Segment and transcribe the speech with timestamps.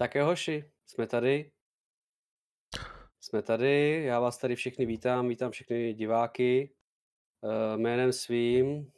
[0.00, 1.50] Tak jo, hoši, jsme tady.
[3.20, 6.74] Jsme tady, já vás tady všechny vítám, vítám všechny diváky.
[7.40, 8.92] Uh, jménem svým,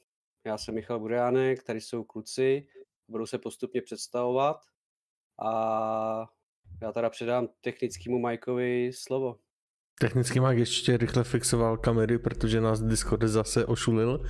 [0.47, 2.67] já jsem Michal Buriánek, tady jsou kluci,
[3.08, 4.57] budou se postupně představovat
[5.44, 6.26] a
[6.83, 9.39] já teda předám technickému Majkovi slovo.
[10.01, 14.26] Technický Mike ještě rychle fixoval kamery, protože nás Discord zase ošulil.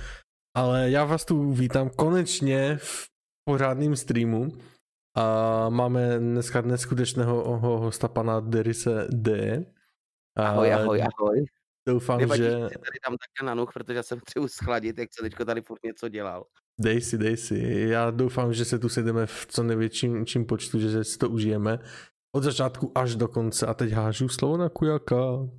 [0.55, 3.07] Ale já vás tu vítám konečně v
[3.49, 4.72] pořádném streamu.
[5.15, 9.57] A máme dneska neskutečného hosta pana Derise D.
[10.37, 11.45] A ahoj, ahoj, ahoj.
[11.87, 12.51] Doufám, Nevadí, že...
[12.51, 15.83] tady dám také na nuch, protože já jsem chci schladit, jak se teďko tady furt
[15.83, 16.45] něco dělal.
[16.79, 17.85] Dej si, dej si.
[17.89, 21.79] Já doufám, že se tu sedeme v co největším čím počtu, že si to užijeme.
[22.35, 23.65] Od začátku až do konce.
[23.65, 25.49] A teď hážu slovo na Kujaka.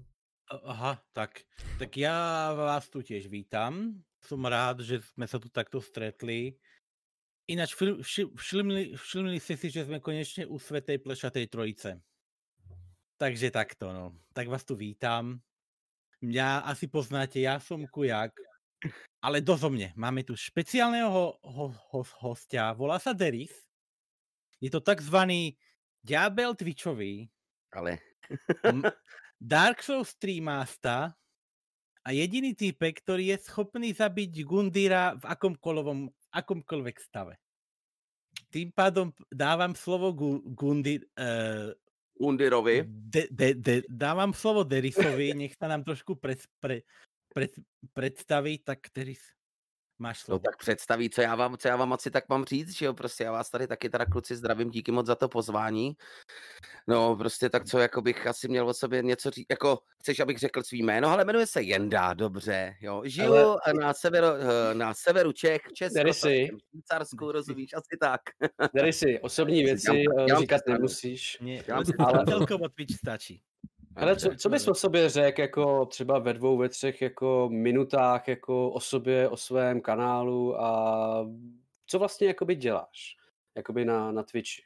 [0.65, 1.31] Aha, tak.
[1.79, 3.95] Tak já vás tu těž vítám.
[4.25, 6.53] Jsem rád, že jsme se tu takto stretli.
[7.47, 7.75] Ináč
[8.37, 12.03] všimli, všimli jste si, že jsme konečně u světej plešatej trojice.
[13.17, 14.19] Takže takto, no.
[14.33, 15.41] Tak vás tu vítám.
[16.23, 18.33] Já asi poznáte, já jsem Kujak,
[19.23, 19.93] ale dozo mě.
[19.97, 23.53] Máme tu speciálného ho, ho, ho, hostia, volá se Deris.
[24.61, 25.57] Je to takzvaný
[26.03, 27.31] ďábel Twitchový.
[27.73, 27.99] Ale...
[29.41, 31.15] Dark Souls streamasta
[32.05, 37.39] a jediný týpek, který je schopný zabít Gundira v akomkoľvek, akomkoľvek stave.
[38.51, 41.71] Tým pádom dávám slovo Gu, Gundi, uh,
[42.15, 42.87] Gundirovi.
[42.87, 46.87] De, de, de, dávám slovo Derisovi, nech sa nám trošku pre, pre,
[47.31, 47.51] pre,
[47.91, 49.23] predstaví, tak Deris.
[49.99, 50.41] Máš slovo.
[50.45, 52.95] No tak představí, co já vám, co já vám asi tak mám říct, že jo,
[52.95, 55.97] prostě já vás tady taky teda kluci zdravím, díky moc za to pozvání.
[56.89, 60.39] No prostě tak co, jako bych asi měl o sobě něco říct, jako chceš, abych
[60.39, 63.03] řekl svý jméno, ale jmenuje se Jenda, dobře, jo.
[63.05, 63.59] Žiju ale...
[63.81, 66.13] na, severu, eh, na severu Čech, Česko,
[66.71, 68.21] Švýcarsku, rozumíš, asi tak.
[68.77, 71.39] Tady si osobní věci já, já říkat nemusíš.
[71.41, 72.25] Mě, ale...
[72.25, 73.43] Celkově stačí.
[73.97, 78.29] Ale co, co bys o sobě řekl, jako třeba ve dvou, ve třech jako minutách,
[78.29, 81.31] jako o sobě, o svém kanálu a
[81.87, 83.17] co vlastně jakoby děláš,
[83.55, 84.63] jakoby na, na Twitchi?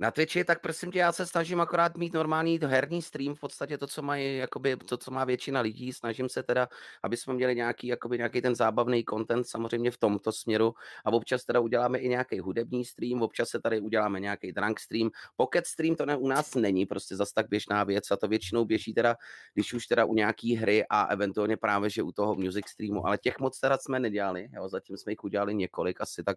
[0.00, 3.78] Na Twitchi, tak prosím tě, já se snažím akorát mít normální herní stream, v podstatě
[3.78, 6.68] to, co mají, jakoby, to, co má většina lidí, snažím se teda,
[7.02, 10.74] aby jsme měli nějaký, jakoby, nějaký ten zábavný content samozřejmě v tomto směru.
[11.04, 15.10] A občas teda uděláme i nějaký hudební stream, občas se tady uděláme nějaký drunk stream,
[15.36, 18.64] pocket stream to ne, u nás není prostě zas tak běžná věc a to většinou
[18.64, 19.16] běží teda,
[19.54, 23.18] když už teda u nějaký hry a eventuálně právě, že u toho music streamu, ale
[23.18, 26.36] těch moc teda jsme nedělali, jo, zatím jsme jich udělali několik, asi tak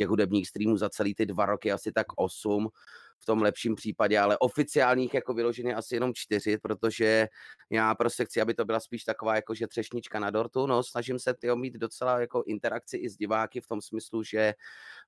[0.00, 2.68] těch hudebních streamů za celý ty dva roky asi tak osm
[3.18, 7.28] v tom lepším případě, ale oficiálních jako vyloženě asi jenom čtyři, protože
[7.70, 11.18] já prostě chci, aby to byla spíš taková jako že třešnička na dortu, no snažím
[11.18, 14.54] se tyjo, mít docela jako interakci i s diváky v tom smyslu, že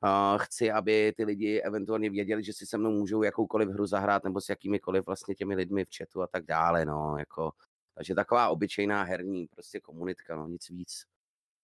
[0.04, 4.24] uh, chci, aby ty lidi eventuálně věděli, že si se mnou můžou jakoukoliv hru zahrát
[4.24, 7.52] nebo s jakýmikoliv vlastně těmi lidmi v chatu a tak dále, no, jako
[7.94, 11.11] takže taková obyčejná herní prostě komunitka, no, nic víc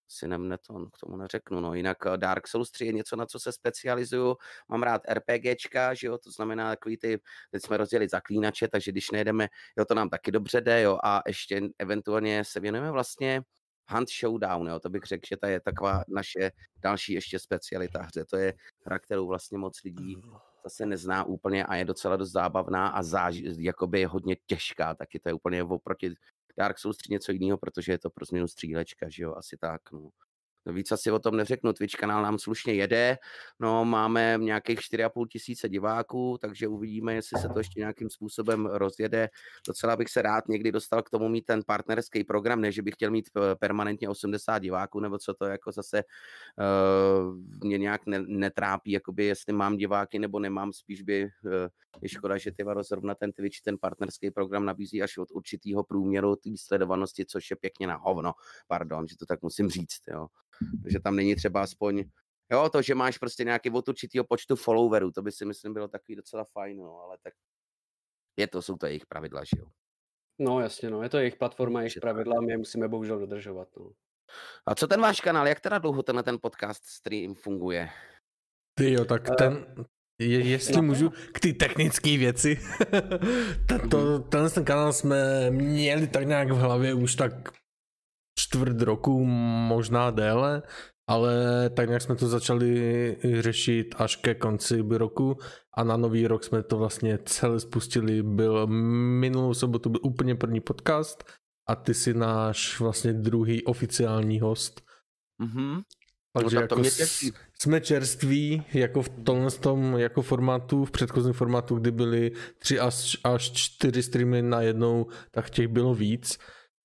[0.09, 1.59] si nemne to, k tomu neřeknu.
[1.59, 1.73] No.
[1.73, 4.35] Jinak eh, Dark Souls 3 je něco, na co se specializuju.
[4.69, 7.19] Mám rád RPGčka, že jo, to znamená takový ty,
[7.51, 11.21] teď jsme rozdělili zaklínače, takže když nejedeme, jo, to nám taky dobře jde, jo, a
[11.27, 13.41] ještě eventuálně se věnujeme vlastně
[13.89, 18.25] Hunt Showdown, jo, to bych řekl, že to je taková naše další ještě specialita hře.
[18.25, 18.53] To je
[18.85, 20.15] hra, kterou vlastně moc lidí
[20.63, 25.19] zase nezná úplně a je docela dost zábavná a záž, jakoby je hodně těžká, taky
[25.19, 26.13] to je úplně oproti
[26.59, 29.91] Dark Souls 3 něco jiného, protože je to pro změnu střílečka, že jo, asi tak,
[29.91, 30.09] no.
[30.65, 33.17] No víc asi o tom neřeknu, Twitch kanál nám slušně jede,
[33.59, 39.29] no máme nějakých 4,5 tisíce diváků, takže uvidíme, jestli se to ještě nějakým způsobem rozjede.
[39.67, 42.93] Docela bych se rád někdy dostal k tomu mít ten partnerský program, ne, že bych
[42.93, 48.19] chtěl mít eh, permanentně 80 diváků, nebo co to jako zase uh, mě nějak ne,
[48.27, 51.51] netrápí, jakoby jestli mám diváky nebo nemám, spíš by uh,
[52.01, 56.35] je škoda, že ty zrovna ten Twitch, ten partnerský program nabízí až od určitého průměru
[56.35, 58.33] té sledovanosti, což je pěkně na hovno,
[58.67, 60.27] pardon, že to tak musím říct, jo
[60.85, 62.03] že tam není třeba aspoň,
[62.51, 65.87] jo, to, že máš prostě nějaký od určitého počtu followerů, to by si myslím bylo
[65.87, 67.33] takový docela fajn, no, ale tak
[68.37, 69.65] je to, jsou to jejich pravidla, že jo.
[70.39, 73.91] No jasně, no, je to jejich platforma, jejich pravidla, my je musíme bohužel dodržovat, no.
[74.65, 77.89] A co ten váš kanál, jak teda dlouho tenhle ten podcast stream funguje?
[78.73, 79.65] Ty jo, tak ten,
[80.19, 80.81] je, jestli no.
[80.81, 82.59] můžu, k ty technické věci.
[83.67, 87.31] Tato, tenhle ten kanál jsme měli tak nějak v hlavě už tak
[88.49, 89.25] čtvrt roku,
[89.69, 90.61] možná déle,
[91.07, 91.33] ale
[91.69, 95.37] tak nějak jsme to začali řešit až ke konci roku
[95.77, 98.23] a na nový rok jsme to vlastně celé spustili.
[98.23, 101.23] Byl minulou sobotu byl úplně první podcast
[101.67, 104.81] a ty jsi náš vlastně druhý oficiální host.
[105.43, 105.81] Mm-hmm.
[106.33, 110.91] Takže no, jako to mě s, jsme čerství jako v tomhle tom jako formátu, v
[110.91, 116.37] předchozím formátu, kdy byly tři až, až čtyři streamy na jednou, tak těch bylo víc,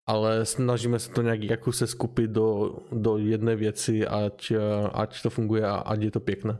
[0.06, 4.52] ale snažíme se to nějak jako se skupit do, do jedné věci, ať,
[4.92, 6.58] ať to funguje a ať je to pěkné.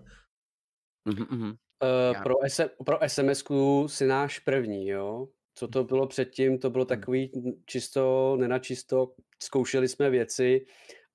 [1.08, 1.56] Mm-hmm.
[1.82, 3.44] Uh, pro, SM, pro sms
[3.86, 5.28] si náš první, jo?
[5.54, 7.30] Co to bylo předtím, to bylo takový
[7.66, 10.66] čisto, nenačisto, zkoušeli jsme věci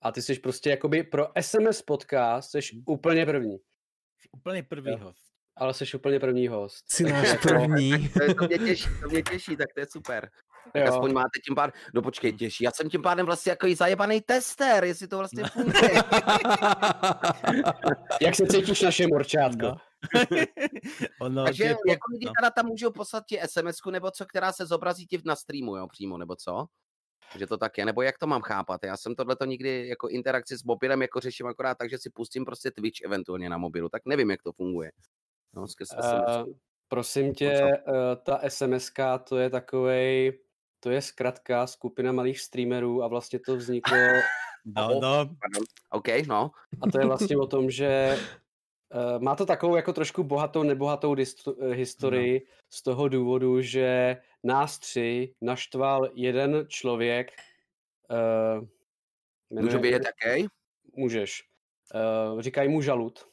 [0.01, 2.83] a ty jsi prostě jakoby pro SMS podcast jsi hmm.
[2.87, 3.57] úplně první.
[4.31, 4.97] Úplně první jo.
[4.97, 5.29] host.
[5.55, 6.91] Ale jsi úplně první host.
[6.91, 8.09] Jsi náš první.
[8.09, 10.29] to, to, mě těší, to mě těší, tak to je super.
[10.73, 10.93] Tak jo.
[10.93, 12.63] aspoň máte tím pádem, no počkej, těší.
[12.63, 16.03] Já jsem tím pádem vlastně jako zajebaný tester, jestli to vlastně funguje.
[18.21, 19.65] Jak se cítíš naše morčátko?
[19.65, 19.75] No.
[21.21, 22.31] ono, Takže jako lidi no.
[22.39, 25.87] teda tam můžou poslat ti sms nebo co, která se zobrazí ti na streamu, jo,
[25.87, 26.65] přímo, nebo co?
[27.37, 28.83] že to tak je, nebo jak to mám chápat?
[28.83, 32.45] Já jsem tohleto nikdy jako interakci s mobilem jako řeším akorát tak, že si pustím
[32.45, 34.91] prostě Twitch eventuálně na mobilu, tak nevím, jak to funguje.
[35.53, 36.53] No, uh,
[36.87, 38.91] prosím tě, uh, ta SMS
[39.23, 40.39] to je takovej,
[40.79, 43.97] to je zkrátka skupina malých streamerů a vlastně to vzniklo...
[44.65, 45.35] no, no.
[45.89, 46.51] OK, no.
[46.81, 48.17] A to je vlastně o tom, že
[48.95, 52.53] Uh, má to takovou jako trošku bohatou, nebohatou disto- eh, historii no.
[52.69, 57.31] z toho důvodu, že nás tři naštval jeden člověk.
[59.51, 60.47] Uh, Můžu vědět jaký?
[60.93, 61.43] Můžeš.
[62.33, 63.27] Uh, říkají mu žalut.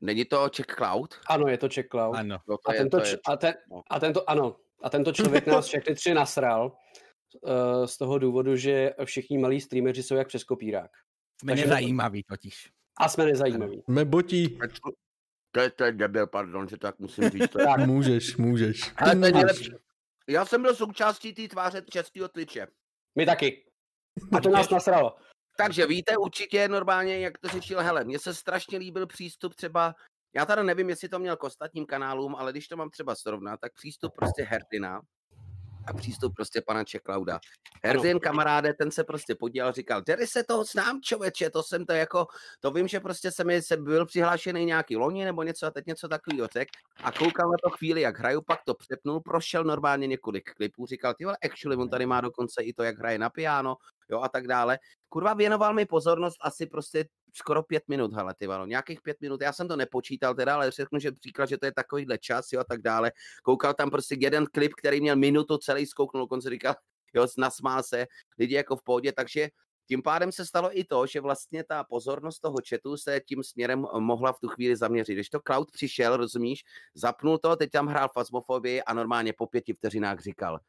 [0.00, 1.14] Není to Czech Cloud?
[1.26, 2.16] Ano, je to Czech Cloud.
[2.16, 2.38] Ano.
[2.48, 3.54] No, a, tento, je, a, ten,
[3.90, 6.72] a tento, ano, a tento člověk nás všechny tři nasral
[7.40, 10.90] uh, z toho důvodu, že všichni malí streameři jsou jak přes kopírák.
[11.40, 12.70] Jsme nezajímaví totiž.
[13.00, 13.82] A jsme nezajímaví.
[13.82, 14.58] Jsme botí.
[15.50, 17.50] To je, to je debil, pardon, že tak musím říct.
[17.50, 17.66] To je...
[17.66, 18.92] tak můžeš, můžeš.
[18.96, 19.72] Ale to je nejlepší.
[20.28, 22.66] Já jsem byl součástí té tváře českého Twitche.
[23.18, 23.64] My taky.
[24.32, 25.16] A to nás nasralo.
[25.56, 28.04] Takže víte určitě normálně, jak to řešil Hele.
[28.04, 29.94] Mně se strašně líbil přístup třeba,
[30.34, 33.60] já tady nevím, jestli to měl k ostatním kanálům, ale když to mám třeba srovnat,
[33.60, 35.00] tak přístup prostě Herdina,
[35.88, 37.40] a přístup prostě pana Čeklauda.
[37.84, 41.92] Herdin kamaráde, ten se prostě podíval, říkal, Jerry se toho znám, člověče, to jsem to
[41.92, 42.26] jako,
[42.60, 45.86] to vím, že prostě se mi se byl přihlášený nějaký loni nebo něco a teď
[45.86, 46.68] něco takového řek
[47.04, 51.14] a koukal na to chvíli, jak hraju, pak to přepnul, prošel normálně několik klipů, říkal,
[51.14, 53.76] ty vole, actually, on tady má dokonce i to, jak hraje na piano,
[54.10, 54.78] jo, a tak dále.
[55.08, 59.40] Kurva, věnoval mi pozornost asi prostě skoro pět minut, hele, ty valo, nějakých pět minut,
[59.40, 62.60] já jsem to nepočítal teda, ale řeknu, že příklad, že to je takovýhle čas, jo,
[62.60, 63.12] a tak dále.
[63.42, 66.74] Koukal tam prostě jeden klip, který měl minutu celý, zkouknul, dokonce říkal,
[67.14, 68.06] jo, nasmál se,
[68.38, 69.48] lidi jako v pohodě, takže
[69.88, 73.86] tím pádem se stalo i to, že vlastně ta pozornost toho chatu se tím směrem
[73.98, 75.14] mohla v tu chvíli zaměřit.
[75.14, 76.64] Když to Cloud přišel, rozumíš,
[76.94, 80.60] zapnul to, teď tam hrál fasmofobii a normálně po pěti vteřinách říkal,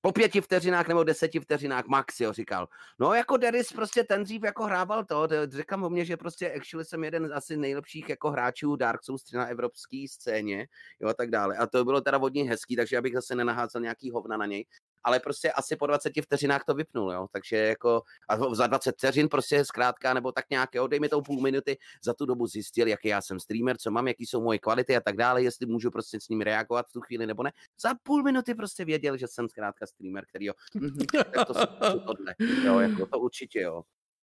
[0.00, 2.68] po pěti vteřinách nebo deseti vteřinách max, jo, říkal.
[2.98, 6.84] No jako Deris prostě ten dřív jako hrával to, říkám o mě, že prostě actually
[6.84, 10.66] jsem jeden z asi nejlepších jako hráčů Dark Souls na evropské scéně,
[11.00, 11.56] jo a tak dále.
[11.56, 14.66] A to bylo teda vodně hezký, takže abych zase nenaházel nějaký hovna na něj
[15.04, 17.26] ale prostě asi po 20 vteřinách to vypnul, jo.
[17.32, 21.22] Takže jako a za 20 vteřin prostě zkrátka, nebo tak nějak, jo, dej mi to
[21.22, 24.58] půl minuty, za tu dobu zjistil, jaký já jsem streamer, co mám, jaký jsou moje
[24.58, 27.52] kvality a tak dále, jestli můžu prostě s ním reagovat v tu chvíli nebo ne.
[27.82, 32.00] Za půl minuty prostě věděl, že jsem zkrátka streamer, který jo, mhm, tak to, to
[32.00, 33.82] tohle, jo, jako to určitě, jo.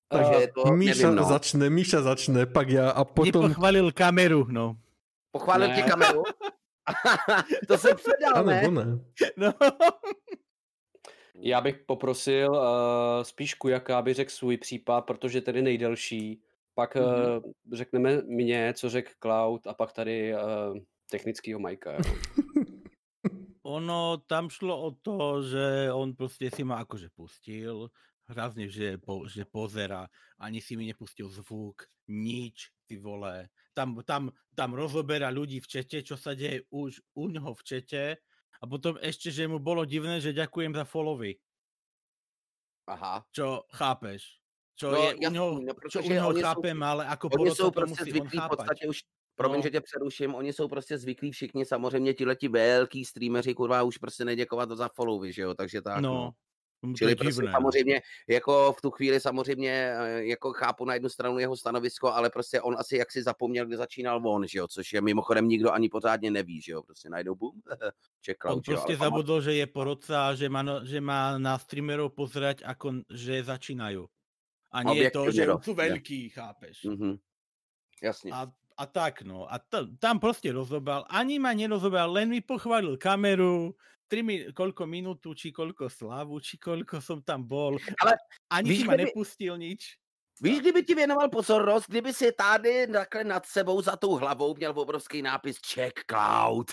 [0.10, 1.24] Takže to, Míša nevím, no.
[1.24, 3.42] začne, Míša začne, pak já a potom...
[3.42, 4.78] Ty pochválil kameru, no.
[5.32, 5.76] Pochválil ne.
[5.76, 6.24] ti kameru?
[7.68, 8.62] to jsem předal, ano, ne?
[8.68, 9.00] ne?
[9.38, 9.54] No.
[11.40, 16.42] Já bych poprosil uh, spíš Kujaka, aby řekl svůj případ, protože tedy nejdelší.
[16.74, 17.46] Pak mm-hmm.
[17.46, 20.40] uh, řekneme mě, co řekl Cloud a pak tady uh,
[21.12, 21.98] technického Majka.
[23.64, 27.90] Ono tam šlo o to, že on prostě si ma akože pustil,
[28.26, 30.08] hrazně, že, po, že pozera,
[30.40, 33.50] ani si mi nepustil zvuk, nič, ty vole.
[33.74, 38.04] Tam, tam, tam rozoberá ľudí v čete, čo sa deje už u něho v čete
[38.62, 41.38] a potom ešte, že mu bolo divné, že ďakujem za followy.
[42.88, 43.26] Aha.
[43.36, 44.40] Čo chápeš?
[44.78, 47.72] Čo no, je u něho, no, čo u něho chápem, jsou, ale jako oni jsou
[47.72, 49.00] prostě zvyklí v podstatě už,
[49.36, 49.64] promiň, no.
[49.64, 54.26] že tě přeruším, oni jsou prostě zvyklí všichni, samozřejmě ti velký streameři, kurva, už prostě
[54.26, 56.02] neděkovat za followy, že jo, takže tak.
[56.02, 56.14] No.
[56.14, 56.32] no.
[56.98, 61.58] Čili prostě samozřejmě, jako v tu chvíli samozřejmě, eh, jako chápu na jednu stranu jeho
[61.58, 65.02] stanovisko, ale prostě on asi jak si zapomněl, kde začínal on, že jo, což je
[65.02, 67.62] mimochodem nikdo ani pořádně neví, že jo, prostě najdou bum,
[68.22, 71.58] čekal, On prostě jo, zabudl, že je porodca a že má, no, že má na
[71.58, 74.06] streamerov pozerať, ako, že začínají.
[74.72, 76.86] A nie to, že jsou velký, chápeš.
[76.86, 77.20] Mm-hmm.
[78.04, 78.32] Jasně.
[78.32, 79.54] A, a tak, no.
[79.54, 81.06] A to, tam prostě rozobal.
[81.10, 83.76] Ani ma nerozobal, len mi pochválil kameru,
[84.08, 87.76] 3 mi, koľko minútu, či koľko slavu, či koľko som tam bol.
[88.02, 88.16] Ale
[88.50, 90.00] ani si ma nepustil nič.
[90.42, 94.80] Víš, kdyby ti věnoval pozornost, kdyby si tady takhle nad sebou za tou hlavou měl
[94.80, 96.72] obrovský nápis Check Cloud.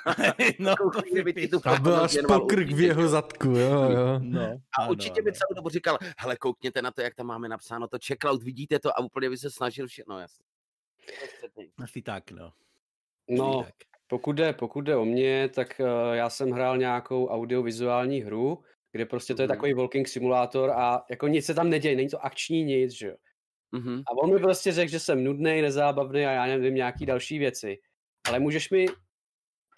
[0.58, 1.60] no, to kdyby ti tu.
[1.64, 3.08] A byl až věnoval pokrk v jeho jo.
[3.08, 4.18] zadku, jo, jo.
[4.22, 7.48] No, A ano, určitě by celou dobu říkal, hele, koukněte na to, jak tam máme
[7.48, 10.44] napsáno to Check Cloud, vidíte to a úplně by se snažil všechno, no jasně.
[11.82, 12.52] Asi tak, no.
[13.28, 13.95] No, Tak.
[14.06, 19.06] Pokud jde, pokud jde o mě, tak uh, já jsem hrál nějakou audiovizuální hru, kde
[19.06, 19.56] prostě to je Mhm.
[19.56, 23.16] takový walking simulátor a jako nic se tam neděje, není to akční nic, že jo.
[23.72, 24.02] Mhm.
[24.06, 27.78] A on mi prostě řekl, že jsem nudný, nezábavný a já nevím, nějaký další věci.
[28.28, 28.86] Ale můžeš mi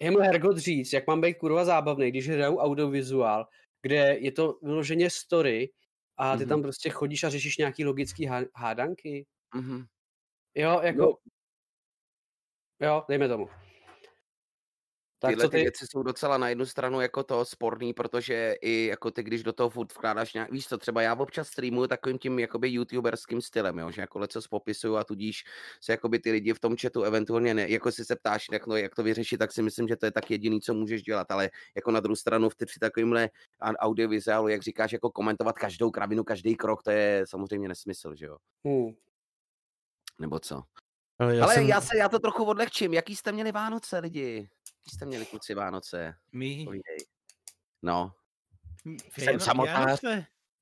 [0.01, 3.47] jemu Hergot říct, jak mám být kurva zábavný, když hraju audiovizuál,
[3.81, 5.71] kde je to vyloženě story
[6.17, 6.49] a ty Mhm.
[6.49, 9.25] tam prostě chodíš a řešíš nějaký logický há- hádanky.
[9.55, 9.85] Mhm.
[10.55, 11.01] Jo, jako...
[11.01, 11.15] No.
[12.87, 13.49] Jo, dejme tomu.
[15.21, 15.63] Tak Tyhle co ty ty?
[15.63, 19.53] věci jsou docela na jednu stranu jako to sporný, protože i jako ty, když do
[19.53, 23.79] toho furt vkládáš nějak, víš co, třeba já občas streamuju takovým tím jakoby youtuberským stylem,
[23.79, 25.43] jo, že jako leco popisuju a tudíž
[25.81, 28.75] se jakoby ty lidi v tom chatu eventuálně ne, jako si se ptáš, jak, no,
[28.75, 31.49] jak to vyřešit, tak si myslím, že to je tak jediný, co můžeš dělat, ale
[31.75, 33.29] jako na druhou stranu v ty při takovýmhle
[33.61, 38.37] audiovizuálu, jak říkáš, jako komentovat každou kravinu, každý krok, to je samozřejmě nesmysl, že jo,
[38.67, 38.93] Hm.
[40.19, 40.63] nebo co.
[41.19, 41.67] Ale já ale jsem...
[41.67, 44.49] já se, já to trochu odlehčím, jaký jste měli Vánoce, lidi?
[44.89, 46.13] Jaký jste měli kluci Vánoce?
[46.33, 46.65] My...
[46.65, 46.97] Povídej.
[47.81, 48.11] No,
[48.85, 50.01] Viano- Jsem samotář.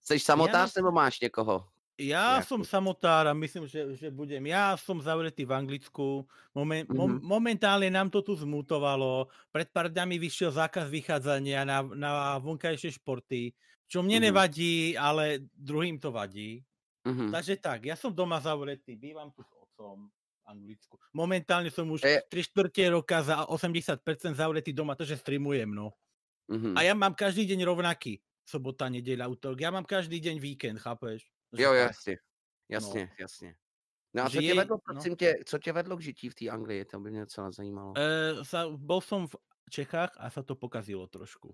[0.04, 1.64] Jsi samotář Vianoce- nebo máš někoho?
[1.98, 2.46] Ja Nejakú.
[2.46, 4.46] som samotár a myslím, že, že budem.
[4.46, 6.30] Ja som zavretý v Anglicku.
[6.54, 6.94] Momen, mm-hmm.
[6.94, 7.26] mom, Mhm.
[7.26, 9.26] momentálne nám to tu zmutovalo.
[9.50, 13.50] Pred pár dňami vyšiel zákaz vychádzania na, na vonkajšie športy,
[13.90, 14.26] čo mne Mhm.
[14.30, 16.62] nevadí, ale druhým to vadí.
[17.02, 17.34] Mhm.
[17.34, 20.06] Takže tak, ja som doma zavretý, bývam tu s otcom
[20.48, 20.96] Anglicku.
[21.12, 25.92] Momentálne som už Je- 3 čtvrte roka za 80% zavretý doma, to, že streamujem, no.
[26.48, 26.80] Mhm.
[26.80, 28.24] A ja mám každý deň rovnaký.
[28.48, 29.60] Sobota, nedeľa, útorok.
[29.60, 31.28] Ja mám každý deň víkend, chápeš?
[31.52, 31.80] Že Jo, tak.
[31.92, 32.16] jasně,
[32.72, 33.50] jasně, jasně.
[34.16, 34.94] No a co tě vedlo, no.
[34.94, 36.86] prosím tě, co tě vedlo k žití v té Anglii?
[36.86, 37.94] To by mě docela zajímalo.
[37.98, 39.36] E, sa, bol som v
[39.68, 41.52] Čechách a sa to pokazilo trošku.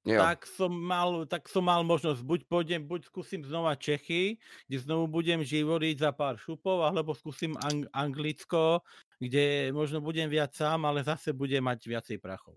[0.00, 4.76] Jo, Tak som mal, tak som mal možnosť, buď pôjdem, buď skúsim znova Čechy, kde
[4.80, 8.80] znovu budem živoriť za pár šupov, alebo skúsim ang- Anglicko,
[9.20, 12.56] kde možno budem viac sám, ale zase budem mať viacej prachov.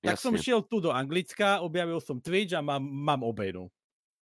[0.00, 3.68] Tak som šiel tu do Anglicka, objavil som Twitch a mám, mám obejnu.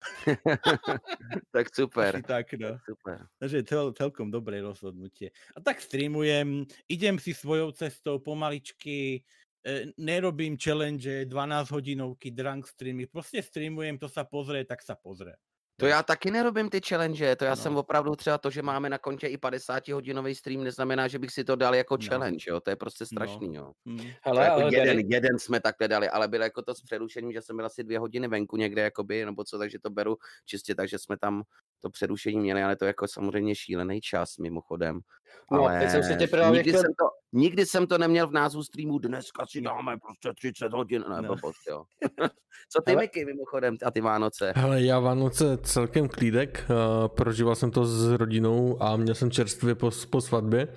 [1.54, 2.18] tak super.
[2.18, 2.78] Asi tak, no.
[2.86, 3.30] Super.
[3.38, 5.30] Takže cel, celkom dobré rozhodnutie.
[5.54, 9.22] A tak streamujem, idem si svojou cestou pomaličky,
[9.98, 15.36] nerobím challenge, 12 hodinovky, drunk streamy, prostě streamujem, to sa pozrie, tak sa pozrie.
[15.80, 17.62] To já taky nerobím ty challenge, to já No.
[17.64, 21.32] jsem opravdu třeba to, že máme na kontě i 50 hodinový stream, neznamená, že bych
[21.32, 22.08] si to dal jako No.
[22.10, 23.18] challenge, jo, to je prostě No.
[23.18, 23.72] strašný, jo.
[23.86, 23.98] Hm.
[23.98, 26.82] To Hele, jako ale jeden, Danny, jeden jsme takhle dali, ale bylo jako to s
[26.82, 30.18] přerušením, že jsem byl asi dvě hodiny venku někde, jakoby, nebo co, takže to beru
[30.46, 31.44] čistě, takže jsme tam
[31.82, 35.00] to přerušení měli, ale to jako samozřejmě šílený čas mimochodem.
[35.52, 38.28] No, ale teď jsem se tě právě nikdy, chtěl- jsem to, nikdy jsem to neměl
[38.28, 41.28] v názvu streamu, dneska si dáme prostě 30 hodin, ne, No.
[41.28, 41.84] blbost, jo.
[42.70, 44.54] co ty, Ale- Miky, mimochodem, a ty Vánoce?
[44.56, 49.76] Hele, já Vánoce celkem klídek, uh, prožíval jsem to s rodinou a měl jsem čerstvě
[49.76, 50.68] po, po svatbě,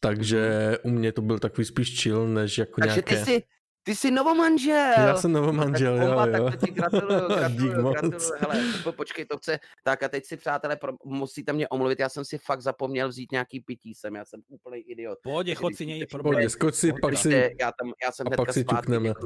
[0.00, 3.16] takže u mě to byl takový spíš chill, než jako Takže nějaké...
[3.16, 3.42] ty jsi,
[3.82, 4.92] ty jsi novomanžel.
[4.96, 6.46] Já jsem novomanžel, tak jo, jo.
[6.48, 8.18] Tak to ti gratuluju, gratuluju, gratuluju.
[8.38, 12.08] Hele, po- počkej, to chce, tak a teď si přátelé, pro, musíte mě omluvit, já
[12.08, 15.18] jsem si fakt zapomněl vzít nějaký pití sem, já jsem úplný idiot.
[15.22, 16.34] Pohode, Takže chod si, problém.
[16.34, 17.56] Pohodě, skoč si, pak si...
[17.60, 18.64] Já, tam, já jsem a pak si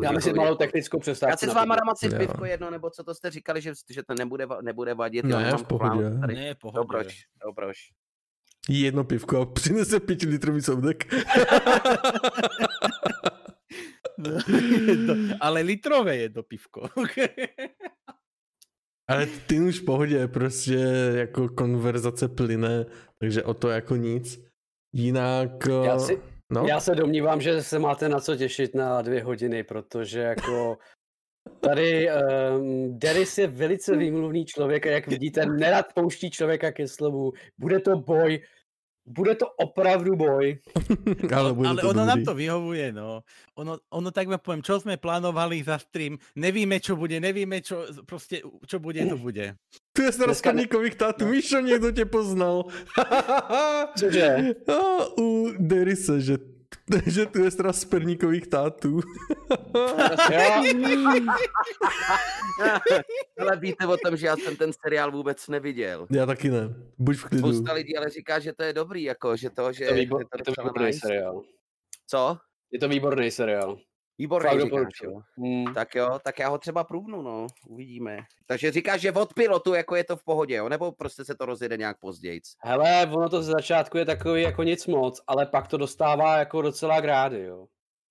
[0.03, 1.33] já myslím děkuju, malou technickou přestávku.
[1.33, 1.85] Já si s váma pivo.
[1.85, 5.25] dám asi pivko jedno, nebo co to jste říkali, že, že to nebude, nebude vadit.
[5.25, 6.11] Ne, v pohodě.
[6.11, 6.79] Ne, pohode.
[6.79, 7.15] Dobroč,
[7.47, 7.77] dobroč.
[8.69, 11.15] Jedno pivko a přinese pětilitrový soudek.
[14.25, 14.31] To-
[15.41, 16.89] ale litrové je to pivko.
[19.11, 20.75] Ale ty už v pohodě, prostě
[21.15, 22.87] jako konverzace plyne,
[23.19, 24.41] takže o to jako nic.
[24.95, 25.67] Jinak...
[25.85, 26.21] Já eh, si-
[26.53, 26.65] no?
[26.69, 30.79] Já se domnívám, že se máte na co těšit na dvě hodiny, protože jako
[31.61, 37.33] tady um, Deris je velice výmluvný člověk a jak vidíte, nerad pouští člověka ke slovu.
[37.59, 38.43] Bude to boj,
[39.07, 40.59] bude to opravdu boj.
[41.37, 42.09] ale bude ale to ono dobrý.
[42.09, 43.21] nám to vyhovuje, no.
[43.55, 47.85] Ono, ono tak vám poviem, čo sme plánovali za stream, nevíme, čo bude, nevíme, čo,
[48.09, 49.55] proste, čo bude, to bude.
[49.93, 51.27] Tu je z Dneska ne- rozpadníkových tátů.
[51.27, 52.65] Míšo, někdo tě poznal.
[53.99, 54.37] Cože?
[54.69, 56.39] No, u Derise, že,
[57.07, 59.01] že tu je z sperníkových tátů.
[63.39, 66.07] Ale víte o tom, že já jsem ten seriál vůbec neviděl.
[66.11, 66.75] Já taky ne.
[66.99, 67.49] Buď v klidu.
[67.49, 70.01] Spousta lidí ale říká, že to je dobrý, jako, že to, že, je to, že
[70.01, 70.99] výbor, to je to výborný nice.
[70.99, 71.43] seriál.
[72.07, 72.39] Co?
[72.73, 73.79] Je to výborný seriál.
[74.19, 75.21] Výborný říkáš, jo.
[75.37, 75.75] Hmm.
[75.75, 78.19] Tak jo, tak já ho třeba průvnu, no, uvidíme.
[78.47, 80.69] Takže říkáš, že od pilotu jako je to v pohodě, jo?
[80.69, 82.41] Nebo prostě se to rozjede nějak později?
[82.65, 86.63] Hele, ono to ze začátku je takový jako nic moc, ale pak to dostává jako
[86.63, 87.67] docela grády, jo.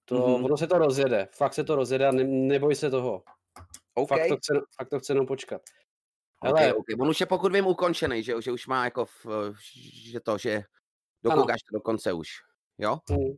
[0.05, 0.23] To, Mhm.
[0.25, 0.45] mm-hmm.
[0.45, 3.23] ono se to rozjede, fakt se to rozjede a ne, neboj se toho.
[3.93, 5.61] OK, Fakt, to chce, fakt to chce jenom počkat.
[6.43, 6.85] Hele, OK.
[6.99, 9.25] On už je pokud vím ukončený, že, jo, že už má jako, v,
[10.11, 10.63] že to, že
[11.23, 12.27] dokoukáš to do konce už,
[12.77, 12.97] jo?
[13.11, 13.37] hm.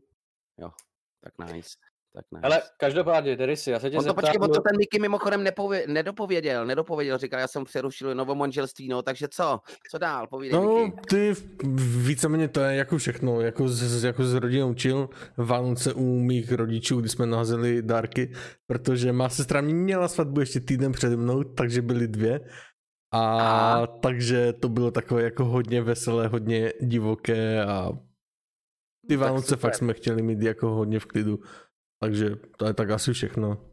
[1.22, 1.70] Tak nice.
[2.16, 2.42] Tak nice.
[2.44, 5.44] hele, každopádně, Derisy, já se tě On to zeptám, počkej, on to ten Niky mimochodem
[5.44, 9.60] nepově, nedopověděl, nedopověděl, říkal, já jsem přerušil novo manželství, no, takže co?
[9.92, 10.98] Co dál, povídej No, Niky.
[11.10, 11.34] ty
[12.04, 17.00] víceméně to je jako všechno, jako s, jako s rodinou učil Vánoce u mých rodičů,
[17.00, 18.32] kdy jsme nahazeli dárky,
[18.68, 22.40] protože má sestra měla svatbu ještě týden přede mnou, takže byly dvě.
[23.12, 23.88] A Aha.
[23.88, 27.92] takže to bylo takové jako hodně veselé, hodně divoké a
[29.08, 31.40] ty No, Vánoce fakt jsme chtěli mít jako hodně v klidu.
[32.00, 33.72] Takže to je tak asi všechno.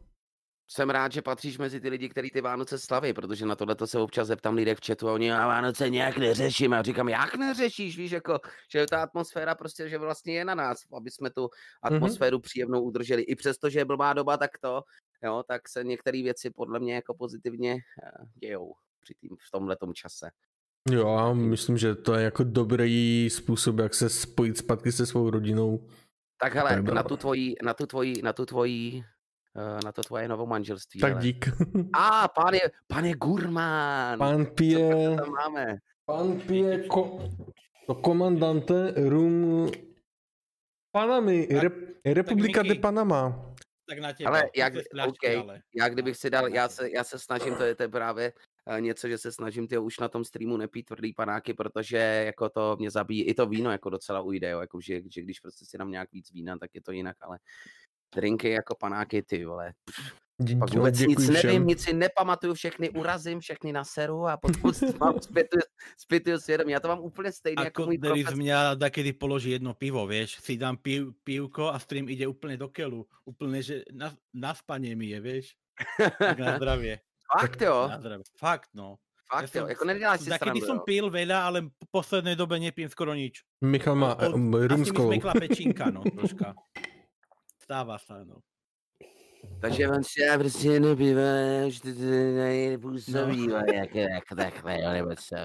[0.67, 3.99] Jsem rád, že patříš mezi ty lidi, kteří ty Vánoce slaví, protože na tohle se
[3.99, 6.73] občas zeptám lidé v chatu a oni a Vánoce nějak neřeším.
[6.73, 8.39] A říkám, jak neřešíš, víš, jako,
[8.71, 11.49] že ta atmosféra prostě, že vlastně je na nás, aby jsme tu
[11.83, 13.21] atmosféru příjemnou udrželi.
[13.21, 14.81] I přesto, že je blbá doba, tak to,
[15.23, 19.77] jo, tak se některé věci podle mě jako pozitivně eh, dějou při tým, v tomhle
[19.93, 20.29] čase.
[20.91, 25.29] Jo, a myslím, že to je jako dobrý způsob, jak se spojit zpátky se svou
[25.29, 25.87] rodinou.
[26.43, 28.99] Tak hele, Tak na tu tvoji, na tu tvoji, na tu tvoji,
[29.55, 30.99] eh, na to tvoje novo manželství.
[30.99, 31.21] Tak hele.
[31.21, 31.45] dík.
[31.95, 34.19] A, pán je, pán je gurmán.
[34.19, 35.77] Pan Co pije, tam máme?
[36.05, 37.29] pan pije ko,
[37.87, 39.71] to komandante rum
[40.91, 41.73] Panamy, Tak- Rep,
[42.05, 42.81] Republika de Miky.
[42.81, 43.49] Panama.
[43.89, 44.29] Tak na těba.
[44.29, 45.43] Ale jak- se stlačky, OK.
[45.43, 45.61] ale.
[45.75, 48.33] Já kdybych si dal, já se, já se snažím, to je, to právě
[48.79, 52.75] něco, že se snažím ty už na tom streamu nepít tvrdý panáky, protože jako to
[52.79, 55.77] mě zabíjí, i to víno jako docela ujde, jo, jako že, že když prostě si
[55.77, 57.39] dám nějak víc vína, tak je to jinak, ale
[58.15, 59.73] drinky jako panáky, ty vole,
[60.41, 61.33] Dí- pak vůbec nic všem.
[61.33, 65.19] nevím, nic si nepamatuju, všechny urazím, všechny na seru a potom si mám
[65.97, 66.71] zpětuju, svědomí.
[66.71, 68.35] Já to mám úplně stejně jako Ako můj profesor.
[68.35, 72.67] mňa takedy položí jedno pivo, vieš, si dám piv, pivko a stream ide úplne do
[72.69, 73.05] keľu.
[73.25, 75.45] Úplne, že na, na spanie mi je, vieš.
[76.17, 76.97] Tak na zdravie.
[77.39, 77.89] Fakt jo.
[78.37, 78.97] Fakt, no.
[79.31, 80.79] fakt Ja jo, som- jako neděláš si srandu, jo.
[80.85, 83.41] pil veľa, ale v poslednej dobe nepím skoro nič.
[83.61, 86.53] Michal má Od- um, Asi mi pečínka, no, troška.
[87.63, 88.41] Stáva sa, no.
[89.61, 93.59] Takže on si já prostě nebývá, že to nepůsobí, No.
[93.59, 93.73] no.
[93.73, 95.35] jak, jak takhle, nebo co.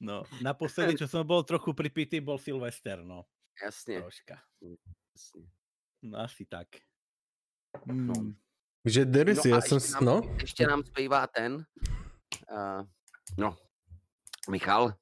[0.00, 3.24] No, naposledy, čo som bol trochu pripitý, bol Silvester, no.
[3.64, 4.36] Jasně, Troška.
[5.12, 5.44] jasně.
[6.02, 6.68] No asi tak.
[7.86, 8.32] Mm.
[8.84, 11.54] Že Deris, No a já jsem, ještě nám- no, Ještě nám zbývá ten,
[12.52, 12.82] uh,
[13.38, 13.56] no,
[14.50, 14.94] Michal,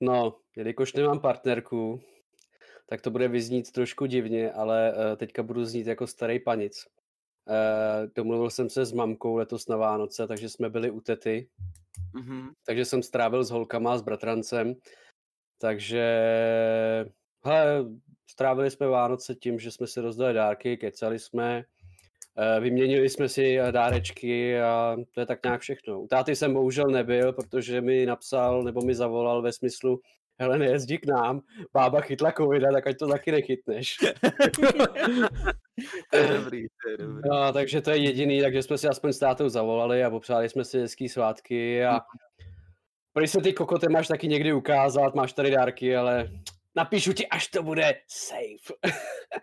[0.00, 2.00] no, jelikož nemám partnerku,
[2.88, 6.86] tak to bude vyznít trošku divně, ale uh, teďka budu znít jako starý panic.
[7.48, 11.48] Uh, domluvil jsem se s mamkou letos na Vánoce, takže jsme byli u tety,
[12.14, 12.50] mhm.
[12.66, 14.74] takže jsem strávil s holkama, s bratrancem,
[15.58, 16.04] takže
[17.44, 17.84] hele,
[18.30, 21.64] strávili jsme Vánoce tím, že jsme si rozdali dárky, kecali jsme,
[22.60, 26.00] vyměnili jsme si eh, dárečky a to je tak nějak všechno.
[26.00, 30.00] U táty jsem bohužel nebyl, protože mi napsal nebo mi zavolal ve smyslu,
[30.38, 31.40] hele, nejezdí k nám,
[31.72, 33.96] bába chytla covida, tak ať to taky nechytneš.
[36.10, 37.22] To je dobrý, to je dobrý.
[37.30, 40.64] No, takže to je jediný, takže jsme si aspoň s tátou zavolali a popřáli jsme
[40.64, 42.00] si hezký svátky a
[43.12, 46.28] prý se ty kokote máš taky někdy ukázat, máš tady dárky, ale
[46.74, 48.92] napíšu ti, až to bude safe.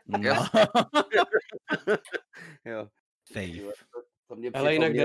[0.08, 0.30] No.
[2.66, 2.88] Jo.
[3.34, 3.74] Safe.
[4.28, 5.04] to mě Hele, jinak to mě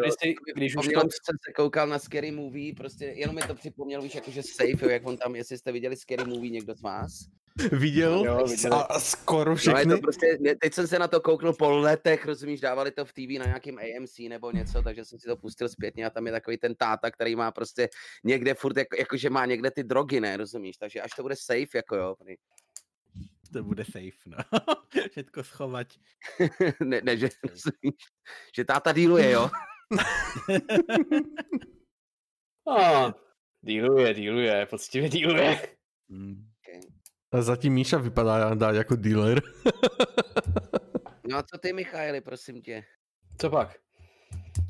[0.54, 4.02] když už tam- když jsem se koukal na Scary Movie, prostě jenom mi to připomněl,
[4.02, 7.10] víš, jakože safe, jo, jak on tam, jestli jste viděli Scary Movie někdo z vás.
[7.72, 8.74] Viděl Jo, viděl.
[8.88, 9.94] a, skoro No, je všechny.
[9.94, 13.38] to prostě, teď jsem se na to kouknul po letech, rozumíš, dávali to v TV
[13.38, 16.58] na nějakým AMC nebo něco, takže jsem si to pustil zpětně a tam je takový
[16.58, 17.88] ten táta, který má prostě
[18.24, 21.68] někde furt, jako, jakože má někde ty drogy, ne, rozumíš, takže až to bude safe,
[21.74, 22.16] jako jo.
[23.52, 24.36] To bude safe, no.
[25.10, 25.98] Všetko schovať.
[26.84, 28.02] ne, ne, že, rozumíš,
[28.56, 29.50] že táta díluje, jo.
[32.78, 33.14] A,
[33.60, 35.68] díluje, díluje, poctivě díluje.
[36.08, 36.50] Mm.
[37.38, 39.42] A zatím Míša vypadá dá jako dealer.
[41.28, 42.84] No a co ty, Michaeli, prosím tě?
[43.38, 43.76] Co pak?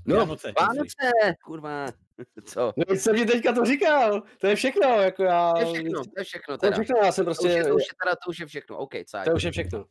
[0.06, 1.86] No, Vánoce, Vánoce, kurva,
[2.44, 2.72] co?
[2.76, 5.52] No jsem ti teďka to říkal, to je všechno, jako já...
[5.52, 6.82] To je všechno, to je všechno To je teda.
[6.82, 8.78] všechno, já jsem To už, prostě, je, to už je teda, to už je všechno,
[8.78, 9.24] OK, cajk.
[9.24, 9.84] to už je všechno.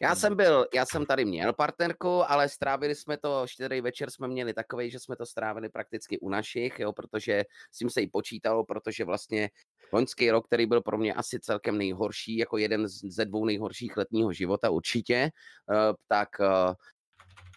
[0.00, 4.28] Já jsem byl, já jsem tady měl partnerku, ale strávili jsme to, štědrý večer jsme
[4.28, 8.06] měli takový, že jsme to strávili prakticky u našich, jo, protože s tím se i
[8.06, 9.50] počítalo, protože vlastně
[9.92, 14.32] loňský rok, který byl pro mě asi celkem nejhorší, jako jeden ze dvou nejhorších letního
[14.32, 15.30] života určitě,
[15.70, 16.28] uh, tak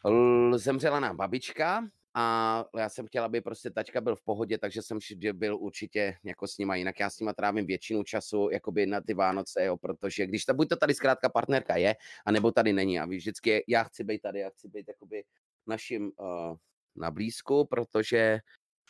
[0.03, 1.83] uh, zemřela nám babička,
[2.19, 4.99] a já jsem chtěl, aby prostě tačka byl v pohodě, takže jsem
[5.33, 6.99] byl určitě jako s nima, jinak.
[6.99, 10.69] Já s nima trávím většinu času jakoby na ty Vánoce, jo, protože když ta, buď
[10.69, 12.99] to tady zkrátka partnerka je, anebo tady není.
[12.99, 15.23] A víš, vždycky já chci být tady, já chci být jakoby
[15.67, 16.55] našim uh,
[16.95, 18.39] na blízku, protože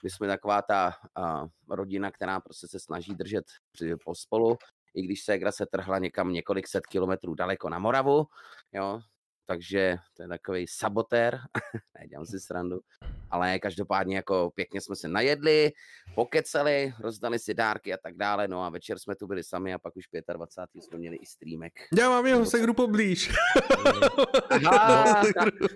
[0.03, 3.45] my jsme taková ta uh, rodina, která prostě se snaží držet
[4.05, 4.57] pospolu,
[4.93, 8.25] i když ségra se trhla někam několik set kilometrů daleko na Moravu,
[8.73, 9.01] jo,
[9.49, 11.39] takže to je takový sabotér,
[11.97, 12.79] ne, dělám si srandu,
[13.29, 15.71] ale každopádně jako pěkně jsme se najedli,
[16.15, 19.81] pokecali, rozdali si dárky a tak dále, no a večer jsme tu byli sami a
[19.81, 20.83] pak už 25.
[20.83, 21.73] jsme měli i streamek.
[21.97, 23.33] Já mám jeho segru poblíž.
[24.69, 25.23] Aha,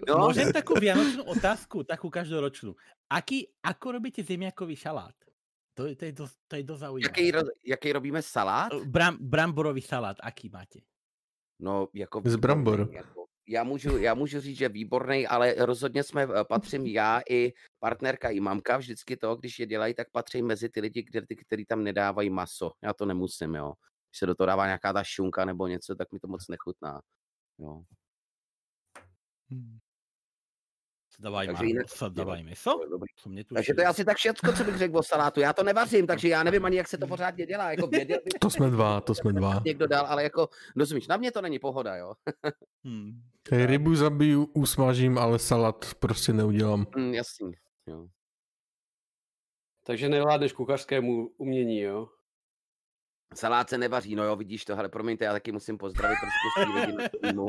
[0.08, 0.30] no.
[0.30, 2.78] Môžem takú vianočnú otázku, takú každoročnú.
[3.10, 5.18] Aký, ako robíte zemiakový šalát?
[5.74, 7.10] To, to, je dosť, to je dosť zaujímavé.
[7.10, 7.26] Jaký,
[7.66, 8.70] jaký robíme salát?
[8.86, 10.86] Bram, bramborový salát, aký máte?
[11.60, 12.22] No, jako...
[12.26, 12.90] Z bramboru.
[12.92, 17.54] Jako, já můžu, já můžu říct, že výborný, ale rozhodně jsme, eh, patřím já i
[17.80, 21.66] partnerka i mamka, vždycky to, když je dělají, tak patří mezi ty lidi, kteří, kteří
[21.66, 22.72] tam nedávají maso.
[22.82, 23.74] Já to nemusím, jo.
[24.10, 27.02] Když se do toho dává nějaká ta šunka nebo něco, tak mi to moc nechutná.
[27.60, 27.84] Jo.
[29.50, 29.80] Hmm.
[31.20, 32.80] Dávají Takže jinak, dávají meso?
[33.54, 35.40] Takže to je asi tak všechno, co bych řekl o salátu.
[35.40, 37.72] Já to nevařím, takže já nevím ani, jak se to pořádně dělá.
[37.72, 39.62] Jako věděl bych, to jsme dva, to jsme dva.
[39.66, 42.14] Někdo dal, ale jako, rozumíš, na mě to není pohoda, jo.
[42.84, 43.22] hmm.
[43.52, 46.88] Rybu zabiju, usmažím, ale salát prostě neudělám.
[46.96, 47.52] Mm, jasný,
[47.88, 48.08] jo.
[49.86, 52.08] Takže nevládneš kuchařskému umění, jo?
[53.38, 57.10] Salát se nevaří, no jo, vidíš to, ale promiňte, já taky musím pozdravit trošku lidi
[57.22, 57.48] týmu.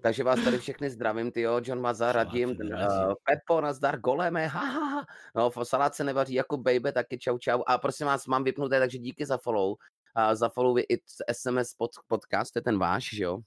[0.00, 4.64] Takže vás tady všechny zdravím, ty jo, John Maza, Radim, uh, Pepo, nazdar, goleme, ha,
[4.64, 5.06] ha, ha.
[5.34, 7.62] No, salát se nevaří jako baby, taky čau, čau.
[7.66, 9.70] A prosím vás, mám vypnuté, takže díky za follow.
[9.70, 10.98] Uh, za follow i
[11.32, 13.38] SMS pod, podcast, to je ten váš, že jo?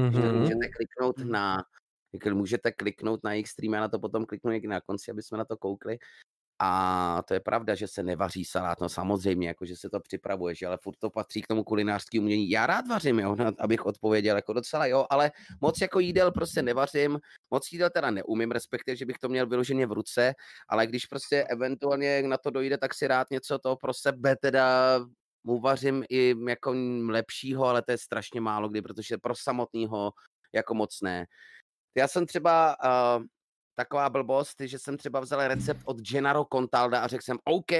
[0.00, 0.32] Mm-hmm.
[0.32, 1.64] Můžete kliknout na
[2.32, 5.38] můžete kliknout na jejich stream, já na to potom kliknu někdy na konci, aby jsme
[5.38, 5.98] na to koukli.
[6.60, 10.54] A to je pravda, že se nevaří salát, no samozřejmě, jako že se to připravuje,
[10.54, 12.50] že ale furt to patří k tomu kulinářskému umění.
[12.50, 17.18] Já rád vařím, jo, abych odpověděl, jako docela jo, ale moc jako jídel prostě nevařím,
[17.50, 20.34] moc jídel teda neumím, respektive, že bych to měl vyloženě v ruce,
[20.68, 24.98] ale když prostě eventuálně na to dojde, tak si rád něco to pro sebe teda
[25.42, 26.74] uvařím i jako
[27.08, 30.12] lepšího, ale to je strašně málo kdy, protože pro samotného
[30.52, 31.26] jako moc ne.
[31.94, 33.24] Já jsem třeba uh,
[33.78, 37.72] taková blbost, že jsem třeba vzal recept od Gennaro Contalda a řekl jsem OK,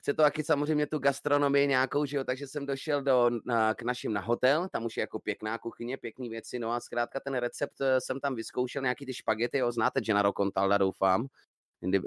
[0.00, 3.82] chce to taky samozřejmě tu gastronomii nějakou, že jo, takže jsem došel do, na, k
[3.82, 7.34] našim na hotel, tam už je jako pěkná kuchyně, pěkné věci, no a zkrátka ten
[7.34, 11.26] recept eh, jsem tam vyzkoušel, nějaký ty špagety, jo, znáte Gennaro Contalda, doufám,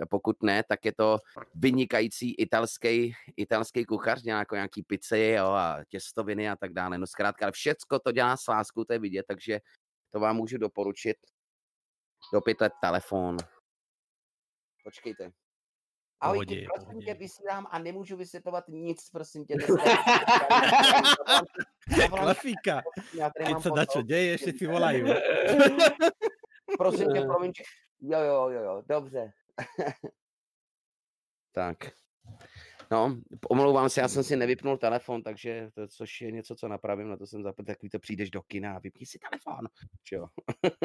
[0.09, 1.17] pokud ne, tak je to
[1.55, 6.97] vynikající italský, italský kuchař, dělá jako nějaký pice jo, a těstoviny a tak dále.
[6.97, 9.59] No zkrátka, ale všecko to dělá s láskou, to je vidět, takže
[10.11, 11.17] to vám můžu doporučit
[12.33, 13.37] do pět let telefon.
[14.83, 15.31] Počkejte.
[16.21, 17.05] Ahoj, pohodě, prosím pohodě.
[17.05, 19.55] tě, vysílám a nemůžu vysvětlovat nic, prosím tě.
[22.09, 22.81] Klasika.
[23.45, 25.03] Keď se dačo děje, ještě si volají.
[26.77, 27.51] prosím tě, promiň.
[28.01, 29.31] Jo, jo, jo, jo, dobře.
[31.51, 31.77] tak.
[32.91, 33.17] No,
[33.49, 37.17] omlouvám se, já jsem si nevypnul telefon, takže to, což je něco, co napravím, na
[37.17, 39.67] to jsem zapět, takový to přijdeš do kina a vypni si telefon.
[40.03, 40.27] Čo?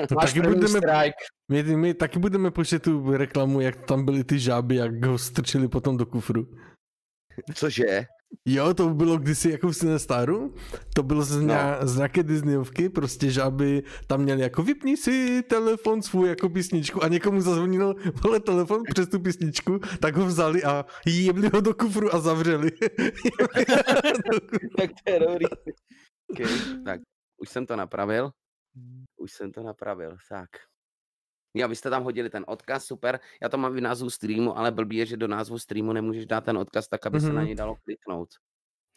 [0.09, 1.17] To taky budeme, strike.
[1.49, 5.69] My, my, taky budeme počít tu reklamu, jak tam byly ty žáby, jak ho strčili
[5.69, 6.57] potom do kufru.
[7.55, 8.05] Cože?
[8.45, 10.55] Jo, to bylo kdysi jako v Sinestaru,
[10.95, 11.55] to bylo z, no.
[11.83, 17.09] z nějaké Disneyovky, prostě žáby tam měli jako vypni si telefon svůj jako písničku a
[17.09, 17.95] někomu zazvonil
[18.25, 22.71] vole telefon přes tu písničku, tak ho vzali a jebli ho do kufru a zavřeli.
[24.77, 25.47] tak to je dobrý.
[26.31, 26.47] Okay,
[26.85, 27.01] tak
[27.37, 28.31] už jsem to napravil.
[29.17, 30.49] Už jsem to napravil, tak.
[31.57, 33.21] Jo, vy jste tam hodili ten odkaz, super.
[33.43, 36.45] Já to mám v názvu streamu, ale blbý je, že do názvu streamu nemůžeš dát
[36.45, 37.27] ten odkaz tak, aby mm-hmm.
[37.27, 37.47] se na mhm.
[37.47, 38.29] něj dalo kliknout.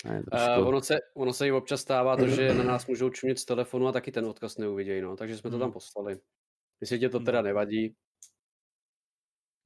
[0.06, 0.24] Ne,
[0.60, 3.46] uh, ono, se, ono se i občas stává to, že na nás můžou čumět z
[3.46, 5.16] telefonu a taky ten odkaz neuvidějí, no.
[5.16, 5.74] takže jsme to tam mhm.
[5.74, 6.20] poslali.
[6.82, 7.46] Jestli tě to teda mhm.
[7.46, 7.96] nevadí.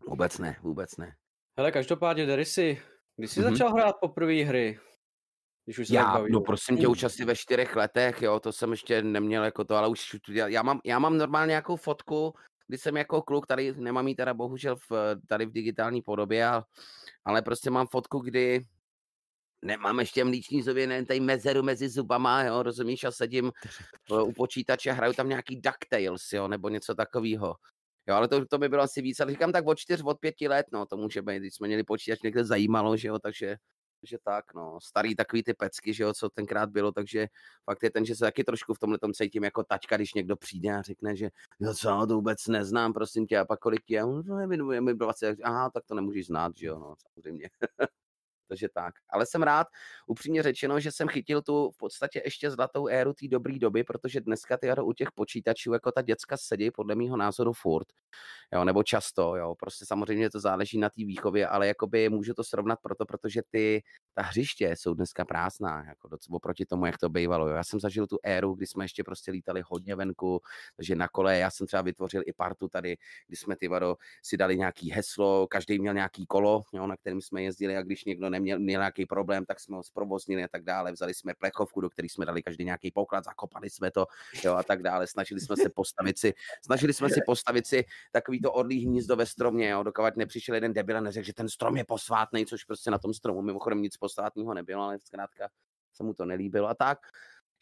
[0.07, 1.15] Vůbec ne, vůbec ne.
[1.57, 2.81] Hele, každopádně, Derisy,
[3.17, 3.51] kdy jsi mm-hmm.
[3.51, 4.79] začal hrát poprvé hry?
[5.65, 8.71] Když už se já, no prosím tě, už asi ve čtyřech letech, jo, to jsem
[8.71, 12.33] ještě neměl jako to, ale už já mám, já mám normálně nějakou fotku
[12.67, 14.91] kdy jsem jako kluk, tady nemám ji teda bohužel v,
[15.27, 16.63] tady v digitální podobě, ale,
[17.25, 18.65] ale prostě mám fotku, kdy
[19.63, 23.51] nemám ještě mlíční zuby, ne, tady mezeru mezi zubama, jo, rozumíš, a sedím
[24.25, 27.55] u počítače a hraju tam nějaký DuckTales, jo, nebo něco takového.
[28.07, 30.47] Jo, ale to, to by bylo asi víc, ale říkám tak od čtyř, od pěti
[30.47, 33.55] let, no, to může být, když jsme měli počítač někde zajímalo, že jo, takže
[34.03, 37.27] že tak, no, starý takový ty pecky, že jo, co tenkrát bylo, takže
[37.65, 40.35] fakt je ten, že se taky trošku v tomhle tom cítím jako tačka, když někdo
[40.35, 44.01] přijde a řekne, že jo, co, to vůbec neznám, prosím tě, a pak kolik je,
[44.01, 47.49] no, nevím, mi 20, aha, tak to nemůžeš znát, že jo, no, samozřejmě.
[48.53, 48.93] Takže tak.
[49.09, 49.67] Ale jsem rád,
[50.07, 54.21] upřímně řečeno, že jsem chytil tu v podstatě ještě zlatou éru té dobré doby, protože
[54.21, 57.87] dneska ty u těch počítačů jako ta děcka sedí podle mého názoru furt,
[58.53, 62.43] jo, nebo často, jo, prostě samozřejmě to záleží na té výchově, ale jakoby můžu to
[62.43, 67.09] srovnat proto, protože ty, ta hřiště jsou dneska prázdná, jako docela oproti tomu, jak to
[67.09, 67.55] bývalo, jo.
[67.55, 70.41] Já jsem zažil tu éru, kdy jsme ještě prostě lítali hodně venku,
[70.75, 74.37] takže na kole, já jsem třeba vytvořil i partu tady, kdy jsme ty vado si
[74.37, 78.29] dali nějaký heslo, každý měl nějaký kolo, jo, na kterým jsme jezdili a když někdo
[78.29, 80.91] neměl měl nějaký problém, tak jsme ho zprovoznili a tak dále.
[80.91, 84.07] Vzali jsme plechovku, do které jsme dali každý nějaký poklad, zakopali jsme to
[84.43, 85.07] jo, a tak dále.
[85.07, 86.33] Snažili jsme se postavit si,
[86.65, 90.73] snažili jsme si postavit si takový to orlí hnízdo ve stromě, jo, dokud nepřišel jeden
[90.73, 93.97] debil a neřekl, že ten strom je posvátný, což prostě na tom stromu mimochodem nic
[93.97, 95.49] posvátného nebylo, ale zkrátka
[95.93, 96.99] se mu to nelíbilo a tak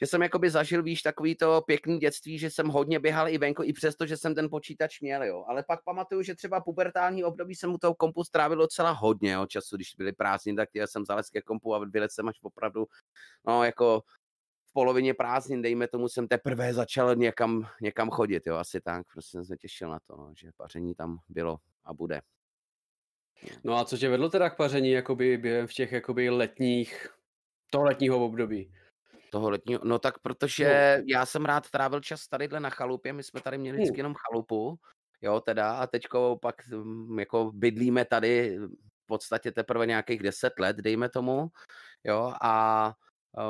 [0.01, 3.63] že jsem jakoby zažil, víš, takový to pěkný dětství, že jsem hodně běhal i venku,
[3.63, 5.45] i přesto, že jsem ten počítač měl, jo.
[5.47, 9.45] Ale pak pamatuju, že třeba pubertální období jsem u toho kompu strávil docela hodně jo,
[9.45, 12.85] času, když byly prázdniny, tak já jsem zalez ke kompu a vylet jsem až opravdu,
[13.47, 14.03] no, jako
[14.69, 19.31] v polovině prázdnin, dejme tomu, jsem teprve začal někam, někam chodit, jo, asi tak, prostě
[19.31, 22.21] jsem se těšil na to, no, že paření tam bylo a bude.
[23.63, 27.07] No a co tě vedlo teda k paření jakoby během v těch jakoby letních,
[27.71, 28.73] toho letního období?
[29.31, 31.03] Toho letního, no tak protože no.
[31.07, 34.79] já jsem rád trávil čas tadyhle na chalupě, my jsme tady měli vždycky jenom chalupu,
[35.21, 38.57] jo teda a teďko pak mm, jako bydlíme tady
[39.03, 41.47] v podstatě teprve nějakých deset let, dejme tomu,
[42.03, 42.93] jo a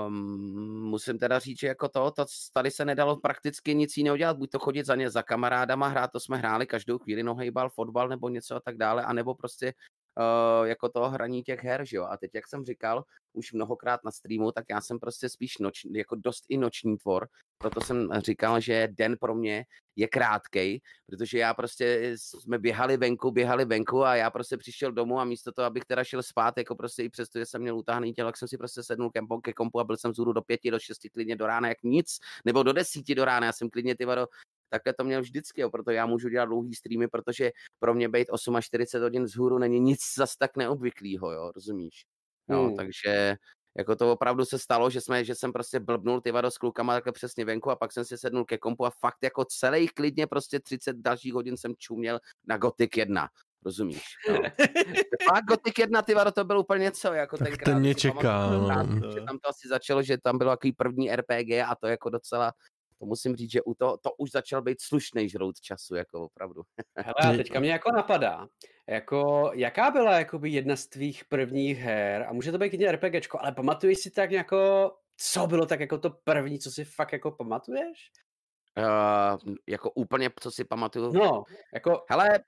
[0.08, 4.38] Um, musím teda říct, že jako to, to, tady se nedalo prakticky nic jiného dělat,
[4.38, 8.10] buď to chodit za ně za kamarádama, hrát, to jsme hráli každou chvíli nohejbal, fotbal
[8.10, 9.74] nebo něco a tak dále, anebo prostě
[10.18, 12.04] uh, jako toho hraní těch her, že jo.
[12.04, 15.86] A teď, jak jsem říkal už mnohokrát na streamu, tak já jsem prostě spíš noč,
[15.94, 21.38] jako dost i noční tvor, proto jsem říkal, že den pro mě je krátkej, protože
[21.38, 25.66] já prostě jsme běhali venku, běhali venku a já prostě přišel domů a místo toho,
[25.66, 28.48] abych teda šel spát, jako prostě i přesto, že jsem měl utáhný tělo, tak jsem
[28.48, 29.12] si prostě sednul
[29.44, 32.18] ke kompu a byl jsem zůru do pěti, do šesti klidně do rána, jak nic,
[32.46, 34.28] nebo do desíti do rána, já jsem klidně ty vado,
[34.72, 38.28] takhle to měl vždycky, jo, proto já můžu dělat dlouhý streamy, protože pro mě být
[38.62, 42.06] 48 hodin vzhůru není nic zas tak neobvyklého, jo, rozumíš?
[42.50, 42.76] Jo, hmm.
[42.76, 43.36] takže
[43.78, 47.12] jako to opravdu se stalo, že, jsme, že jsem prostě blbnul ty s klukama takhle
[47.12, 50.60] přesně venku a pak jsem si sednul ke kompu a fakt jako celý klidně prostě
[50.60, 53.28] 30 dalších hodin jsem čuměl na Gothic 1.
[53.66, 54.04] Rozumíš?
[54.30, 54.36] No.
[55.30, 57.14] Fakt Gothic 1, ty vado, to bylo úplně něco.
[57.14, 58.50] Jako tak tenkrát, ten mě čeká.
[58.50, 59.12] No.
[59.14, 62.54] že tam to asi začalo, že tam bylo takový první RPG a to jako docela
[63.02, 66.62] to musím říct, že u to, to už začal být slušný žrout času, jako opravdu.
[66.98, 68.48] Hele, teďka mě jako napadá,
[68.88, 73.40] jako, jaká byla jakoby jedna z tvých prvních her, a může to být i RPGčko,
[73.42, 77.32] ale pamatuješ si tak jako, co bylo tak jako to první, co si fakt jako
[77.32, 78.12] pamatuješ?
[78.78, 81.14] Uh, jako úplně, co si pamatuju?
[81.14, 82.06] No, jako...
[82.10, 82.40] Hele,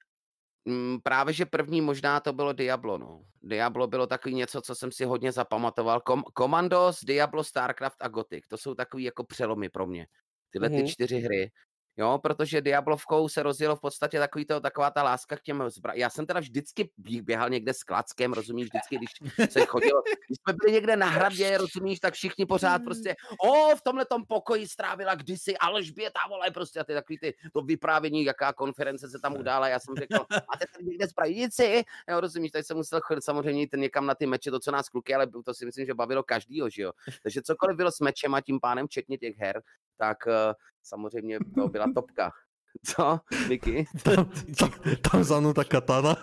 [0.65, 3.23] m, mm, právě, že první možná to bylo Diablo, no.
[3.41, 5.99] Diablo bylo takový něco, co jsem si hodně zapamatoval.
[5.99, 8.47] Kom- Commandos, Diablo, Starcraft a Gothic.
[8.47, 10.07] To jsou takový jako přelomy pro mě
[10.53, 10.85] tyhle mm-hmm.
[10.85, 11.51] ty čtyři hry.
[11.97, 16.01] Jo, protože Diablovkou se rozjelo v podstatě takový to, taková ta láska k těm zbraním.
[16.01, 16.89] Já jsem teda vždycky
[17.21, 21.57] běhal někde s klackem, rozumíš, vždycky, když se chodil, když jsme byli někde na hradě,
[21.57, 26.79] rozumíš, tak všichni pořád prostě, o, v tomhle tom pokoji strávila kdysi Alžběta, vole, prostě
[26.79, 30.25] a ty takový ty, to vyprávění, jaká konference se tam udála, já jsem řekl,
[30.59, 34.25] teď tady někde zpravidici, jo, rozumíš, tady jsem musel chodit samozřejmě jít někam na ty
[34.25, 36.91] meče, to, co nás kluky, ale to si myslím, že bavilo každýho, že jo.
[37.23, 39.61] Takže cokoliv bylo s mečem a tím pánem, včetně těch her,
[39.97, 40.53] tak uh,
[40.83, 42.31] samozřejmě to byla topka.
[42.85, 43.85] Co, Miky?
[44.03, 44.71] Tam, tam,
[45.11, 46.17] tam zanuta katana.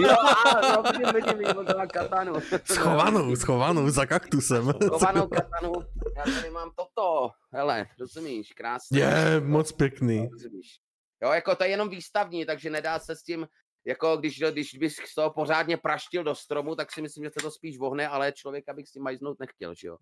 [0.00, 2.32] jo, a, no, vidím, vidím, vidím, katanu.
[2.64, 4.72] Schovanou, schovanou, za kaktusem.
[4.82, 5.72] Schovanou katanu.
[6.16, 7.30] Já tady mám toto.
[7.52, 9.00] Hele, rozumíš, krásně.
[9.00, 10.28] Je, moc pěkný.
[10.32, 10.80] Rozumíš.
[11.22, 13.46] Jo, jako to je jenom výstavní, takže nedá se s tím,
[13.86, 17.42] jako když, když bych z toho pořádně praštil do stromu, tak si myslím, že se
[17.42, 19.96] to spíš vohne, ale člověka bych s tím majznout nechtěl, že jo.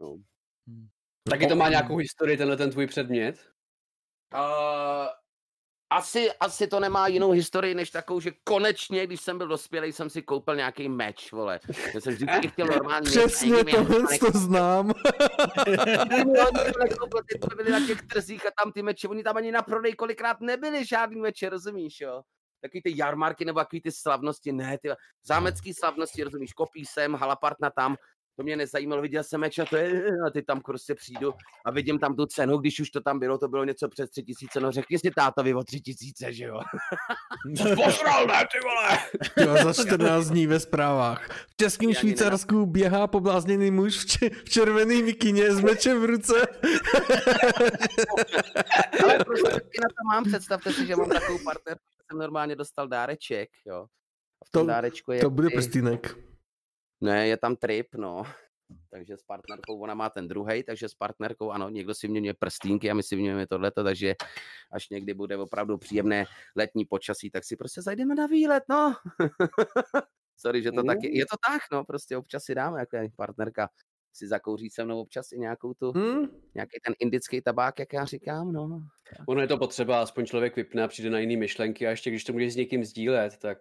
[0.00, 0.16] No.
[1.26, 1.30] Hmm.
[1.30, 3.50] Taky to má nějakou historii, tenhle ten tvůj předmět?
[4.34, 5.06] Uh,
[5.90, 10.10] asi, asi to nemá jinou historii, než takovou, že konečně, když jsem byl dospělý, jsem
[10.10, 11.60] si koupil nějaký meč, vole.
[11.94, 13.84] Já jsem vždycky chtěl normální Přesně to,
[14.32, 14.92] to znám.
[17.28, 20.40] ty byly na těch trzích a tam ty meče, oni tam ani na prodej kolikrát
[20.40, 22.22] nebyly žádný meče, rozumíš, jo?
[22.60, 24.88] Takový ty jarmarky nebo takový ty slavnosti, ne, ty
[25.24, 27.96] zámecký slavnosti, rozumíš, kopí sem, halapartna tam,
[28.38, 31.32] to mě nezajímalo, viděl jsem meč a to je, a ty tam prostě přijdu
[31.64, 34.22] a vidím tam tu cenu, když už to tam bylo, to bylo něco přes tři
[34.22, 36.60] tisíce, no řekni si tátovi o tři tisíce, že jo.
[37.84, 38.98] Posral, ne, ty vole!
[39.36, 41.46] Jo, za 14 dní ve zprávách.
[41.50, 46.34] V Českém Švýcarsku běhá poblázněný muž v, če- v červený mikině s mečem v ruce.
[49.04, 49.50] Ale prostě
[49.82, 53.86] na to mám, představte si, že mám takovou partnerku, jsem normálně dostal dáreček, jo.
[54.42, 56.16] A v tom To- dárečku je To bude ty- prstínek.
[57.00, 58.22] Ne, je tam trip, no.
[58.90, 62.90] Takže s partnerkou, ona má ten druhý, takže s partnerkou, ano, někdo si vyměňuje prstínky
[62.90, 64.14] a my si vyměňujeme tohleto, takže
[64.72, 68.94] až někdy bude opravdu příjemné letní počasí, tak si prostě zajdeme na výlet, no.
[70.36, 71.18] Sorry, že to tak je.
[71.18, 73.68] Je to tak, no, prostě občas si dáme, jako partnerka
[74.12, 76.26] si zakouří se mnou občas i nějakou tu, Hm?
[76.54, 78.82] nějaký ten indický tabák, jak já říkám, no.
[79.28, 82.24] Ono je to potřeba, aspoň člověk vypne a přijde na jiný myšlenky a ještě když
[82.24, 83.58] to můžeš s někým sdílet, tak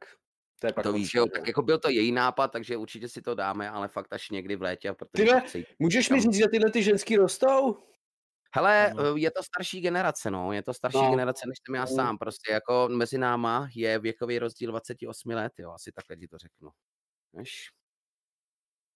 [0.59, 3.21] to je pak To víš, jo, tak jako byl to její nápad, takže určitě si
[3.21, 6.47] to dáme, ale fakt až někdy v létě, protože Tyhle, chci Můžeš mi říct, že
[6.51, 7.83] tyhle ty ženský rostou?
[8.55, 11.09] Hele, eh, je to starší generace, no, je to starší No.
[11.09, 11.87] generace, než jsem já Mm.
[11.95, 16.37] sám, prostě jako mezi náma je věkový rozdíl 28 let, jo, asi takhle ti to
[16.37, 16.69] řeknu.
[17.33, 17.69] Víš?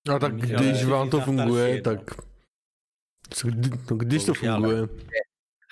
[0.07, 1.81] No tak když vám to funguje, no.
[1.81, 1.99] tak...
[3.91, 4.87] No, když to funguje.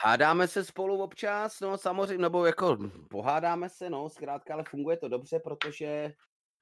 [0.03, 2.77] Hádáme se spolu občas, no samozřejmě, nebo jako
[3.09, 6.13] pohádáme se, no, zkrátka, ale funguje to dobře, protože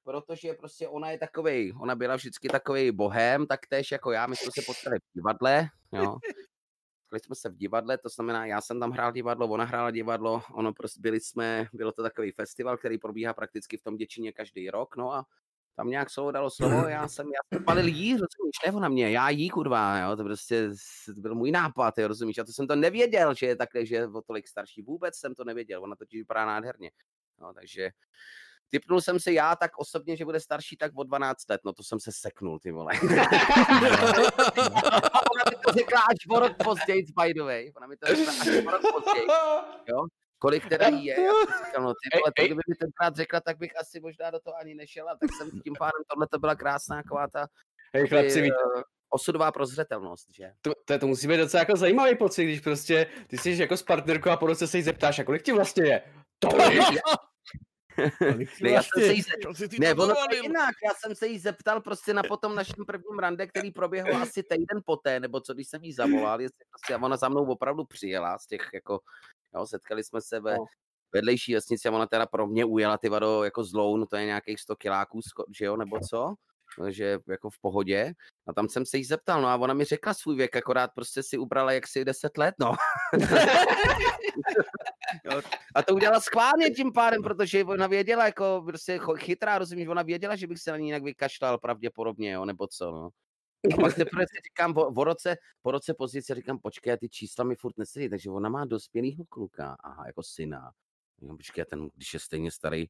[0.04, 4.36] protože prostě ona je takovej, ona byla vždycky takový bohem, tak též jako já, my
[4.36, 6.16] jsme se potkali v divadle, jo.
[7.02, 10.42] Potkali jsme se v divadle, to znamená, já jsem tam hrál divadlo, ona hrála divadlo,
[10.54, 14.70] ono prostě byli jsme, bylo to takový festival, který probíhá prakticky v tom Děčíně každý
[14.70, 15.24] rok, no a
[15.78, 19.10] tam nějak slovo dalo slovo, já jsem, já jsem palil jí, rozumíš, ne ona mě,
[19.10, 20.70] já jí, kurva, jo, to prostě
[21.14, 23.94] to byl můj nápad, jo, rozumíš, a to jsem to nevěděl, že je takhle, že
[23.94, 26.90] je o tolik starší, vůbec jsem to nevěděl, ona totiž vypadá nádherně,
[27.40, 27.90] no, takže
[28.68, 31.82] typnul jsem si já tak osobně, že bude starší tak o 12 let, no to
[31.82, 32.92] jsem se seknul, ty vole.
[35.32, 38.32] ona mi to řekla až o rok později, by the way, ona mi to řekla
[38.40, 39.26] až o rok později,
[40.38, 43.40] kolik teda jí je, já jsem říkal, no ty vole, to kdyby mi tenkrát řekla,
[43.40, 46.38] tak bych asi možná do toho ani nešel, a tak jsem tím pádem, tohle to
[46.38, 47.46] byla krásná taková ta
[47.94, 50.52] Hej, chlapci, eh, osudová prozřetelnost, že?
[50.60, 53.82] to, to, to musí být docela jako zajímavý pocit, když prostě ty jsi jako s
[53.82, 56.02] partnerkou a po roce se jí zeptáš, a kolik ti vlastně je?
[56.38, 56.82] Tolik!
[58.62, 59.22] Ne, já jsem se jí
[59.68, 60.74] ty Ne, to ono to je jinak.
[60.84, 64.80] Já jsem se jí zeptal prostě na potom našem prvním rande, který proběhlo asi týden
[64.86, 68.38] poté, nebo co, když jsem jí zavolal, jestli prostě, a ona za mnou opravdu přijela
[68.38, 69.00] z těch, jako,
[69.54, 70.64] jo, setkali jsme se ve No.
[71.12, 74.26] vedlejší vesnici a ona teda pro mě ujela ty vado jako zlou, no to je
[74.26, 75.20] nějakých 100 kiláků,
[75.58, 76.34] že jo, nebo co?
[76.78, 78.12] Takže jako v pohodě.
[78.46, 81.22] A tam jsem se jí zeptal, no a ona mi řekla svůj věk, akorát prostě
[81.22, 82.74] si ubrala jaksi 10 let, no.
[85.74, 90.36] A to udělala schválně tím pádem, protože ona věděla, jako prostě chytrá, rozumíš, ona věděla,
[90.36, 93.08] že bych se na ní jinak vykašlal pravděpodobně, jo, nebo co, no.
[93.74, 97.08] A pak teprve si říkám, o, o roce, po roce později si říkám, počkej, ty
[97.08, 100.72] čísla mi furt nesedí, takže ona má dospělýho kluka, aha, jako syna.
[101.20, 102.86] Říkám, počkej, a ten, když je stejně starý,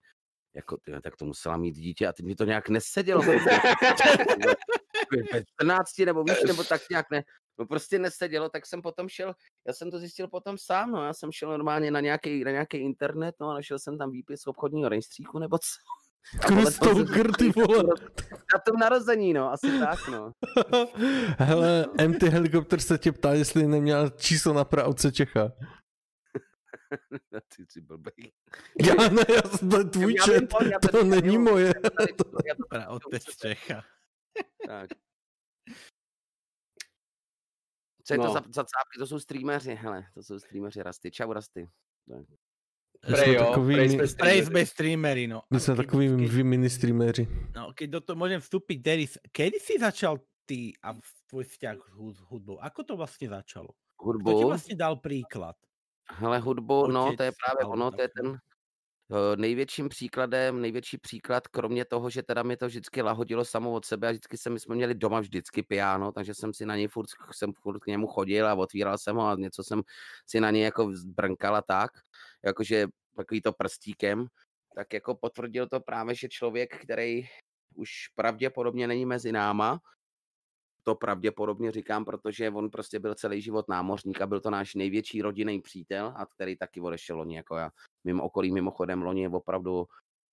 [0.54, 3.22] jako ty, tak to musela mít dítě a teď mi to nějak nesedělo.
[5.32, 7.22] Ve 14 nebo víš, nebo tak nějak ne.
[7.58, 9.34] No prostě nesedělo, tak jsem potom šel,
[9.66, 12.76] já jsem to zjistil potom sám, no, já jsem šel normálně na nějaký, na nějaký
[12.76, 15.68] internet, no, a našel jsem tam výpis obchodního rejstříku, nebo co.
[16.24, 17.84] Jsem Kristolker, ty vole.
[18.54, 20.32] Na tom narození, no, asi tak, no.
[21.38, 25.52] Hele, MT Helikopter se tě ptá, jestli neměl číslo na pravce Čecha.
[27.56, 28.32] Ty jsi blbej.
[28.86, 31.66] Já ne, já, to je tvůj Já chat, já to není moje.
[31.66, 33.84] já to já to Pra otec Čecha.
[34.66, 34.90] Tak.
[38.04, 38.32] Co je to No.
[38.32, 38.98] za, za cápky?
[38.98, 41.10] To jsou streameři, hele, to jsou streameři Rasty.
[41.10, 41.70] Čau Rasty.
[42.06, 42.24] My
[43.00, 43.74] Prej jsme jo, takový,
[44.18, 45.46] prej sme streamery, no.
[45.50, 47.24] my takový keď- vy mini streameři.
[47.54, 50.98] No, keď do toho môžem vstúpiť, Deris, kedy si začal ty a
[51.30, 52.56] tvoj vzťah s hud- hudbou?
[52.58, 53.70] Ako to vlastne začalo?
[53.98, 55.54] Kto ti Hudbu, vlastne dal príklad?
[56.08, 58.38] hele, hudbu, no, to je Otec právě ono, to je ten
[59.12, 63.84] eh, největším příkladem, největší příklad, kromě toho, že teda mi to vždycky lahodilo samo od
[63.84, 66.88] sebe a vždycky jsem, my jsme měli doma vždycky piano, takže jsem si na něj
[66.88, 69.82] furt, jsem furt k němu chodil a otvíral jsem ho a něco jsem
[70.26, 71.90] si na něj jako brnkal a tak,
[72.44, 74.26] jakože takový to prstíkem,
[74.74, 77.22] tak jako potvrdil to právě, že člověk, který
[77.74, 79.80] už pravděpodobně není mezi náma,
[80.82, 85.22] to pravděpodobně říkám, protože on prostě byl celý život námořník a byl to náš největší
[85.22, 87.70] rodinný přítel, a který taky odešel loni, jako já.
[88.04, 89.86] Mým okolí mimochodem loni je opravdu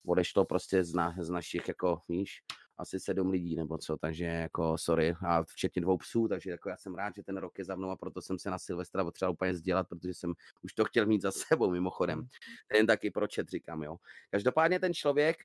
[0.07, 2.41] odešlo prostě z, na, z našich, jako víš,
[2.77, 6.77] asi sedm lidí nebo co, takže jako sorry, a včetně dvou psů, takže jako já
[6.77, 9.33] jsem rád, že ten rok je za mnou a proto jsem se na Silvestra potřeboval
[9.33, 12.27] úplně sdělat, protože jsem už to chtěl mít za sebou mimochodem.
[12.73, 13.97] Jen taky pro chat říkám, jo.
[14.31, 15.37] Každopádně ten člověk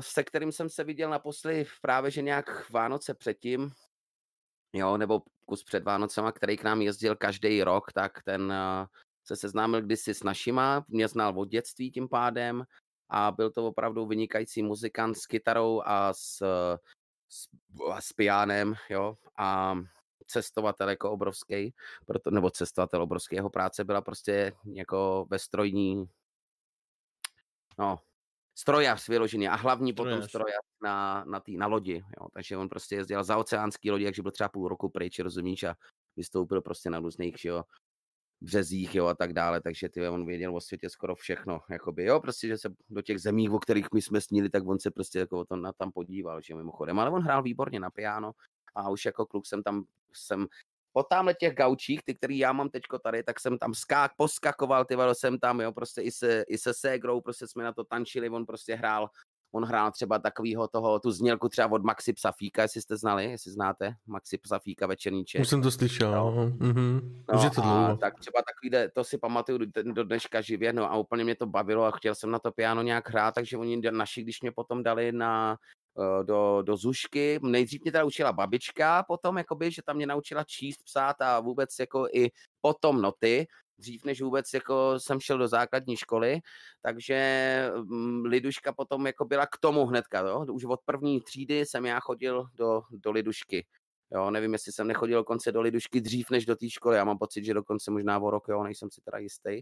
[0.00, 3.70] se kterým jsem se viděl naposledy právě že nějak Vánoce předtím,
[4.72, 8.86] jo, nebo kus před Vánocema, který k nám jezdil každý rok, tak ten uh,
[9.24, 12.64] se seznámil kdysi s našima, mě znal od dětství tím pádem
[13.08, 16.42] a byl to opravdu vynikající muzikant s kytarou a s,
[17.28, 17.48] s,
[17.92, 19.74] a s pianem, jo, a
[20.26, 21.74] cestovatel jako obrovský,
[22.06, 26.04] proto, nebo cestovatel obrovský, jeho práce byla prostě jako ve strojní,
[27.78, 27.98] no,
[28.54, 30.16] strojař vyložený a hlavní strojař.
[30.16, 32.28] potom strojař na, na, tý, na lodi, jo.
[32.32, 35.74] takže on prostě jezdil za oceánský lodi, takže byl třeba půl roku pryč, rozumíš, a
[36.16, 37.64] vystoupil prostě na různých, jo,
[38.40, 42.20] březích, jo, a tak dále, takže ty on věděl o světě skoro všechno, jakoby, jo,
[42.20, 45.18] prostě, že se do těch zemí, o kterých my jsme snili, tak on se prostě
[45.18, 48.32] jako to na tam podíval, že mimochodem, ale on hrál výborně na piano
[48.74, 50.46] a už jako kluk jsem tam, jsem
[50.92, 54.84] po tamhle těch gaučích, ty, který já mám teďko tady, tak jsem tam skák, poskakoval,
[54.84, 58.30] ty jsem tam, jo, prostě i se, i se ségrou, prostě jsme na to tančili,
[58.30, 59.10] on prostě hrál
[59.56, 63.50] on hrál třeba takovýho toho, tu znělku třeba od Maxi Psafíka, jestli jste znali, jestli
[63.52, 65.40] znáte, Maxi Psafíka večerníček.
[65.40, 66.46] Už jsem to slyšel, no.
[66.48, 67.00] Mm-hmm.
[67.32, 67.96] No, Už je to dlouho.
[67.96, 69.58] tak třeba takový, to si pamatuju
[69.92, 72.82] do dneška živě, no a úplně mě to bavilo a chtěl jsem na to piano
[72.82, 75.56] nějak hrát, takže oni naši, když mě potom dali na
[75.98, 77.40] eh, do, do Zušky.
[77.42, 81.78] Nejdřív mě teda učila babička, potom jakoby, že tam mě naučila číst, psát a vůbec
[81.80, 82.30] jako i
[82.60, 83.46] potom noty
[83.78, 86.40] dřív než vůbec jako jsem šel do základní školy,
[86.82, 90.46] takže mm, Liduška potom jako byla k tomu hnedka, jo?
[90.52, 93.66] už od první třídy jsem já chodil do, do Lidušky.
[94.12, 97.18] Jo, nevím, jestli jsem nechodil dokonce do Lidušky dřív než do té školy, já mám
[97.18, 99.60] pocit, že dokonce možná o rok, jo, nejsem si teda jistý,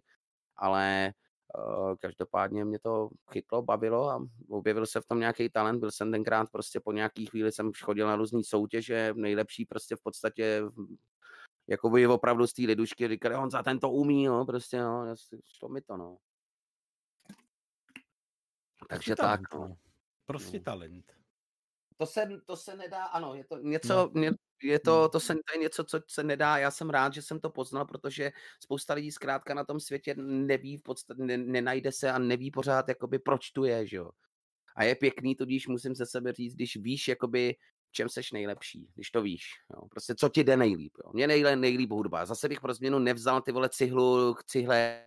[0.57, 1.13] ale
[1.59, 6.13] uh, každopádně mě to chytlo, bavilo a objevil se v tom nějaký talent, byl jsem
[6.13, 10.63] tenkrát prostě po nějaký chvíli jsem chodil na různé soutěže, nejlepší prostě v podstatě
[11.67, 15.15] jako by opravdu z té lidušky říkali, on za ten to umí, no, prostě, no,
[15.45, 16.17] šlo mi to, no.
[18.89, 19.77] Takže prostě tak, talent, no.
[20.27, 20.65] Prostě no.
[20.65, 21.13] talent.
[21.97, 24.23] To se, to se nedá, ano, je to něco, no.
[24.63, 25.09] je to, no.
[25.09, 27.85] to, se, to je něco, co se nedá, já jsem rád, že jsem to poznal,
[27.85, 32.51] protože spousta lidí zkrátka na tom světě neví, v podstatě, ne, nenajde se a neví
[32.51, 34.11] pořád, jakoby, proč tu je, že jo.
[34.77, 37.55] A je pěkný, tudíž musím se sebe říct, když víš, jakoby,
[37.95, 39.45] čem seš nejlepší, když to víš.
[39.75, 39.89] Jo.
[39.89, 40.93] Prostě co ti jde nejlíp.
[41.05, 41.11] Jo.
[41.13, 42.27] Mně nejlíp, nejlíp hudba.
[42.27, 45.07] Zase bych pro změnu nevzal ty vole cihlu k cihle.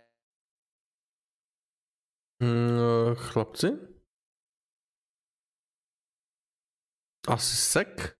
[2.42, 3.68] Mm, chlapci?
[7.28, 8.17] Asi sek?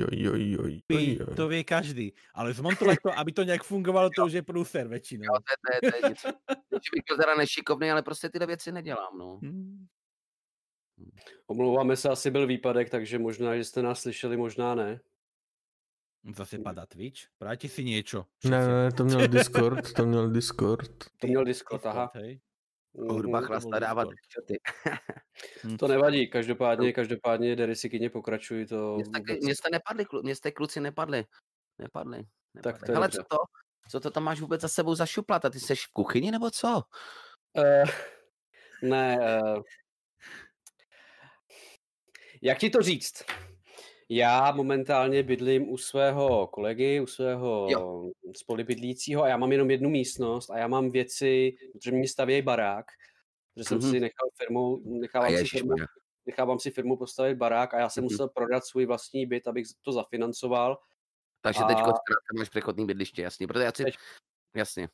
[0.00, 1.34] Jo, jo, jo, jo, jo.
[1.36, 5.24] To ví každý, ale zmontovat to, aby to nějak fungovalo, to už je průser většinou.
[5.24, 6.28] Jo, to, je, to, je, to je něco.
[6.94, 9.38] bych byl teda nešikovný, ale prostě tyhle věci nedělám, no.
[9.42, 9.86] Hmm.
[11.46, 15.00] Omlouváme se, asi byl výpadek, takže možná, že jste nás slyšeli, možná ne.
[16.36, 17.20] Zase padá Twitch?
[17.38, 18.26] Práti si něco.
[18.44, 20.90] Ne, ne, to měl Discord, to měl Discord.
[21.20, 22.10] To měl Discord, aha.
[22.14, 22.40] Hej.
[22.94, 24.60] Hudba chlasta dávat čoty.
[25.78, 28.98] to nevadí, každopádně, každopádně Derisikyně pokračují to.
[29.42, 31.24] Mě jste nepadli, mě jste kluci nepadli.
[31.78, 32.24] Nepadli.
[32.54, 32.62] nepadli.
[32.62, 33.36] Tak to Hele, co to?
[33.90, 35.44] Co to tam máš vůbec za sebou za šuplat?
[35.44, 36.82] A ty jsi v kuchyni nebo co?
[37.58, 37.90] Uh,
[38.90, 39.18] ne.
[39.42, 39.62] Uh,
[42.42, 43.24] jak ti to říct?
[44.12, 48.10] Já momentálně bydlím u svého kolegy, u svého jo.
[48.36, 52.86] spolubydlícího a já mám jenom jednu místnost a já mám věci, protože mi stavějí barák,
[53.54, 53.90] protože jsem mm-hmm.
[53.90, 55.74] si nechal firmu, nechávám si firmu,
[56.26, 58.10] nechávám si firmu postavit barák a já jsem mm-hmm.
[58.10, 60.78] musel prodat svůj vlastní byt, abych to zafinancoval.
[61.40, 61.66] Takže a...
[61.66, 61.78] teď
[62.38, 63.84] máš přechodný bydliště, jasně, protože já si...
[64.54, 64.88] Jasně.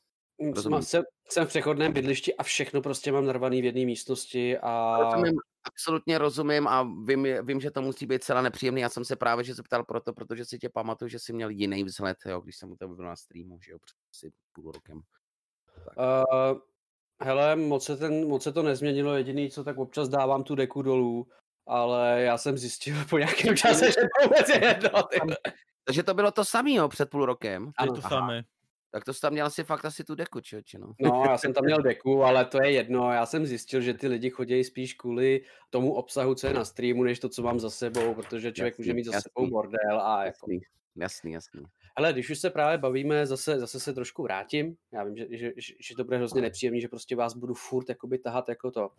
[0.55, 0.83] Rozumím.
[0.83, 4.99] Jsem, jsem v přechodném bydlišti a všechno prostě mám narvaný v jedné místnosti a...
[5.01, 8.81] Rozumím, absolutně rozumím a vím, vím, že to musí být celá nepříjemný.
[8.81, 11.85] Já jsem se právě že zeptal proto, protože si tě pamatuju, že jsi měl jiný
[11.85, 15.01] vzhled, jo, když jsem u tebe byl na streamu, že jo, před asi půl rokem.
[15.97, 16.59] Uh,
[17.23, 20.83] hele, moc se, ten, moc se to nezměnilo, jediný, co tak občas dávám tu deku
[20.83, 21.27] dolů,
[21.67, 24.91] ale já jsem zjistil po nějakém čase, že to vůbec je jedno.
[25.85, 27.73] Takže to bylo to samé, před půl rokem.
[27.79, 28.45] Ano, to samé.
[28.91, 30.93] Tak to jsi tam měl asi fakt asi tu deku, či no.
[31.01, 33.13] No, já jsem tam měl deku, ale to je jedno.
[33.13, 37.05] Já jsem zjistil, že ty lidi chodí spíš kvůli tomu obsahu, co je na streamu,
[37.05, 39.31] než to, co mám za sebou, protože člověk jasný, může mít za jasný.
[39.31, 40.47] sebou bordel a jako...
[40.51, 40.61] Jasný,
[40.97, 41.63] jasný, jasný.
[41.97, 44.77] Ale když už se právě bavíme, zase, zase se trošku vrátím.
[44.93, 48.19] Já vím, že, že, že to bude hrozně nepříjemný, že prostě vás budu furt jakoby
[48.19, 48.91] tahat jako to.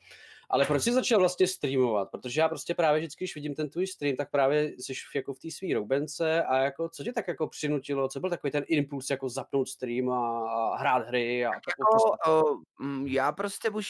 [0.50, 2.12] Ale proč jsi začal vlastně streamovat?
[2.12, 5.40] Protože já prostě právě vždycky, když vidím ten tvůj stream, tak právě jsi jako v
[5.40, 9.10] té svý roubence a jako, co tě tak jako přinutilo, co byl takový ten impuls
[9.10, 11.46] jako zapnout stream a hrát hry?
[11.46, 12.44] A jako, o,
[12.84, 13.88] mm, já prostě už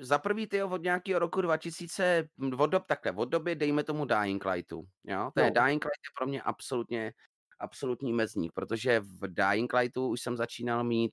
[0.00, 2.28] za prvý ty od nějakého roku 2000,
[2.58, 5.30] od dob, takhle, od doby dejme tomu Dying Lightu, jo?
[5.34, 5.62] Ten no.
[5.62, 7.12] Dying Light je pro mě absolutně
[7.58, 11.12] absolutní mezník, protože v Dying Lightu už jsem začínal mít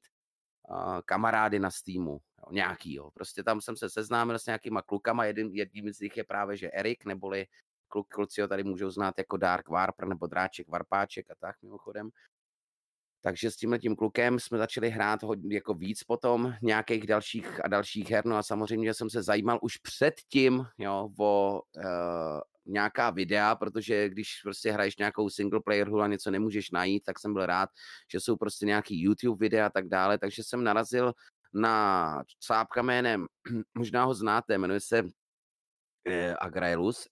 [0.70, 3.12] uh, kamarády na Steamu, jo, nějakýho.
[3.12, 6.72] Prostě tam jsem se seznámil s nějakýma klukama, jedním, jedním z nich je právě, že
[6.74, 7.46] Erik, neboli
[7.88, 12.10] kluk, kluci ho tady můžou znát jako Dark Warper nebo Dráček Varpáček a tak mimochodem.
[13.22, 17.68] Takže s tímhle tím klukem jsme začali hrát hodně, jako víc potom nějakých dalších a
[17.68, 18.26] dalších her.
[18.26, 24.40] No a samozřejmě jsem se zajímal už předtím jo, o uh, nějaká videa, protože když
[24.44, 27.70] prostě hraješ nějakou single player hru a něco nemůžeš najít, tak jsem byl rád,
[28.12, 31.14] že jsou prostě nějaký YouTube videa a tak dále, takže jsem narazil
[31.54, 33.26] na cápka jménem,
[33.78, 35.04] možná ho znáte, jmenuje se
[36.06, 37.08] eh, Agraelus.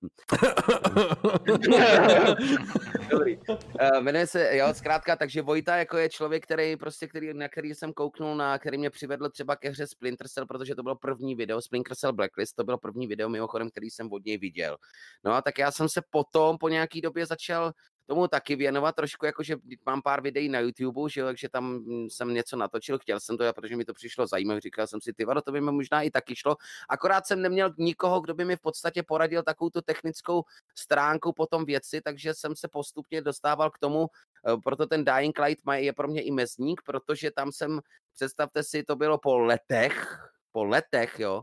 [3.10, 3.38] Dobrý.
[3.38, 7.74] Uh, jmenuje se, jo, zkrátka, takže Vojta jako je člověk, který prostě, který, na který
[7.74, 11.34] jsem kouknul, na který mě přivedl třeba ke hře Splinter Cell, protože to bylo první
[11.34, 14.76] video, Splinter Cell Blacklist, to bylo první video mimochodem, který jsem od něj viděl.
[15.24, 17.72] No a tak já jsem se potom po nějaký době začal
[18.10, 19.56] tomu taky věnovat trošku, jakože
[19.86, 23.38] mám pár videí na YouTube, že jo, takže tam mm, jsem něco natočil, chtěl jsem
[23.38, 26.02] to, protože mi to přišlo zajímavé, říkal jsem si, ty vado, to by mi možná
[26.02, 26.56] i taky šlo,
[26.88, 30.42] akorát jsem neměl nikoho, kdo by mi v podstatě poradil takovou tu technickou
[30.74, 34.06] stránku potom věci, takže jsem se postupně dostával k tomu,
[34.46, 37.80] eh, proto ten Dying Light je pro mě i mezník, protože tam jsem,
[38.14, 40.18] představte si, to bylo po letech,
[40.52, 41.42] po letech, jo,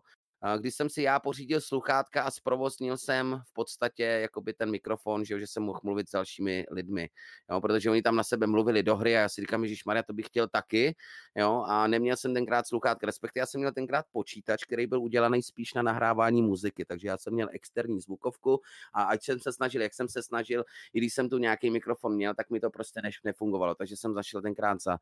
[0.58, 5.40] když jsem si já pořídil sluchátka a zprovoznil jsem v podstatě jakoby ten mikrofon, že,
[5.40, 7.10] že jsem mohl mluvit s dalšími lidmi,
[7.52, 10.04] jo, protože oni tam na sebe mluvili do hry a já si říkám, že Maria,
[10.04, 10.96] to bych chtěl taky,
[11.36, 15.44] jo, a neměl jsem tenkrát sluchátka, respektive já jsem měl tenkrát počítač, který byl udělaný
[15.44, 18.62] spíš na nahrávání muziky, takže já jsem měl externí zvukovku
[18.94, 22.16] a ať jsem se snažil, jak jsem se snažil, i když jsem tu nějaký mikrofon
[22.16, 24.98] měl, tak mi to prostě než nefungovalo, takže jsem zašel tenkrát za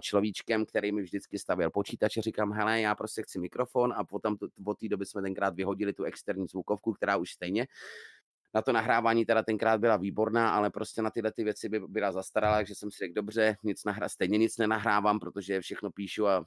[0.00, 4.36] človíčkem, který mi vždycky stavěl počítač a říkám, hele, já prostě chci mikrofon a potom
[4.36, 4.46] to,
[4.82, 7.66] té doby jsme tenkrát vyhodili tu externí zvukovku, která už stejně
[8.54, 12.12] na to nahrávání teda tenkrát byla výborná, ale prostě na tyhle ty věci by byla
[12.12, 16.44] zastaralá, takže jsem si řekl, dobře, nic nahra, stejně nic nenahrávám, protože všechno píšu a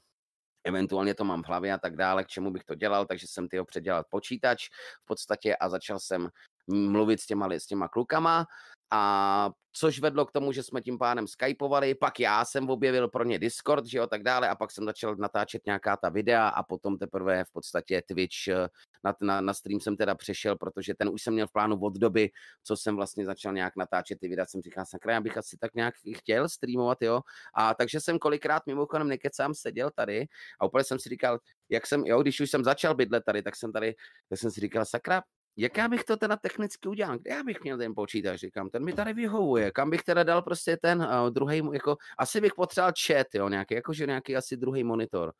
[0.63, 3.47] eventuálně to mám v hlavě a tak dále, k čemu bych to dělal, takže jsem
[3.47, 4.69] tyho předělal počítač
[5.03, 6.29] v podstatě a začal jsem
[6.67, 8.45] mluvit s těma, s těma klukama
[8.91, 13.23] a což vedlo k tomu, že jsme tím pádem skypovali, pak já jsem objevil pro
[13.23, 16.63] ně Discord, že jo, tak dále a pak jsem začal natáčet nějaká ta videa a
[16.63, 18.67] potom teprve v podstatě Twitch, eh,
[19.03, 21.93] na, na, na stream jsem teda přešel, protože ten už jsem měl v plánu od
[21.93, 22.29] doby,
[22.63, 25.75] co jsem vlastně začal nějak natáčet ty videa, jsem říkal, sakra, já bych asi tak
[25.75, 27.21] nějak chtěl streamovat, jo,
[27.55, 30.25] a takže jsem kolikrát mimochodem nekecám seděl tady
[30.59, 33.55] a úplně jsem si říkal, jak jsem, jo, když už jsem začal bydlet tady, tak
[33.55, 33.95] jsem tady,
[34.29, 35.23] tak jsem si říkal, sakra,
[35.58, 37.18] jak já bych to teda technicky udělal?
[37.18, 38.39] Kde já bych měl ten počítač?
[38.39, 39.72] Říkám, ten mi tady vyhovuje.
[39.72, 43.74] Kam bych teda dal prostě ten uh, druhý, jako, asi bych potřeboval chat, jo, nějaký,
[43.74, 45.34] jakože nějaký asi druhý monitor.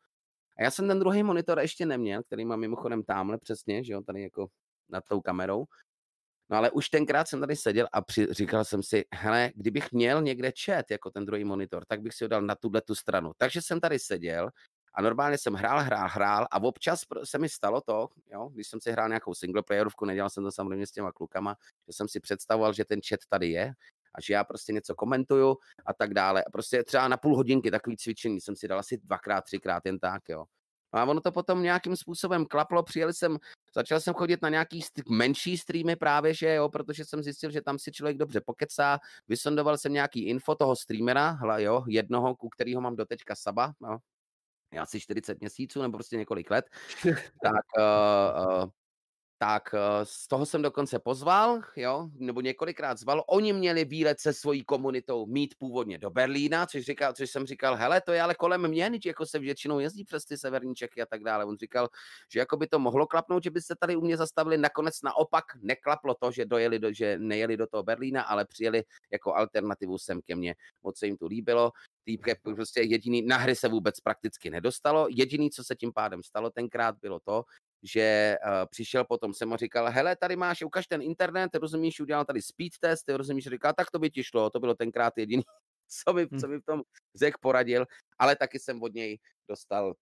[0.58, 4.02] A já jsem ten druhý monitor ještě neměl, který mám mimochodem tamhle přesně, že jo,
[4.02, 4.46] tady jako
[4.88, 5.64] nad tou kamerou.
[6.50, 10.22] No ale už tenkrát jsem tady seděl a při, říkal jsem si, hele, kdybych měl
[10.22, 13.32] někde chat jako ten druhý monitor, tak bych si ho dal na tuhle tu stranu.
[13.38, 14.50] Takže jsem tady seděl
[14.96, 18.80] a normálně jsem hrál, hrál, hrál a občas se mi stalo to, jo, když jsem
[18.80, 22.72] si hrál nějakou singleplayerovku, nedělal jsem to samozřejmě s těma klukama, že jsem si představoval,
[22.72, 23.72] že ten chat tady je
[24.14, 26.44] a že já prostě něco komentuju a tak dále.
[26.44, 29.98] A prostě třeba na půl hodinky takový cvičení jsem si dal asi dvakrát, třikrát jen
[29.98, 30.44] tak, jo.
[30.92, 33.38] A ono to potom nějakým způsobem klaplo, přijeli jsem,
[33.74, 37.62] začal jsem chodit na nějaký st- menší streamy právě, že jo, protože jsem zjistil, že
[37.62, 42.48] tam si člověk dobře pokecá, vysondoval jsem nějaký info toho streamera, hla, jo, jednoho, ku
[42.48, 43.98] kterého mám doteďka saba, no,
[44.80, 46.64] asi 40 měsíců nebo prostě několik let,
[47.42, 48.70] tak uh, uh,
[49.38, 53.24] tak z toho jsem dokonce pozval, jo, nebo několikrát zval.
[53.28, 57.76] Oni měli výlet se svojí komunitou mít původně do Berlína, což, říkal, což jsem říkal,
[57.76, 61.06] hele, to je ale kolem mě, jako se většinou jezdí přes ty severní Čechy a
[61.06, 61.44] tak dále.
[61.44, 61.88] On říkal,
[62.32, 64.58] že jako by to mohlo klapnout, že by se tady u mě zastavili.
[64.58, 69.34] Nakonec naopak neklaplo to, že, dojeli do, že nejeli do toho Berlína, ale přijeli jako
[69.34, 70.54] alternativu sem ke mně.
[70.82, 71.72] Moc se jim to líbilo.
[72.06, 75.06] Týpke prostě jediný, na hry se vůbec prakticky nedostalo.
[75.10, 77.44] Jediný, co se tím pádem stalo tenkrát, bylo to,
[77.82, 82.24] že uh, přišel potom jsem a říkal, hele, tady máš, ukaž ten internet, rozumíš, udělal
[82.24, 85.42] tady speed test, rozumíš, říkal, tak to by ti šlo, to bylo tenkrát jediný,
[86.04, 86.38] co mi, hm.
[86.38, 86.82] co mi v tom
[87.14, 87.86] řekl, poradil,
[88.18, 89.94] ale taky jsem od něj dostal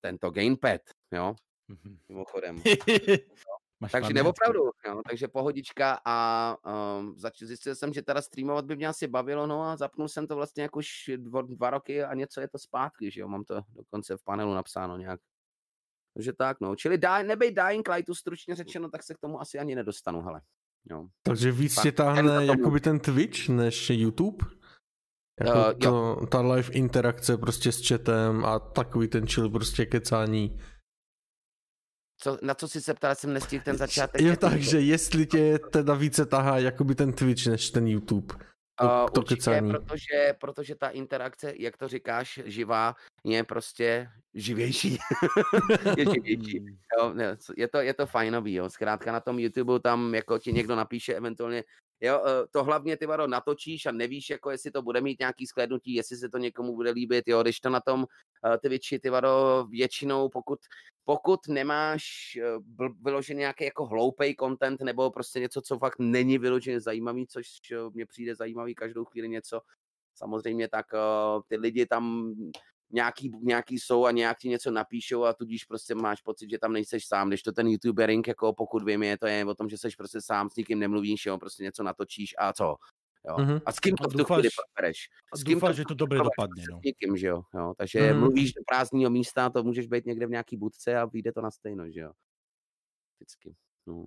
[0.00, 0.80] tento gamepad,
[1.12, 1.34] jo,
[1.68, 1.98] mhm.
[2.08, 2.62] mimochodem.
[3.80, 6.56] Máš takže neopravdu, jo, takže pohodička a
[6.98, 10.26] um, zač- zjistil jsem, že teda streamovat by mě asi bavilo, no a zapnul jsem
[10.26, 13.44] to vlastně jak už dva, dva roky a něco je to zpátky, že jo, mám
[13.44, 15.20] to dokonce v panelu napsáno nějak
[16.14, 16.76] takže tak, no.
[16.76, 20.40] Čili dá, nebej Dying Lightu stručně řečeno, tak se k tomu asi ani nedostanu, hele.
[20.90, 21.06] Jo.
[21.22, 24.46] Takže víc tě táhne jakoby ten Twitch než YouTube?
[25.40, 30.58] Jako uh, to, ta live interakce prostě s chatem a takový ten chill prostě kecání.
[32.22, 34.22] Co, na co si se ptal, jsem nestihl ten začátek.
[34.22, 38.34] Jo, takže jestli tě teda více tahá jakoby ten Twitch než ten YouTube.
[38.82, 39.70] Uh, to určitě, kecání.
[39.70, 42.94] protože, protože ta interakce, jak to říkáš, živá,
[43.24, 44.98] je prostě živější.
[45.96, 46.64] je živější.
[46.98, 47.14] Jo,
[47.56, 48.70] je, to, je to fajnový, jo.
[48.70, 51.64] Zkrátka na tom YouTube tam jako ti někdo napíše eventuálně,
[52.00, 55.46] jo, eh, to hlavně ty vado natočíš a nevíš, jako jestli to bude mít nějaký
[55.46, 58.06] sklédnutí, jestli se to někomu bude líbit, jo, když to na tom
[58.54, 60.58] eh, ty větší, ty vado většinou, pokud,
[61.04, 62.04] pokud nemáš
[62.42, 62.58] eh,
[63.02, 67.46] vyložený nějaký jako hloupej content nebo prostě něco, co fakt není vyloženě zajímavý, což
[67.94, 69.60] mně přijde zajímavý každou chvíli něco,
[70.14, 70.86] samozřejmě tak
[71.48, 72.34] ty lidi tam
[72.92, 76.72] nějaký, nějaký jsou a nějak ti něco napíšou a tudíž prostě máš pocit, že tam
[76.72, 79.78] nejseš sám, když to ten youtubering, jako pokud vím, je to je o tom, že
[79.78, 82.76] seš prostě sám, s nikým nemluvíš, jo, prostě něco natočíš a co,
[83.28, 83.36] jo.
[83.38, 83.60] Mhm.
[83.66, 85.08] A s kým to v tu chvíli doufáš- probereš?
[85.34, 86.64] S kým doufám, to že to dobře dopadne.
[86.70, 86.78] No.
[86.78, 87.74] S nikým, že jo, jo.
[87.78, 88.20] takže Mhm.
[88.20, 91.50] mluvíš do prázdného místa, to můžeš být někde v nějaký budce a vyjde to na
[91.50, 92.12] stejno, že jo.
[93.18, 93.54] Vždycky,
[93.86, 94.04] no.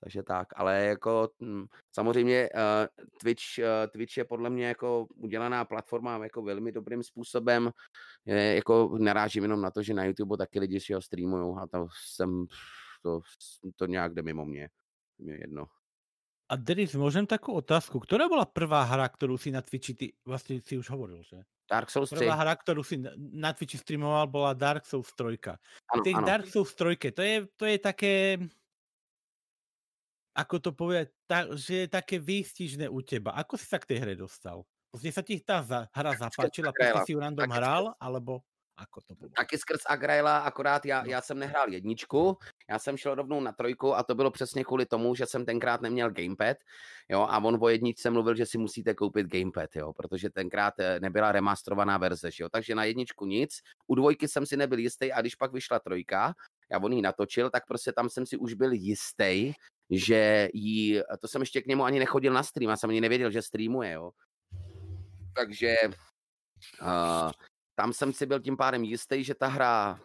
[0.00, 2.60] Takže tak, ale jako hm, samozřejmě uh,
[3.20, 7.70] Twitch, uh, Twitch je podle mě jako udělaná platforma jako velmi dobrým způsobem.
[8.26, 11.66] Je, jako narážím jenom na to, že na YouTube taky lidi si ho streamujou a
[11.66, 12.46] to jsem,
[13.02, 13.20] to,
[13.76, 14.68] to nějak jde mimo mě.
[15.18, 15.66] Mě jedno.
[16.48, 18.00] A Denis, môžem takú otázku.
[18.00, 21.44] Ktorá bola prvá hra, ktorú si na Twitchi, ty vlastne si už hovoril, že?
[21.68, 22.24] Dark Souls 3.
[22.24, 25.60] Prvá hra, ktorú si na- Twitchi streamoval, bola Dark Souls 3.
[25.92, 26.24] Ano, ano.
[26.24, 28.40] Dark Souls 3, to je, to je také,
[30.38, 33.34] ako to povedať, ta, že je také výstižné u teba.
[33.34, 34.62] Ako si sa k tej hre dostal?
[34.90, 38.40] Prostě sa ti tá za, hra zapáčila, prostě si ju random Taky hral, alebo
[38.78, 39.30] ako to bolo?
[39.34, 41.10] Taky skrz Agraela, akorát já, No.
[41.10, 42.38] já jsem nehrál jedničku,
[42.70, 45.80] já jsem šel rovnou na trojku a to bylo přesně kvůli tomu, že jsem tenkrát
[45.82, 46.56] neměl gamepad,
[47.10, 51.00] jo, a on o jedničce mluvil, že si musíte koupit gamepad, jo, protože tenkrát eh,
[51.00, 55.20] nebyla remasterovaná verze, jo, takže na jedničku nic, u dvojky jsem si nebyl jistý a
[55.20, 56.34] když pak vyšla trojka,
[56.70, 59.52] já on ji natočil, tak prostě tam jsem si už byl jistý,
[59.90, 63.30] že jí, to jsem ještě k němu ani nechodil na stream, já jsem ani nevěděl,
[63.30, 64.10] že streamuje, jo.
[65.34, 65.76] Takže
[66.82, 67.30] uh,
[67.74, 70.00] tam jsem si byl tím pádem jistý, že ta hra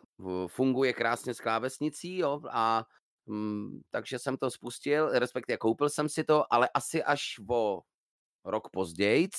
[0.48, 2.86] funguje krásně s klávesnicí, jo, a
[3.26, 7.82] mm, takže jsem to spustil, respektive koupil jsem si to, ale asi až o
[8.46, 9.30] rok později,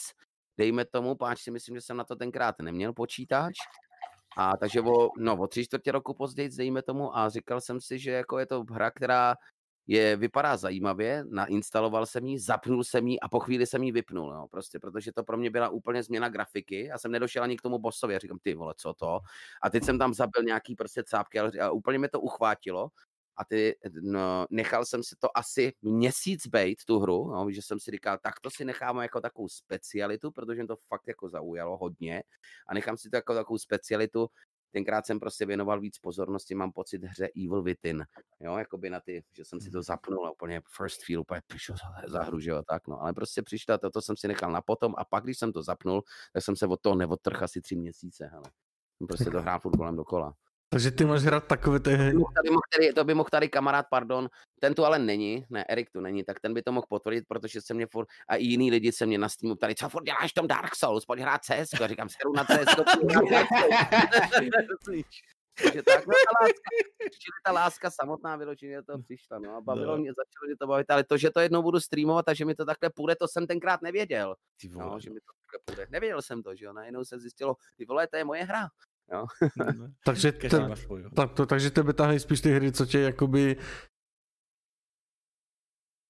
[0.59, 3.55] dejme tomu, páč si myslím, že jsem na to tenkrát neměl počítač,
[4.37, 7.99] a takže o, no, o tři čtvrtě roku později, dejme tomu, a říkal jsem si,
[7.99, 9.35] že jako je to hra, která
[9.87, 14.33] je, vypadá zajímavě, nainstaloval jsem ji, zapnul jsem ji a po chvíli jsem ji vypnul,
[14.33, 16.85] no, prostě, protože to pro mě byla úplně změna grafiky.
[16.85, 19.21] Já jsem nedošel ani k tomu bossovi, já říkám, ty vole, co to?
[19.63, 22.89] A teď jsem tam zabil nějaký prostě cápky ale- a úplně mě to uchvátilo.
[23.37, 27.81] A ty, no, nechal jsem si to asi měsíc bejt, tu hru, no, že jsem
[27.81, 31.77] si říkal, tak to si necháme jako takovou specialitu, protože mě to fakt jako zaujalo
[31.77, 32.23] hodně
[32.69, 34.29] a nechám si to jako takovou specialitu.
[34.75, 38.05] Tenkrát jsem prostě věnoval víc pozornosti, mám pocit hře Evil Within,
[38.41, 41.77] jo, jakoby na ty, že jsem si to zapnul a úplně first feel, úplně přišel
[41.77, 44.61] za, za hru, že jo, tak no, ale prostě přišla, toto jsem si nechal na
[44.61, 46.03] potom a pak, když jsem to zapnul,
[46.33, 48.51] tak jsem se od toho neodtrhl asi tři měsíce, hele.
[49.07, 50.35] Prostě to hrál furt kolem dokola.
[50.75, 52.13] Takže ty máš hrát takové ty hry.
[52.13, 54.29] To by mohl tady, mohl tady, to by mohl tady kamarád, pardon,
[54.61, 57.61] ten tu ale není, ne, Erik tu není, tak ten by to mohl potvrdit, protože
[57.61, 60.31] se mě furt, a i jiný lidi se mě na Steamu ptali, co furt děláš
[60.31, 62.75] v tom Dark Souls, pojď hrát CS, a říkám, seru na CS,
[65.63, 69.97] Takže tak, no ta láska, čili ta láska samotná vyloženě to přišla, no a bavilo
[69.97, 70.03] No.
[70.03, 72.55] mě, začalo mě to bavit, ale to, že to jednou budu streamovat a že mi
[72.55, 74.35] to takhle půjde, to jsem tenkrát nevěděl,
[74.71, 77.85] no, že mi to takhle půjde, nevěděl jsem to, že jo, najednou se zjistilo, ty
[77.85, 78.69] vole, to je moje hra,
[79.13, 79.27] no,
[79.79, 79.89] no.
[80.05, 80.49] Takže, te,
[81.15, 83.57] tak to, takže tebe tahají spíš ty hry, co tě jakoby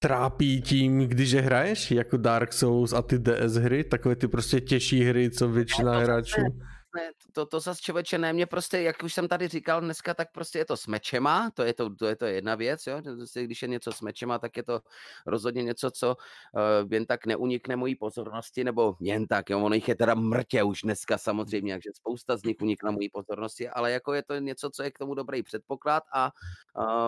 [0.03, 4.61] trápí tím, když je hraješ, jako Dark Souls a ty DS hry, takové ty prostě
[4.61, 9.03] těžší hry, co většina to zase- ne, to, to zase člověče ne, mě prostě, jak
[9.03, 12.05] už jsem tady říkal dneska, tak prostě je to s mečema, to je to, to,
[12.05, 13.01] je to jedna věc, jo?
[13.43, 14.81] když je něco s mečema, tak je to
[15.25, 19.59] rozhodně něco, co uh, jen tak neunikne mojí pozornosti, nebo jen tak, jo?
[19.65, 23.69] ono jich je teda mrtě už dneska samozřejmě, takže spousta z nich unikla mojí pozornosti,
[23.69, 26.31] ale jako je to něco, co je k tomu dobrý předpoklad a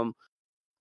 [0.01, 0.11] um,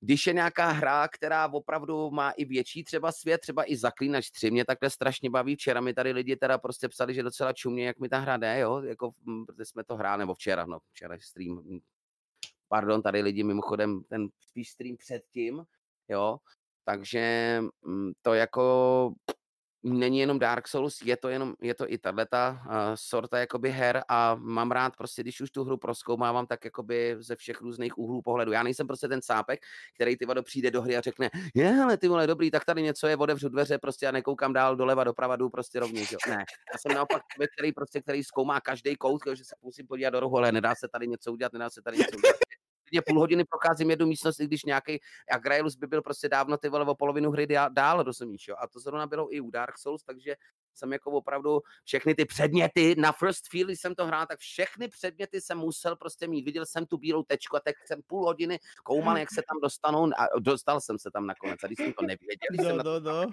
[0.00, 4.50] když je nějaká hra, která opravdu má i větší třeba svět, třeba i Zaklínač 3,
[4.50, 5.56] mě takhle strašně baví.
[5.56, 8.58] Včera mi tady lidi teda prostě psali, že docela čumě, jak mi ta hra jde,
[8.58, 11.78] jo, jako, mm, protože jsme to hráli, nebo včera, no, včera stream, mm,
[12.68, 15.64] pardon, tady lidi mimochodem, ten spíš stream předtím,
[16.08, 16.38] jo,
[16.84, 19.12] takže mm, to jako
[19.86, 24.02] není jenom Dark Souls, je to, jenom, je to i tahleta uh, sorta jakoby her
[24.08, 28.22] a mám rád prostě, když už tu hru proskoumávám, tak jakoby ze všech různých úhlů
[28.22, 28.52] pohledu.
[28.52, 29.60] Já nejsem prostě ten sápek,
[29.94, 32.82] který ty vado přijde do hry a řekne, je, ale ty vole, dobrý, tak tady
[32.82, 36.18] něco je, otevřu dveře, prostě a nekoukám dál doleva, doprava, jdu prostě rovněž, jo.
[36.28, 37.22] Ne, já jsem naopak
[37.56, 40.88] který prostě, který zkoumá každý kout, že se musím podívat do rohu, ale nedá se
[40.88, 42.45] tady něco udělat, nedá se tady něco udělat.
[42.88, 46.68] Klidně půl hodiny procházím jednu místnost, i když nějaký Agraelus by byl prostě dávno ty
[46.68, 48.56] vole o polovinu hry dál rozumíš, jo?
[48.58, 50.36] A to zrovna bylo i u Dark Souls, takže
[50.78, 54.88] jsem jako opravdu všechny ty předměty, na first feel, když jsem to hrál, tak všechny
[54.88, 56.44] předměty jsem musel prostě mít.
[56.44, 60.04] Viděl jsem tu bílou tečku a tak jsem půl hodiny koumal, jak se tam dostanou
[60.18, 61.64] a dostal jsem se tam nakonec.
[61.64, 63.30] A když jsem to nevěděl, když jsem No, to no, no.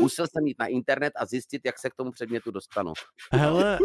[0.00, 2.92] musel jsem jít na internet a zjistit, jak se k tomu předmětu dostanu.
[3.32, 3.78] Hele,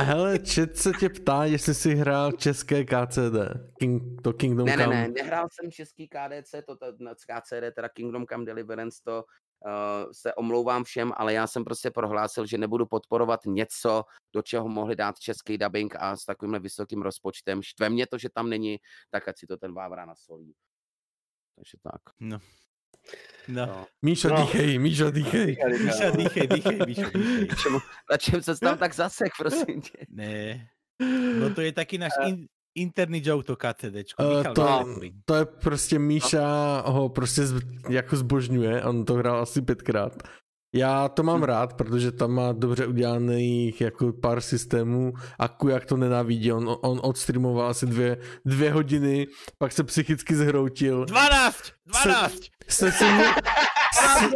[0.00, 3.36] hele, chat se tě ptá, jestli jsi hrál české KCD,
[3.78, 4.96] King, to Kingdom Ne, ne, Come.
[4.96, 9.24] ne, nehrál jsem český KDC, to, to KCD, teda Kingdom Come Deliverance, to
[10.12, 14.04] se omlouvám všem, ale já jsem prostě prohlásil, že nebudu podporovat něco,
[14.34, 17.62] do čeho mohli dát český dubbing a s takovýmhle vysokým rozpočtem.
[17.62, 18.78] Štve mě to, že tam není,
[19.10, 20.54] tak ať si to ten Vávra nasolí.
[21.56, 22.00] Takže tak.
[22.20, 22.38] No.
[23.48, 23.86] No.
[24.02, 24.36] Míšo, No.
[24.36, 25.56] dýchej, Míšo, dýchej.
[25.84, 27.48] Míša, dýchej, dýchej, Míšo, dýchej.
[27.62, 27.78] Čemu,
[28.10, 30.06] na čem se tam tak zasek, prosím tě?
[30.08, 30.68] Ne.
[31.40, 34.22] No to je taky náš in, interný joke to KCDčko.
[34.22, 34.86] Eh, Michal, to,
[35.24, 40.12] to je prostě Míša ho prostě z, jako zbožňuje, on to hrál asi pětkrát.
[40.74, 45.96] Já to mám rád, protože tam má dobře udělaných jako pár systémů a Kujak to
[45.96, 49.26] nenávidí, on, on odstreamoval asi dvě, dvě hodiny,
[49.58, 51.56] pak se psychicky zhroutil, 12!
[51.86, 52.32] 12!
[52.68, 53.04] se se
[53.94, 54.26] se,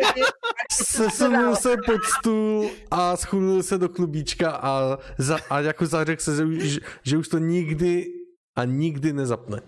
[0.84, 6.36] sesunul se pod stůl a schulil se do klubíčka a, za, a jako zařekl se,
[6.36, 8.06] že, už- že už to nikdy
[8.56, 9.60] a nikdy nezapne.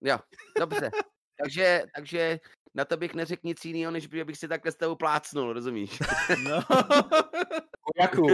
[0.00, 0.18] Jo,
[0.58, 0.90] dobře.
[1.42, 2.40] takže, takže
[2.74, 5.98] na to bych neřekl nic jiného, než by- bych si takhle s tebou plácnul, rozumíš?
[6.44, 6.60] No.
[8.00, 8.26] Jaku,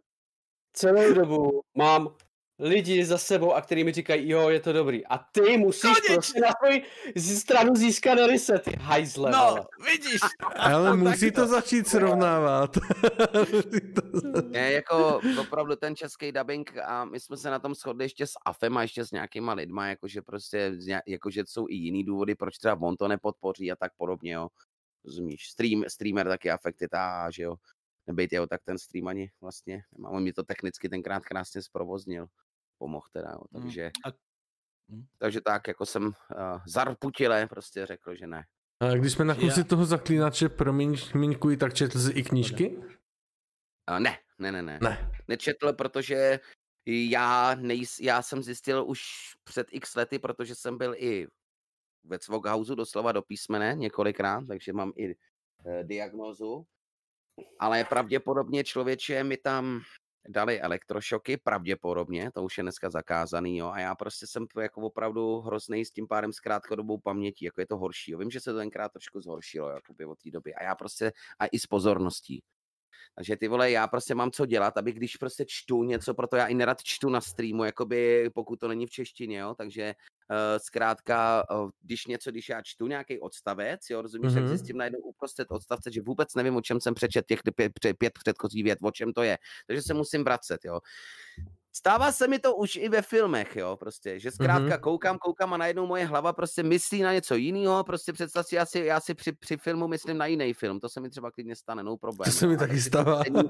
[0.72, 2.16] celou dobu mám
[2.58, 5.06] lidi za sebou, a který mi říkají, jo, je to dobrý.
[5.06, 6.14] A ty musíš Konečně!
[6.14, 6.82] prostě na svoji
[7.16, 9.30] z- stranu získat reset, ty hajzle.
[9.30, 9.66] No, vole.
[9.86, 10.20] vidíš.
[10.56, 12.76] Ale musí to začít srovnávat.
[14.50, 18.32] Ne, jako opravdu ten český dubbing a my jsme se na tom shodli ještě s
[18.46, 20.72] AFem a ještě s nějakýma lidma, jakože prostě,
[21.06, 24.48] jakože jsou i jiný důvody, proč třeba on to nepodpoří a tak podobně, jo.
[25.04, 27.56] Rozumíš, Stream, streamer taky afekty tá, že jo.
[28.06, 29.82] Nebejt jeho, tak ten stream ani vlastně.
[30.04, 32.26] On mi to technicky tenkrát krásně zprovoznil.
[32.78, 33.40] Pomohl teda, jo.
[33.50, 34.12] Mm, Takže, a-
[34.88, 35.04] Mm.
[35.18, 36.12] takže tak, jako jsem uh,
[36.66, 38.44] zarputile prostě řekl, že ne.
[38.80, 42.76] A když jsme na konci Já- toho zaklínače, promiň, Miňkuj, tak četl jsi i knížky?
[42.76, 44.78] Uh, ne, ne, ne, ne.
[44.82, 45.10] Ne.
[45.28, 46.40] nečetl, protože
[46.86, 49.00] já, nejs, já jsem zjistil už
[49.44, 51.26] před x lety, protože jsem byl i
[52.04, 55.16] ve Cvoghouse doslova do písmene několikrát, takže mám i e,
[55.84, 56.66] diagnózu.
[57.58, 59.80] Ale pravděpodobně člověče mi tam
[60.28, 64.80] dali elektrošoky, pravděpodobně, to už je dneska zakázaný, jo, a já prostě jsem to jako
[64.80, 68.18] opravdu hrozný s tím pádem s krátkodobou pamětí, jako je to horší, jo.
[68.18, 71.46] Vím, že se to tenkrát trošku zhoršilo, jakoby od té doby, a já prostě, a
[71.46, 72.42] i s pozorností.
[73.14, 76.46] Takže ty vole, já prostě mám co dělat, aby když prostě čtu něco, proto já
[76.46, 79.94] i nerad čtu na streamu, jakoby pokud to není v češtině, jo, takže
[80.30, 84.34] uh, zkrátka, uh, když něco, když já čtu nějaký odstavec, jo, rozumíš, mm-hmm.
[84.34, 84.56] tak Mhm.
[84.56, 88.12] zjistím najednou uprostřed odstavce, že vůbec nevím, o čem jsem přečet těch pět, pět, pět
[88.18, 89.38] předchozí vět, o čem to je.
[89.66, 90.80] Takže se musím vracet, jo.
[91.76, 94.80] Stává se mi to už i ve filmech, jo, prostě, že zkrátka mm-hmm.
[94.80, 98.66] koukám, koukám a najednou moje hlava prostě myslí na něco jiného, prostě představ si, já
[98.66, 101.56] si, já si při, při filmu myslím na jiný film, to se mi třeba klidně
[101.56, 102.24] stane, no problém.
[102.24, 103.22] To se mi taky při tom stává.
[103.24, 103.48] čtení-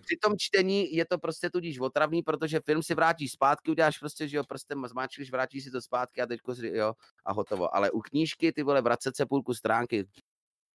[0.00, 4.28] při tom čtení je to prostě tudíž otravný, protože film si vrátíš zpátky, uděláš prostě,
[4.28, 6.92] že jo, prstem zmáčkneš, vrátíš si to zpátky a teďko jo,
[7.24, 7.76] a hotovo.
[7.76, 10.04] Ale u knížky, ty vole, vracet se půlku stránky,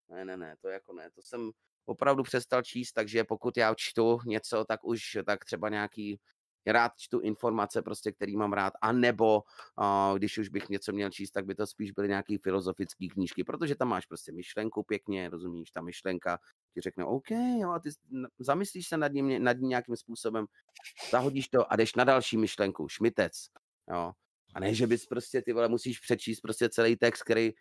[0.10, 1.52] ne, ne, ne, to jako ne, to jsem
[1.86, 6.20] opravdu přestal číst, takže pokud já čtu něco, tak už, tak třeba nějaký,
[6.68, 9.44] rád čtu informace prostě, který mám rád, a nebo
[9.80, 13.44] uh, když už bych něco měl číst, tak by to spíš byly nějaký filozofické knížky,
[13.44, 16.40] protože tam máš prostě myšlenku pěkně, rozumíš, ta myšlenka
[16.74, 17.90] ti řekne, OK, jo, a ty
[18.40, 20.46] zamyslíš se nad ním, nad ní nějakým způsobem,
[21.12, 23.34] zahodíš to a jdeš na další myšlenku, šmitec,
[23.94, 24.12] jo.
[24.54, 27.52] A ne, že bys prostě, ty vole, musíš přečíst prostě celý text, který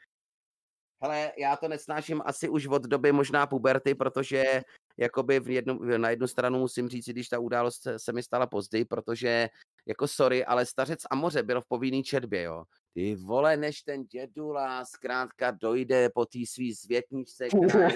[1.03, 4.63] Hele, já to nesnáším asi už od doby možná puberty, protože
[4.99, 8.85] jakoby v jednu, na jednu stranu musím říct, když ta událost se, mi stala později,
[8.85, 9.49] protože
[9.87, 12.65] jako sorry, ale stařec a moře bylo v povinný četbě, jo.
[12.93, 17.89] Ty vole, než ten dědula zkrátka dojde po té svý zvětničce, která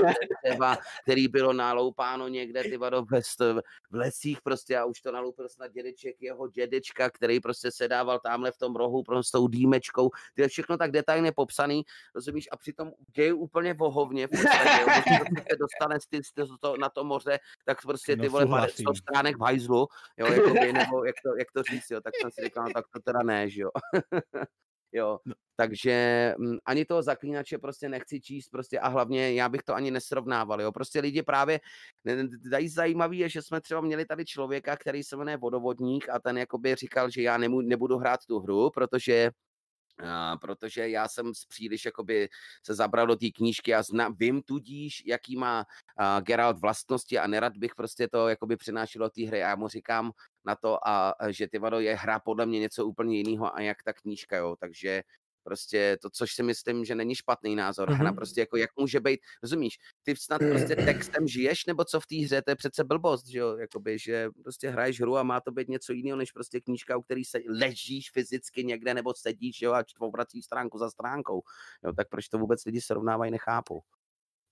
[0.45, 5.13] třeba, který bylo naloupáno někde, ty vado, v, les- v lesích prostě a už to
[5.13, 9.49] naloupil snad dědeček jeho dědečka, který prostě sedával tamhle v tom rohu prostě s tou
[9.49, 10.11] dýmečkou.
[10.35, 11.83] To je všechno tak detailně popsaný,
[12.15, 16.33] rozumíš, a přitom děj úplně vohovně v podstatě, když se prostě dostane z ty, z
[16.61, 18.85] to, na to moře, tak prostě ty No, vole souhlasím.
[18.85, 22.31] 100 stránek v hajzlu, jo, jakoby, nebo jak to, jak to říct, jo, tak jsem
[22.31, 23.71] si říkal, no, tak to teda ne, že jo.
[24.95, 25.35] jo, No.
[25.57, 29.91] takže mm, ani toho zaklínače prostě nechci číst prostě a hlavně já bych to ani
[29.91, 31.61] nesrovnával, jo, prostě lidi právě
[32.51, 36.39] dají zajímavý je, že jsme třeba měli tady člověka, který se jmenuje Vodovodník a ten
[36.39, 39.31] jakoby říkal, že já nemu, nebudu hrát tu hru, protože
[40.03, 42.29] A, protože já jsem příliš jakoby
[42.67, 45.65] se zabral do té knížky a zna, vím tudíž, jaký má
[45.99, 49.43] a, Geralt vlastnosti a nerad bych prostě to jakoby přinášel do té hry.
[49.45, 50.13] A já mu říkám
[50.45, 53.61] na to, a, a že ty vado je hra podle mě něco úplně jiného a
[53.61, 55.03] jak ta knížka, jo, takže
[55.45, 57.91] prostě to, což si myslím, že není špatný názor.
[57.91, 57.97] Mm-hmm.
[57.97, 62.07] Hra prostě jako, jak může být, rozumíš, ty snad prostě textem žiješ, nebo co v
[62.07, 65.41] té hře, to je přece blbost, že jo, jakoby, že prostě hraješ hru a má
[65.41, 69.63] to být něco jiného, než prostě knížka, u který se ležíš fyzicky někde, nebo sedíš,
[69.63, 71.43] jo, a obracíš stránku za stránkou,
[71.85, 73.83] jo, tak proč to vůbec lidi srovnávají, nechápu.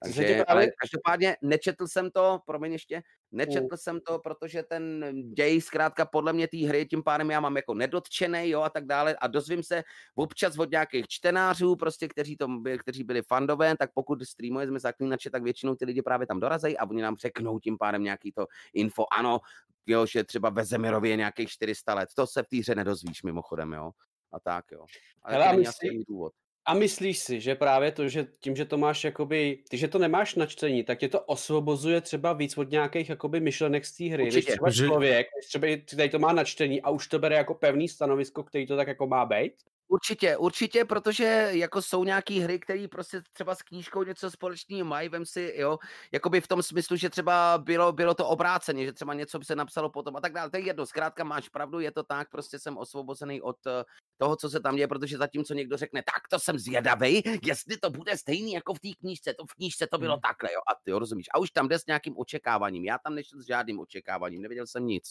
[0.03, 6.05] Takže, ale každopádně nečetl jsem to, promiň ještě, nečetl jsem to, protože ten děj zkrátka
[6.07, 9.17] podle mě té hry, tím pádem já mám jako nedotčený, jo, a tak dále.
[9.17, 9.83] A dozvím se
[10.15, 15.31] občas od nějakých čtenářů, prostě, kteří, to, by- kteří byli fandové, tak pokud streamujeme zaklínače,
[15.31, 18.47] tak většinou ty lidi právě tam dorazejí a oni nám řeknou tím pádem nějaký to
[18.75, 19.41] info, ano,
[19.87, 23.23] jo, že třeba ve Zemirovi je nějakých 400 let, to se v té hře nedozvíš
[23.23, 23.91] mimochodem, jo,
[24.33, 24.87] a tak, jo.
[25.23, 26.33] Ale Hele, to není myslí- asi jiný důvod.
[26.67, 29.99] A myslíš si, že právě to, že tím, že to máš jakoby, ty, že to
[29.99, 34.05] nemáš na čtení, tak tě to osvobozuje třeba víc od nějakých jakoby myšlenek z té
[34.05, 34.53] hry, než Určitě.
[34.53, 37.55] třeba Že- člověk, než třeba tady to má na čtení a už to bere jako
[37.55, 39.53] pevný stanovisko, který to tak jako má být?
[39.93, 45.09] Určitě, určitě, protože jako jsou nějaký hry, které prostě třeba s knížkou něco společného mají,
[45.09, 45.79] vem si, jo,
[46.13, 49.57] jakoby v tom smyslu, že třeba bylo, bylo to obráceně, že třeba něco by se
[49.57, 50.51] napsalo potom a tak dále.
[50.51, 53.85] To je jedno, zkrátka máš pravdu, je to tak, prostě jsem osvobozený od eh,
[54.17, 57.91] toho, co se tam děje, protože zatímco někdo řekne, tak to jsem zvědavý, jestli to
[57.91, 60.21] bude stejný jako v té knížce, to v knížce to bylo Hmm.
[60.21, 61.27] takhle, jo, a ty jo, rozumíš.
[61.35, 64.87] A už tam jde s nějakým očekáváním, já tam nešel s žádným očekáváním, nevěděl jsem
[64.87, 65.05] nic,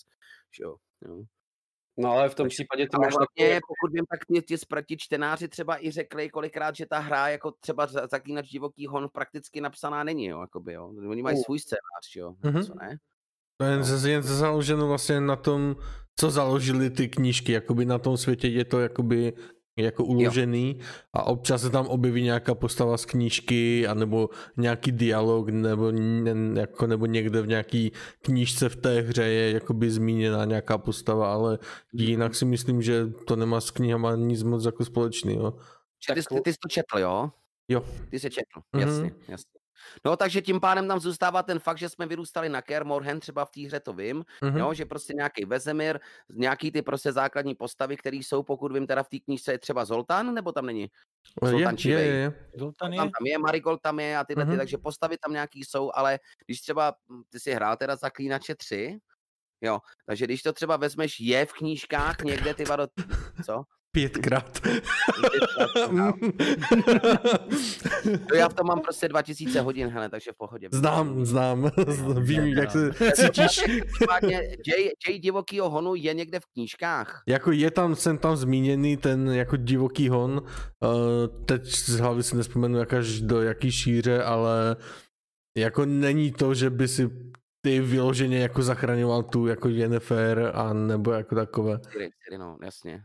[0.59, 0.75] jo.
[1.07, 1.23] jo.
[1.97, 4.41] No ale v tom Takže- případě to máš takovou hlavně, jako, pokud vím, tak ti,
[4.41, 8.49] ti, spra- ti čtenáři třeba i řekli kolikrát, že ta hra jako třeba za- Zaklínač
[8.49, 10.87] divoký hon prakticky napsaná není, jo, jakoby, jo.
[11.09, 12.63] Oni mají svůj scénář, jo, Mhm.
[12.63, 12.97] co ne?
[13.57, 14.07] To je No.
[14.07, 15.75] jen založeno vlastně na tom,
[16.19, 19.33] co založili ty knížky, jakoby na tom světě je to jakoby
[19.77, 20.79] jako uložený
[21.13, 26.87] a občas se tam objeví nějaká postava z knížky anebo nějaký dialog nebo, ně- jako,
[26.87, 27.91] nebo někde v nějaký
[28.21, 31.59] knížce v té hře je jakoby zmíněná nějaká postava, ale
[31.93, 35.51] jinak si myslím, že to nemá s knihama nic moc jako společného.
[36.07, 37.29] Ty, ty, ty, ty jsi to četl, jo?
[37.67, 37.83] Jo.
[38.09, 38.87] Ty jsi četl, Mhm.
[38.87, 39.60] jasně, jasně.
[40.05, 43.45] No, takže tím pádem tam zůstává ten fakt, že jsme vyrůstali na Ker Morhen, třeba
[43.45, 44.57] v té hře to vím, Mhm.
[44.57, 45.99] jo, že prostě nějaký Vezemir,
[46.33, 49.85] nějaký ty prostě základní postavy, které jsou, pokud vím, teda v té knížce je třeba
[49.85, 50.81] Zoltán, nebo tam není?
[51.43, 52.07] je, Zoltán je, Čivej.
[52.07, 52.33] je, je.
[52.55, 52.97] Zoltán je?
[52.97, 54.57] Tam, tam je, Marigold tam je a tyhle, ty, Mhm.
[54.57, 58.99] takže postavy tam nějaký jsou, ale když třeba, hm, ty si hrál teda Zaklínače 3,
[59.61, 62.87] jo, takže když to třeba vezmeš, je v knížkách někde ty vado,
[63.45, 63.63] co?
[63.91, 64.59] Pětkrát.
[68.29, 70.67] To já v tom mám prostě 2000 hodin, hele, takže v pohodě.
[70.71, 71.71] znám, znám.
[72.21, 73.63] Vím, jak se cítíš.
[74.67, 77.23] Jay, Jay divokýho honu je někde v knížkách.
[77.27, 82.35] Jako je tam, jsem tam zmíněný ten jako divoký hon, uh, teď z hlavy si
[82.35, 84.75] nespomenu jakáž do jaký šíře, ale
[85.57, 87.09] jako není to, že by si
[87.61, 91.79] ty vyloženě jako zachraňoval tu jako Jennifer a nebo jako takové.
[91.91, 93.01] Siri, Siri, no, jasně.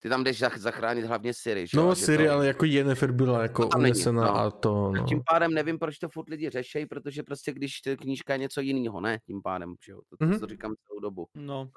[0.00, 2.46] Ty tam jdeš zach- zachránit hlavně Siri, že jo, No a že Siri, to- ale
[2.46, 4.36] jako Jennifer byla jako To není, unesena no.
[4.36, 5.04] a to no.
[5.06, 8.60] Tím pádem nevím, proč to furt lidi řešejí, protože prostě když ta knížka je něco
[8.60, 9.18] jiného, ne?
[9.26, 10.40] Tím pádem, že jo, to, to, Mhm.
[10.40, 11.26] to říkám celou dobu.
[11.34, 11.68] No,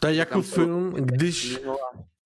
[0.00, 1.72] To je jako Říkám celou film, dobu, když, a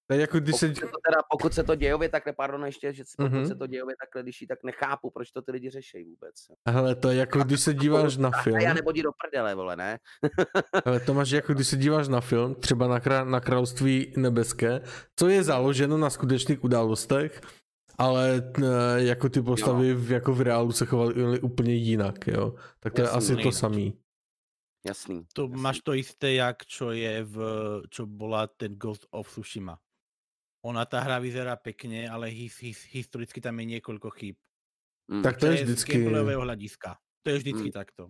[0.08, 2.64] to je jako když se, Pokud se, to teda, pokud se to dějově takhle, pardon
[2.66, 3.46] ještě, že pokud Mhm.
[3.46, 6.34] se to dějově takhle liší, tak nechápu, proč to ty lidi řeší vůbec.
[6.68, 9.54] hele, to je jako když se díváš na film, A já nebo jdi do prdele,
[9.54, 9.98] vole, ne?
[10.84, 14.80] Ale to máš jako, když se díváš na film, třeba na, krá- na Království nebeské,
[15.16, 17.40] co je založeno na skutečných událostech,
[17.98, 18.52] ale
[18.96, 22.54] e, jako ty postavy v, jako v reálu se chovaly úplně jinak, jo.
[22.80, 23.54] Tak to je Jasný, asi to jinak.
[23.54, 23.98] samý.
[24.86, 25.26] Jasný.
[25.32, 25.60] to jasný.
[25.62, 27.36] máš to isté, jak čo je v,
[27.90, 29.78] čo bola ten Ghost of Tsushima.
[30.68, 34.36] Ona tá hra vyzerá pekne, ale his, his, historicky tam je niekoľko chýb.
[35.08, 37.00] Mm, Tak to je z vždycky, hľadiska.
[37.24, 37.76] To je vždycky Mm.
[37.76, 38.02] takto.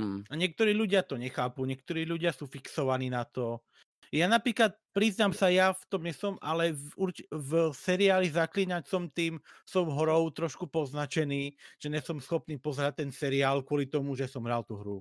[0.00, 3.60] mm, A niektorí ľudia to nechápu, niektorí ľudia sú fixovaní na to.
[4.08, 9.04] Ja napríklad, priznám sa, ja v tom nesom, ale v, urč- v seriáli Zaklínať som
[9.12, 9.36] tým,
[9.68, 14.64] som horou trošku poznačený, že nesom schopný pozerať ten seriál kvôli tomu, že som hral
[14.64, 14.98] tú hru.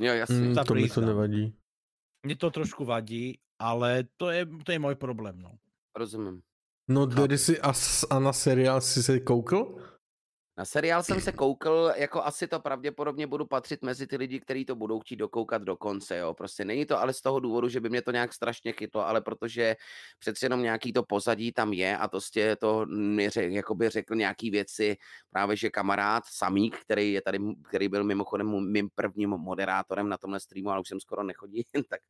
[0.00, 0.56] jo, jasný.
[0.56, 1.52] Mm, to mi to nevadí.
[2.24, 5.36] Mne to trošku vadí, ale to je, to je môj problém.
[5.36, 5.58] No.
[5.98, 6.40] Rozumím.
[6.88, 7.72] No, tedy si a,
[8.10, 9.76] a na seriál si se koukl?
[10.58, 14.64] Na seriál jsem se koukl, jako asi to pravděpodobně budu patřit mezi ty lidi, kteří
[14.64, 16.34] to budou chtít dokoukat do konce, jo.
[16.34, 19.20] Prostě není to ale z toho důvodu, že by mě to nějak strašně chytlo, ale
[19.20, 19.76] protože
[20.18, 24.14] přece jenom nějaký to pozadí tam je a to prostě to mi řek, jakoby řekl
[24.14, 24.96] nějaký věci
[25.30, 27.38] právě, že kamarád Samík, který je tady,
[27.68, 32.00] který byl mimochodem mým prvním moderátorem na tomhle streamu, ale už jsem skoro nechodí, tak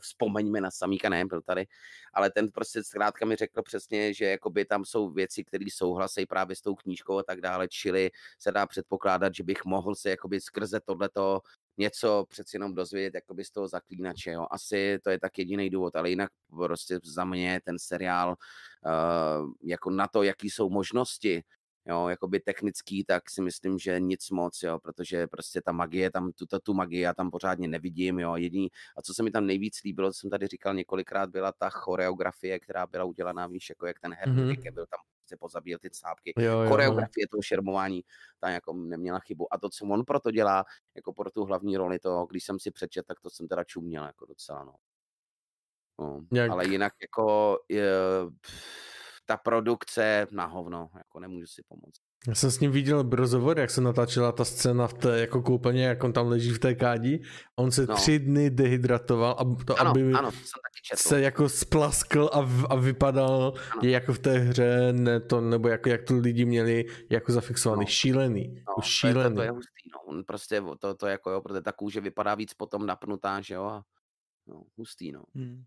[0.00, 1.66] vzpomeňme na Samíka, ne, byl tady,
[2.14, 6.56] ale ten prostě zkrátka mi řekl přesně, že jakoby tam jsou věci, které souhlasí právě
[6.56, 10.40] s tou knížkou a tak dále, čili se dá předpokládat, že bych mohl se jakoby
[10.40, 11.40] skrze tohleto
[11.78, 14.46] něco přeci jenom dozvědět jakoby z toho zaklínače, jo.
[14.50, 19.90] Asi to je tak jediný důvod, ale jinak prostě za mě ten seriál uh, jako
[19.90, 21.42] na to, jaký jsou možnosti,
[21.86, 26.32] jo, jakoby technický, tak si myslím, že nic moc, jo, protože prostě ta magie tam,
[26.32, 29.82] tu, tu magii já tam pořádně nevidím, jo, jediný, a co se mi tam nejvíc
[29.84, 34.00] líbilo, co jsem tady říkal několikrát, byla ta choreografie, která byla udělaná, víš, jako jak
[34.00, 34.74] ten herní mm-hmm.
[34.74, 35.00] byl tam
[35.32, 36.32] se pozabíjel ty cápky.
[36.38, 38.04] Jo, jo, Choreografie toho šermování,
[38.40, 39.54] ta jako neměla chybu.
[39.54, 40.64] A to, co on proto dělá,
[40.94, 44.04] jako pro tu hlavní roli, to, když jsem si přečet, tak to jsem teda čuměl
[44.04, 44.74] jako docela, no.
[46.00, 46.20] no.
[46.32, 46.50] Jak...
[46.50, 47.90] Ale jinak jako je,
[49.32, 52.00] ta produkce na hovno, jako nemůžu si pomoct.
[52.28, 55.84] Já jsem s ním viděl rozhovor, jak se natáčela ta scéna v té jako koupeně,
[55.84, 57.22] jak on tam leží v té kádi.
[57.56, 57.94] On se no.
[57.94, 61.02] tři dny dehydratoval, a to, ano, aby ano, to jsem taky četl.
[61.02, 63.82] se jako splaskl a, v, a vypadal ano.
[63.82, 67.84] jako v té hře, ne to, nebo jako jak to lidi měli jako zafixovaný.
[67.84, 67.86] No.
[67.86, 68.48] Šílený.
[68.48, 69.14] No, jako šílený.
[69.14, 70.00] To je, to, to je hustý, no.
[70.12, 73.64] On prostě to, to jako jo, protože ta kůže vypadá víc potom napnutá, že jo,
[73.64, 73.82] a
[74.46, 75.22] no, hustý, no.
[75.34, 75.62] Hmm.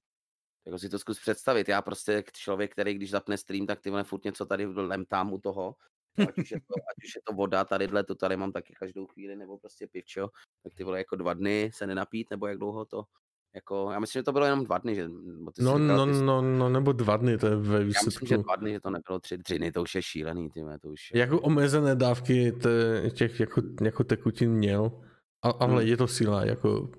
[0.66, 1.70] Jako si to zkus představit.
[1.70, 5.76] Já prostě člověk, který když zapne stream, tak ty furt něco tady lemtám u toho.
[6.28, 9.08] Ať už, je to, ať už je to voda, tadyhle, to tady mám taky každou
[9.08, 10.30] chvíli, nebo prostě pivčo,
[10.64, 13.04] tak ty vole jako dva dny se nenapít, nebo jak dlouho to,
[13.56, 15.08] jako, já myslím, že to bylo jenom dva dny, že...
[15.08, 18.06] Ty no, říkal, no, no, no, nebo dva dny, to je ve výsledku.
[18.06, 20.50] Já myslím, že dva dny, že to nebylo tři, tři dny, to už je šílený,
[20.50, 21.12] ty to už...
[21.14, 22.54] Jako omezené dávky
[23.14, 24.92] těch jako, jako tekutin měl,
[25.42, 25.88] ale hmm.
[25.88, 26.90] je to síla, jako...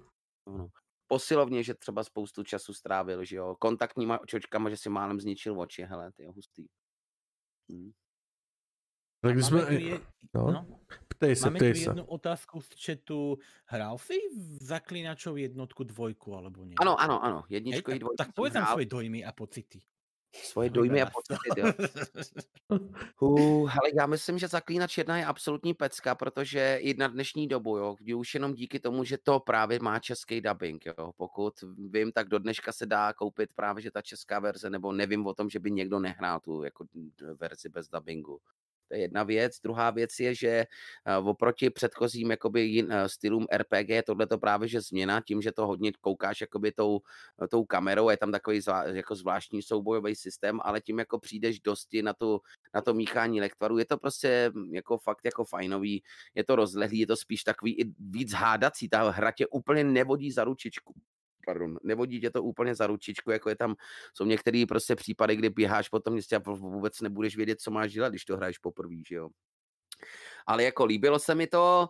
[0.47, 0.69] No
[1.07, 5.83] posilovně, že třeba spoustu času strávil, že jo, kontaktníma očočkama, že si málem zničil oči,
[5.83, 6.67] hele, ty jo, hustý.
[7.71, 7.93] Hmm.
[9.21, 9.75] Tak jsme...
[9.75, 10.01] Je...
[10.35, 10.53] No?
[10.53, 10.67] no?
[11.09, 13.39] Ptej se, Máme ptej tu jednu otázku z chatu.
[13.67, 16.77] Hral si v Zaklínačov jednotku, dvojku, alebo nie?
[16.77, 18.21] Ano, ano, ano, jedničku i dvojku.
[18.21, 19.81] Tak povedz nám svoje dojmy a pocity.
[20.33, 21.73] Svoje dojmy a pocity, jo.
[23.21, 27.77] uh, hele, já myslím, že Zaklínač 1 je absolutní pecka, protože i na dnešní dobu,
[27.77, 31.13] jo, kdy už jenom díky tomu, že to právě má český dubbing, jo.
[31.17, 31.55] Pokud
[31.91, 35.35] vím, tak do dneška se dá koupit právě, že ta česká verze, nebo nevím o
[35.35, 36.87] tom, že by někdo nehrál tu jako
[37.41, 38.41] verzi bez dubbingu.
[38.89, 39.61] To je jedna věc.
[39.63, 44.69] Druhá věc je, že eh, oproti předchozím jakoby, jin, eh, stylům RPG tohle to právě
[44.69, 47.01] že změna tím, že to hodně koukáš jakoby tou,
[47.45, 51.61] eh, tou kamerou, je tam takový zvá, jako zvláštní soubojový systém, ale tím jako přijdeš
[51.61, 52.41] dosti na, tu,
[52.75, 56.03] na to míchání lektvaru, je to prostě hm, jako fakt jako fajnový,
[56.35, 60.33] je to rozlehlý, je to spíš takový i víc hádací, ta hra tě úplně nevodí
[60.33, 60.95] za ručičku
[61.47, 63.75] pardon, nevodí tě to úplně za ručičku, jako je tam,
[64.15, 67.93] jsou některé prostě případy, kdy běháš po tom městě a vůbec nebudeš vědět, co máš
[67.93, 69.29] dělat, když to hraješ poprvé, že jo.
[70.47, 71.89] Ale jako líbilo se mi to,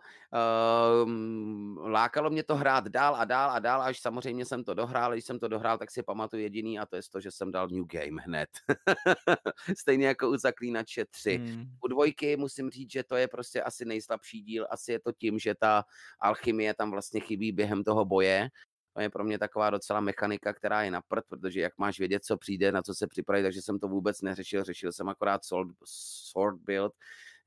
[1.05, 5.13] um, lákalo mě to hrát dál a dál a dál, až samozřejmě jsem to dohrál.
[5.13, 7.69] Když jsem to dohrál, tak si pamatuju jediný a to je to, že jsem dal
[7.69, 8.49] New Game hned.
[9.79, 11.37] Stejně jako u Zaklínače 3.
[11.37, 11.65] Hmm.
[11.85, 14.67] U dvojky musím říct, že to je prostě asi nejslabší díl.
[14.71, 15.85] Asi je to tím, že ta
[16.21, 18.49] alchymie tam vlastně chybí během toho boje
[18.97, 22.25] to je pro mě taková docela mechanika, která je na prd, protože jak máš vědět,
[22.25, 25.71] co přijde, na co se připravit, takže jsem to vůbec neřešil, řešil jsem akorát sword,
[25.85, 26.93] sword build,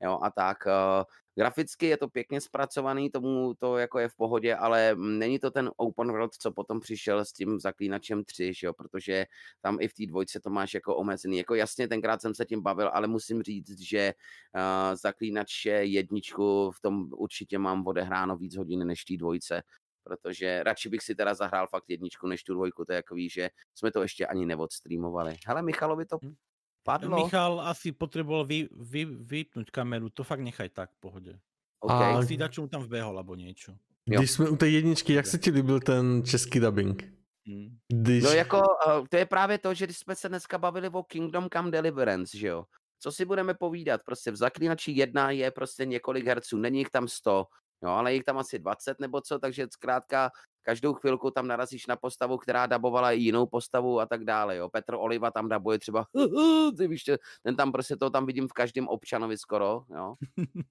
[0.02, 0.58] jo, a tak.
[0.66, 5.50] Uh, graficky je to pěkně zpracovaný, tomu to jako je v pohodě, ale není to
[5.50, 9.26] ten open world, co potom přišel s tím zaklínačem 3, že jo, protože
[9.60, 11.38] tam i v té dvojce to máš jako omezený.
[11.38, 14.14] Jako jasně, tenkrát jsem se tím bavil, ale musím říct, že
[14.54, 19.62] uh, zaklínače jedničku v tom určitě mám odehráno víc hodin než té dvojce
[20.10, 23.50] protože radši bych si teda zahrál fakt jedničku než tu dvojku, to je takový, že
[23.74, 25.36] jsme to ještě ani neodstreamovali.
[25.46, 26.34] Hele, Michalovi to hm.
[26.82, 27.24] padlo.
[27.24, 31.38] Michal asi potřeboval vy, vy, vypnout kameru, to fakt nechaj tak v pohodě.
[31.80, 32.14] Okay.
[32.14, 33.72] A si dačo tam vbehol, alebo něco.
[34.04, 37.02] Když jsme u té jedničky, jak se ti líbil ten český dubbing?
[37.46, 37.78] Hmm.
[37.88, 38.24] Když...
[38.24, 41.48] No jako, uh, to je právě to, že když jsme se dneska bavili o Kingdom
[41.52, 42.64] Come Deliverance, že jo?
[42.98, 44.00] Co si budeme povídat?
[44.04, 47.46] Prostě v Zaklínači jedna je prostě několik herců, není jich tam sto.
[47.82, 50.30] Jo, ale jich tam asi 20 nebo co, takže zkrátka
[50.62, 54.56] každou chvilku tam narazíš na postavu, která dabovala i jinou postavu a tak dále.
[54.56, 54.68] Jo.
[54.68, 56.04] Petr Oliva tam dabuje třeba,
[56.78, 57.04] ty víš,
[57.42, 59.84] ten tam prostě to tam vidím v každém občanovi skoro.
[59.90, 60.14] Jo.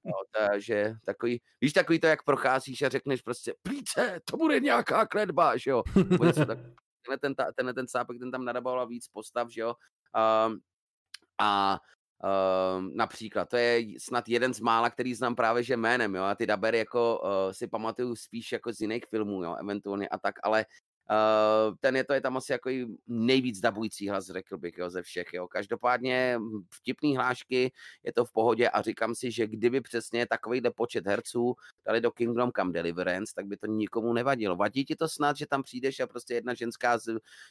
[0.06, 5.06] jo takže takový, víš, takový to, jak procházíš a řekneš prostě, plíce, to bude nějaká
[5.06, 5.84] kledba, že jo.
[7.04, 9.74] tenhle ten, tenhle ten sápek, ten tam nadaboval víc postav, že jo.
[10.48, 10.60] Um,
[11.42, 11.80] a
[12.24, 16.36] Uh, například, to je snad jeden z mála, který znám právě že jménem, jo, a
[16.36, 20.36] ty dabery jako uh, si pamatuju spíš jako z jiných filmů, jo, eventuálně a tak,
[20.44, 20.66] ale
[21.10, 22.70] Uh, ten je to je tam asi jako
[23.08, 25.28] nejvíc dabující hlas, řekl bych, jo, ze všech.
[25.34, 25.48] Jo.
[25.48, 27.72] Každopádně hm, vtipný hlášky,
[28.04, 31.56] je to v pohodě a říkám si, že kdyby přesně takovýhle počet herců
[31.86, 34.56] dali do Kingdom Come Deliverance, tak by to nikomu nevadilo.
[34.56, 36.98] Vadí ti to snad, že tam přijdeš a prostě jedna ženská,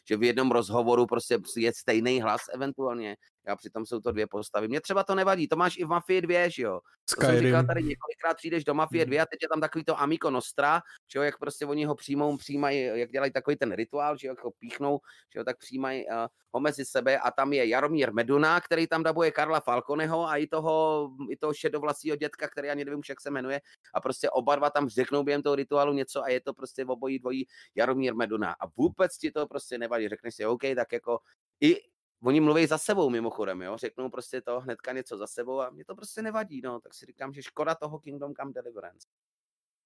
[0.05, 3.17] že v jednom rozhovoru prostě je stejný hlas eventuálně,
[3.49, 4.69] a přitom jsou to dvě postavy.
[4.69, 6.81] Mně třeba to nevadí, to máš i v Mafii 2, že jo.
[7.17, 9.23] To jsem říkal tady několikrát přijdeš do Mafie 2 hmm.
[9.23, 10.83] a teď je tam takový to Amico Nostra,
[11.13, 14.33] že jo, jak prostě oni ho přijmou, přijímají, jak dělají takový ten rituál, že jo,
[14.33, 15.01] jak ho píchnou,
[15.33, 19.03] že jo, tak přijímají uh, ho mezi sebe a tam je Jaromír Meduna, který tam
[19.03, 23.31] dabuje Karla Falconeho a i toho, i toho šedovlasího dětka, který ani nevím jak se
[23.31, 23.61] jmenuje
[23.95, 26.91] a prostě oba dva tam řeknou během toho rituálu něco a je to prostě v
[26.91, 31.19] obojí dvojí Jaromír Meduna a vůbec ti to prostě nevadí, řekneš si, OK, tak jako
[31.61, 31.77] i
[32.23, 35.85] oni mluví za sebou mimochodem, jo, řeknou prostě to hnedka něco za sebou a mě
[35.85, 39.09] to prostě nevadí, no, tak si říkám, že škoda toho Kingdom Come Deliverance.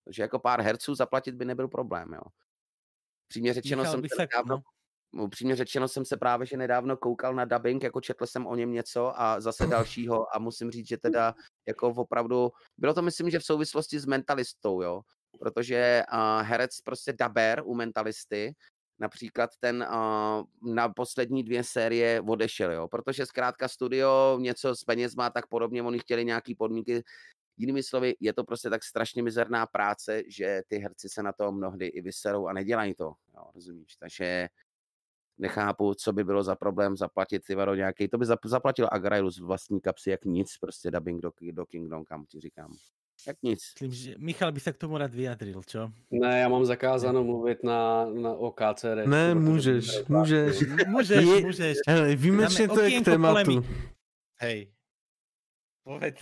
[0.04, 2.22] Takže jako pár herců zaplatit by nebyl problém, jo.
[3.28, 4.62] Přímě řečeno jsem se nedávno,
[5.12, 5.28] no.
[5.28, 8.72] přímě řečeno jsem se právě, že nedávno koukal na dubbing, jako četl jsem o něm
[8.72, 11.34] něco a zase dalšího a musím říct, že teda
[11.68, 15.02] jako opravdu, bylo to myslím, že v souvislosti s mentalistou, jo,
[15.38, 18.54] protože uh, herec prostě daber u mentalisty
[18.98, 25.14] například ten uh, na poslední dvě série odešel, jo, protože zkrátka studio něco s peněz
[25.14, 27.02] má tak podobně, oni chtěli nějaký podmínky,
[27.56, 31.52] jinými slovy, je to prostě tak strašně mizerná práce, že ty herci se na to
[31.52, 34.48] mnohdy i vyserou a nedělají to, jo, rozumíš, takže
[35.38, 39.38] nechápu, co by bylo za problém zaplatit ty varo nějaký, to by zaplatil Agrailu z
[39.38, 42.72] vlastní kapsy jak nic, prostě dubbing do, do Kingdom, kam ti říkám.
[43.26, 43.60] Jak nic.
[43.74, 45.90] Myslím, že Michal by se k tomu rád vyjadril, čo?
[46.10, 49.06] Ne, já mám zakázáno mluvit na, na OKCR.
[49.06, 50.60] Ne, můžeš, můžeš.
[50.86, 51.76] můžeš, je, můžeš.
[51.88, 53.64] Hele, výjimečně to je k tématu.
[54.40, 54.72] Hej,
[55.84, 56.20] povedz.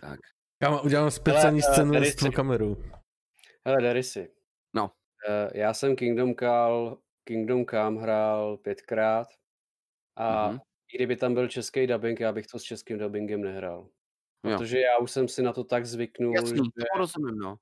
[0.00, 0.20] Tak.
[0.62, 2.76] Já udělám speciální Hele, scénu s tvou kamerou.
[3.66, 4.30] Hele, Derisy.
[4.74, 4.84] No.
[4.84, 4.90] Uh,
[5.54, 9.28] já jsem Kingdom Come, Kingdom Come hrál pětkrát
[10.16, 10.60] a mm-hmm.
[10.92, 13.88] i kdyby tam byl český dubbing, já bych to s českým dubbingem nehrál.
[14.42, 14.82] Protože jo.
[14.82, 16.34] já už jsem si na to tak zvyknul.
[16.34, 16.84] Jasný, že...
[16.92, 17.56] to rozumím, no.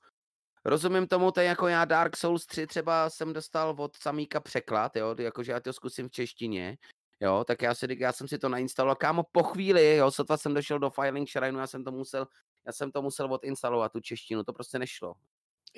[0.65, 5.15] Rozumím tomu, to jako já Dark Souls 3 třeba jsem dostal od Samíka překlad, jo,
[5.19, 6.79] jakože já to zkusím v češtině,
[7.21, 10.55] jo, tak já, si, já jsem si to nainstaloval, kámo, po chvíli, jo, sotva jsem
[10.55, 12.27] došel do Filing Shrine, já jsem to musel,
[12.67, 15.15] já jsem to musel odinstalovat, tu češtinu, to prostě nešlo.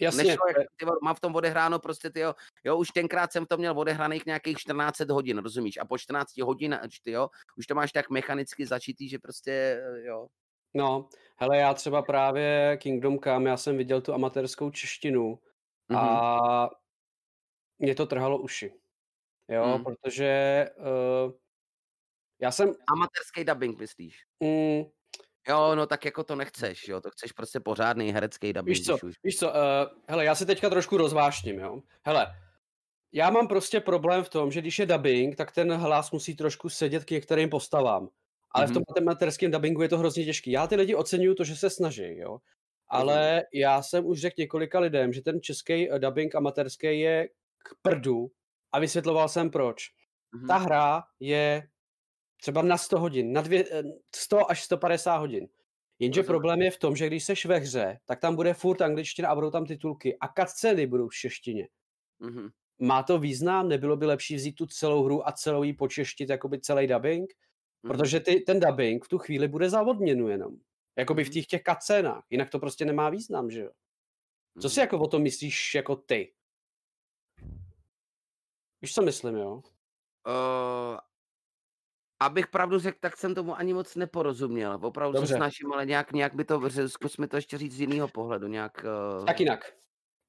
[0.01, 0.25] Jasně.
[0.25, 2.35] Nešlo, jak, ty, mám v tom odehráno prostě, ty jo,
[2.65, 6.81] jo, už tenkrát jsem to měl odehraných nějakých 14 hodin, rozumíš, a po 14 hodin,
[7.05, 10.27] ty jo, už to máš tak mechanicky začítý, že prostě, jo,
[10.75, 15.39] No, hele, já třeba právě Kingdom Come, já jsem viděl tu amatérskou češtinu
[15.91, 15.99] mm-hmm.
[15.99, 16.71] a
[17.79, 18.75] mě to trhalo uši.
[19.49, 19.85] Jo, mm.
[19.85, 21.33] protože uh,
[22.41, 22.75] já jsem...
[22.93, 24.17] Amatérský dubbing, myslíš?
[24.41, 24.85] Mm,
[25.49, 28.77] Jo, no tak jako to nechceš, jo, to chceš prostě pořádný herecký dubbing.
[28.77, 29.15] Víš co, už.
[29.23, 29.55] víš co, uh,
[30.09, 31.83] hele, já se teďka trošku rozvášním, jo.
[32.05, 32.27] Hele,
[33.13, 36.69] já mám prostě problém v tom, že když je dubbing, tak ten hlas musí trošku
[36.69, 38.09] sedět k některým postavám.
[38.55, 38.71] Ale mm-hmm.
[38.71, 40.51] v tom amatérském dubbingu je to hrozně těžký.
[40.51, 42.39] Já ty lidi oceňuju to, že se snaží, jo.
[42.89, 47.29] Ale já jsem už řekl několika lidem, že ten český eh, dubbing amatérský je
[47.59, 48.31] k prdu
[48.73, 49.85] a vysvětloval jsem proč.
[50.35, 50.47] Mm-hmm.
[50.47, 51.63] Ta hra je
[52.41, 53.65] třeba na 100 hodin, na dvě,
[54.17, 55.49] 100 eh, až 150 hodin.
[55.99, 59.29] Jenže problém je v tom, že když seš ve hře, tak tam bude furt angličtina
[59.29, 61.69] a budou tam titulky a cutscény budou v češtině.
[62.21, 62.51] Mm-hmm.
[62.81, 63.69] Má to význam?
[63.69, 67.31] Nebylo by lepší vzít tu celou hru a celou jí počeštit, jakoby celý dubbing?
[67.83, 67.93] Mhm.
[67.93, 70.57] Protože ty, ten dubbing v tu chvíli bude za odměnu jenom.
[70.99, 71.33] Jakoby v mhm.
[71.33, 72.25] těch těch kacénách.
[72.31, 73.71] Jinak to prostě nemá význam, že jo?
[74.61, 74.85] Co si mhm.
[74.85, 76.35] jako o tom myslíš jako ty?
[78.83, 79.63] Víš, co myslím, jo?
[80.27, 80.99] Uh,
[82.21, 84.79] abych pravdu řekl, tak jsem tomu ani moc neporozuměl.
[84.83, 85.29] Opravdu Dobře.
[85.29, 88.47] se snažím, ale nějak, nějak by to, zkus mi to ještě říct z jiného pohledu.
[88.47, 88.85] Nějak,
[89.19, 89.25] uh...
[89.25, 89.77] Tak jinak.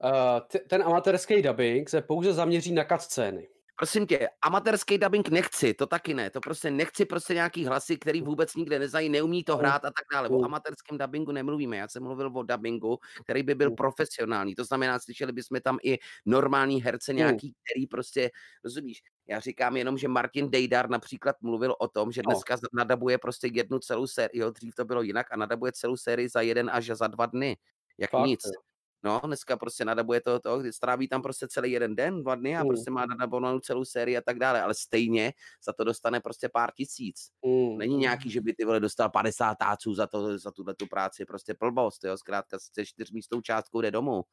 [0.04, 3.48] Uh, t- ten amatérský dubbing se pouze zaměří na cutscény
[3.82, 8.22] prosím tě, amatérský dubbing nechci, to taky ne, to prostě nechci prostě nějaký hlasy, který
[8.22, 10.30] vůbec nikde neznají, neumí to hrát a tak dále.
[10.30, 15.00] O amatérském dubbingu nemluvíme, já jsem mluvil o dubbingu, který by byl profesionální, to znamená,
[15.00, 18.32] slyšeli bychom tam i normální herce nějaký, který prostě,
[18.64, 22.70] rozumíš, já říkám jenom, že Martin Dejdar například mluvil o tom, že dneska no.
[22.74, 26.42] nadabuje prostě jednu celou sérii, jo, dřív to bylo jinak a nadabuje celou sérii za
[26.42, 27.58] jeden až za dva dny,
[27.98, 28.42] jak Fakt, nic.
[28.46, 28.71] Jo.
[29.04, 32.64] No, dneska prostě nadabuje to, to, stráví tam prostě celý jeden den, dva dny a
[32.64, 32.68] mm.
[32.68, 35.34] prostě má nadabovanou celou sérii a tak dále, ale stejně
[35.66, 37.30] za to dostane prostě pár tisíc.
[37.46, 37.78] Mm.
[37.78, 41.26] Není nějaký, že by ty vole dostal 50 táců za, to, za tuhle tu práci,
[41.26, 44.24] prostě plbost, jo, zkrátka se čtyřmístou částkou jde domů.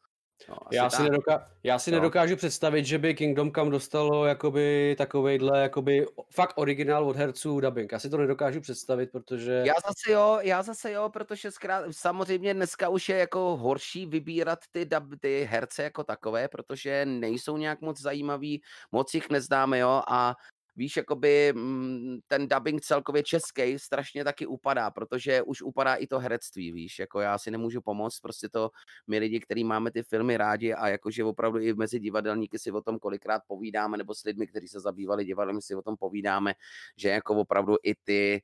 [0.48, 1.96] No, Já si, nedoká- já si Jo.
[1.96, 7.92] nedokážu představit, že by Kingdom Come dostalo jakoby takovejhle jakoby fakt originál od herců dubbing.
[7.92, 9.62] Já si to nedokážu představit, protože...
[9.66, 14.58] Já zase jo, já zase jo, protože zkrát, samozřejmě dneska už je jako horší vybírat
[14.70, 18.62] ty, dub, ty herce jako takové, protože nejsou nějak moc zajímaví,
[18.92, 20.34] moc jich neznáme, jo, a
[20.78, 26.18] víš, jakoby mm, ten dubbing celkově český strašně taky upadá, protože už upadá i to
[26.18, 28.70] herectví, víš, jako já si nemůžu pomoct, prostě to
[29.06, 32.80] my lidi, kteří máme ty filmy rádi a jakože opravdu i mezi divadelníky si o
[32.80, 36.54] tom kolikrát povídáme, nebo s lidmi, kteří se zabývali divadlem, si o tom povídáme,
[36.96, 38.42] že jako opravdu i ty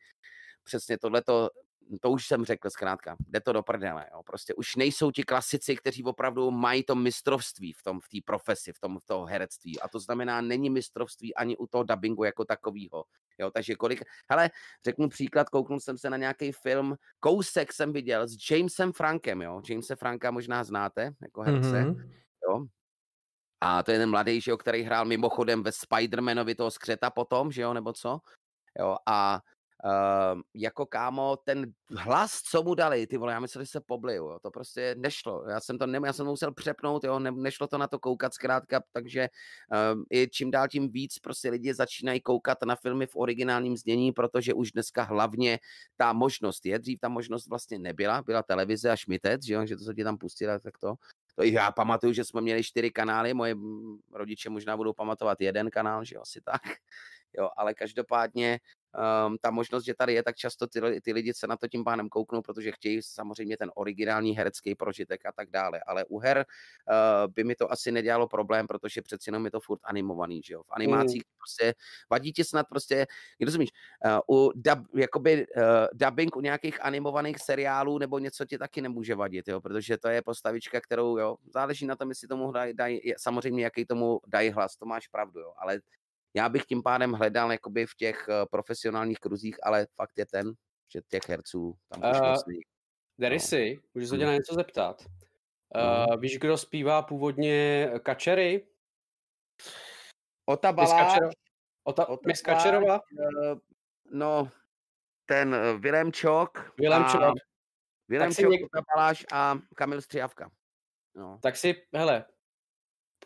[0.64, 1.50] přesně tohleto,
[2.00, 4.22] to už jsem řekl zkrátka, jde to do prdele, jo.
[4.22, 8.72] prostě už nejsou ti klasici, kteří opravdu mají to mistrovství v tom, v té profesi,
[8.72, 12.44] v tom, v toho herectví a to znamená, není mistrovství ani u toho dubbingu jako
[12.44, 13.04] takového,
[13.38, 14.50] jo, takže kolik, hele,
[14.84, 19.62] řeknu příklad, kouknul jsem se na nějaký film, kousek jsem viděl s Jamesem Frankem, jo,
[19.68, 22.12] Jamese Franka možná znáte, jako herce, Mhm.
[22.48, 22.66] jo,
[23.60, 27.52] a to je ten mladý, že jo, který hrál mimochodem ve Spider-Manovi toho skřeta potom,
[27.52, 28.20] že jo, nebo co?
[28.78, 29.40] Jo, a
[29.84, 34.24] uh, jako kámo, ten hlas, co mu dali, ty vole, já myslel, že se pobliju,
[34.24, 37.66] jo, to prostě nešlo, já jsem to ne, já jsem musel přepnout, jo, ne, nešlo
[37.66, 39.28] to na to koukat zkrátka, takže
[39.94, 44.12] uh, i čím dál tím víc prostě lidi začínají koukat na filmy v originálním znění,
[44.12, 45.58] protože už dneska hlavně
[45.96, 49.76] ta možnost je, dřív ta možnost vlastně nebyla, byla televize a šmitec, že jo, že
[49.76, 50.94] to se ti tam pustila, tak to,
[51.34, 55.70] to já pamatuju, že jsme měli čtyři kanály, moje mm, rodiče možná budou pamatovat jeden
[55.70, 56.62] kanál, že jo, asi tak.
[57.38, 58.60] Jo, ale každopádně
[59.26, 61.84] um, ta možnost, že tady je, tak často ty, ty lidi se na to tím
[61.84, 65.80] pádem kouknou, protože chtějí samozřejmě ten originální herecký prožitek a tak dále.
[65.86, 69.60] Ale u her uh, by mi to asi nedělalo problém, protože přeci jenom je to
[69.60, 70.62] furt animovaný, že jo.
[70.62, 71.74] V animacích prostě
[72.10, 73.06] vadí ti snad prostě,
[73.40, 73.70] rozumíš,
[74.28, 75.62] uh, u dub, jakoby uh,
[75.92, 80.22] dubbing u nějakých animovaných seriálů nebo něco ti taky nemůže vadit, jo, protože to je
[80.22, 84.76] postavička, kterou, jo, záleží na tom, jestli tomu dají, daj, samozřejmě, jaký tomu dají hlas,
[84.76, 85.80] to máš pravdu, jo, ale
[86.34, 90.52] já bych tím pádem hledal jakoby v těch uh, profesionálních kruzích, ale fakt je ten,
[90.92, 92.60] že těch herců tam už Eh, moc není.
[93.18, 94.26] Derisy, můžu se tě Hmm.
[94.32, 95.02] na něco zeptat?
[95.76, 98.66] Uh, víš, kdo zpívá původně Kačery?
[100.46, 101.30] Ota Miss Baláš, Kačero-
[101.84, 103.00] Ota, Ota Miss Baláš, Kačerová?
[103.20, 103.54] eh,
[104.10, 104.50] no,
[105.26, 107.34] ten uh, Vilém Čok, Vilém Čok.
[108.08, 110.50] Vilém si Čok, něk- Ota Baláš a Kamil Střihavka.
[111.14, 111.38] No.
[111.42, 112.24] Tak si, hele,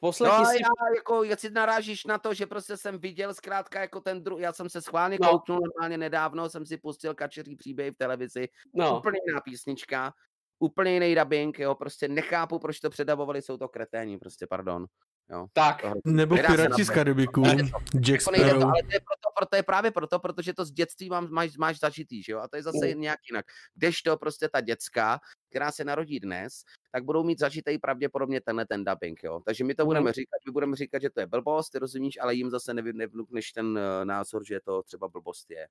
[0.00, 0.56] poslechni No si...
[0.62, 4.52] já jako, jestli narážíš na to, že prostě jsem viděl zkrátka jako ten druhý, já
[4.52, 5.28] jsem se schválně No.
[5.28, 10.14] kouknul normálně nedávno, jsem si pustil kačeří příběh v televizi, No, úplně jiná písnička,
[10.58, 14.86] úplně jiný dubbing, jo, prostě nechápu, proč to předavovali, jsou to kreténi, prostě, pardon.
[15.30, 16.90] Jo, tak, to Nebo Pirati z.
[16.90, 17.42] Karibiku,
[18.00, 18.62] Jack to nejde to, Sparrow.
[18.64, 21.78] ale to je, proto, proto je právě proto, protože to z dětství mám, máš, máš
[21.78, 22.38] zažitý, že jo?
[22.40, 23.00] A to je zase Mm.
[23.00, 23.46] nějak jinak.
[23.74, 25.20] Kdežto prostě ta dětská,
[25.50, 26.52] která se narodí dnes,
[26.92, 29.40] tak budou mít zažitý pravděpodobně tenhle ten dubbing, jo?
[29.46, 29.86] Takže my to Mhm.
[29.88, 33.52] budeme říkat, my budeme říkat, že to je blbost, ty rozumíš, ale jim zase nevnukneš
[33.52, 35.68] ten uh, názor, že to třeba blbost je.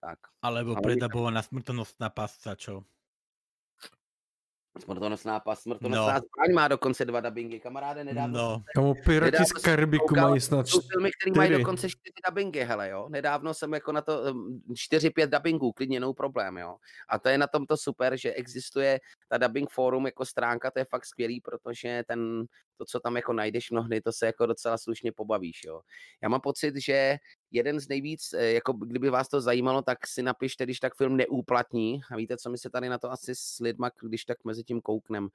[0.00, 0.18] Tak.
[0.42, 2.84] Alebo predabovaná smrtonostná pasca, čo?
[4.78, 5.74] Smrtonosná pas, No.
[5.74, 10.68] smrtonosná zbraň má dokonce dva dubbingy, kamaráde, nedávno No, Kamo, Pirati z Karibiku mají snad
[10.68, 11.62] jsou filmy, které mají čtyři.
[11.62, 13.08] dokonce čtyři dubbingy, hele, jo.
[13.08, 14.22] Nedávno jsem jako na to
[14.74, 16.76] čtyři, pět dubbingů, klidně no problém, jo.
[17.08, 20.84] A to je na tomto super, že existuje ta dubbing forum jako stránka, to je
[20.84, 22.44] fakt skvělý, protože ten,
[22.76, 25.80] to, co tam jako najdeš mnohdy, to se jako docela slušně pobavíš, jo.
[26.22, 27.16] Já mám pocit, že
[27.50, 31.16] jeden z nejvíc, eh, jako kdyby vás to zajímalo, tak si napište, když tak film
[31.16, 32.00] neúplatní.
[32.10, 34.80] A víte, co my se tady na to asi s lidma, když tak mezi tím
[34.80, 35.28] kouknem.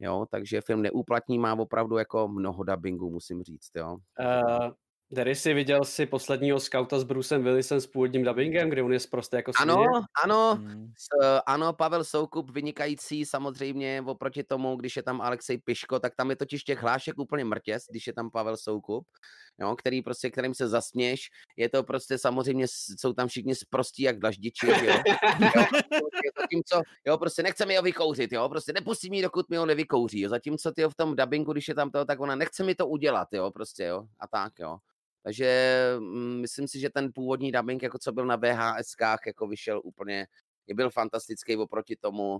[0.00, 3.92] Jo, takže film neúplatní má opravdu jako mnoho dubbingů, musím říct, jo.
[3.92, 4.70] uh,
[5.10, 9.36] Derisy, viděl jsi posledního skauta s Brucem Willisem s původním dubbingem, kde on je prostě
[9.36, 9.88] jako Ano, svině?
[10.24, 16.00] ano, mm, s, ano, Pavel Soukup vynikající samozřejmě oproti tomu, když je tam Alexej Piško,
[16.00, 19.06] tak tam je totiž těch hlášek úplně mrtěz, když je tam Pavel Soukup,
[19.60, 21.20] jo, který prostě, kterým se zasměš,
[21.56, 22.66] je to prostě samozřejmě,
[22.98, 24.74] jsou tam všichni sprostí jak dlaždiči, jo.
[25.40, 29.66] jo prostě zatímco, jo, prostě nechceme ho vykouřit, jo, prostě nepustí mi, dokud mi ho
[29.66, 32.74] nevykouří, jo, zatímco ty v tom dubbingu, když je tam to, tak ona nechce mi
[32.74, 34.78] to udělat, jo, prostě, jo, a tak, jo.
[35.28, 35.50] Takže
[35.98, 40.26] mm, myslím si, že ten původní dubbing, jako co byl na VHSkách, jako vyšel úplně,
[40.66, 42.38] je byl fantastický oproti tomu, uh,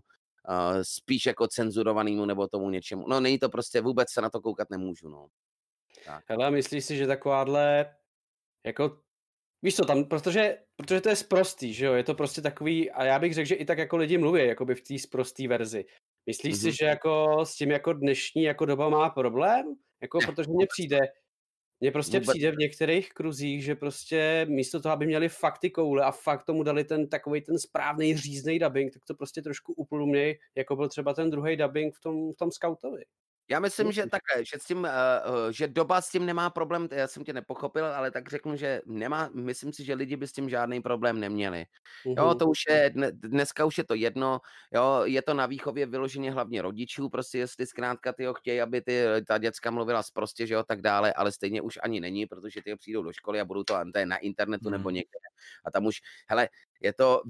[0.83, 3.09] spíš jako cenzurovanému nebo tomu něčemu.
[3.09, 5.29] No není to prostě, vůbec se na to koukat nemůžu, no.
[6.29, 7.95] Hele, myslíš si, že takováhle,
[8.67, 9.01] jako,
[9.63, 13.05] víš co, tam, protože, protože to je sprostý, že jo, je to prostě takový, a
[13.05, 15.85] já bych řekl, že i tak jako lidi mluví, jakoby v té sprostý verzi.
[16.27, 16.73] Myslíš si, Mhm.
[16.73, 19.75] že jako s tím jako dnešní jako doba má problém?
[20.03, 20.99] Jako, protože mně přijde,
[21.81, 25.71] mně prostě Vůbec přijde v některých kruzích, že prostě místo toho, aby měli fakt ty
[25.71, 29.73] koule a fakt tomu dali ten takový ten správný říznej dubbing, tak to prostě trošku
[29.73, 33.05] upluměj, jako byl třeba ten druhý dubbing v tom, v tom scoutovi.
[33.51, 36.89] Já myslím, že takhle, že, s tím, uh, uh, že doba s tím nemá problém,
[36.93, 40.33] já jsem tě nepochopil, ale tak řeknu, že nemá, myslím si, že lidi by s
[40.33, 41.65] tím žádný problém neměli.
[42.05, 44.41] Jo, to už je, dne- dneska už je to jedno,
[44.75, 49.05] jo, je to na výchově vyloženě hlavně rodičů, prostě jestli zkrátka ty chtějí, aby ty,
[49.27, 52.77] ta děcka mluvila prostě, že jo, tak dále, ale stejně už ani není, protože ty
[52.77, 54.95] přijdou do školy a budou to, to je na internetu nebo Hmm.
[54.95, 55.19] někde.
[55.65, 55.97] A tam už,
[56.29, 56.49] hele,
[56.81, 57.23] je to,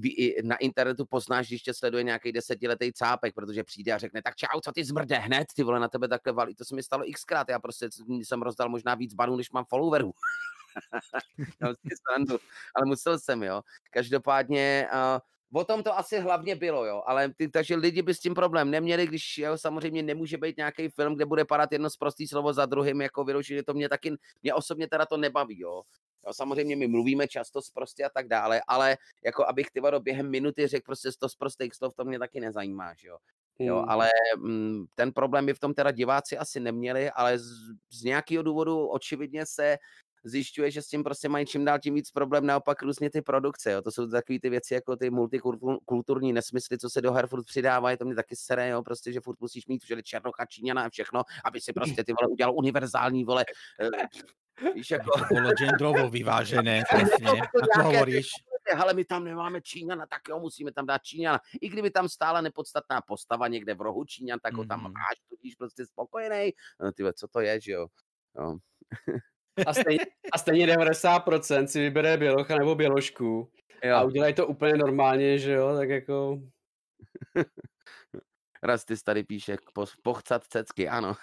[0.43, 4.59] na internetu poznáš, když tě sleduje nějaký desetiletý cápek, protože přijde a řekne, tak čau,
[4.63, 6.55] co ty zmrde hned, ty vole, na tebe takhle valí.
[6.55, 7.89] To se mi stalo xkrát, já prostě
[8.23, 10.11] jsem rozdal možná víc banů, než mám followerů.
[12.07, 12.37] Srandu,
[12.75, 13.61] ale musel jsem, jo.
[13.91, 18.19] Každopádně uh, o tom to asi hlavně bylo, jo, ale ty, takže lidi by s
[18.19, 22.27] tím problém neměli, když jo, samozřejmě nemůže být nějaký film, kde bude padat jedno zprostý
[22.27, 24.13] slovo za druhým, jako vyloženě to mě taky,
[24.43, 25.81] mě osobně teda to nebaví, jo.
[26.27, 30.29] Jo, samozřejmě my mluvíme často prostě a tak dále, ale jako abych ty vado během
[30.29, 33.17] minuty řekl prostě to z prostých slov, to mě taky nezajímá, že jo.
[33.61, 33.89] Jo, Hmm.
[33.89, 37.49] ale mm, ten problém by v tom teda diváci asi neměli, ale z,
[37.91, 39.77] z nějakého důvodu očividně se
[40.23, 43.71] zjišťuje, že s tím prostě mají čím dál tím víc problém, naopak různě ty produkce,
[43.71, 43.81] jo.
[43.81, 47.97] to jsou takové ty věci jako ty multikulturní nesmysly, co se do her furt přidávají,
[47.97, 51.23] to mě taky sere, jo, prostě, že furt musíš mít všude černocha, číňana a všechno,
[51.45, 53.45] aby si prostě ty vole udělal univerzální, vole,
[53.79, 54.07] eh,
[54.75, 57.41] víš, jako, To bolo genderovo vyvážené, presne.
[57.41, 58.27] Ako hovoríš?
[58.69, 61.39] ale my tam nemáme Číňana, tak jo, musíme tam dát Číňana.
[61.61, 64.93] I kdyby tam stála nepodstatná postava někde v rohu Číňan, tak ho tam Mhm.
[64.93, 66.53] máš, tudíž prostě spokojený.
[66.79, 67.87] No, ty co to je, že jo?
[68.37, 68.57] jo.
[69.67, 73.51] A stejně, a stejně 90% si vybere bělocha nebo běložku
[73.83, 74.07] a jo.
[74.07, 76.39] udělají to úplně normálně, že jo, tak jako...
[78.63, 81.15] Raz ty tady píše, po, pochcat cecky, ano.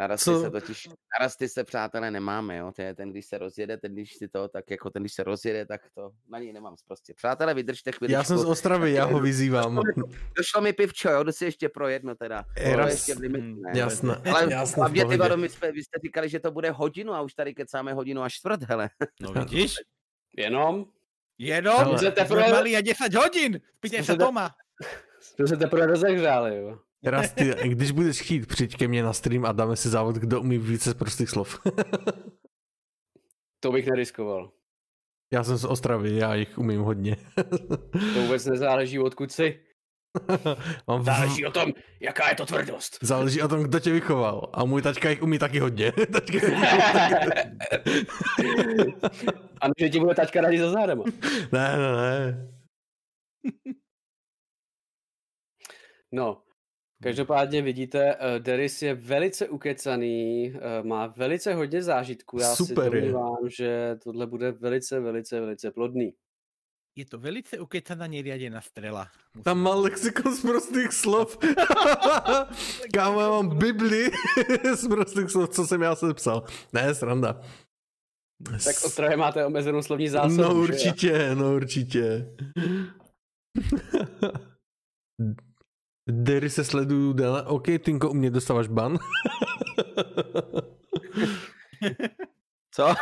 [0.00, 0.40] Na rasty Co?
[0.40, 2.72] se totiž, na rasty se přátelé nemáme, jo.
[2.76, 5.22] To je ten, když se rozjede, ten, když si to, tak jako ten, když se
[5.24, 7.12] rozjede, tak to na něj nemám prostě.
[7.14, 8.12] Přátelé, vydržte chvíli.
[8.12, 9.80] Já jsem z Ostravy, já ho vyzývám.
[10.36, 12.44] Došlo mi pivčo, jo, jdu si ještě pro jedno teda.
[12.56, 13.78] Eh, To raz- ještě limit, hm, ne.
[13.78, 16.70] Jasné, Ale jasné, v hlavně ty vado, my jsme, vy jste říkali, že to bude
[16.70, 18.88] hodinu a už tady kecáme hodinu a čtvrt, hele.
[19.20, 19.74] No vidíš?
[20.36, 20.86] Jenom
[21.40, 21.96] Jenom?
[21.96, 23.52] Sme teprve- mali aj 10 hodín.
[23.80, 24.46] Spýtaj Jsme sa se Toma.
[25.20, 26.78] jsme se teprve rozehřáli, jo.
[27.04, 30.40] Raz ty, když budeš chtít, přijď ke mně na stream a dáme si závod, kdo
[30.40, 31.60] umí více z prostých slov.
[33.60, 34.52] To bych neriskoval.
[35.32, 37.16] já jsem z Ostravy, já jich umím hodně.
[38.14, 39.60] To vůbec nezáleží, odkud jsi.
[40.88, 41.04] Mám v...
[41.04, 42.98] Záleží o tom, jaká je to tvrdost.
[43.02, 44.50] Záleží o tom, kdo tě vychoval.
[44.52, 45.92] A můj taťka jich umí taky hodně.
[46.12, 46.38] taťka...
[49.60, 51.04] A že ti bude taťka radit za zádama.
[51.52, 52.48] ne, ne, ne.
[56.12, 56.42] No,
[57.02, 62.38] každopádně vidíte, uh, Deris je velice ukecaný, uh, má velice hodně zážitků.
[62.38, 66.14] Já Super si domnívám, že tohle bude velice, velice, velice plodný.
[66.96, 69.08] Je to velice ukecaná neriadená strela.
[69.34, 71.38] Musím Tam má lexikon z prostých slov.
[72.94, 74.10] Kámo, já mám Bibli
[74.74, 76.44] z prostých slov, co jsem já sepsal.
[76.72, 77.40] Ne, sranda.
[78.64, 80.42] Tak o Ostravě máte omezenou slovní zásobu.
[80.42, 82.34] No že určitě, no určitě.
[86.10, 87.42] Dery se sleduju déle.
[87.46, 88.98] OK, Tinko, u mě dostáváš ban.
[92.74, 92.94] Co?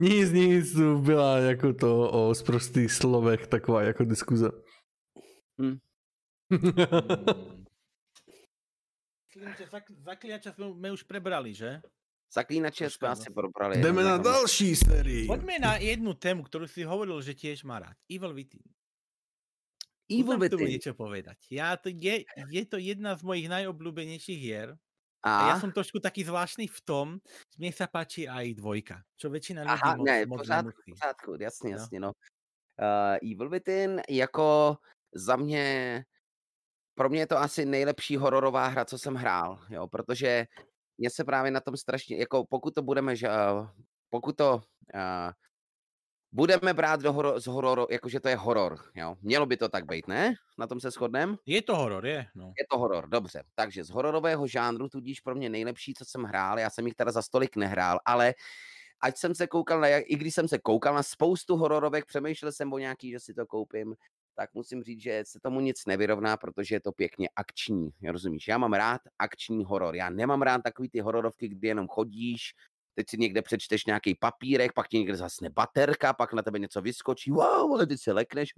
[0.00, 4.50] nic, nic, to byla jako to o sprostých slovech taková jako diskuze.
[5.60, 5.66] Hm.
[5.66, 5.78] Mm.
[9.34, 11.82] Myslím, že zak- zakliača sme už prebrali, že?
[12.34, 13.78] Zaklínače jsme asi probrali.
[13.82, 14.30] Jdeme na Zaklínače.
[14.38, 15.26] další sérii.
[15.26, 17.94] Poďme na jednu tému, ktorú si hovoril, že tiež má rád.
[18.10, 18.62] Evil Within.
[20.10, 20.68] Evil tomu Within.
[20.68, 21.38] niečo povedať.
[21.48, 24.76] Ja to je, je to jedna z mojich najobľúbenejších hier.
[25.24, 25.48] A A?
[25.48, 27.06] ja som trošku taký zvláštny v tom,
[27.48, 30.92] že mne sa páči aj dvojka, čo väčšina ľudí Aha, moc, ne, moc pořád, nemusí.
[30.92, 31.76] pořádku, jasně, No.
[31.76, 32.12] jasně, no.
[32.82, 34.76] Uh, Evil Within jako
[35.14, 36.04] za mě,
[36.94, 40.46] pro mě je to asi nejlepší hororová hra, co jsem hrál, jo, protože
[40.98, 43.68] mě se právě na tom strašně, jako pokud to budeme, že, uh,
[44.10, 44.54] pokud to
[44.94, 45.32] uh,
[46.34, 49.86] budeme brát do horo, z hororu, jakože to je horor, jo, mělo by to tak
[49.86, 50.34] být, ne?
[50.58, 51.36] Na tom se shodneme?
[51.46, 52.26] Je to horor, je?
[52.34, 52.52] No.
[52.58, 53.42] Je to horor, dobře.
[53.54, 57.12] Takže z hororového žánru tudíž pro mě nejlepší, co jsem hrál, já jsem jich teda
[57.12, 58.34] za stolik nehrál, ale
[59.02, 62.72] ať jsem se koukal na, i když jsem se koukal na spoustu hororovek, přemýšlel jsem
[62.72, 63.94] o nějaký, že si to koupím,
[64.34, 68.48] tak musím říct, že se tomu nic nevyrovná, protože je to pěkně akční, rozumíš?
[68.48, 72.54] Já mám rád akční horor, já nemám rád takový ty hororovky, kdy jenom chodíš,
[72.94, 76.80] teď si někde přečteš nějaký papírek, pak ti někde zasne baterka, pak na tebe něco
[76.82, 78.48] vyskočí, wow, ale ty se lekneš,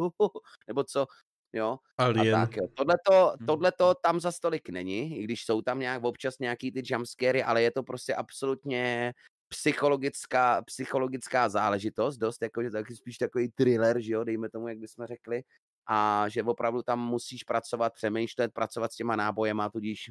[0.68, 1.06] nebo co,
[1.52, 1.78] jo.
[1.98, 2.32] A Alien.
[2.34, 2.68] tak jo.
[2.74, 3.46] Tohleto, Mhm.
[3.46, 7.62] tohleto tam za stolik není, i když jsou tam nějak občas nějaký ty jumpscary, ale
[7.62, 9.12] je to prostě absolutně
[9.48, 15.06] psychologická, psychologická záležitost, dost, jakože taky spíš takový thriller, že jo, dejme tomu, jak bychom
[15.06, 15.42] řekli.
[15.88, 20.10] a že opravdu tam musíš pracovat, přemýšlet, pracovat s těma nábojema, tudíž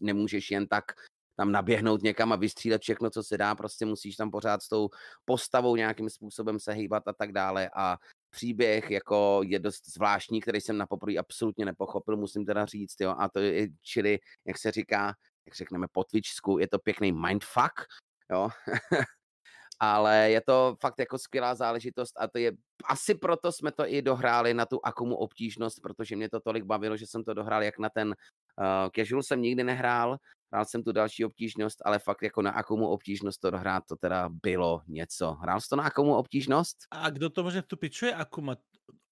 [0.00, 0.84] nemůžeš jen tak
[1.38, 4.88] tam naběhnout někam a vystřílet všechno, co se dá, prostě musíš tam pořád s tou
[5.24, 7.70] postavou nějakým způsobem se hýbat a tak dále.
[7.76, 7.96] A
[8.30, 13.14] příběh jako je dost zvláštní, který jsem na poprvé absolutně nepochopil, musím teda říct, jo,
[13.18, 15.14] a to je, čili, jak se říká,
[15.46, 17.86] jak řekneme po Twitchsku, je to pěkný mindfuck,
[18.30, 18.48] jo,
[19.80, 22.52] ale je to fakt jako skvělá záležitost a to je,
[22.84, 26.96] asi proto jsme to i dohráli na tu akumu obtížnost, protože mě to tolik bavilo,
[26.96, 28.14] že jsem to dohrál jak na ten uh,
[28.96, 30.18] casual jsem nikdy nehrál,
[30.52, 34.28] hrál jsem tu další obtížnost, ale fakt jako na akumu obtížnost to dohrát, to teda
[34.28, 35.32] bylo něco.
[35.32, 36.76] Hrál jsi to na akumu obtížnost?
[36.90, 37.94] A kdo to může vstupit?
[37.94, 38.56] Co je akuma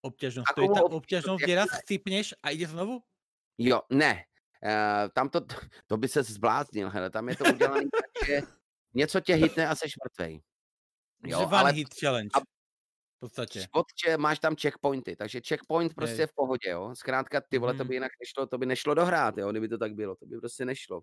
[0.01, 0.55] obtížnost?
[0.55, 3.03] To je ta obtížnost, kde raz chcípneš a jde znovu?
[3.59, 4.25] Jo, ne.
[4.65, 5.41] Uh, tam to,
[5.87, 8.41] to by se zbláznil, hele, tam je to udělané tak, že
[8.95, 10.43] něco tě hitne a seš mrtvej.
[11.25, 11.73] Jo, one ale...
[11.73, 12.31] hit challenge.
[12.35, 13.67] A v podstatě.
[13.73, 16.95] Podče, máš tam checkpointy, takže checkpoint prostě je v pohodě, jo.
[16.95, 19.95] Zkrátka, ty vole, to by jinak nešlo, to by nešlo dohrát, jo, kdyby to tak
[19.95, 21.01] bylo, to by prostě nešlo.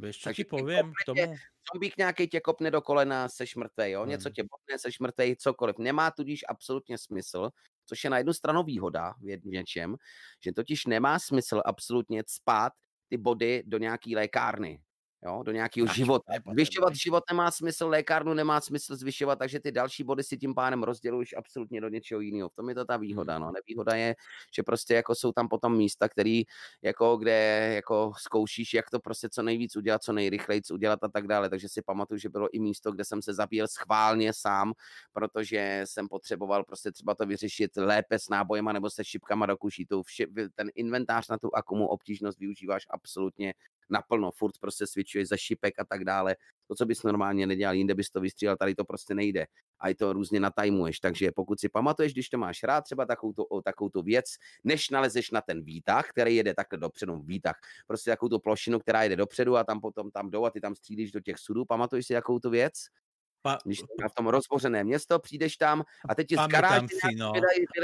[0.00, 1.34] Víš, co ti povím k tomu?
[1.72, 4.04] Zombík nějaký tě kopne do kolena, seš mrtvej, jo?
[4.04, 5.78] něco tě botne, seš mrtvej, cokoliv.
[5.78, 7.50] Nemá tudíž absolutně smysl,
[7.86, 9.96] což je na jednu stranu výhoda v něčem,
[10.44, 12.72] že totiž nemá smysl absolutně spát
[13.08, 14.82] ty body do nějaký lékárny
[15.24, 16.32] jo, do nějakého života.
[16.52, 20.82] Zvyšovat život nemá smysl, lékárnu nemá smysl zvyšovat, takže ty další body si tím pánem
[20.82, 22.48] rozděluješ absolutně do něčeho jiného.
[22.48, 23.38] V tom je to ta výhoda.
[23.38, 23.52] No.
[23.52, 24.16] Nevýhoda je,
[24.54, 26.42] že prostě jako jsou tam potom místa, který
[26.82, 31.26] jako kde jako zkoušíš, jak to prostě co nejvíc udělat, co nejrychleji udělat a tak
[31.26, 31.50] dále.
[31.50, 34.72] Takže si pamatuju, že bylo i místo, kde jsem se zabíjel schválně sám,
[35.12, 39.86] protože jsem potřeboval prostě třeba to vyřešit lépe s nábojema nebo se šipkama do kuší.
[40.54, 43.54] Ten inventář na tu akumu obtížnost využíváš absolutně
[43.90, 46.36] naplno, furt prostě switchuješ za šipek a tak dále.
[46.66, 49.46] To, co bys normálně nedělal, jinde bys to vystřílel, tady to prostě nejde.
[49.80, 51.00] A i to různě natajmuješ.
[51.00, 54.26] Takže pokud si pamatuješ, když to máš rád, třeba takovou tu, takovou tu věc,
[54.64, 59.02] než nalezeš na ten výtah, který jede takhle dopředu, výtah, prostě takovou tu plošinu, která
[59.02, 61.64] jede dopředu a tam potom tam jdou a ty tam střílíš do těch sudů.
[61.64, 62.74] Pamatuješ si jakou tu věc?
[63.42, 67.32] Pa, když v tom rozbořené město, přijdeš tam a teď ti z garáže si, no.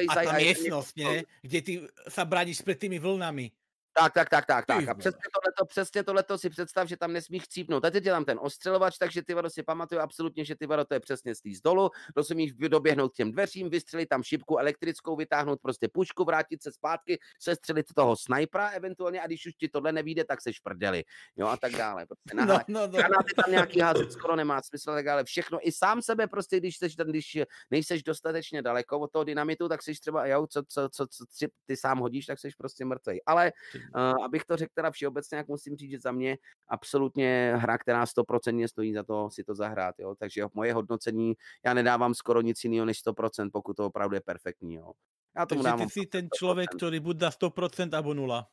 [0.08, 0.94] a ta miestnosť,
[1.42, 1.72] kde ty
[2.08, 3.50] sa bráníš před tými vlnami.
[3.98, 4.88] Tak, tak, tak, tak, tak.
[4.88, 7.82] A přesně tohleto, přesně tohleto si představ, že tam nesmíš chcípnout.
[7.82, 11.00] Teď dělám ten ostřelovač, takže ty vado si pamatuju absolutně, že ty vado to je
[11.00, 15.88] přesně z z dolu, rozumíš, doběhnout k těm dveřím, vystřelit tam šipku elektrickou, vytáhnout prostě
[15.88, 20.42] pušku, vrátit se zpátky, sestřelit toho snajpera eventuálně a když už ti tohle nevíde, tak
[20.42, 21.04] se šprdeli.
[21.36, 22.06] Jo, a tak dále.
[22.06, 22.98] Prostě no, no, no.
[22.98, 26.78] Granáty tam nějaký házet skoro nemá smysl, tak ale všechno i sám sebe prostě, když,
[26.78, 27.38] seš, když
[27.70, 31.46] nejseš dostatečně daleko od toho dynamitu, tak jsi třeba, jo, co, co, co, co, co
[31.66, 33.24] ty sám hodíš, tak jsi prostě mrtvý.
[33.24, 33.52] Ale
[33.94, 36.38] Uh, abych to řekl teda všeobecně, jak musím říct, že za mě
[36.68, 40.14] absolutně hra, která 100% stojí za to si to zahrát, jo.
[40.18, 41.34] Takže moje hodnocení,
[41.64, 44.92] já nedávám skoro nic jiného než 100%, pokud to opravdu je perfektní, jo.
[45.36, 48.48] Já tomu Takže ty jsi ten člověk, který buď dá 100% nebo nula.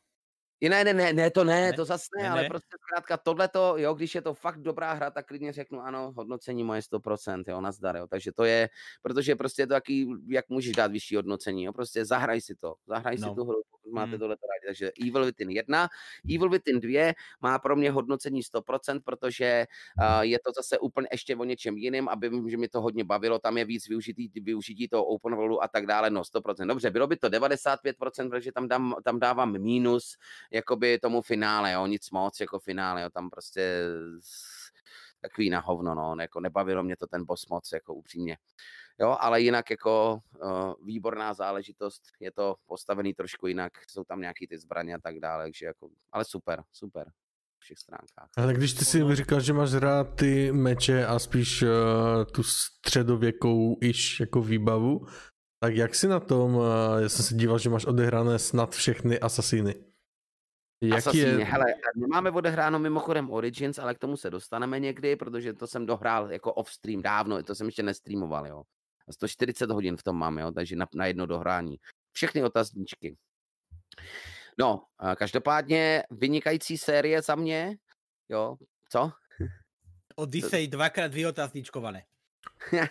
[0.70, 1.74] Ne, ne, ne, ne, to ne, ne?
[1.74, 2.48] to zase ne, ne, ale ne.
[2.48, 6.64] prostě zkrátka tohleto, jo, když je to fakt dobrá hra, tak klidně řeknu ano, hodnocení
[6.64, 8.70] moje 100%, jo, nazdar, jo, takže to je,
[9.02, 12.76] protože prostě je to taky, jak můžeš dát vyšší hodnocení, jo, prostě zahraj si to,
[12.88, 13.30] zahraj no.
[13.30, 13.62] si tu hru,
[13.92, 14.20] máte hmm.
[14.20, 14.66] tohle rádi.
[14.66, 15.90] Takže Evil Within 1.
[16.36, 19.66] Evil Within 2 má pro mě hodnocení 100%, protože
[20.02, 23.40] uh, je to zase úplně ještě o něčem jiným, aby že mi to hodně bavilo,
[23.40, 26.68] tam je víc využitý, využití toho open worldu a tak dále, no 100%.
[26.68, 30.18] Dobře, bylo by to 95%, protože tam, dám, tam dávám mínus
[30.52, 33.84] jakoby tomu finále, jo, nic moc jako finále, jo, tam prostě
[35.22, 38.38] takový na hovno, no, jako nebavilo mě to ten boss moc, jako upřímně.
[39.00, 44.48] Jo, ale jinak jako uh, výborná záležitost, je to postavený trošku jinak, jsou tam nějaký
[44.48, 47.12] ty zbraně a tak dále, takže jako, ale super, super
[47.60, 48.30] všech stránkách.
[48.38, 51.70] Ale když ty si říkal, že máš rád ty meče a spíš uh,
[52.32, 55.08] tu středověkou iž jako výbavu,
[55.60, 56.66] tak jak si na tom, uh,
[57.00, 59.76] já jsem se díval, že máš odehrané snad všechny asasíny.
[60.82, 61.46] Jaký je...
[61.46, 61.66] hele,
[61.96, 66.54] nemáme odehráno mimochodem Origins, ale k tomu se dostaneme někdy, protože to jsem dohrál jako
[66.54, 68.64] off-stream dávno, to jsem ještě nestreamoval, jo.
[69.12, 71.80] 140 hodin v tom mám, jo, takže na, na jedno dohrání.
[72.12, 73.18] Všechny otazníčky.
[74.60, 74.86] No,
[75.16, 77.78] každopádně vynikající série za mě,
[78.30, 78.58] jo,
[78.90, 79.12] co?
[80.16, 82.04] Odyssey dvakrát vyotazníčkované.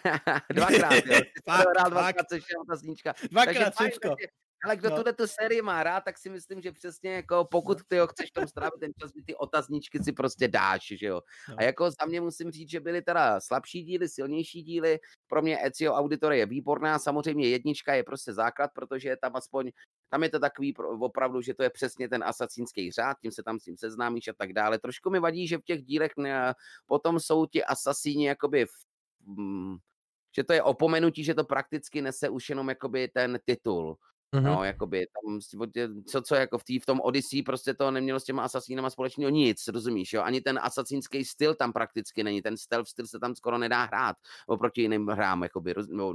[0.52, 1.20] dvakrát, jo.
[1.47, 2.26] dvakrát, dvakrát,
[2.60, 3.14] otazníčka.
[3.30, 4.16] Dvakrát všechno.
[4.64, 4.97] Ale kdo no.
[4.97, 8.30] tuhle tu sérii má rád, tak si myslím, že přesně jako pokud ty ho chceš
[8.30, 11.20] tam strávit ten čas, ty otazníčky si prostě dáš, že jo.
[11.48, 11.55] No.
[11.59, 14.98] A jako za mě musím říct, že byly teda slabší díly, silnější díly.
[15.28, 19.70] Pro mě Ezio Auditore je výborná, samozřejmě jednička je prostě základ, protože je tam aspoň,
[20.09, 23.59] tam je to takový opravdu, že to je přesně ten asasínský řád, tím se tam
[23.59, 24.78] s tím seznámíš a tak dále.
[24.78, 26.55] Trošku mi vadí, že v těch dílech ne,
[26.86, 28.72] potom jsou ti asasíni jakoby v,
[29.26, 29.76] mm,
[30.36, 33.98] že to je opomenutí, že to prakticky nese už jenom jakoby ten titul
[34.34, 34.42] Mm-hmm.
[34.42, 35.40] No, jakoby tam,
[36.06, 39.30] co, co jako v, tý, v tom Odyssey prostě to nemělo s těma asasínama společného
[39.30, 40.22] nic, rozumíš, jo?
[40.22, 44.16] Ani ten asasínský styl tam prakticky není, ten stealth styl se tam skoro nedá hrát
[44.46, 46.14] oproti jiným hrám, jakoby, roz, no,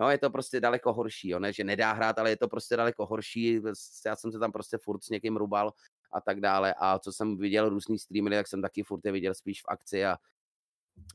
[0.00, 2.76] Jo, je to prostě daleko horší, jo, ne, že nedá hrát, ale je to prostě
[2.76, 3.60] daleko horší.
[4.06, 5.72] Já jsem se tam prostě furt s někým rubal
[6.12, 6.74] a tak dále.
[6.78, 10.06] A co jsem viděl různý streamery, tak jsem taky furt je viděl spíš v akci
[10.06, 10.16] a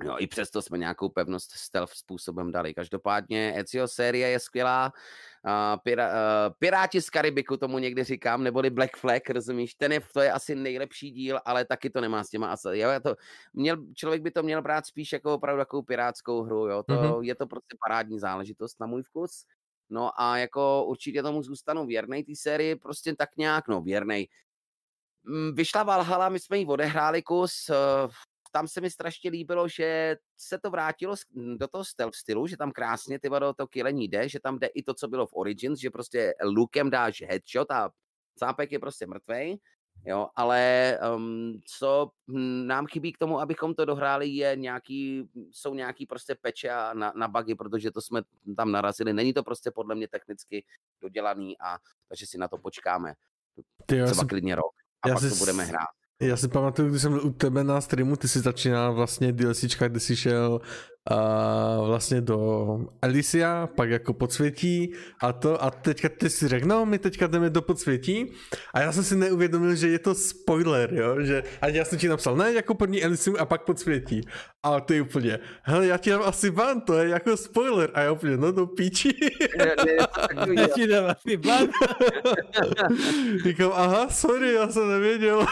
[0.05, 2.73] No i přesto jsme nějakou pevnost stealth způsobem dali.
[2.73, 4.93] Každopádně Ezio série je skvělá.
[5.47, 9.73] Uh, pira, uh, Piráti z Karibiku tomu někdy říkám, neboli Black Flag, rozumíš?
[9.75, 12.67] Ten je, to je asi nejlepší díl, ale taky to nemá s těma asi.
[12.71, 13.15] Jo, to,
[13.53, 16.83] měl, člověk by to měl brát spíš jako opravdu takovou pirátskou hru, jo?
[16.83, 17.21] To, mm-hmm.
[17.21, 19.45] Je to prostě parádní záležitost na můj vkus.
[19.89, 24.27] No a jako určitě tomu zůstanu věrnej té sérii, prostě tak nějak, no věrnej.
[25.23, 28.11] Mm, vyšla Valhalla, my jsme ji odehráli kus, uh,
[28.55, 31.15] tam se mi strašně líbilo, že se to vrátilo
[31.57, 34.67] do toho stealth stylu, že tam krásně ty do to kilení jde, že tam jde
[34.67, 37.89] i to, co bylo v Origins, že prostě lukem dáš headshot a
[38.35, 39.57] cápek je prostě mrtvej,
[40.05, 40.59] jo, ale
[41.15, 42.11] um, co
[42.65, 47.27] nám chybí k tomu, abychom to dohráli, je nějaký, jsou nějaký prostě peče na, na
[47.27, 48.21] bugy, protože to jsme
[48.57, 49.13] tam narazili.
[49.13, 50.65] Není to prostě podle mě technicky
[51.01, 51.77] dodělaný a
[52.07, 53.13] takže si na to počkáme.
[53.85, 54.27] Ty, Třeba jsem...
[54.27, 55.29] klidně rok a já pak si...
[55.29, 56.04] to budeme hrát.
[56.21, 59.87] Já si pamatuju, když jsem byl u tebe na streamu, ty si začínal vlastně DLCčka,
[59.87, 60.61] kdy jsi šel
[61.11, 66.85] uh, vlastně do Elysia, pak jako podsvětí a to a teďka ty si řekl, no
[66.85, 68.31] my teďka jdeme do podsvětí
[68.73, 72.07] a já jsem si neuvědomil, že je to spoiler, jo, že a já jsem ti
[72.07, 74.21] napsal, ne, jako první Elysium a pak podsvětí
[74.63, 78.11] a ty úplně, hele, já ti dám asi ban, to je jako spoiler a já
[78.11, 79.09] úplně, no do píči.
[80.57, 81.67] já ti dám asi ban.
[83.43, 85.45] Říkám, aha, sorry, já jsem nevěděl.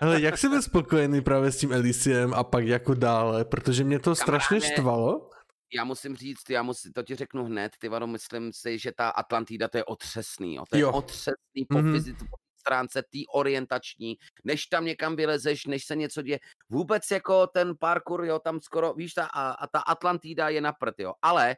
[0.00, 3.98] Ale jak jsi byl spokojený právě s tím Elysiem a pak jako dále, protože mě
[3.98, 5.30] to strašně štvalo.
[5.74, 9.08] Já musím říct, já musím, to ti řeknu hned, ty vado, myslím si, že ta
[9.08, 10.64] Atlantida to je otřesný, jo.
[10.70, 10.92] to je jo.
[10.92, 11.92] otřesný po mm-hmm.
[11.92, 16.38] fyzice, po stránce tý orientační, než tam někam vylezeš, než se něco děje.
[16.68, 20.72] Vůbec jako ten parkour, jo, tam skoro, víš, ta, a, a ta Atlantida je na
[20.72, 21.56] prd, jo, ale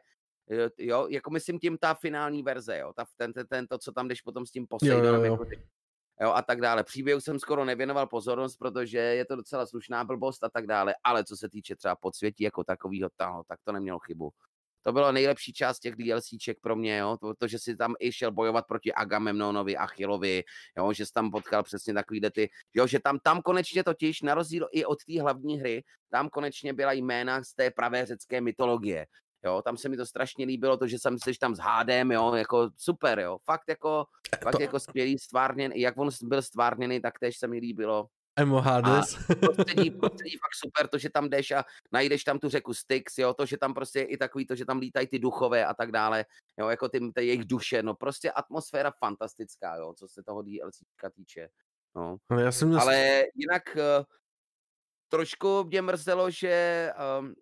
[0.77, 4.07] jo, jako myslím tím ta finální verze, jo, ta, ten, ten, ten, to, co tam
[4.07, 5.25] jdeš potom s tím Poseidonem.
[5.25, 5.45] Jako
[6.21, 6.83] jo, a tak dále.
[6.83, 11.23] Příběhu jsem skoro nevěnoval pozornost, protože je to docela slušná blbost a tak dále, ale
[11.23, 14.31] co se týče třeba podsvětí jako takového, no, tak to nemělo chybu.
[14.83, 18.11] To byla nejlepší část těch DLCček pro mě, jo, to, to že si tam i
[18.11, 20.43] šel bojovat proti Agamemnonovi, Achillovi,
[20.77, 24.33] jo, že jsi tam potkal přesně takový ty, jo, že tam, tam konečně totiž, na
[24.33, 29.05] rozdíl i od té hlavní hry, tam konečně byla jména z té pravé řecké mytologie,
[29.45, 32.33] Jo, tam se mi to strašně líbilo, to, že jsem se tam s hádem, jo,
[32.35, 33.37] jako super, jo.
[33.43, 34.37] Fakt jako, to...
[34.43, 38.07] fakt jako skvělý stvárněný, jak on byl stvárněný, tak tež se mi líbilo.
[38.39, 39.17] Emo Hades.
[39.39, 43.33] Prostředí, prostředí fakt super, to, že tam jdeš a najdeš tam tu řeku Styx, jo,
[43.33, 45.91] to, že tam prostě je i takový to, že tam lítají ty duchové a tak
[45.91, 46.25] dále,
[46.59, 51.09] jo, jako ty, ty jejich duše, no prostě atmosféra fantastická, jo, co se toho DLCka
[51.15, 51.49] týče,
[51.95, 52.17] no.
[52.29, 52.81] Ale, já jsem měl...
[52.81, 54.05] Ale jinak uh,
[55.07, 57.35] trošku mě mrzelo, že um,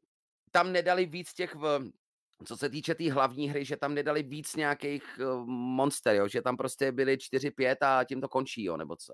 [0.56, 1.92] tam nedali víc těch, v,
[2.46, 6.28] co se týče té tý hlavní hry, že tam nedali víc nějakých uh, monster, jo?
[6.28, 9.14] že tam prostě byly 4-5 a tím to končí, jo, nebo co.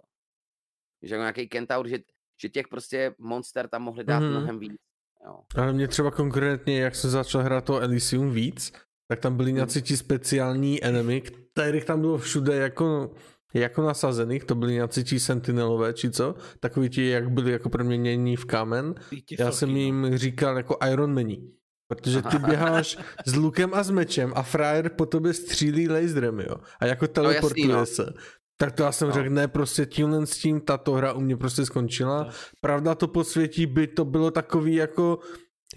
[1.01, 1.97] Že jako nějaký kentaur, že,
[2.41, 4.29] že těch prostě monster tam mohli dát mm-hmm.
[4.29, 4.81] mnohem víc.
[5.25, 5.39] Jo.
[5.55, 8.73] Ale mě třeba konkrétně, jak jsem začal hrát to Elysium víc,
[9.07, 9.55] tak tam byli mhm.
[9.55, 13.15] nějací ti speciální enemy, kterých tam bylo všude jako
[13.53, 16.35] jako nasazených, to byli nějací ti sentinelové, či co?
[16.59, 18.95] Takový ti, jak byli jako proměnění v kámen.
[19.39, 21.41] Já jsem jim říkal jako Iron Mani.
[21.87, 26.55] Protože ty běháš s lukem a s mečem a frajer po tobě střílí laserem, jo.
[26.79, 28.05] A jako no, teleportuje no, jasný, no.
[28.05, 28.13] se.
[28.57, 29.13] Tak to já jsem no.
[29.13, 32.29] řekl, ne, prostě tímhle s tím tato hra u mě prostě skončila.
[32.61, 35.19] Pravda to posvětí by to bylo takový jako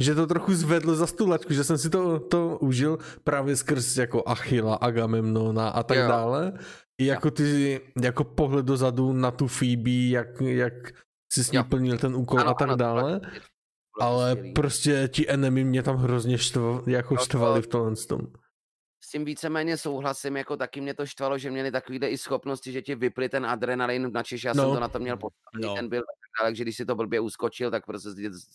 [0.00, 4.22] že to trochu zvedlo za stulačku, že jsem si to, to užil právě skrz jako
[4.26, 6.08] Achila, Agamemnona a tak jo.
[6.08, 6.52] dále.
[6.98, 10.74] I jako ty, jako pohled dozadu na tu Phoebe, jak, jak
[11.32, 11.64] si s ní jo.
[11.64, 13.20] plnil ten úkol ano, a tak ano, dále.
[14.00, 18.26] Ale prostě ti enemy mě tam hrozně štv, jako štvali v tomhle tom
[19.04, 22.82] s tím víceméně souhlasím, jako taky mě to štvalo, že měli takovýhle i schopnosti, že
[22.82, 24.62] ti vyply ten adrenalin, načež já no.
[24.62, 25.74] jsem to na to měl postavený, no.
[25.74, 26.02] ten byl
[26.40, 28.10] ale když si to blbě uskočil, tak prostě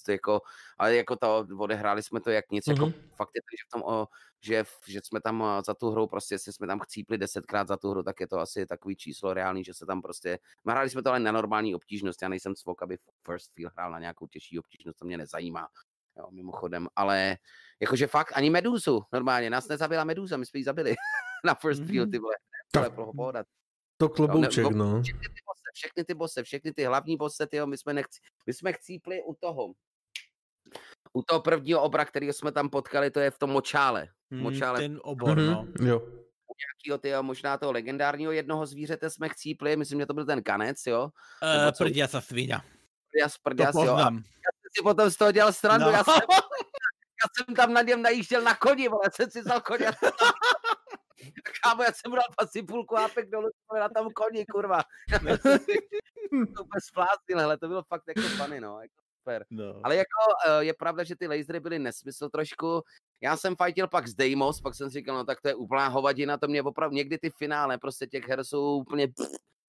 [0.09, 0.41] jako,
[0.77, 2.71] ale jako to, odehráli jsme to jak nic, mm-hmm.
[2.71, 4.07] jako fakt je to, že v tom, o,
[4.41, 7.89] že, že jsme tam za tu hru, prostě jestli jsme tam chcípli desetkrát za tu
[7.89, 11.09] hru, tak je to asi takový číslo reálný, že se tam prostě, hráli jsme to
[11.09, 14.99] ale na normální obtížnost, já nejsem svok, aby First Feel hrál na nějakou těžší obtížnost,
[14.99, 15.67] to mě nezajímá,
[16.17, 17.37] jo, mimochodem, ale
[17.79, 20.95] jakože fakt ani Meduzu, normálně, nás nezabila Meduza, my jsme ji zabili
[21.45, 22.11] na First Feel, mhm.
[22.11, 22.35] ty vole,
[22.71, 22.93] tak,
[23.97, 24.71] to klobouček, no.
[24.71, 25.01] no.
[25.73, 28.53] Všechny ty bose, všechny ty bose, všechny ty hlavní bose, tyjo, my jsme, nechci, my
[28.53, 29.73] jsme chcípli u toho,
[31.13, 34.07] U toho prvního obra, kterého jsme tam potkali, to je v tom močále.
[34.29, 34.79] Mm, Močále.
[34.79, 35.63] ten obor, no.
[35.65, 35.99] Mhm, jo.
[36.59, 40.77] Nějakýho, tyjo, možná toho legendárního jednoho zvířete jsme chcípli, myslím, že to byl ten kanec,
[40.87, 41.09] jo.
[41.43, 41.83] Uh, Nebo co?
[41.83, 42.61] prdia sa svinia.
[43.43, 43.93] Prďas, To jo.
[43.95, 44.15] A poznám.
[44.15, 45.91] já jsem si potom z toho dělal strandu, No.
[45.91, 46.13] já, jsem,
[47.23, 49.87] já jsem tam na něm najížděl na koni, vole, jsem si vzal koně.
[51.63, 53.49] Kámo, já jsem dal asi půlku ápek dolů,
[53.79, 54.81] na tom koni, kurva.
[55.11, 55.73] Já jsem si
[56.31, 58.81] to úplně splácnil, hele, to bylo fakt jako funny, no.
[58.81, 59.45] Jako super.
[59.49, 59.81] No.
[59.83, 62.81] Ale jako eh, je pravda, že ty lasery byly nesmysl trošku.
[63.21, 65.87] Já jsem fajtil pak s Deimos, pak jsem si říkal, no tak to je úplná
[65.87, 69.07] hovadina, to mě opravdu, někdy ty finále prostě těch her jsou úplně,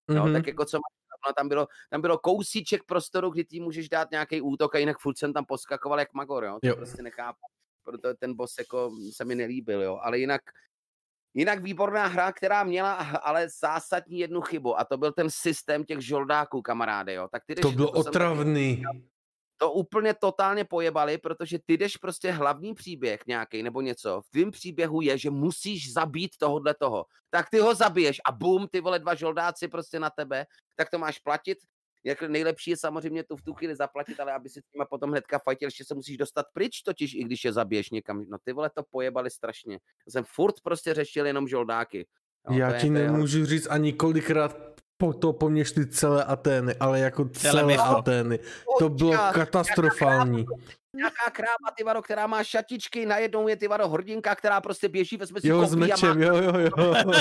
[0.09, 0.33] no, Mhm.
[0.33, 4.11] tak jako co máš, no, tam bylo, tam bylo kousíček prostoru, kdy ty můžeš dát
[4.11, 6.77] nějaký útok a jinak furt jsem tam poskakoval jak magor, jo, to Jo.
[6.77, 7.39] prostě nechápu,
[7.85, 10.41] proto ten boss jako se mi nelíbil, jo, ale jinak,
[11.35, 12.93] jinak výborná hra, která měla
[13.23, 17.55] ale zásadní jednu chybu a to byl ten systém těch žoldáků, kamaráde, jo, tak ty
[17.55, 18.83] jdeš, To bylo taky- otravný.
[19.57, 24.21] to úplně totálně pojebali, protože ty jdeš prostě hlavní příběh nějaký nebo něco.
[24.21, 27.07] V tvém příběhu je, že musíš zabít tohohle toho.
[27.31, 30.47] Tak ty ho zabiješ a bum, ty vole dva žoldáci prostě na tebe,
[30.77, 31.59] tak to máš platit.
[32.05, 35.11] Jak nejlepší je samozřejmě to v tu chvíli zaplatit, ale aby si s nima potom
[35.11, 38.25] hnedka fajtil, ještě se musíš dostat pryč, totiž i když je zabiješ někam.
[38.29, 39.73] No ty vole to pojebali strašně.
[40.07, 42.07] Já jsem furt prostě řešil jenom žoldáky.
[42.51, 44.57] No, Já je- ti je nemůžu říct ani kolikrát
[44.97, 47.77] po to po mně šly celé Atény, ale jako celé.
[47.77, 48.39] Atény.
[48.79, 50.45] To bylo katastrofální.
[50.97, 55.17] nějaká kráva, ty vado, která má šatičky, najednou je ty vado hrdinka, která prostě běží,
[55.17, 56.95] vezme si Jo, s a má mečem, jo, jo, jo.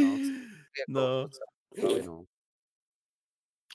[0.00, 0.57] No.
[0.86, 1.26] No.
[1.74, 2.26] no.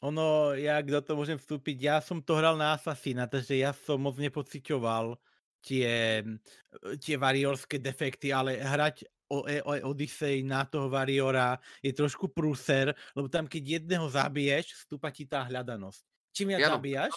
[0.04, 4.04] Ono, jak do toho môžem vstúpiť, ja som to hral na Assassina, takže ja som
[4.04, 5.16] moc nepociťoval
[5.64, 6.20] tie,
[7.00, 12.92] tie variorské defekty, ale hrať o, o, o Odyssey na toho variora je trošku prúser,
[13.16, 16.04] lebo tam keď jedného zabiješ, vstúpa ti tá hľadanosť.
[16.36, 16.76] Čím viac Áno.
[16.78, 17.14] zabíjaš,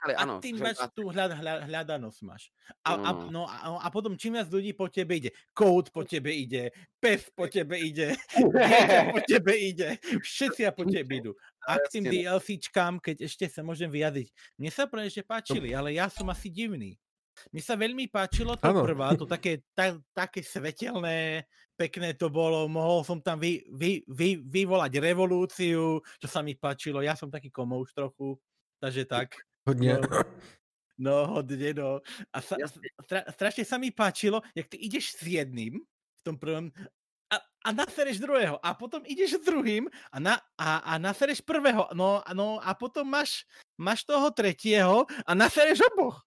[0.00, 2.48] Ale a ano, tým že- viac a- tú hľad, hľad, hľadanosť máš.
[2.82, 3.28] A, a, No.
[3.28, 7.28] no, a, a potom čím viac ľudí po tebe ide, kód po tebe ide, pes
[7.32, 8.16] po tebe ide,
[9.12, 11.32] po tebe ide, všetci a po tebe idú.
[11.68, 12.12] A k tým no.
[12.12, 16.48] DLCčkám, keď ešte sa môžem vyjadriť, mne sa práve že páčili, ale ja som asi
[16.48, 16.96] divný.
[17.52, 18.84] Mne sa veľmi páčilo to Áno.
[18.84, 24.44] prvá, to také, ta, také svetelné, pekné to bolo, mohol som tam vy, vy, vy,
[24.44, 28.36] vyvolať revolúciu, čo sa mi páčilo, ja som taký komouš trochu,
[28.76, 29.40] takže tak.
[29.68, 29.98] Hodně.
[29.98, 30.08] No.
[31.00, 32.04] No, hodne, no.
[32.28, 32.60] A sa,
[33.00, 36.68] stra, strašne sa mi páčilo, jak ty ideš s jedným v tom prvom
[37.32, 41.88] a, a nasereš druhého a potom ideš s druhým a, na, a, a nasereš prvého,
[41.96, 43.48] no, a- no a potom máš,
[43.80, 46.20] máš toho tretieho a nasereš oboch.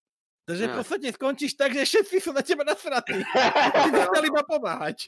[0.49, 0.77] Takže v No.
[0.81, 3.13] podstate skončíš tak, že všetci sú na teba nasratí.
[3.77, 5.05] Ty dostali iba pomáhať.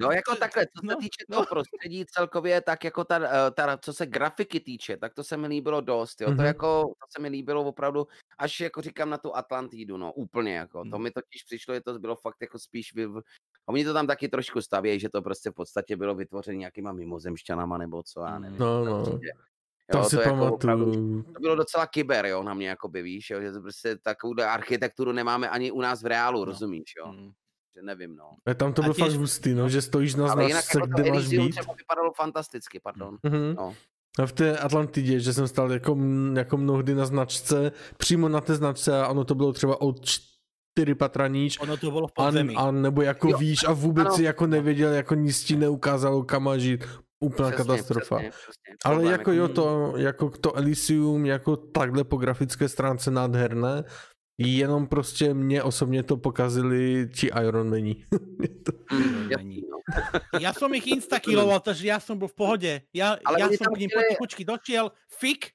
[0.00, 1.36] No jako takhle, co se No, týče no.
[1.36, 5.36] toho prostředí celkově, tak jako ta, eh, ta, co se grafiky týče, tak to se
[5.36, 6.44] mi líbilo dost, jo, to Mhm.
[6.44, 8.06] jako, to se mi líbilo opravdu,
[8.38, 11.02] až jako říkám na tu Atlantidu, no, úplně jako, to Mm.
[11.02, 13.06] mi totiž přišlo, že to bylo fakt jako spíš, vy,
[13.68, 17.78] oni to tam taky trošku stavějí, že to prostě v podstatě bylo vytvořené nějakýma mimozemšťanama,
[17.78, 18.58] nebo co, já nevím.
[18.58, 19.02] No, to no.
[19.02, 19.32] přijde.
[19.92, 21.22] To Jo, si jako opravdu- pamatuju.
[21.22, 25.12] to bylo docela kyber, jo, na mě, jakoby, víš, jo, že to prostě takovou architekturu
[25.12, 26.44] nemáme ani u nás v reálu, No.
[26.44, 27.30] rozumíš, jo, Mm.
[27.76, 28.24] Že nevím, no.
[28.46, 30.86] A tam to A bylo fakt hustý, no, že stojíš na Ale jinak značce, jako
[30.88, 31.50] to kde máš Elysium být.
[31.52, 33.16] třeba vypadalo fantasticky, pardon.
[33.22, 33.54] Mhm.
[33.56, 33.74] No.
[34.18, 35.98] A v té Atlantidě, že jsem stál jako,
[36.36, 40.94] jako mnohdy na značce, přímo na té značce a ono to bylo třeba o čtyři
[40.94, 42.56] patra níž, Ono to bolo v a, podzemí.
[42.56, 44.16] a nebo jako Jo, víš a vůbec ano.
[44.16, 46.84] si jako nevěděl, jako nic ti neukázalo kam má žít.
[47.20, 48.16] Úplná Přesně, katastrofa.
[48.16, 48.74] přesně, přesně.
[48.84, 53.84] Ale Problém, jako jo, to, jako to Elysium, jako takhle po grafické stránce nádherné,
[54.38, 58.06] jenom prostě mě osobně to pokazili ti Iron Mani.
[58.92, 59.28] Mm,
[59.70, 59.78] no.
[60.40, 62.72] Ja som ich instakiloval, takže ja som bol v pohode.
[62.94, 65.52] Ja, Ale ja som k ním chtěli- potichučky došiel, fik,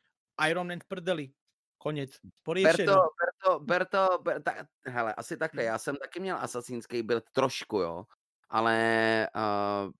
[0.49, 1.25] Iron Man v prdeli.
[1.77, 2.09] Konec.
[2.21, 2.85] Ber Poriešené.
[2.85, 4.51] to, ber to, ber to, ber, ta,
[4.85, 8.03] hele, asi takhle, já jsem taky měl asasínský build trošku, jo,
[8.49, 8.75] ale
[9.35, 9.91] uh,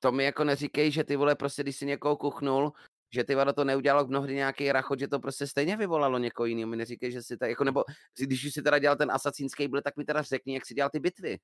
[0.00, 2.72] to mi jako neříkej, že ty vole prostě, když si někoho kuchnul,
[3.14, 6.70] že ty vole to neudělalo mnohdy nějaký rachot, že to prostě stejně vyvolalo někoho jiného.
[6.70, 7.84] Mi neříkej, že si tak, jako, nebo
[8.18, 10.90] když už si teda dělal ten asasínský build, tak mi teda řekni, jak si dělal
[10.90, 11.38] ty bitvy.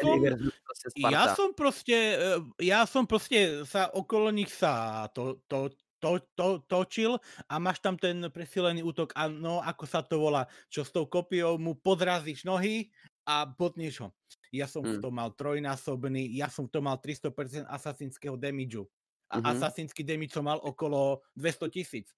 [0.00, 1.34] Som, Versus prostě ja Sparta.
[1.34, 5.68] som proste, eh, ja som proste sa okolo nich sa to, to,
[6.00, 10.48] to, to, točil a máš tam ten presilený útok a no, ako sa to volá,
[10.72, 12.88] čo s tou kopiou mu podrazíš nohy
[13.28, 14.08] a potneš ho.
[14.56, 15.02] Ja som v Mm.
[15.04, 18.88] tom mal trojnásobný, ja som v tom mal 300% asasínskeho damageu.
[19.32, 19.46] A Mhm.
[19.48, 22.12] asasínsky damage som mal okolo 200 tisíc.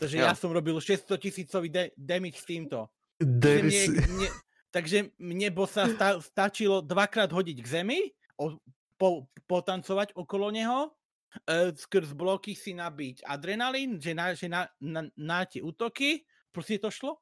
[0.00, 0.24] Takže Jo.
[0.26, 2.88] ja som robil 600 tisícový de- damage s týmto.
[3.20, 4.28] Mne, mne,
[4.72, 8.00] takže mne bossa sta, stačilo dvakrát hodiť k zemi,
[8.36, 8.56] o,
[8.96, 15.04] po, potancovať okolo neho uh, skrz bloky si nabít adrenalin, že na, že na, na,
[15.16, 17.16] na ti útoky, prostě to šlo.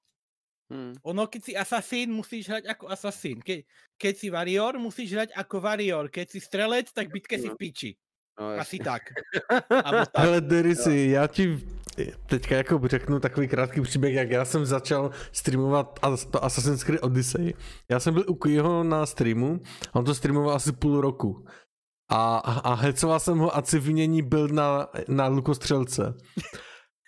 [0.73, 0.95] Hmm.
[1.03, 3.43] Ono, keď si asasín, musíš hrať ako asasín.
[3.43, 3.69] Ke,
[4.01, 6.09] keď si varior, musíš hrať ako varior.
[6.09, 7.91] Keď si strelec, tak bitke si v piči.
[8.41, 9.03] No, Asi tak.
[10.15, 11.59] Ale Derisy, já ti
[12.27, 15.99] teďka jako řeknu takový krátký příběh, jak já jsem začal streamovat
[16.31, 17.55] to Assassin's Creed Odyssey.
[17.91, 19.61] Já jsem byl u Kujiho na streamu,
[19.93, 21.47] a on to streamoval asi půl roku.
[22.11, 26.15] A, a hecoval jsem ho a si vymění byl na, na lukostřelce.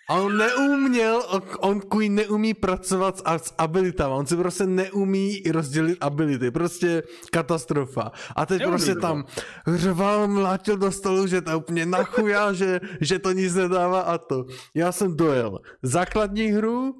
[0.09, 1.23] A on neuměl,
[1.59, 8.11] on Queen neumí pracovat s, s abilitama, on si prostě neumí rozdělit ability, prostě katastrofa.
[8.35, 9.25] A teď Neumí, prostě tam
[9.67, 14.45] řval, mlátil do stolu, že to úplně nachuja, že, že to nic nedává a to.
[14.73, 16.95] Já jsem dojel základní hru,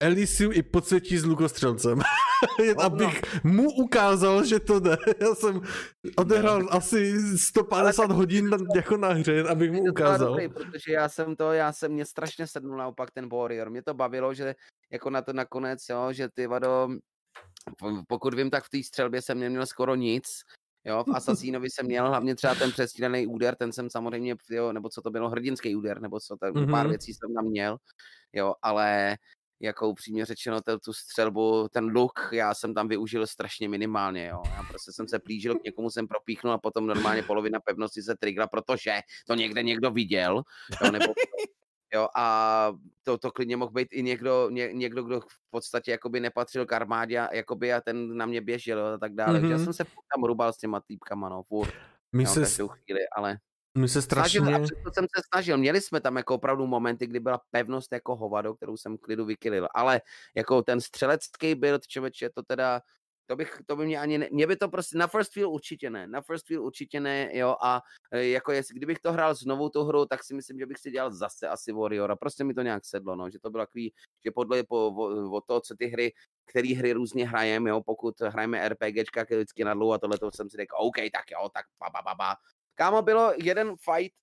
[0.00, 1.98] Elysium i podsvětí s lukostřelcem.
[2.64, 4.96] Jen abych mu ukázal, že to jde.
[5.20, 5.60] Já jsem
[6.16, 10.28] odehrál asi 150 hodin na, jako na hře, abych mu ukázal.
[10.28, 13.70] Dobrý, protože já jsem to, já jsem mě strašně sednul naopak ten Warrior.
[13.70, 14.54] Mě to bavilo, že
[14.92, 16.88] jako na to nakonec, jo, že ty vado,
[17.78, 20.24] po- pokud vím, tak v té střelbě jsem neměl skoro nic.
[20.84, 24.88] Jo, v Assassinovi jsem měl hlavně třeba ten přestřílený úder, ten jsem samozřejmě, jo, nebo
[24.88, 26.70] co to bylo, hrdinský úder, nebo co, tam, mm-hmm.
[26.70, 26.90] pár Mhm.
[26.90, 27.76] věcí jsem tam měl,
[28.32, 29.16] jo, ale
[29.60, 34.42] jako upřímně řečeno, tu, tu střelbu, ten look, já jsem tam využil strašně minimálně, jo.
[34.56, 38.16] Já prostě jsem se plížil, k někomu jsem propíchnul a potom normálně polovina pevnosti se
[38.16, 40.42] trigla, protože to někde někdo viděl,
[40.84, 41.04] jo, nebo
[41.94, 42.72] Jo, a
[43.02, 46.72] to, to klidně mohl být i někdo, ně, někdo, kdo v podstatě jakoby nepatřil k
[46.72, 49.40] armádě a, jakoby a ten na mě běžel jo, a tak dále.
[49.40, 49.50] Mm-hmm.
[49.50, 51.72] Já jsem se tam rubal s těma týpkama, no, furt,
[52.12, 53.38] My jo, se, každou chvíli, ale
[53.78, 54.56] my se snažil, strašně...
[54.56, 55.58] a přesto jsem se snažil.
[55.58, 59.68] Měli jsme tam jako opravdu momenty, kdy byla pevnost jako hovado, kterou jsem klidu vykylil,
[59.74, 60.00] ale
[60.34, 62.80] jako ten střelecký build, člověče, to teda,
[63.26, 65.90] to, bych, to by mě ani, ne, mě by to prostě, na first feel určitě
[65.90, 69.68] ne, na first feel určitě ne, jo, a e, jako jestli, kdybych to hrál znovu
[69.68, 72.62] tu hru, tak si myslím, že bych si dělal zase asi Warriora, prostě mi to
[72.62, 73.92] nějak sedlo, no, že to bylo takový,
[74.24, 76.12] že podle po, o, o to, co ty hry,
[76.46, 80.50] které hry různě hrajeme, jo, pokud hrajeme RPGčka, vždycky na dlouho a tohle to jsem
[80.50, 82.34] si řekl, OK, tak jo, tak ba, ba, ba, ba.
[82.78, 84.14] Kámo, bylo jeden fight,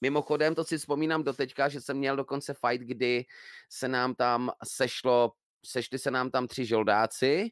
[0.00, 3.24] Mimochodem, to si vzpomínám do teďka, že jsem měl dokonce fight, kdy
[3.72, 5.32] se nám tam sešlo,
[5.66, 7.50] sešli se nám tam tři žoldáci,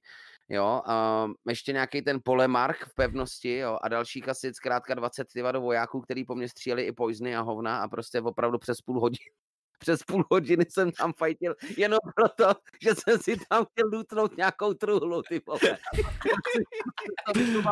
[0.48, 0.82] jo,
[1.24, 5.60] um, ještě nějaký ten polemark v pevnosti, jo, a dalších asi zkrátka 20 tyva do
[5.60, 9.30] vojáků, který po mně stříleli i poizny a hovna a prostě opravdu přes půl hodiny
[9.78, 14.74] přes půl hodiny jsem tam fajtil jenom proto, že jsem si tam chtěl lutnout nějakou
[14.74, 15.78] truhlu, ty vole.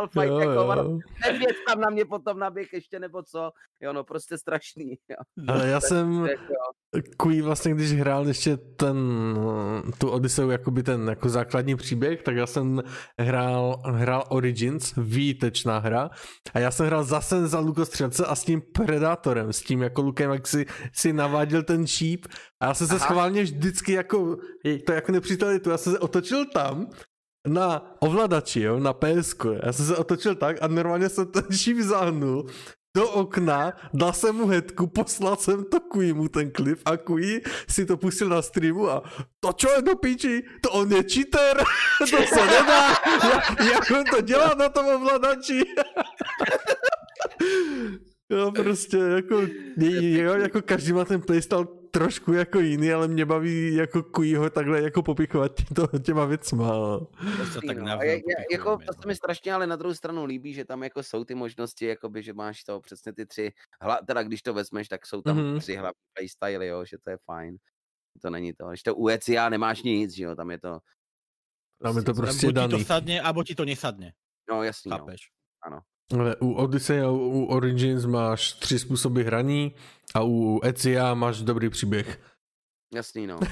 [0.08, 0.98] fight Jo, jako.
[1.26, 3.50] Medvěd tam na mě potom naběh ještě nebo co.
[3.80, 4.98] Jo, no prostě strašný.
[5.08, 5.16] Jo.
[5.48, 7.02] Ale já jsem Tak jo.
[7.16, 8.96] Kui vlastně, když hrál ještě ten,
[9.98, 12.82] tu Odysseu, jakoby ten jako základní příběh, tak já jsem
[13.20, 16.10] hrál, hrál Origins, výtečná hra,
[16.54, 20.30] a já jsem hrál zase za lukostřelce a s tím Predátorem, s tím jako lukem,
[20.30, 22.26] jak si, si navádil ten šíp
[22.62, 23.06] a já jsem se Aha.
[23.06, 24.36] schválně vždycky jako,
[24.86, 26.90] to jako nepřítelitu, já jsem se otočil tam,
[27.48, 29.34] na ovladači, jo, na PS.
[29.62, 32.46] Já jsem se otočil tak a normálně jsem ten šíp zahnul
[32.96, 37.86] do okna, dal jsem mu hetku, poslal jsem to Kuimu ten klip a Kui si
[37.86, 39.02] to pustil na streamu a
[39.40, 41.58] to čo je do piči, to on je cheater,
[41.98, 42.88] to se nedá,
[43.34, 45.62] jak, jak on to dělá na tom ovladači.
[48.30, 49.42] Jo, prostě jako,
[49.76, 54.82] jo, jako každý má ten playstyle trošku jako jiný, ale mě baví jako Kuiho takhle
[54.82, 56.66] jako popichovat to, těma věcma.
[56.66, 57.00] no.
[57.36, 57.82] To se tak no.
[57.82, 59.08] A navzájem je, je, jako, popichujeme, to se no.
[59.08, 62.32] mi strašně ale na druhou stranu líbí, že tam jako jsou ty možnosti, jakoby, že
[62.32, 65.46] máš to přesně ty tři, hla, teda když to vezmeš, tak jsou tam Mhm.
[65.46, 65.60] mm-hmm.
[65.60, 67.56] tři hlavní playstyly, jo, že to je fajn.
[68.22, 68.68] To není to.
[68.68, 70.78] Když to u ECA nemáš nic, že jo, tam je to...
[71.82, 72.84] Tam je to Tam prostě buď ti to daný.
[72.84, 74.12] sadne, alebo ti to nesadne.
[74.50, 74.98] No jasný, no.
[74.98, 75.20] Chápeš?
[76.12, 79.74] Ale u Odyssey a u Origins máš tři způsoby hraní
[80.14, 82.20] a u Ezia máš dobrý příběh.
[82.94, 83.38] Jasný, no.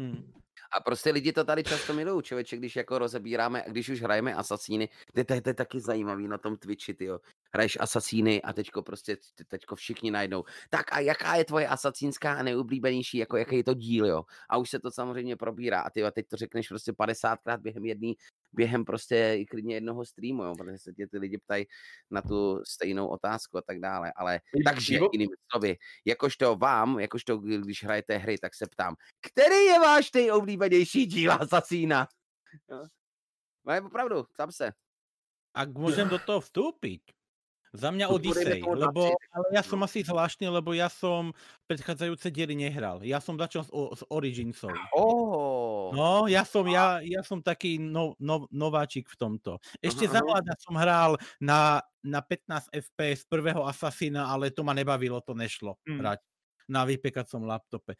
[0.00, 0.30] Hm.
[0.72, 4.34] A prostě lidi to tady často milují, člověče, když jako rozebíráme, a když už hrajeme
[4.34, 7.18] asasíny, to, je- to, je- to je taky zajímavý na tom Twitchi, tyjo.
[7.54, 10.44] Hraješ asasíny a teďko prostě, te- teďko všichni najdou.
[10.70, 14.22] Tak a jaká je tvoje asasínská a nejoblíbenější, jako jaký je to díl, jo?
[14.50, 17.84] A už se to samozřejmě probírá a ty jo, teď to řekneš prostě 50krát během
[17.84, 18.14] jedný,
[18.54, 20.54] během prostě i klidně jednoho streamu, jo?
[20.58, 21.64] Protože se tě ty lidi ptají
[22.10, 27.84] na tu stejnou otázku a tak dále, ale takže jinými slovy, jakožto vám, jakožto když
[27.84, 32.08] hrajete hry, tak se ptám, který je váš nejoblíbenější díl Asasína?
[33.64, 34.72] No je opravdu, tam se.
[35.54, 37.14] Ak môžem do toho vstúpiť,
[37.74, 39.86] za mňa Odyssey, lebo 20, ale ja som no.
[39.90, 41.34] asi zvláštny, lebo ja som
[41.66, 43.02] predchádzajúce diely nehral.
[43.02, 44.70] Ja som začal s, o, s Originsov.
[44.94, 49.58] Oh, No, ja som, ja, ja som taký no, no, nováčik v tomto.
[49.82, 54.72] Ešte Aha, za mladá som hral na, na 15 FPS prvého Assassina, ale to ma
[54.72, 56.00] nebavilo, to nešlo Mm.
[56.00, 56.20] hrať
[56.70, 57.98] na vypekacom laptope.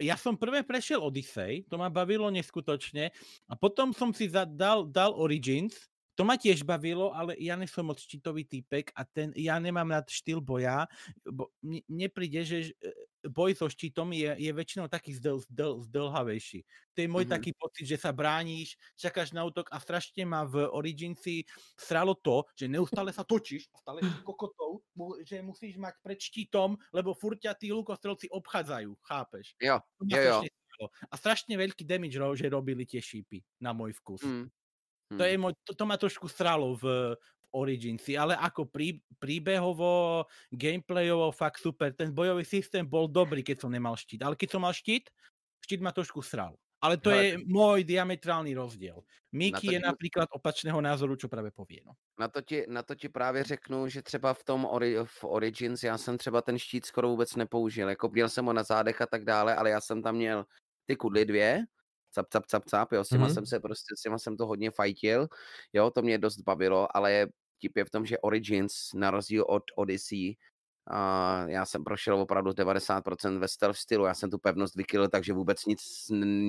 [0.00, 3.12] Ja som prvé prešiel Odyssey, to ma bavilo neskutočne
[3.44, 5.89] a potom som si dal, dal Origins,
[6.20, 10.12] to ma tiež bavilo, ale ja nesom moc štítový typek a ten, ja nemám rád
[10.12, 10.84] štýl boja,
[11.24, 12.92] bo mne, príde, že e,
[13.24, 16.60] boj so štítom je, je väčšinou taký zdl, zdl, zdlhavejší.
[16.92, 17.32] To je môj Mhm.
[17.32, 21.48] taký pocit, že sa bráníš, čakáš na útok a strašne ma v Originsi
[21.80, 24.84] sralo to, že neustále sa točíš a stále si kokotou,
[25.24, 29.56] že musíš mať pred štítom, lebo furt ťa tí lukostrelci obchádzajú, chápeš?
[30.08, 30.44] Jo, jo,
[30.80, 30.86] jo.
[31.08, 34.24] A strašne veľký damage že robili tie šípy, na môj vkus.
[34.24, 34.48] Mm.
[35.18, 40.22] To, je môj, to, to ma trošku sralo v, v Originsi, ale ako prí, príbehovo,
[40.54, 41.90] gameplayovo fakt super.
[41.90, 45.10] Ten bojový systém bol dobrý, keď som nemal štít, ale keď som mal štít,
[45.66, 46.54] štít ma trošku sral.
[46.80, 49.04] Ale to Hele, je môj diametrálny rozdiel.
[49.36, 51.84] Miki to je ti- napríklad opačného názoru, čo práve povie.
[51.84, 51.92] No.
[52.16, 55.82] Na to, ti, na to ti právě řeknu, že třeba v tom ori, v Origins
[55.82, 57.88] já jsem třeba ten štít skoro vůbec nepoužil.
[57.88, 60.44] Jako měl jsem ho na zádech a tak dále, ale já jsem tam měl
[60.86, 61.64] ty kudly dvě,
[62.14, 63.30] cap, cap, cap, cap, jo, s těma Mhm.
[63.30, 65.28] jsem se prostě, s těma jsem to hodně fajtil,
[65.72, 67.26] jo, to mě dost bavilo, ale
[67.60, 70.36] tip je v tom, že Origins, na rozdíl od Odyssey,
[70.90, 75.32] a já jsem prošel opravdu 90% ve stealth stylu, já jsem tu pevnost vykylil, takže
[75.32, 75.80] vůbec nic,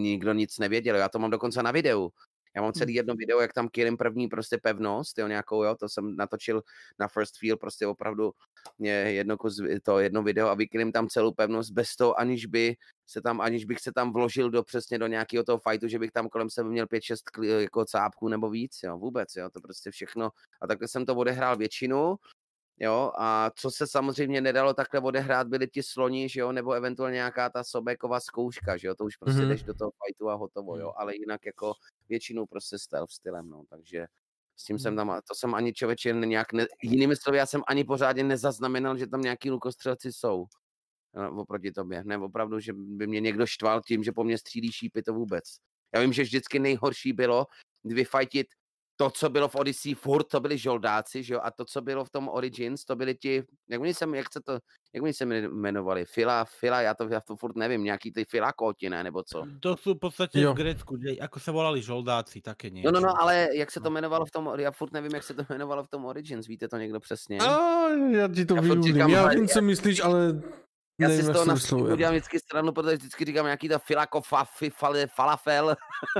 [0.03, 2.09] nikdo nic nevěděl, já to mám dokonce na videu,
[2.55, 5.89] já mám celý jedno video, jak tam killím první prostě pevnost, jo, nějakou, jo, to
[5.89, 6.61] jsem natočil
[6.99, 8.31] na First Feel, prostě opravdu
[8.79, 12.75] je jedno, kus, to jedno video a vykillím tam celou pevnost bez toho, aniž by
[13.07, 16.11] se tam, aniž bych se tam vložil do přesně do nějakého toho fightu, že bych
[16.11, 19.91] tam kolem sebe měl 5-6 kli- jako cápků nebo víc, jo, vůbec, jo, to prostě
[19.91, 20.29] všechno.
[20.61, 22.15] A takhle jsem to odehrál většinu,
[22.81, 27.13] jo, a co se samozřejmě nedalo takhle odehrát, byly ti sloni, že jo, nebo eventuálně
[27.13, 29.45] nějaká ta sobeková zkouška, že jo, to už prostě Mhm.
[29.45, 29.51] mm-hmm.
[29.53, 31.73] jdeš do toho fightu a hotovo, jo, ale jinak jako
[32.09, 34.07] většinou prostě stealth stylem, no, takže
[34.55, 37.61] s tím jsem tam, a to jsem ani člověče nějak, ne, jinými slovy, já jsem
[37.67, 40.45] ani pořádně nezaznamenal, že tam nějaký lukostřelci jsou
[41.13, 44.71] no, oproti tobě, ne, opravdu, že by mě někdo štval tím, že po mně střílí
[44.71, 45.43] šípy, to vůbec.
[45.95, 47.47] Já vím, že vždycky nejhorší bylo
[47.83, 48.47] vyfajtit
[49.01, 52.05] to, co bylo v Odyssey, furt to byli žoldáci, že jo, a to, co bylo
[52.05, 54.53] v tom Origins, to byli ti, jak oni se, jak se to,
[54.93, 58.89] jak oni se jmenovali, Fila, Fila, já to, já to furt nevím, nějaký ty Filakoti,
[58.89, 59.41] ne, nebo co.
[59.59, 60.53] To sú v podstate Jo.
[60.53, 62.91] v Grécku, že ako sa volali žoldáci, také No, niečo.
[62.93, 63.97] no, no, ale jak se to No.
[63.97, 66.77] jmenovalo v tom, já furt nevím, jak se to jmenovalo v tom Origins, víte to
[66.77, 67.37] někdo přesně?
[67.41, 68.93] A já ti to Já furt vyjúdím.
[68.93, 70.41] říkám, Já vím, já- co myslíš, ale
[71.01, 71.55] Já si z toho na
[71.93, 75.75] udělám vždycky stranu, protože vždycky říkám nějaký to filako, fa, fi, fale, falafel.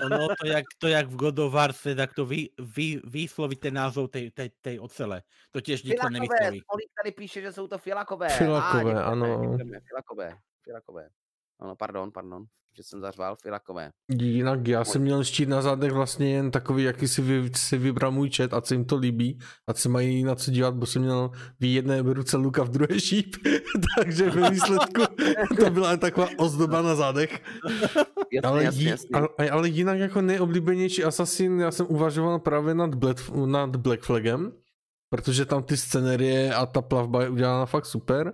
[0.09, 3.73] No to jak, to jak v God of War se takto vy, vy, vysloví ten
[3.73, 5.21] názov tej, tej, tej ocele.
[5.51, 6.63] To nikto Filakové, nevysloví.
[6.67, 8.29] Polík tady píše, že jsou to filakové.
[8.29, 9.57] Filakové, děkujeme, ano.
[9.87, 11.09] Filakové, filakové.
[11.61, 12.45] Ano, pardon, pardon,
[12.77, 13.91] že jsem zařval, filakové.
[14.09, 18.11] Jinak já jsem měl štít na zádech vlastně jen takový, jaký si, vy, si vybral
[18.11, 21.01] můj chat, ať se jim to líbí, ať se mají na co dívat, bo jsem
[21.01, 23.35] měl v jedné ruce luka, v druhé šíp,
[23.97, 25.01] takže ve výsledku
[25.59, 27.41] to byla jen taková ozdoba na zádech.
[28.31, 29.09] Jasně, Ale, jasně, jí, jasně.
[29.13, 34.51] ale, ale jinak jako nejoblíbenější Assassin, já jsem uvažoval právě nad Black, nad Black Flagem,
[35.09, 38.33] protože tam ty scenérie a ta plavba je udělána fakt super,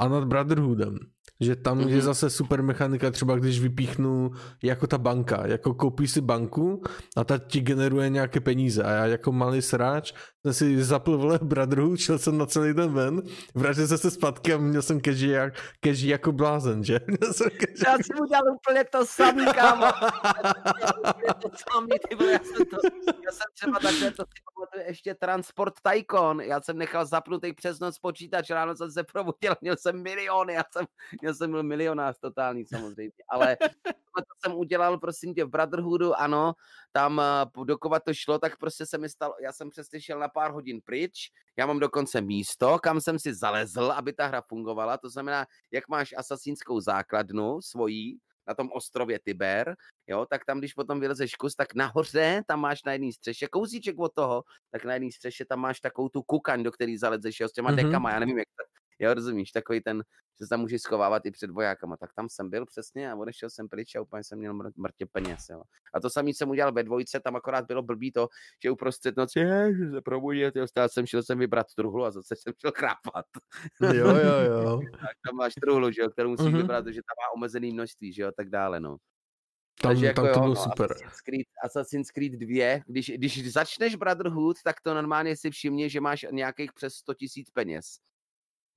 [0.00, 0.98] a nad Brotherhoodem.
[1.40, 1.88] Že tam mm-hmm.
[1.88, 2.04] je Mhm.
[2.04, 4.30] zase super mechanika, třeba když vypíchnu
[4.62, 6.82] jako ta banka, jako koupíš si banku
[7.16, 10.12] a ta ti generuje nějaké peníze a já jako malý sráč
[10.46, 13.22] jsem si zapl vole Brotherhood, šel jsem na celý den ven,
[13.54, 17.00] vrátil jsem se zpátky a měl jsem keži, jak, keži jako blázen, že?
[17.06, 19.86] Měl jsem keži Já jsem udělal úplně to samý, kámo.
[19.86, 22.76] Úplně to samý, ty vole, já jsem, to,
[23.06, 27.80] já jsem třeba takhle, to si pamatuju, ještě Transport Tycoon, já jsem nechal zapnutý přes
[27.80, 30.86] noc počítač, ráno jsem se probudil, měl jsem miliony, já jsem,
[31.26, 33.56] já jsem byl milionář totální samozřejmě, ale
[34.16, 36.52] to jsem udělal, prosím tě, v Brotherhoodu, ano,
[36.92, 40.28] tam eh, dokovat to šlo, tak prostě se mi stalo, já jsem přesně šel na
[40.28, 44.98] pár hodin pryč, já mám dokonce místo, kam jsem si zalezl, aby ta hra fungovala,
[44.98, 49.76] to znamená, jak máš asasínskou základnu svojí, na tom ostrově Tiber,
[50.06, 53.98] jo, tak tam, když potom vylezeš kus, tak nahoře tam máš na jedné střeše, kousíček
[53.98, 57.48] od toho, tak na jedné střeše tam máš takovou tu kukaň, do který zalezeš, jo,
[57.48, 57.78] s těma Mhm.
[57.78, 57.86] mm-hmm.
[57.86, 58.64] dekama, já nevím, jak to,
[58.98, 60.02] jo, rozumíš, takový ten,
[60.38, 63.50] že se tam můžeš schovávat i před vojákama, tak tam jsem byl přesně a odešel
[63.50, 65.62] jsem pryč a úplně jsem měl mr- mrtě peněz, jo.
[65.94, 68.28] A to samý jsem udělal ve dvojce, tam akorát bylo blbý to,
[68.62, 72.10] že uprostřed noci, je, že se probudil, jo, stál jsem, šel jsem vybrat truhlu a
[72.10, 73.26] zase jsem šel chrápat.
[73.80, 74.80] Jo, jo, jo.
[75.00, 76.56] Tak tam máš truhlu, že jo, kterou musíš mm-hmm.
[76.56, 78.96] vybrat, že tam má omezený množství, že jo, tak dále, no.
[79.80, 80.92] Tam, Takže jako tam to jo, bylo no, super.
[80.92, 86.00] Assassin's Creed, Assassin's Creed 2, když, když začneš Brotherhood, tak to normálně si všimni, že
[86.00, 87.84] máš nějakých přes 100 tisíc peněz.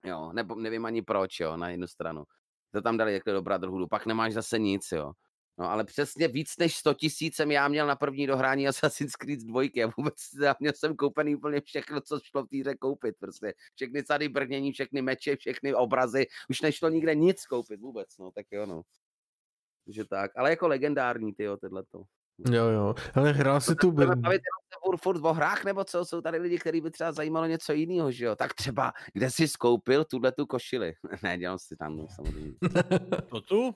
[0.05, 2.23] Jo, nebo nevím ani proč, jo, na jednu stranu.
[2.71, 5.11] To tam dali jakhle do Brotherhoodu, pak nemáš zase nic, jo.
[5.57, 9.39] No ale přesně víc než 100 tisíc jsem já měl na první dohrání Assassin's Creed
[9.39, 13.15] 2 a vůbec já měl jsem koupený úplně všechno, co šlo v týře koupit.
[13.19, 18.31] Prostě všechny sady brnění, všechny meče, všechny obrazy, už nešlo nikde nic koupit vůbec, no
[18.31, 18.81] tak jo no.
[19.85, 22.03] Takže tak, ale jako legendární ty jo, tohleto.
[22.51, 22.95] Jo, jo.
[23.15, 23.91] Ale hrál si tu...
[23.91, 24.41] Bavit
[24.85, 26.05] furt, furt o hrách, nebo co?
[26.05, 28.35] Jsou tady lidi, kteří by třeba zajímalo něco jiného, že jo?
[28.35, 30.93] Tak třeba, kde jsi skoupil tuhle tu košili?
[31.23, 32.53] ne, dělám si tam, no, samozřejmě.
[33.29, 33.75] To tu?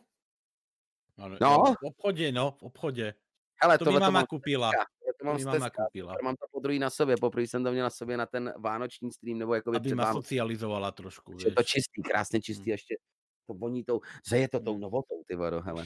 [1.18, 1.64] No, No.
[1.81, 3.14] V obchodě, no, v obchodě.
[3.61, 4.72] Hele, To mi mama mám, kupila.
[5.19, 6.15] to mám mama kupila.
[6.23, 9.11] mám to po druhý na sobě, poprvé jsem to měl na sobě na ten vánoční
[9.11, 12.72] stream, nebo jako Aby před ma socializovala trošku, Je to čistý, krásně čistý, Hmm.
[12.72, 12.95] ještě
[13.48, 14.82] to voní tou, zeje to tou Hmm.
[14.82, 15.86] novotou, ty vado, hele.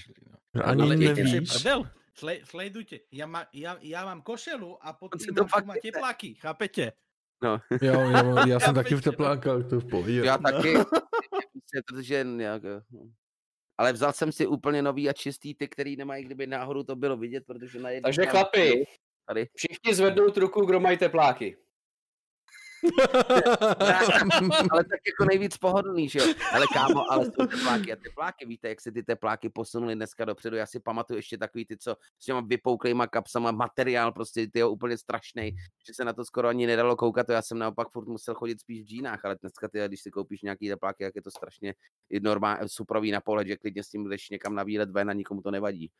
[0.63, 1.51] Ani Ale viete, Že nevíš.
[1.53, 6.33] prdel, sle, sledujte, ja, ma, ja, ja mám košelu a to mám fakt fakt tepláky,
[6.35, 6.91] chápete?
[7.43, 9.11] No, Jo, jo, já jsem taky v no.
[9.11, 10.21] teplákách, to v pohodě.
[10.25, 10.43] já No.
[10.51, 10.73] taky,
[11.53, 13.09] prostě, protože nějak, no.
[13.77, 17.17] ale vzal jsem si úplně nový a čistý, ty, který nemají, kdyby náhodou to bylo
[17.17, 18.85] vidět, protože na jednom Takže chlapi,
[19.27, 19.47] Tady.
[19.55, 21.57] všichni zvednout ruku, kdo mají tepláky.
[24.71, 26.25] ale tak jako nejvíc pohodlný, že jo.
[26.53, 30.55] Ale kámo, ale jsou tepláky a tepláky, víte, jak se ty tepláky posunuly dneska dopředu.
[30.55, 34.97] Já si pamatuju ještě takový ty, co s těma vypouklýma kapsama, materiál prostě, ty úplně
[34.97, 35.55] strašný,
[35.87, 37.27] že se na to skoro ani nedalo koukat.
[37.27, 40.11] To já jsem naopak furt musel chodit spíš v džínách, ale dneska ty, když si
[40.11, 41.73] koupíš nějaký tepláky, jak je to strašně
[42.21, 45.41] normální, suprový na pohled, že klidně s tím jdeš někam na výlet ven a nikomu
[45.41, 45.91] to nevadí.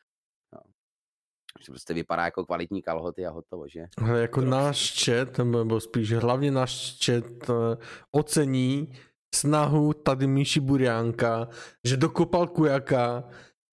[1.60, 3.84] Že prostě vypadá jako kvalitní kalhoty a hotovo, že?
[3.98, 7.76] Ale jako náš chat, nebo spíš hlavně náš chat eh,
[8.10, 8.92] ocení
[9.34, 11.48] snahu tady Míši Buriánka,
[11.84, 13.24] že dokopal kujaka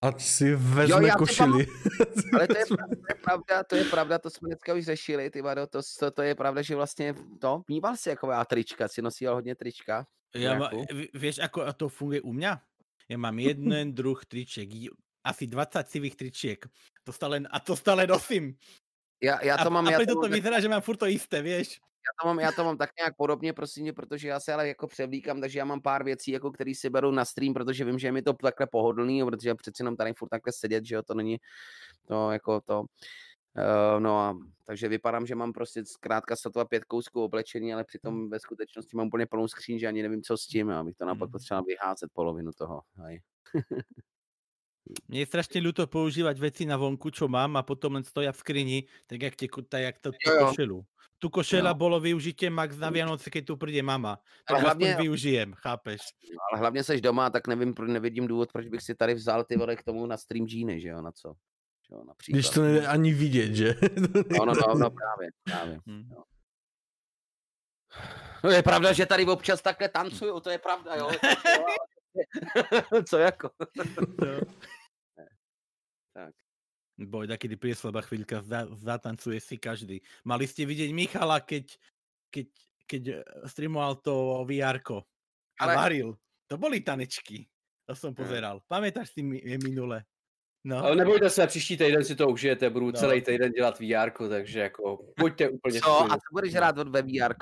[0.02, 1.65] a si vezme já si košili.
[2.34, 5.30] Ale to je, pravda, to je pravda, to je pravda, to jsme dneska už řešili,
[5.30, 8.88] ty vado, to, to, to je pravda, že vlastně to, mýval si jako já trička,
[8.88, 10.06] si nosil hodně trička.
[10.35, 10.84] Ja ma, Nejakú?
[10.91, 12.60] vi- vieš, ako to funguje u mňa?
[13.07, 14.91] Ja mám jeden druh tričiek, j-
[15.26, 16.65] asi 20 sivých tričiek.
[17.03, 18.57] To stále, a to stále nosím.
[19.23, 21.07] Já, já A, to mám, a já preto to, to vyzerá, že mám furt to
[21.07, 21.80] isté, vieš.
[21.80, 24.68] já, to mám, já to mám tak nějak podobně, prosím mě, protože já se ale
[24.68, 27.99] jako převlíkám, takže já mám pár věcí, jako který si beru na stream, protože vím,
[27.99, 31.03] že je mi to takhle pohodlný, protože přeci jenom tady furt takhle sedět, že jo,
[31.03, 31.38] to není
[32.07, 32.80] to jako to.
[33.57, 38.30] Uh, no a takže vypadám, že mám prostě zkrátka sotva pět kousků oblečení, ale přitom
[38.30, 41.27] ve skutečnosti mám úplně plnou skříň, že ani nevím, co s tím, abych to naopak
[41.30, 41.31] Mhm.
[41.31, 42.81] potřeboval vyházet polovinu toho.
[45.10, 48.38] Mne je strašne ľúto používať veci na vonku, čo mám a potom len stoja v
[48.38, 48.78] skrini,
[49.10, 50.45] tak jak, te, tak jak to, Jo, jo.
[50.45, 50.78] košelu.
[51.18, 51.80] Tu košela Jo.
[51.80, 54.20] bolo využitie max na Vianoce, keď tu príde mama.
[54.45, 56.02] Ale Tak hlavne- využijem, chápeš?
[56.30, 59.44] No, ale hlavně seš doma, tak nevím, pro- nevidím důvod, proč bych si tady vzal
[59.44, 61.34] ty vole k tomu na stream džíny, že jo, na co?
[61.90, 62.36] Že jo, například.
[62.38, 63.76] Když to nejde ani vidět, že?
[64.38, 65.80] No, no, no, no právě, právě.
[65.90, 66.10] Hm.
[68.44, 71.10] No je pravda, že tady občas takhle tancuju, to je pravda, jo.
[73.10, 73.49] Co jako?
[76.16, 76.32] Tak.
[76.96, 80.00] Boj, kedy príde slabá chvíľka, za, zatancuje si každý.
[80.24, 81.76] Mali ste vidieť Michala, keď,
[82.32, 82.48] keď,
[82.88, 83.16] keď eh,
[83.52, 85.04] streamoval to vr a
[85.60, 86.10] Ale- varil.
[86.48, 87.44] To boli tanečky.
[87.90, 88.18] To som Hm.
[88.18, 88.56] pozeral.
[88.72, 90.06] Pamätáš si mi, je minule?
[90.64, 90.78] No.
[90.82, 92.92] Ale nebojte se, příští týden si to užijete, budu No.
[92.94, 95.92] celý týden dělat VR, takže jako pojďte úplně Co?
[96.12, 97.36] A co budeš hrát od ve VR?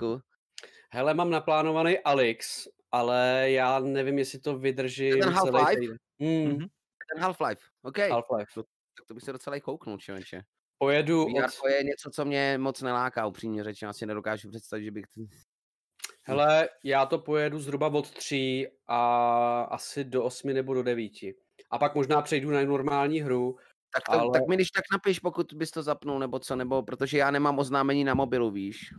[0.93, 5.79] Hele, mám naplánovaný Alex, ale já nevím, jestli to vydržím Ten celý Half-Life?
[5.79, 5.97] týden.
[6.19, 6.67] Hmm, Mhm.
[7.13, 7.97] Ten Half-Life, OK.
[7.97, 8.63] Half-Life.
[8.97, 10.41] Tak to bych se docela i kouknul, člověče.
[10.77, 13.89] Pojedu VR od, je něco, co mě moc neláká, upřímně řečeno.
[13.89, 15.05] Asi nedokážu představit, že bych...
[16.23, 21.35] hele, já to pojedu zhruba od tří a asi do osmi nebo do devíti.
[21.69, 23.57] A pak možná přejdu na normální hru.
[23.93, 26.83] Tak, to, Ale- tak mi když tak napiš, pokud bys to zapnul, nebo co, nebo
[26.83, 28.93] protože já nemám oznámení na mobilu, víš.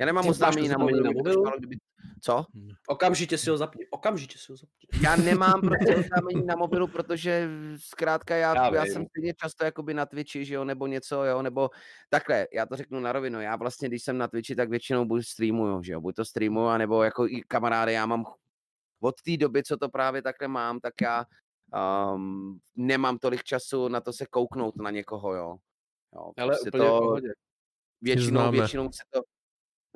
[0.00, 1.02] Já nemám oznámení na mobilu.
[1.02, 1.44] na to mobilu?
[1.58, 1.76] kdyby...
[2.22, 2.44] Co?
[2.88, 5.02] Okamžitě si ho zapni, okamžitě si ho zapni.
[5.02, 8.92] Já nemám prostě oznámení na mobilu, protože zkrátka já, Já já, vím.
[8.92, 11.70] jsem stejně často jakoby na Twitchi, že jo, nebo něco, jo, nebo
[12.08, 15.26] takhle, já to řeknu na rovinu, já vlastně, když jsem na Twitchi, tak většinou buď
[15.26, 18.24] streamuju, že jo, buď to streamuju, anebo jako i kamarády, já mám
[19.00, 21.24] od té doby, co to právě takhle mám, tak já
[22.14, 25.56] um, nemám tolik času na to se kouknout na někoho, jo.
[26.14, 27.28] jo Ale prostě úplně v pohodě.
[28.00, 29.20] většinou, většinou se to...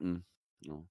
[0.00, 0.20] Mm,
[0.68, 0.84] no.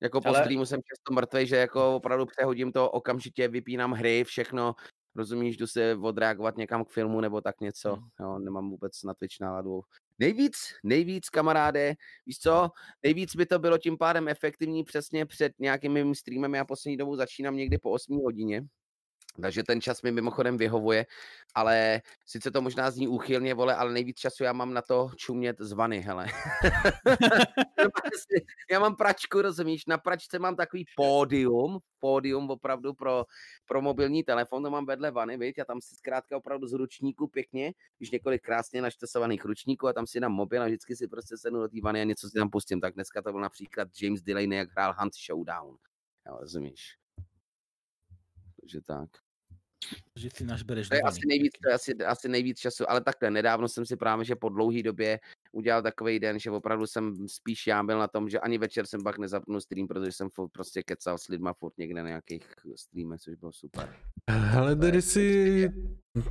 [0.00, 4.24] Jako po Ale- streamu jsem často mrtvej, že jako opravdu přehodím to, okamžitě vypínám hry,
[4.24, 4.74] všechno,
[5.14, 8.08] rozumíš, jdu se odreagovat někam k filmu nebo tak něco, Hmm.
[8.20, 9.80] jo, nemám vůbec na Twitch náladu.
[10.18, 11.94] Nejvíc, nejvíc kamaráde,
[12.26, 12.70] víš co,
[13.02, 17.16] nejvíc by to bylo tím pádem efektivní přesně před nějakým mým streamem, já poslední dobu
[17.16, 18.62] začínám někdy po 8 hodině,
[19.42, 21.06] Takže ten čas mi mimochodem vyhovuje,
[21.54, 25.56] ale sice to možná zní úchylně, vole, ale nejvíc času já mám na to čumět
[25.60, 26.26] z vany, hele.
[28.70, 33.24] já mám pračku, rozumíš, na pračce mám takový pódium, pódium opravdu pro,
[33.66, 37.28] pro mobilní telefon, to mám vedle vany, viď, a tam si zkrátka opravdu z ručníku
[37.28, 41.36] pěkně, když několik krásně naštesovaných ručníků a tam si dám mobil a vždycky si prostě
[41.36, 42.80] sednu do té vany a něco si tam pustím.
[42.80, 45.76] Tak dneska to byl například James Delaney, jak hrál Hunt Showdown.
[46.26, 46.96] Jo, rozumíš?
[48.60, 49.27] Takže tak.
[50.16, 53.30] Že si našbereš To je asi nejvíc, to je asi, asi nejvíc času, ale takhle,
[53.30, 55.20] nedávno jsem si právě, že po dlouhé době
[55.52, 59.02] udělal takový den, že opravdu jsem spíš já byl na tom, že ani večer jsem
[59.02, 62.42] pak nezapnul stream, protože jsem furt prostě kecal s lidma furt někde na nějakých
[62.76, 63.94] streamech, což bylo super.
[64.30, 65.68] Hele, tady si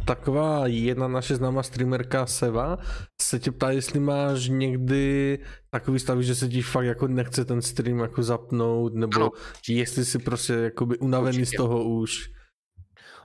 [0.06, 2.78] taková jedna naše známá streamerka Seva
[3.22, 7.62] se tě ptá, jestli máš někdy takový stav, že se ti fakt jako nechce ten
[7.62, 9.32] stream jako zapnout, nebo ano.
[9.70, 11.56] jestli si prostě jakoby unavený Určitě.
[11.56, 12.37] z toho už.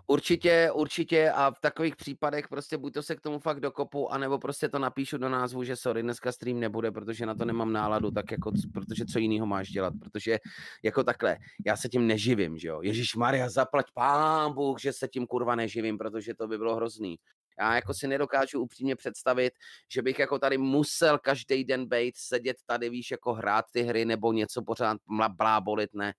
[0.07, 4.39] Určitě, určitě a v takových případech prostě buď to se k tomu fakt dokopu, anebo
[4.39, 8.11] prostě to napíšu do názvu, že sorry, dneska stream nebude, protože na to nemám náladu,
[8.11, 10.39] tak jako, protože co jiného máš dělat, protože
[10.83, 15.09] jako takhle, já se tím neživím, že jo, Ježíš Maria, zaplať pán Bůh, že se
[15.09, 17.17] tím kurva neživím, protože to by bylo hrozný.
[17.59, 19.53] Já jako si nedokážu upřímně představit,
[19.93, 24.05] že bych jako tady musel každý den být, sedět tady, víš, jako hrát ty hry
[24.05, 24.99] nebo něco pořád
[25.39, 26.13] blábolit, ne.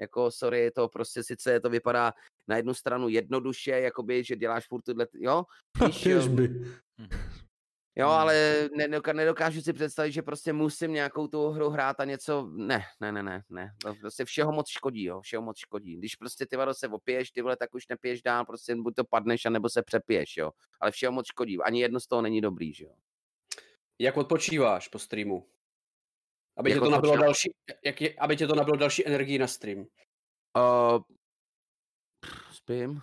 [0.00, 2.12] Jako, sorry, to prostě sice to vypadá
[2.48, 5.44] na jednu stranu jednoduše, jakoby, že děláš furt tyhle, jo?
[6.06, 6.64] Jo, by.
[7.98, 8.68] Jo, ale
[9.12, 13.22] nedokážu si představit, že prostě musím nějakou tu hru hrát a něco, ne, ne, ne,
[13.22, 15.96] ne, ne, to prostě všeho moc škodí, jo, všeho moc škodí.
[15.96, 19.04] Když prostě ty vado se opiješ, ty vole, tak už nepiješ dál, prostě buď to
[19.04, 20.50] padneš, anebo se přepiješ, jo,
[20.80, 22.94] ale všeho moc škodí, ani jedno z toho není dobrý, že jo.
[23.98, 25.46] Jak odpočíváš po streamu?
[26.58, 27.50] Aby, tě to, nabilo další,
[27.84, 29.78] jak je, aby tě to nabilo další energii na stream.
[29.78, 31.00] Uh,
[32.52, 33.00] spím.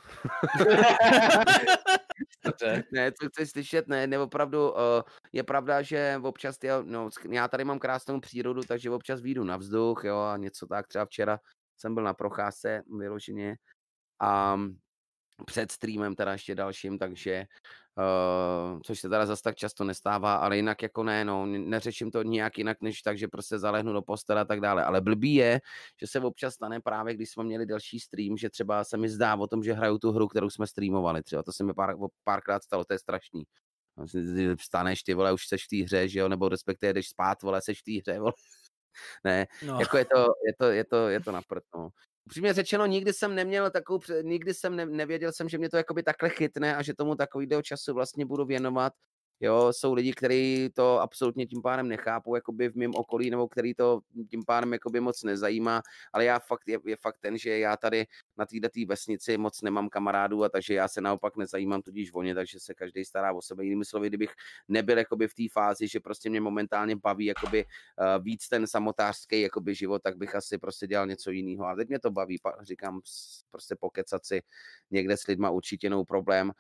[2.92, 4.78] ne, co chci slyšet, ne, ne, opravdu uh,
[5.34, 9.58] je pravda, že občas, já, no, já tady mám krásnou přírodu, takže občas výjdu na
[9.58, 11.40] vzduch, jo, a něco tak, třeba včera
[11.78, 13.56] jsem byl na procházce vyloženě
[14.22, 14.60] a
[15.46, 17.46] před streamem teda ještě dalším, takže
[17.98, 22.24] uh, což se teda zase tak často nestává, ale jinak jako ne, no, neřeším to
[22.24, 24.84] nijak jinak, než tak, že prostě zalehnu do postele a tak dále.
[24.84, 25.62] Ale blbý je,
[26.00, 29.36] že se občas stane právě, když jsme měli další stream, že třeba se mi zdá
[29.36, 32.64] o tom, že hraju tu hru, kterou jsme streamovali, třeba to se mi pár, párkrát
[32.64, 33.44] stalo, to je strašný.
[34.60, 37.62] Vstaneš, ty vole, už seš v té hře, že jo, nebo respektive jdeš spát, vole,
[37.62, 38.34] seš v té hře, vole.
[39.24, 39.80] ne, no.
[39.80, 41.90] jako je to, je to, je to, je to naprt, no
[42.26, 46.04] upřímně řečeno, nikdy jsem neměl takovou, nikdy jsem ne, nevěděl jsem, že mě to jakoby
[46.04, 48.94] takhle chytne a že tomu takovýho času vlastně budu věnovat
[49.40, 53.74] Jo, jsou lidi, kteří to absolutně tím pádem nechápou jakoby v mém okolí, nebo který
[53.74, 54.00] to
[54.30, 55.82] tím pádem jakoby moc nezajímá,
[56.14, 58.06] ale já fakt, je, je fakt ten, že já tady
[58.38, 62.36] na této vesnici moc nemám kamarádů a takže já se naopak nezajímám tudíž o ně,
[62.36, 63.64] takže se každý stará o sebe.
[63.64, 64.32] Jinými slovy, kdybych
[64.68, 69.42] nebyl jakoby v té fázi, že prostě mě momentálně baví jakoby uh, víc ten samotářský
[69.42, 71.68] jakoby život, tak bych asi prostě dělal něco jiného.
[71.68, 73.02] A teď mě to baví, říkám,
[73.52, 74.42] prostě pokecat si
[74.92, 76.52] někde s lidma určitě no problém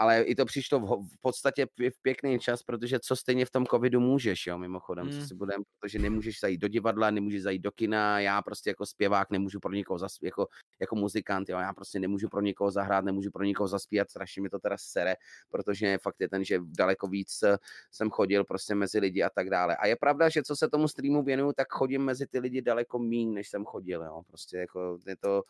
[0.00, 3.66] ale i to přišlo v, v podstatě v pěkný čas, protože co stejně v tom
[3.66, 5.10] covidu můžeš, jo, mimochodem, mm.
[5.10, 5.26] co hmm.
[5.26, 9.30] si budem, protože nemůžeš zajít do divadla, nemůžeš zajít do kina, já prostě jako zpěvák
[9.30, 10.46] nemůžu pro někoho zas, jako,
[10.80, 14.48] jako muzikant, jo, já prostě nemůžu pro někoho zahrát, nemůžu pro někoho zaspívat, strašně mi
[14.48, 15.14] to teda sere,
[15.50, 17.58] protože fakt je ten, že daleko víc eh,
[17.90, 19.76] jsem chodil prostě mezi lidi a tak dále.
[19.76, 22.98] A je pravda, že co se tomu streamu věnuju, tak chodím mezi ty lidi daleko
[22.98, 25.42] méně, než jsem chodil, jo, prostě jako je to,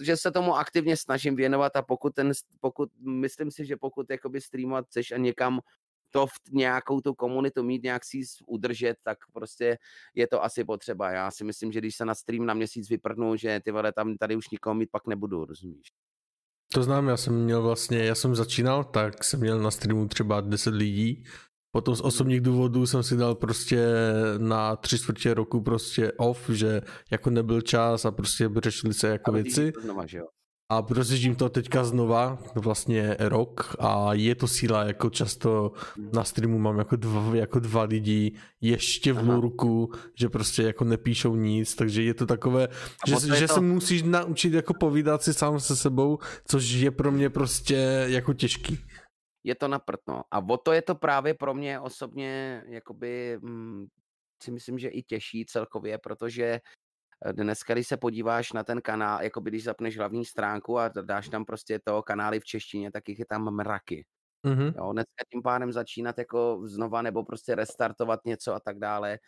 [0.00, 4.40] protože se tomu aktivně snažím věnovat a pokud ten, pokud, myslím si, že pokud jakoby
[4.40, 5.60] streamovat chceš a někam
[6.10, 9.78] to v nějakou tu komunitu mít, nějak si udržet, tak prostě
[10.14, 11.10] je to asi potřeba.
[11.10, 14.16] Já si myslím, že když se na stream na měsíc vyprdnu, že ty vole tam
[14.16, 15.86] tady už nikoho mít pak nebudu, rozumíš?
[16.72, 20.40] To znám, já jsem měl vlastně, já jsem začínal, tak jsem měl na streamu třeba
[20.40, 21.24] 10 lidí
[21.72, 23.86] Potom z osobních důvodů jsem si dal prostě
[24.38, 26.80] na tři čtvrtě roku prostě off, že
[27.10, 29.72] jako nebyl čas a prostě řešili se jako věci.
[29.82, 30.24] Znova, že jo?
[30.72, 36.10] A prosežím to teďka znova, vlastně rok a je to síla, jako často hmm.
[36.12, 39.34] na streamu mám jako dva, jako dva lidi ještě v Aha.
[39.34, 42.68] lurku, že prostě jako nepíšou nic, takže je to takové,
[43.06, 43.54] že, to že to...
[43.54, 48.32] se musíš naučit jako povídat si sám se sebou, což je pro mě prostě jako
[48.32, 48.78] těžký
[49.44, 50.22] je to naprtno.
[50.30, 53.86] A o to je to právě pro mě osobně, jakoby, hm,
[54.42, 56.60] si myslím, že i těžší celkově, protože
[57.26, 61.28] eh, dneska, když se podíváš na ten kanál, jako když zapneš hlavní stránku a dáš
[61.28, 64.04] tam prostě to kanály v češtině, tak jich je tam mraky.
[64.46, 64.74] Mm-hmm.
[64.76, 69.18] Jo, dneska tím pádem začínat jako znova nebo prostě restartovat něco a tak dále,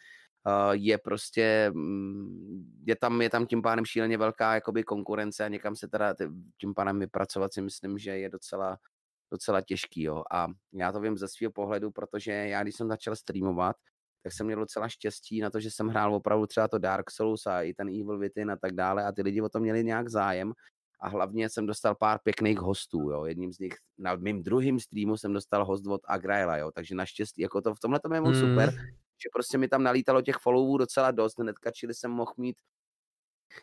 [0.46, 5.48] uh, je prostě, um, je tam, je tam tím pádem šíleně velká jakoby konkurence a
[5.48, 6.14] někam se teda
[6.60, 8.78] tím pádem vypracovat si myslím, že je docela,
[9.32, 10.24] docela těžký, jo.
[10.30, 13.76] A já to vím ze svého pohledu, protože já, když jsem začal streamovat,
[14.22, 17.46] tak jsem měl docela štěstí na to, že jsem hrál opravdu třeba to Dark Souls
[17.46, 20.08] a i ten Evil Within a tak dále a ty lidi o to měli nějak
[20.08, 20.52] zájem
[21.00, 23.24] a hlavně jsem dostal pár pěkných hostů, jo.
[23.24, 27.42] Jedním z nich, na mým druhým streamu jsem dostal host od Agraela, jo, takže naštěstí,
[27.42, 28.50] jako to v tomhle to je moc hmm.
[28.50, 28.70] super,
[29.22, 32.56] že prostě mi tam nalítalo těch followů docela dost, hnedka, čili jsem mohl mít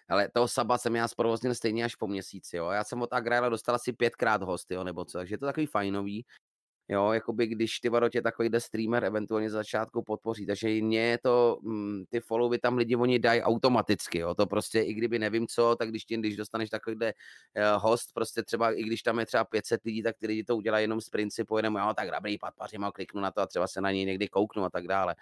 [0.10, 2.70] ale toho Saba jsem já zprovoznil stejně až po měsíci, jo.
[2.70, 5.66] Já jsem od Agraela dostal asi pětkrát hosty, jo, nebo co, takže je to takový
[5.66, 6.26] fajnový.
[6.92, 12.04] Jo, jakoby když ty tě takovýhle streamer eventuálně za začátku podpoří, takže mě to, mm,
[12.10, 15.90] ty followy tam lidi oni dají automaticky, jo, to prostě i kdyby nevím co, tak
[15.90, 19.84] když, tě, když dostaneš takovýhle uh, host, prostě třeba i když tam je třeba 500
[19.86, 22.92] lidí, tak ty lidi to udělají jenom z principu, jenom jo, tak dobrý, padpařím a
[22.92, 25.16] kliknu na to a třeba se na něj někdy kouknu a tak dále.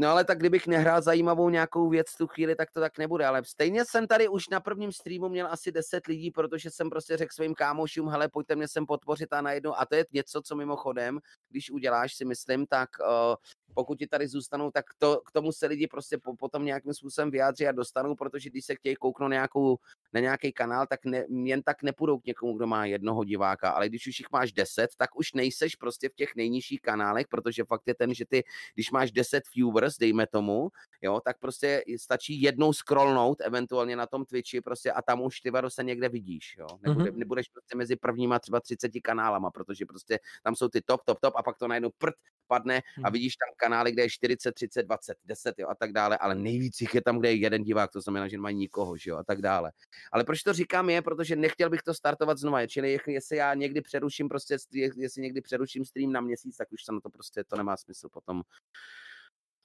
[0.00, 3.26] No ale tak kdybych nehrál zajímavou nějakou věc tu chvíli, tak to tak nebude.
[3.26, 7.16] Ale stejně jsem tady už na prvním streamu měl asi 10 lidí, protože jsem prostě
[7.16, 9.74] řekl svým kámošům, hele, pojďte mě sem podpořit a najednou.
[9.76, 11.18] A to je něco, co mimochodem,
[11.50, 13.34] když uděláš, si myslím, tak uh,
[13.74, 17.30] pokud ti tady zůstanou, tak to, k tomu se lidi prostě po, potom nějakým způsobem
[17.30, 19.78] vyjádří a dostanou, protože když se chtějí kouknout nějakou,
[20.12, 23.88] na nějaký kanál, tak ne, jen tak nepůjdou k někomu, kdo má jednoho diváka, ale
[23.88, 27.82] když už jich máš deset, tak už nejseš prostě v těch nejnižších kanálech, protože fakt
[27.86, 30.68] je ten, že ty, když máš deset viewers, dejme tomu,
[31.02, 35.52] jo, tak prostě stačí jednou scrollnout, eventuálně na tom Twitchi prostě a tam už ty
[35.68, 36.66] se někde vidíš, jo.
[36.82, 37.16] Nebude, mm-hmm.
[37.16, 41.34] Nebudeš prostě mezi prvníma třeba 30 kanálama, protože prostě tam jsou ty top, top, top
[41.36, 42.14] a pak to najednou prd
[42.48, 43.12] padne a mhm.
[43.12, 46.80] vidíš tam kanály, kde je 40, 30, 20, 10 jo, a tak dále, ale nejvíc
[46.80, 49.24] jich je tam, kde je jeden divák, to znamená, že nemají nikoho, že jo, a
[49.24, 49.72] tak dále.
[50.12, 53.80] Ale proč to říkám je, protože nechtěl bych to startovat znova, čili jestli já někdy
[53.80, 54.56] přeruším prostě,
[54.96, 58.08] jestli někdy přeruším stream na měsíc, tak už se na to prostě, to nemá smysl
[58.08, 58.42] potom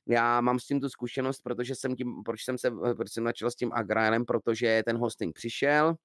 [0.07, 3.51] já mám s tím tu zkušenost, protože jsem tím, proč jsem se, proč jsem začal
[3.51, 5.95] s tím Agraelem, protože ten hosting přišel,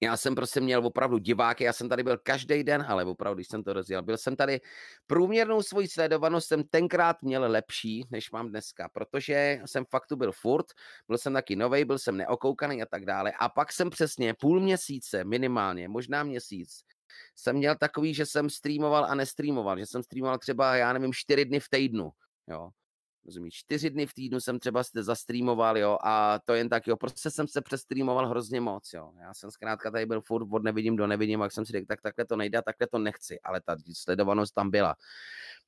[0.00, 3.48] já jsem prostě měl opravdu diváky, já jsem tady byl každý den, ale opravdu, když
[3.48, 4.60] jsem to rozjel, byl jsem tady,
[5.06, 10.66] průměrnou svoji sledovanost jsem tenkrát měl lepší, než mám dneska, protože jsem faktu byl furt,
[11.08, 13.32] byl jsem taky novej, byl jsem neokoukaný a tak dále.
[13.38, 16.80] A pak jsem přesně půl měsíce, minimálně, možná měsíc,
[17.36, 21.44] jsem měl takový, že jsem streamoval a nestreamoval, že jsem streamoval třeba, já nevím, čtyři
[21.44, 22.10] dny v týdnu,
[22.48, 22.70] jo
[23.26, 27.30] rozumíš, čtyři dny v týdnu jsem třeba zastreamoval, jo, a to jen tak, jo, prostě
[27.30, 29.12] jsem se přestreamoval hrozně moc, jo.
[29.20, 32.02] Já jsem zkrátka tady byl furt od nevidím do nevidím, jak jsem si řekl, tak
[32.02, 34.96] takhle to nejde, takhle to nechci, ale ta sledovanost tam byla.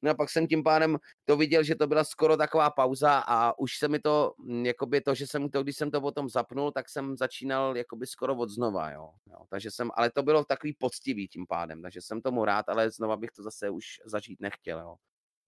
[0.02, 3.58] No a pak jsem tím pádem to viděl, že to byla skoro taková pauza a
[3.58, 6.72] už se mi to, mm, jakoby to, že jsem to, když jsem to potom zapnul,
[6.72, 9.10] tak jsem začínal jakoby skoro od znova, jo.
[9.26, 9.38] jo.
[9.48, 13.16] Takže jsem, ale to bylo takový poctivý tím pádem, takže jsem tomu rád, ale znova
[13.16, 14.96] bych to zase už zažít nechtěl, jo.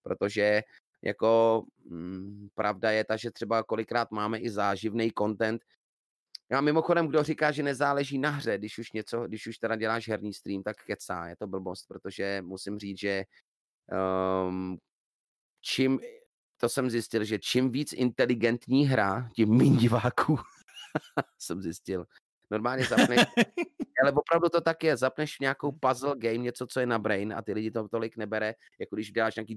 [0.03, 0.63] Protože
[1.03, 5.65] jako mm, pravda je ta, že třeba kolikrát máme i záživný content.
[6.51, 10.09] Já mimochodem, kdo říká, že nezáleží na hře, když už něco, když už teda děláš
[10.09, 13.25] herní stream, tak kecá, je to blbost, protože musím říct, že
[14.49, 14.79] um,
[15.61, 16.01] čím,
[16.57, 20.39] to jsem zjistil, že čím víc inteligentní hra, tím méně diváků
[21.39, 22.07] jsem zjistil.
[22.51, 23.21] Normálně zapneš,
[24.03, 27.43] ale opravdu to tak je, zapneš nějakou puzzle game, něco, co je na brain a
[27.43, 29.57] ty lidi to tolik nebere, jako když děláš nějaký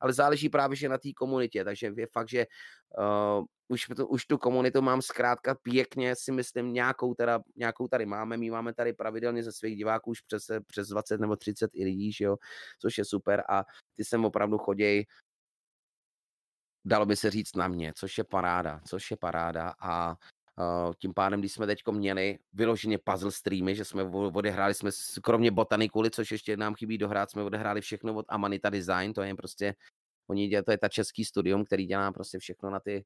[0.00, 2.46] ale záleží právě, že na té komunitě, takže je fakt, že
[2.98, 8.06] uh, už, to, už tu komunitu mám zkrátka pěkně, si myslím, nějakou, teda, nějakou tady
[8.06, 11.84] máme, my máme tady pravidelně ze svých diváků už přes, přes 20 nebo 30 i
[11.84, 12.36] lidí, že jo,
[12.78, 13.42] což je super.
[13.48, 13.64] A
[13.96, 15.04] ty sem opravdu chodějí
[16.84, 19.74] dalo by se říct na mě, což je paráda, což je paráda.
[19.80, 20.16] A
[20.98, 24.04] tím pádem, když jsme teď měli vyloženě puzzle streamy, že jsme
[24.34, 24.90] odehráli jsme,
[25.22, 29.34] kromě botanikuly, což ještě nám chybí dohrát, jsme odehráli všechno od Amanita Design, to je
[29.34, 29.74] prostě,
[30.30, 33.04] oni dělají, to je ta český studium, který dělá prostě všechno na ty,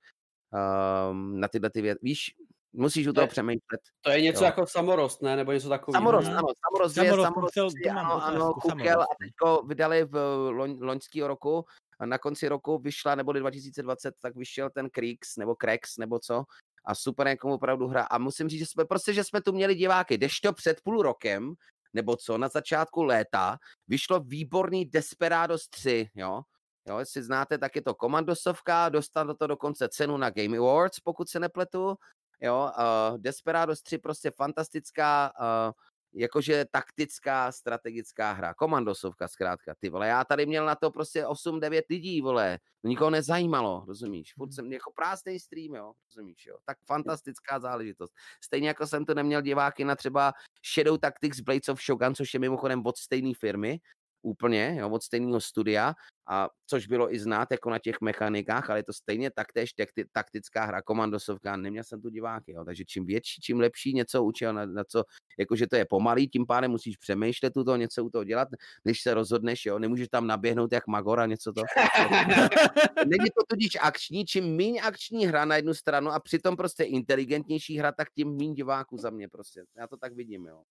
[1.10, 2.00] um, na tyhle ty věci.
[2.02, 2.34] Víš,
[2.72, 3.80] musíš u toho přemýšlet.
[4.00, 4.46] To je něco jo.
[4.46, 5.36] jako samorost, ne?
[5.36, 6.00] Nebo něco takového.
[6.00, 10.16] Samorost, ano, samorost, samorost, samorost, samorost ano, ano, Kukel a teďko vydali v
[10.50, 11.64] loň, loňského roku,
[11.98, 16.44] a na konci roku vyšla, nebo 2020, tak vyšel ten Krix, nebo Krex, nebo co,
[16.84, 18.02] a super jako opravdu hra.
[18.02, 21.54] A musím říct, že jsme prostě, že jsme tu měli diváky, to před půl rokem,
[21.92, 23.58] nebo co, na začátku léta,
[23.88, 26.42] vyšlo výborný Desperados 3, jo,
[26.88, 31.28] Jo, jestli znáte, tak je to komandosovka, dostalo to dokonce cenu na Game Awards, pokud
[31.28, 31.96] se nepletu.
[32.40, 35.72] Jo, uh, Desperados 3 prostě fantastická uh,
[36.14, 41.82] jakože taktická, strategická hra, komandosovka zkrátka, ty vole, já tady měl na to prostě 8-9
[41.90, 46.78] lidí, vole, to nikoho nezajímalo, rozumíš, furt jsem jako prázdný stream, jo, rozumíš, jo, tak
[46.86, 48.12] fantastická záležitost.
[48.44, 50.32] Stejně jako jsem to neměl diváky na třeba
[50.74, 53.80] Shadow Tactics Blades of Shogun, což je mimochodem od stejné firmy,
[54.24, 55.94] úplně, jo, od stejného studia,
[56.28, 60.04] a což bylo i znát jako na těch mechanikách, ale je to stejně taktéž takti,
[60.12, 64.52] taktická hra, komandosovka, neměl jsem tu diváky, jo, takže čím větší, čím lepší něco učil,
[64.52, 65.04] na, na co,
[65.38, 68.48] jakože to je pomalý, tím pádem musíš přemýšlet tu to, něco u toho dělat,
[68.84, 71.62] než se rozhodneš, jo, nemůžeš tam naběhnout jak Magora, něco to.
[73.06, 77.78] Není to tudíž akční, čím méně akční hra na jednu stranu a přitom prostě inteligentnější
[77.78, 79.64] hra, tak tím méně diváků za mě prostě.
[79.76, 80.62] Já to tak vidím, jo.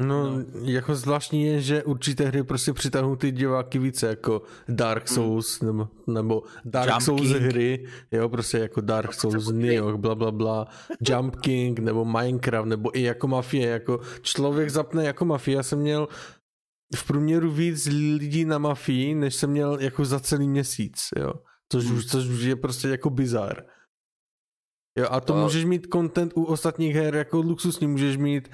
[0.00, 5.08] No, no, jako zvláštní je, že určité hry prostě přitahují ty diváky více, jako Dark
[5.08, 5.14] hmm.
[5.14, 5.66] Souls, mm.
[5.66, 7.42] nebo, nebo Dark Jump Souls King.
[7.42, 10.66] hry, jo, prostě jako Dark Souls, Nioh, bla, bla, bla,
[11.00, 15.78] Jump King, nebo Minecraft, nebo i jako Mafie, jako člověk zapne jako Mafie, já jsem
[15.78, 16.08] měl
[16.96, 21.32] v průměru víc lidí na Mafii, než jsem měl jako za celý měsíc, jo,
[21.72, 22.02] což, mm.
[22.02, 23.64] což už je prostě jako bizar.
[24.98, 25.42] Jo, a to no.
[25.42, 28.48] můžeš mít content u ostatních her jako luxusní, můžeš mít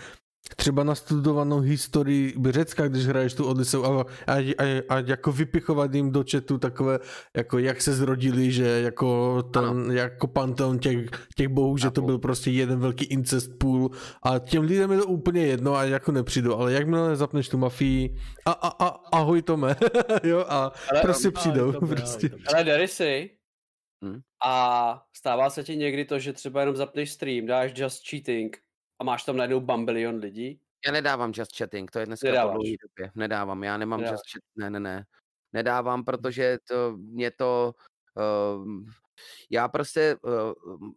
[0.56, 6.12] třeba nastudovanou historii Řecka, když hraješ tu Odiseu a, a, a, a jako vypichovat jim
[6.12, 6.98] do chatu takové,
[7.36, 12.18] jako jak se zrodili, že jako, ten, jako panteon těch, těch bohů, že to byl
[12.18, 13.90] prostě jeden velký incest pool
[14.22, 18.16] a těm lidem je to úplně jedno a jako nepřijdu, ale jakmile zapneš tu mafii
[18.46, 19.76] a, a, a ahoj Tome,
[20.22, 21.68] jo, a ale, prostě přijdou.
[21.68, 22.30] Ale, prostě.
[22.54, 23.30] ale Derisy,
[24.04, 24.20] hmm?
[24.44, 28.65] a stává se ti někdy to, že třeba jenom zapneš stream, dáš just cheating
[28.98, 30.60] a máš tam najednou bambilion lidí?
[30.86, 32.52] Já nedávám just chatting, to je dneska Nedáváš.
[32.52, 33.10] po dlouhý době.
[33.14, 34.18] Nedávám, já nemám Nedáváš.
[34.18, 35.04] just chat, ne, ne, ne.
[35.52, 37.74] Nedávám, protože to, mě to,
[38.56, 38.66] uh,
[39.50, 40.90] já prostě, uh,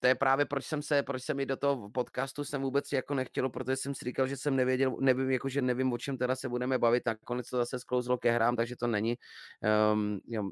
[0.00, 3.14] to je právě proč jsem se, proč jsem i do toho podcastu jsem vůbec jako
[3.14, 6.36] nechtěl, protože jsem si říkal, že jsem nevěděl, nevím, jako, že nevím, o čem teda
[6.36, 9.16] se budeme bavit, nakonec to zase sklouzlo ke hrám, takže to není.
[9.92, 10.50] Um, jo.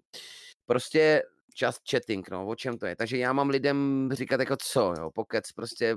[0.66, 1.22] Prostě
[1.62, 2.96] just chatting, no, o čem to je.
[2.96, 5.96] Takže já mám lidem říkat jako co, jo, pokec, prostě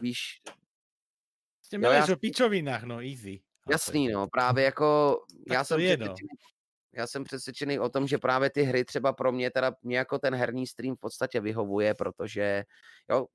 [0.00, 0.42] víš...
[1.58, 3.42] Prostě mluvíš o pičovinách, no, easy.
[3.70, 5.18] Jasný, no, právě jako...
[5.48, 6.14] Tak já jsem je, no.
[6.92, 10.18] Já jsem přesvědčený o tom, že právě ty hry třeba pro mě, teda mě jako
[10.18, 12.64] ten herní stream v podstatě vyhovuje, protože
[13.10, 13.26] jo,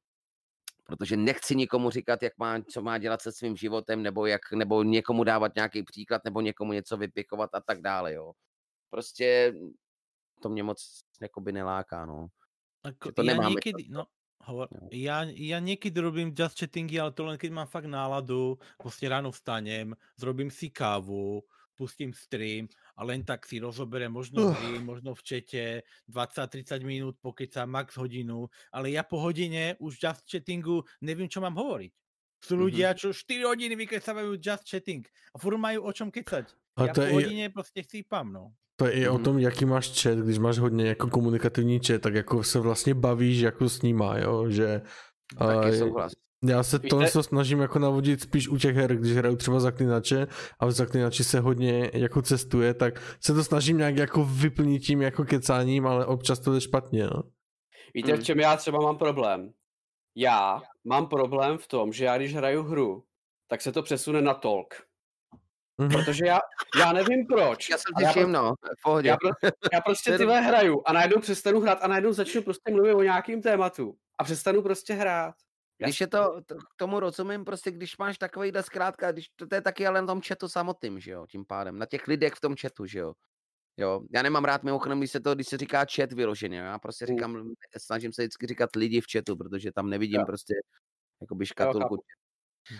[0.83, 4.83] protože nechci nikomu říkat, jak má, co má dělat se svým životem, nebo, jak, nebo
[4.83, 8.33] někomu dávat nějaký příklad, nebo někomu něco vypikovat a tak dále, jo.
[8.89, 9.53] Prostě
[10.41, 12.27] to mě moc jakoby neláká, no.
[12.83, 14.05] Ako, to já někdy, no,
[14.49, 19.05] Hovor, ja, ja niekedy robím just chattingy, ale to len keď mám fakt náladu, proste
[19.05, 21.45] ráno vstanem, zrobím si kávu,
[21.79, 22.67] pustím stream
[22.99, 25.63] a len tak si rozoberiem možno hry, možno v čete
[26.11, 27.15] 20-30 minút,
[27.47, 31.93] sa max hodinu, ale ja po hodine už just chattingu nevím, čo mám hovoriť.
[32.39, 32.61] Sú mhm.
[32.67, 36.51] ľudia, čo 4 hodiny vykresávajú just chatting a furt majú o čom kecať.
[36.79, 37.55] A ja to po hodine je...
[37.55, 38.55] proste chcípam, no.
[38.79, 39.11] To je i mm.
[39.11, 39.23] o mhm.
[39.23, 43.39] tom, jaký máš chat, když máš hodně jako komunikativní chat, tak jako se vlastně bavíš
[43.39, 44.81] jako s nima, jo, že...
[45.37, 46.11] Taky souhlas.
[46.45, 50.27] Já se to se snažím jako navodit spíš u těch her, když hraju třeba zaklinače
[50.59, 55.01] a v zaklinači se hodně jako cestuje, tak se to snažím nějak jako vyplnit tím
[55.01, 57.23] jako kecáním, ale občas to je špatně, no.
[57.93, 58.23] Víte, v hmm.
[58.23, 59.51] čem já třeba mám problém?
[60.15, 63.03] Já mám problém v tom, že já když hraju hru,
[63.47, 64.88] tak se to přesune na talk.
[65.79, 65.89] Mhm.
[65.89, 66.39] Protože já,
[66.79, 67.69] já nevím proč.
[67.69, 69.09] Já jsem si všiml, no, v pohodě.
[69.09, 72.93] Já, pro, já prostě tyhle hraju a najednou přestanu hrát a najednou začnu prostě mluvit
[72.93, 75.35] o nějakým tématu a přestanu prostě hrát.
[75.83, 79.55] Když je to, to, k tomu rozumím, prostě když máš takovýhle zkrátka, když to, to
[79.55, 82.41] je taky ale na tom chatu samotným, že jo, tím pádem, na těch lidech v
[82.41, 83.13] tom chatu, že jo.
[83.77, 87.05] Jo, já nemám rád mimochodem, když se to, když se říká chat vyloženě, já prostě
[87.05, 87.07] mm.
[87.07, 90.25] říkám, snažím se vždycky říkat lidi v chatu, protože tam nevidím jo.
[90.25, 90.53] prostě
[91.21, 91.95] jakoby škatulku.
[91.95, 91.99] Jo,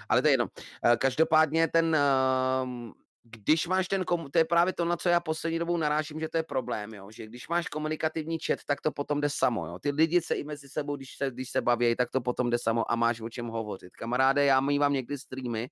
[0.10, 0.48] ale to je jenom.
[0.86, 2.94] Eh, každopádně ten, ehm,
[3.24, 6.38] když máš ten, to je právě to, na co já poslední dobou narážím, že to
[6.38, 7.12] je problém, jo?
[7.12, 9.68] že když máš komunikativní chat, tak to potom jde samo.
[9.68, 9.80] Jo?
[9.80, 12.58] Ty lidi se i mezi sebou, když se, když se baví, tak to potom jde
[12.58, 13.96] samo a máš o čem hovořit.
[13.96, 15.70] Kamaráde, já mývám někdy streamy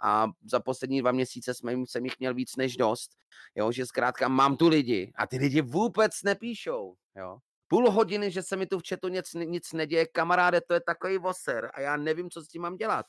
[0.00, 3.10] a za poslední dva měsíce jsme, jsem jich měl víc než dost,
[3.54, 3.72] jo?
[3.72, 6.94] že zkrátka mám tu lidi a ty lidi vůbec nepíšou.
[7.16, 7.38] Jo?
[7.68, 11.18] Půl hodiny, že se mi tu v chatu nic, nic neděje, kamaráde, to je takový
[11.18, 13.06] voser a já nevím, co s tím mám dělat.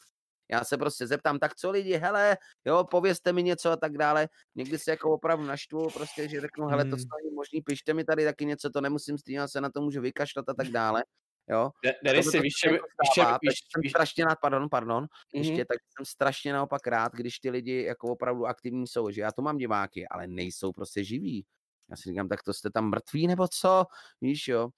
[0.51, 4.27] Já se prostě zeptám, tak co lidi, hele, jo, povězte mi něco a tak dále.
[4.55, 7.05] Někdy se jako opravdu naštvu, prostě, že řeknu, hele, to hmm.
[7.23, 10.49] není možný, pište mi tady taky něco, to nemusím stříhat, se na to můžu vykašlat
[10.49, 11.03] a tak dále.
[11.49, 11.71] Jo.
[12.03, 15.37] Dary si, víš, jako víš, víš, jsem strašně rád, pardon, pardon, mm-hmm.
[15.37, 19.31] ještě, tak jsem strašně naopak rád, když ty lidi jako opravdu aktivní jsou, že já
[19.31, 21.45] to mám diváky, ale nejsou prostě živí.
[21.89, 23.85] Já si říkám, tak to jste tam mrtví nebo co,
[24.21, 24.69] víš jo.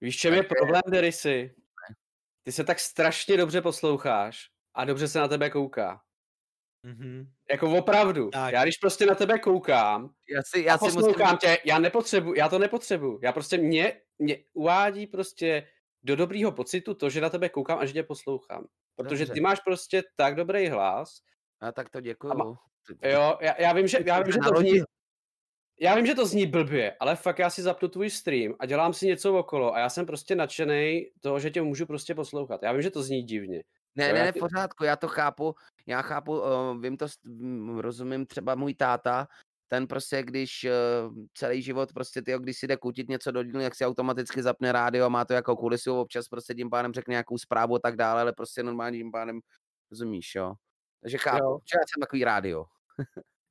[0.00, 1.54] Víš, čem je problém, Derisy?
[2.42, 6.00] Ty se tak strašně dobře posloucháš, a dobře se na tebe kouká.
[6.84, 7.26] Mm-hmm.
[7.50, 8.30] Jako opravdu.
[8.30, 8.52] Tak.
[8.52, 11.14] Já když prostě na tebe koukám já si, já a si musím...
[11.40, 13.18] tě, já nepotřebuji, já to nepotřebuji.
[13.22, 15.66] Já prostě mě, mě uvádí prostě
[16.02, 18.66] do dobrýho pocitu to, že na tebe koukám a že tě poslouchám.
[18.96, 19.34] Protože Dobře.
[19.34, 21.18] ty máš prostě tak dobrý hlas.
[21.60, 22.32] A tak to děkuju.
[22.32, 22.58] A,
[23.02, 24.80] Jo, já, já vím, že, já vím, že to zní,
[25.80, 28.92] já vím, že to zní blbě, ale fakt já si zapnu tvůj stream a dělám
[28.92, 32.62] si něco okolo a já jsem prostě nadšený toho, že tě můžu prostě poslouchat.
[32.62, 33.62] Já vím, že to zní divně.
[33.96, 35.54] Ne, ne, ne, v pořádku, já to chápu,
[35.86, 37.06] já chápu, uh, vím to,
[37.78, 39.28] rozumím třeba můj táta,
[39.68, 43.64] ten prostě, když uh, celý život prostě, tyjo, když si jde kutit něco do dílny,
[43.64, 47.12] jak si automaticky zapne rádio a má to jako kulisu, občas prostě tím pádem řekne
[47.12, 49.40] nějakou zprávu a tak dále, ale prostě normálně tím pádem,
[49.90, 50.54] rozumíš, jo.
[51.02, 51.58] Takže chápu, jo.
[51.74, 52.64] já jsem takový rádio.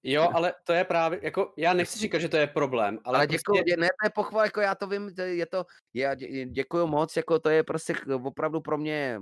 [0.07, 3.27] Jo, ale to je právě, jako já nechci říkat, že to je problém, ale, ale
[3.27, 3.77] děkuji, prostě...
[3.77, 6.15] ne, to je pochval, jako já to vím, je to, já
[6.45, 7.93] děkuji moc, jako to je prostě
[8.23, 9.19] opravdu pro mě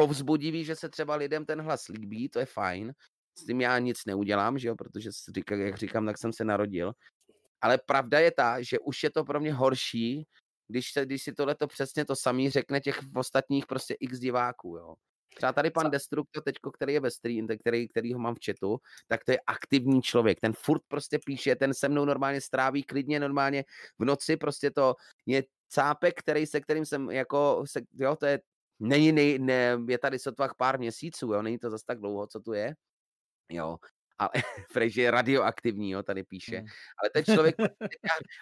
[0.00, 2.92] povzbudivý, že se třeba lidem ten hlas líbí, to je fajn,
[3.38, 5.10] s tím já nic neudělám, že jo, protože
[5.56, 6.92] jak říkám, tak jsem se narodil.
[7.60, 10.26] Ale pravda je ta, že už je to pro mě horší,
[10.68, 14.94] když, se, když si tohleto přesně to samý řekne těch ostatních prostě x diváků, jo.
[15.36, 18.78] Třeba tady pan Destructor teďko, který je ve stream, který, který ho mám v chatu,
[19.08, 20.40] tak to je aktivní člověk.
[20.40, 23.64] Ten furt prostě píše, ten se mnou normálně stráví klidně, normálně
[23.98, 24.94] v noci prostě to
[25.26, 28.40] je cápek, který, se kterým jsem jako, se, jo, to je,
[28.80, 32.52] není, ne, je tady sotva pár měsíců, jo, není to zase tak dlouho, co tu
[32.52, 32.74] je,
[33.50, 33.78] jo,
[34.20, 34.30] ale
[34.72, 36.56] Frej, je radioaktivní, jo, tady píše.
[36.58, 36.66] Hmm.
[36.98, 37.54] Ale ten člověk,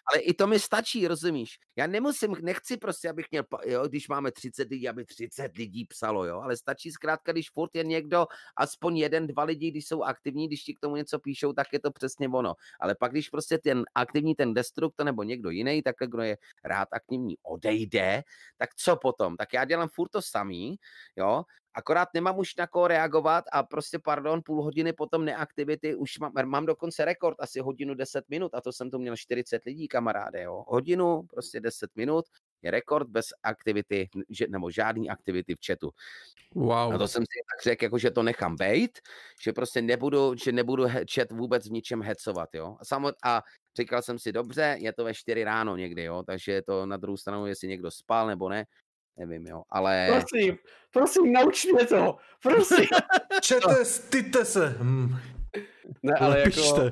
[0.07, 1.59] ale i to mi stačí, rozumíš?
[1.77, 6.25] Já nemusím, nechci prostě, abych měl, jo, když máme 30 lidí, aby 30 lidí psalo,
[6.25, 8.27] jo, ale stačí zkrátka, když furt je někdo,
[8.57, 11.81] aspoň jeden, dva lidi, když jsou aktivní, když ti k tomu něco píšou, tak je
[11.81, 12.55] to přesně ono.
[12.81, 16.89] Ale pak, když prostě ten aktivní, ten destruktor nebo někdo jiný, tak kdo je rád
[16.93, 18.23] aktivní, odejde,
[18.57, 19.37] tak co potom?
[19.37, 20.77] Tak já dělám furt to samý,
[21.17, 21.45] jo,
[21.79, 26.33] akorát nemám už na koho reagovat a prostě, pardon, půl hodiny potom neaktivity, už mám,
[26.45, 30.43] mám dokonce rekord, asi hodinu 10 minut a to jsem tu měl 40 lidí, kamaráde,
[30.43, 30.65] jo.
[30.69, 32.25] Hodinu, prostě 10 minut,
[32.63, 35.91] je rekord bez aktivity, že, nebo žádný aktivity v chatu.
[36.55, 36.95] Wow.
[36.95, 38.99] A to jsem si tak řekl, jako, že to nechám bejt,
[39.43, 40.85] že prostě nebudu, že nebudu
[41.15, 42.77] chat vůbec v ničem hecovat, jo.
[42.81, 43.43] A, samot, a
[43.77, 47.17] říkal jsem si, dobře, je to ve 4 ráno někdy, jo, takže to na druhou
[47.17, 48.65] stranu, jestli někdo spal nebo ne,
[49.19, 50.09] nevím, jo, ale...
[50.11, 50.59] Prosím,
[50.93, 52.87] prosím, nauč mě to, prosím.
[53.43, 54.67] Čete, styďte se.
[54.67, 55.17] Hmm.
[56.03, 56.91] Ne, ale jako...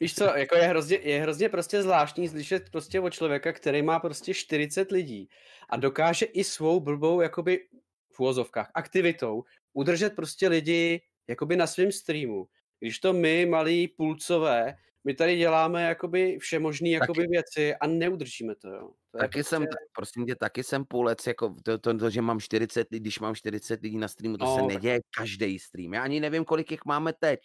[0.00, 3.98] Víš co, jako je hrozně, je hrozně prostě zvláštní slyšet prostě od člověka, který má
[3.98, 5.28] prostě 40 lidí
[5.68, 7.66] a dokáže i svou blbou, jakoby
[8.12, 12.46] v úvozovkách, aktivitou udržet prostě lidi jakoby na svém streamu.
[12.78, 14.74] Když to my, malí půlcové,
[15.04, 18.90] my tady děláme jakoby všemožné jakoby věci a neudržíme to, jo.
[19.10, 19.56] To taky prostě...
[19.56, 23.18] jsem, prosím tě, taky jsem půlec, jako to, to, to, že mám 40 lidí, když
[23.18, 25.94] mám 40 lidí na streamu, to no, se neděje každý stream.
[25.94, 27.40] Já ani nevím, kolik jich máme teď.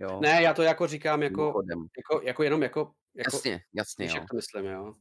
[0.00, 0.20] Jo.
[0.20, 1.62] Ne, já to jako říkám jako,
[1.96, 4.12] jako, jako jenom jako, jako jasně, jasně, jo.
[4.14, 4.94] jak to myslím, jo.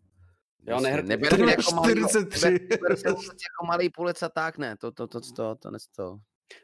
[0.67, 1.03] Jo, nehr...
[1.05, 1.75] neber to jako 43.
[1.75, 5.71] Malý, neber, neber jako malý půlec a tak, ne, to, to, to, to, to, to,
[5.95, 6.17] to.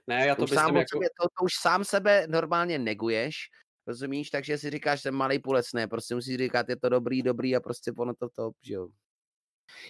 [0.07, 0.98] Ne, já to, to sám jako...
[0.98, 3.36] Sebe, to, to už sám sebe normálně neguješ,
[3.88, 4.30] Rozumíš?
[4.30, 7.60] Takže si říkáš, že malý půlec, ne, prostě musíš říkat, je to dobrý, dobrý a
[7.60, 8.88] prostě ono to to, že jo.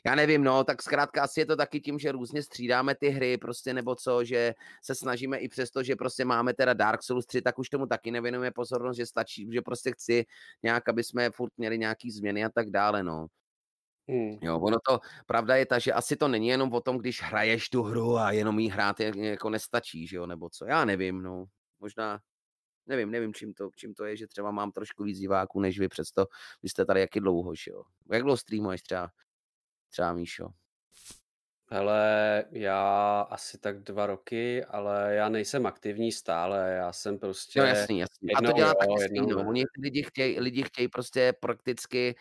[0.05, 3.37] Já nevím, no, tak zkrátka asi je to taky tím, že různě střídáme ty hry,
[3.37, 4.53] prostě nebo co, že
[4.83, 8.11] se snažíme i přesto, že prostě máme teda Dark Souls 3, tak už tomu taky
[8.11, 10.25] nevěnujeme pozornost, že stačí, že prostě chci
[10.63, 13.27] nějak, aby jsme furt měli nějaký změny a tak dále, no.
[14.09, 14.37] Hmm.
[14.41, 17.69] Jo, ono to, pravda je ta, že asi to není jenom o tom, když hraješ
[17.69, 21.45] tu hru a jenom jí hrát jako nestačí, že jo, nebo co, já nevím, no.
[21.79, 22.19] Možná,
[22.87, 25.87] nevím, nevím, čím to, čím to je, že třeba mám trošku víc diváků než vy,
[25.87, 26.25] přesto
[26.63, 27.83] vy jste tady jaký dlouho, že jo.
[28.11, 29.09] Jak dlouho streamuješ třeba,
[29.89, 30.49] třeba Míšo?
[31.71, 37.59] Hele, já asi tak dva roky, ale já nejsem aktivní stále, já jsem prostě...
[37.59, 38.29] No jasný, jasný.
[38.29, 39.49] Jednou, a to dělá jo, taky stejně, no.
[39.49, 42.15] Oni lidi chtějí, lidi chtějí prostě prakticky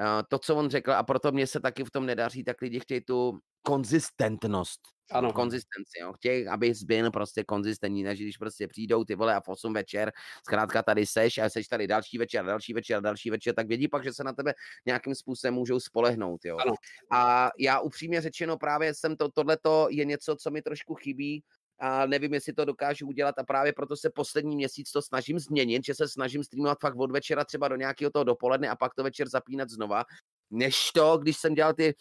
[0.00, 2.80] uh, to, co on řekl, a proto mě se taky v tom nedaří, tak lidi
[2.80, 4.80] chtějí tu konzistentnost.
[5.12, 5.32] Ano.
[5.32, 6.12] Konzistenci, jo.
[6.12, 10.12] Chtějí, aby byl prostě konzistentní, než když prostě přijdou ty vole a v 8 večer,
[10.46, 14.04] zkrátka tady seš a seš tady další večer, další večer, další večer, tak vědí pak,
[14.04, 14.54] že se na tebe
[14.86, 16.56] nějakým způsobem můžou spolehnout, jo.
[16.56, 16.74] Ano.
[17.12, 21.42] A já upřímně řečeno právě jsem to, tohleto je něco, co mi trošku chybí,
[21.78, 25.84] a nevím, jestli to dokážu udělat a právě proto se poslední měsíc to snažím změnit,
[25.84, 29.02] že se snažím streamovat fakt od večera třeba do nějakého toho dopoledne a pak to
[29.02, 30.04] večer zapínat znova,
[30.50, 31.94] než to, když jsem dělal ty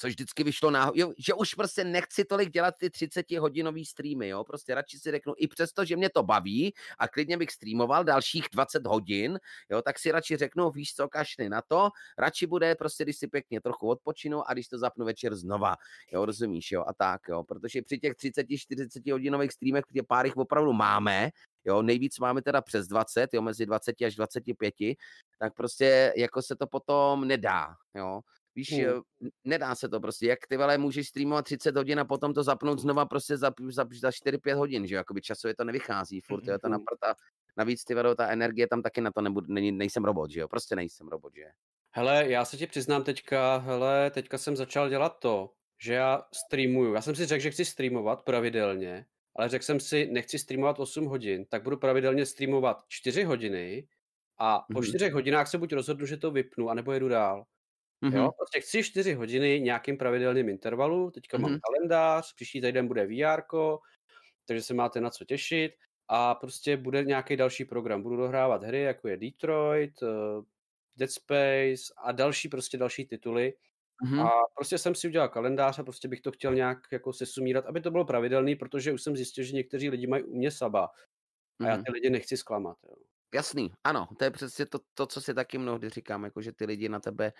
[0.00, 4.28] což vždycky vyšlo na, jo, že už prostě nechci tolik dělat ty 30 hodinový streamy,
[4.28, 8.04] jo, prostě radši si řeknu, i přesto, že mě to baví a klidně bych streamoval
[8.04, 9.40] dalších 20 hodin,
[9.70, 13.26] jo, tak si radši řeknu, víš co, kašny na to, radši bude prostě, když si
[13.28, 15.76] pěkně trochu odpočinu a když to zapnu večer znova,
[16.12, 20.36] jo, rozumíš, jo, a tak, jo, protože při těch 30-40 hodinových streamech, kde pár jich
[20.36, 21.30] opravdu máme,
[21.64, 24.74] jo, nejvíc máme teda přes 20, jo, mezi 20 až 25,
[25.38, 28.20] tak prostě jako se to potom nedá, jo.
[28.54, 29.00] Víš, hmm.
[29.44, 30.26] nedá se to prostě.
[30.26, 33.86] Jak ty vele můžeš streamovat 30 hodin a potom to zapnout znova prostě za, za,
[34.00, 34.98] za 4-5 hodin, že jo?
[34.98, 37.14] Jakoby časově to nevychází, furt je to na prta.
[37.56, 40.48] navíc ty vado, ta energie tam taky na to nebude, není, nejsem robot, že jo,
[40.48, 41.44] prostě nejsem robot, že
[41.94, 45.52] Hele, já se ti přiznám teďka, hele, teďka jsem začal dělat to,
[45.82, 46.94] že já streamuju.
[46.94, 49.06] Já jsem si řekl, že chci streamovat pravidelně,
[49.36, 53.88] ale řekl jsem si, nechci streamovat 8 hodin, tak budu pravidelně streamovat 4 hodiny
[54.38, 54.88] a po Mhm.
[54.88, 57.44] 4 hodinách se buď rozhodnu, že to vypnu, anebo jedu dál.
[58.02, 58.16] Mhm.
[58.16, 61.60] Jo, prostě chci 4 hodiny nějakým pravidelným intervalu, teďka mám Mhm.
[61.60, 63.42] kalendář, příští týden bude VR,
[64.46, 65.72] takže se máte na co těšit
[66.08, 68.02] a prostě bude nějaký další program.
[68.02, 70.06] Budu dohrávat hry, jako je Detroit, eh,
[70.96, 73.52] Dead Space a další prostě další tituly.
[74.04, 74.20] Mhm.
[74.20, 77.80] A prostě jsem si udělal kalendář a prostě bych to chtěl nějak jako sesumírat, aby
[77.80, 80.88] to bylo pravidelný, protože už jsem zjistil, že někteří lidi mají u mě saba
[81.60, 81.84] a já Mhm.
[81.84, 82.78] ty lidi nechci zklamat.
[82.88, 82.94] Jo.
[83.34, 86.64] Jasný, ano, to je přesně to, to, co si taky mnohdy říkám, jako že ty
[86.66, 87.32] lidi na tebe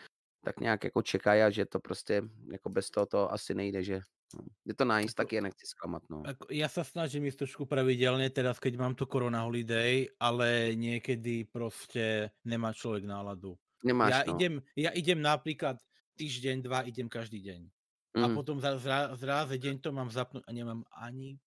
[0.44, 2.22] tak nějak jako čekají a že to prostě
[2.52, 4.00] jako bez toho to asi nejde, že
[4.34, 4.44] no.
[4.66, 6.22] je to nice, taky je nechci zklamat, no.
[6.50, 12.30] Ja sa snažím ísť trošku pravidelne teraz, keď mám tu korona holiday, ale niekedy proste
[12.46, 13.58] nemá človek náladu.
[13.84, 14.36] Nemáš, ja, no.
[14.36, 15.80] idem, ja idem napríklad
[16.20, 17.60] týždeň, dva, idem každý deň.
[18.20, 18.34] A Mhm.
[18.34, 21.38] potom za, zra, zráze deň to mám zapnúť a nemám ani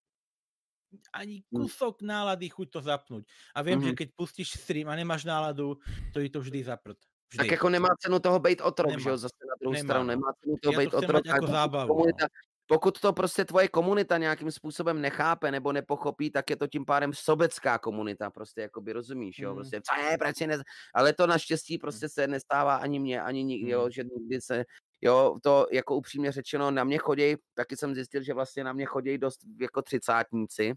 [1.13, 1.65] ani Mm.
[1.65, 3.23] kusok nálady chuť to zapnúť.
[3.57, 3.97] A viem, že Mhm.
[3.97, 5.81] keď pustíš stream a nemáš náladu,
[6.13, 6.99] to je to vždy zaprd.
[7.33, 7.37] Vždy.
[7.37, 9.09] Tak jako nemá cenu toho být otrok, že Nemá.
[9.11, 10.07] jo, zase na druhou Nemá, stranu, no.
[10.07, 11.25] nemá cenu toho Já být to otrok.
[11.25, 11.95] jako zábavu, no.
[11.95, 12.25] komunita,
[12.67, 17.13] pokud to prostě tvoje komunita nějakým způsobem nechápe nebo nepochopí, tak je to tím pádem
[17.13, 19.55] sobecká komunita, prostě jakoby rozumíš, jo, Mm.
[19.55, 20.57] prostě, co je, proč ne...
[20.95, 23.91] Ale to naštěstí prostě se nestává ani mně, ani nikdy, jo, Mm.
[23.91, 24.63] že nikdy se,
[25.01, 28.85] jo, to jako upřímně řečeno, na mě chodí, taky jsem zjistil, že vlastně na mě
[28.85, 30.73] chodí dost jako třicátníci,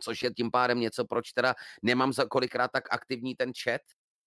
[0.00, 3.80] což je tím pádem něco, proč teda nemám za kolikrát tak aktivní ten chat,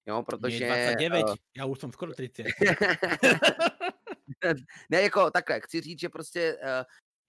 [0.08, 2.44] jo, Protože, je 29, eh, já už jsem skoro 30.
[4.90, 6.84] ne, jako takhle, chci říct, že prostě uh,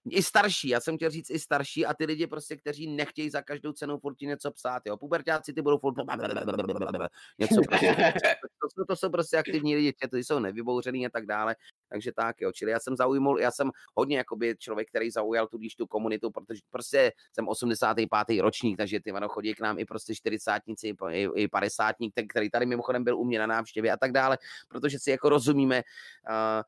[0.09, 3.41] i starší, já jsem chtěl říct i starší a ty lidi prostě, kteří nechtějí za
[3.41, 5.95] každou cenu furt něco psát, jo, pubertáci ty budou furt
[7.39, 8.13] něco prostě,
[8.61, 11.55] to, jsou, to jsou prostě aktivní lidi, ty jsou nevybouřený a tak dále,
[11.89, 15.75] takže tak, jo, čili já jsem zaujmul, já jsem hodně jakoby člověk, který zaujal tudíž
[15.75, 18.41] tu komunitu, protože prostě jsem 85.
[18.41, 22.49] ročník, takže ty ano, chodí k nám i prostě čtyřicátníci, i, i padesátník, ten, který
[22.49, 24.37] tady mimochodem byl u mě na návštěvě a tak dále,
[24.67, 25.83] protože si jako rozumíme,
[26.29, 26.63] uh,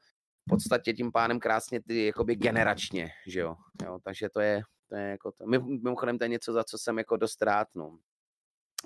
[0.47, 5.03] podstatě tím pádem krásně ty jakoby generačně, že jo, jo takže to je, to je
[5.09, 5.43] jako to.
[5.45, 7.99] Mimo- Mimochodem to je něco, za co jsem jako dost rád, no.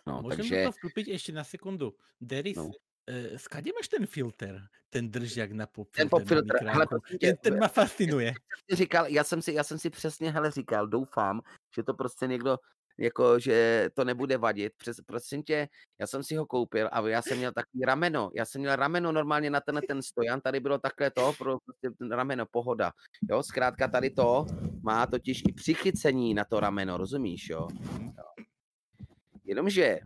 [0.07, 1.93] No, Můžem takže, do toho vstúpiť ešte na sekundu.
[2.21, 2.65] Deris, No.
[2.65, 4.57] uh, skade máš ten filter?
[4.89, 6.87] Ten držák na pop ten pop filtr, hele,
[7.19, 8.33] Ten, ten ma fascinuje.
[8.69, 11.41] si říkal, já jsem si, já jsem si přesně, hele, říkal, doufám,
[11.75, 12.57] že to prostě někdo,
[13.01, 14.73] jako, že to nebude vadit.
[14.77, 15.67] Přes, prosím tě,
[15.99, 19.11] já jsem si ho koupil a já jsem měl takový rameno, já jsem měl rameno
[19.11, 22.91] normálně na ten, ten stojan, tady bylo takhle to, pro prostě ten rameno, pohoda.
[23.29, 24.45] Jo, zkrátka tady to
[24.83, 27.67] má totiž i přichycení na to rameno, rozumíš, jo?
[28.17, 28.45] jo.
[29.43, 29.99] Jenomže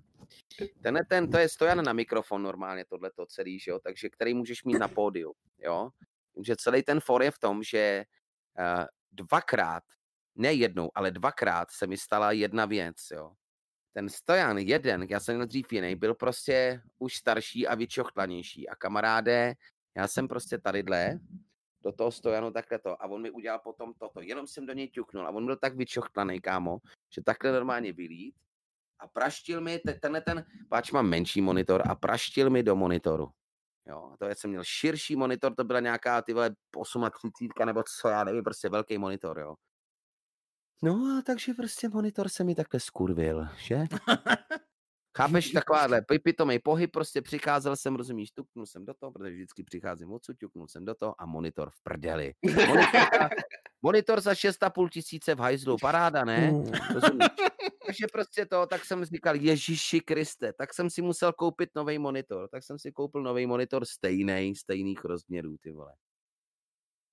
[0.81, 4.63] tenhle ten, to je stojan na mikrofon normálně, tohleto celý, že jo, takže který můžeš
[4.63, 5.89] mít na pódiu, jo.
[6.45, 8.05] Že celý ten for je v tom, že
[8.59, 9.83] uh, dvakrát,
[10.35, 13.31] ne jednou, ale dvakrát se mi stala jedna věc, jo.
[13.93, 18.69] Ten stojan, jeden, já jsem dřív jiný, byl prostě už starší a vyčochtlanější.
[18.69, 19.53] A kamaráde,
[19.97, 21.19] já jsem prostě tadyhle,
[21.85, 24.21] do toho stojanu takhle to a on mi udělal potom toto.
[24.21, 26.77] Jenom jsem do něj ťuknul a on byl tak vyčochtlaný, kámo,
[27.13, 28.35] že takhle normálně vylít
[28.99, 33.27] a praštil mi, te- tenhle ten, páč mám menší monitor a praštil mi do monitoru.
[33.87, 38.23] Jo, to jsem měl širší monitor, to byla nějaká ty vole 38 nebo co, já
[38.23, 39.55] nevím, prostě velký monitor, jo.
[40.83, 43.79] No a takže prostě monitor se mi takhle skurvil, že?
[45.17, 49.63] Chápeš, takováhle pi- pitomej pohyb, prostě přicházel jsem, rozumíš, tuknul jsem do toho, protože vždycky
[49.63, 52.33] přicházím odsud, tuknul jsem do toho a monitor v prdeli.
[52.45, 53.29] Monitor, za-
[53.81, 56.51] monitor za 6,5 tisíce v hajzlu, paráda, ne?
[56.93, 57.27] Rozumíš?
[57.85, 62.47] Takže prostě to, tak jsem říkal, Ježíši Kriste, tak jsem si musel koupit nový monitor.
[62.51, 65.93] Tak jsem si koupil nový monitor stejný, stejných rozměrů, ty vole.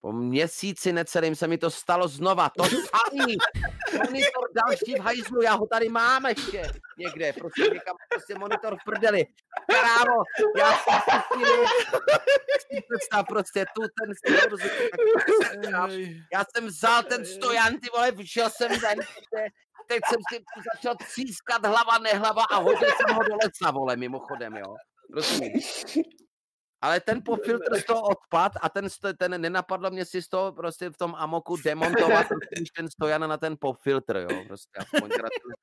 [0.04, 3.36] Po měsíci necelým se mi to stalo znova, to samý.
[3.92, 8.84] Monitor další v hajzlu, já ho tady mám ještě někde, prostě někam, prostě monitor v
[8.84, 9.26] prdeli.
[9.66, 10.22] Krávo,
[10.58, 11.44] já jsem si
[12.60, 14.14] si představ prostě tu ten
[16.32, 19.48] já jsem vzal ten stojan, ty vole, vyšel jsem ven, prostě,
[19.86, 24.56] teď jsem si začal třískat hlava, nehlava a hodil jsem ho do lesa, vole, mimochodem,
[24.56, 24.74] jo.
[25.14, 25.84] Rozumíš?
[26.82, 28.88] Ale ten pofiltr z toho odpad a ten,
[29.18, 33.36] ten nenapadlo mě si z toho prostě v tom amoku demontovat prostě ten stojan na
[33.36, 35.10] ten pofiltr, jo, prostě aspoň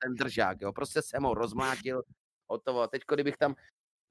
[0.02, 2.02] ten, držák, jo, prostě jsem ho rozmlátil,
[2.50, 2.86] hotovo.
[2.86, 3.54] Teďko, kdybych tam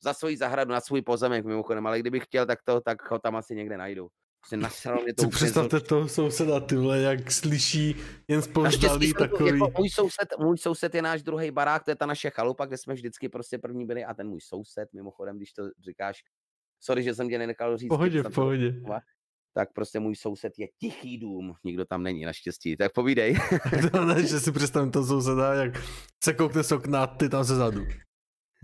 [0.03, 3.35] za svoji zahradu, na svůj pozemek mimochodem, ale kdybych chtěl, tak to, tak ho tam
[3.35, 4.09] asi někde najdu.
[4.41, 7.95] Prostě nasralo mě to úplně představte toho souseda, ty vole, jak slyší
[8.27, 9.49] jen jsou to- takový.
[9.49, 12.77] Jako můj, soused, můj soused je náš druhý barák, to je ta naše chalupa, kde
[12.77, 16.23] jsme vždycky prostě první byli a ten můj soused, mimochodem, když to říkáš,
[16.79, 17.89] sorry, že jsem tě nenechal říct.
[17.89, 18.73] Pohodě, v pohodě.
[19.53, 23.37] Tak prostě můj soused je tichý dům, nikdo tam není naštěstí, tak povídej.
[23.91, 25.73] To ne, že si představím toho souseda, jak
[26.23, 27.85] se koukne z okna, ty tam ze zadu.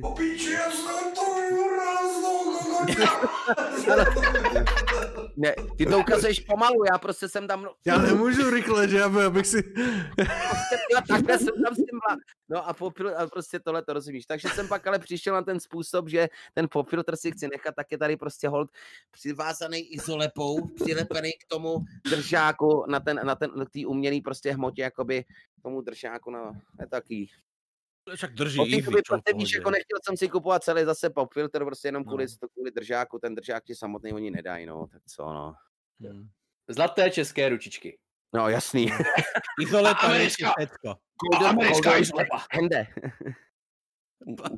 [0.03, 1.25] Opiči, já jsem to
[5.37, 9.47] Ne, ty to ukazuješ pomalu, já prostě jsem tam, Já nemůžu rychle, že aby, abych
[9.47, 9.63] si...
[10.15, 11.99] prostě, já takhle jsem tam s tím
[12.49, 14.25] No a, popil, a prostě tohle to rozumíš.
[14.25, 17.91] Takže jsem pak ale přišel na ten způsob, že ten popfiltr si chci nechat, tak
[17.91, 18.69] je tady prostě hold
[19.11, 21.77] přivázaný izolepou, přilepený k tomu
[22.09, 25.25] držáku na ten, na ten, na té umělý prostě hmotě, jakoby
[25.63, 27.27] tomu držáku, no, je taky.
[28.15, 31.65] Však drží Po easy, čo prostě víš, jako nechtěl jsem si kupovat celý zase popfiltr,
[31.65, 32.47] prostě jenom kvůli, No.
[32.53, 35.55] kvůli držáku, ten držák ti samotný oni nedají, no, tak co, no.
[35.99, 36.29] Hm.
[36.67, 37.99] Zlaté české ručičky.
[38.33, 38.85] No jasný.
[39.61, 40.53] Izoleta Americká.
[40.57, 42.45] Golden- Americká izolepa.
[42.51, 42.87] Hende.
[44.25, 44.57] Ne-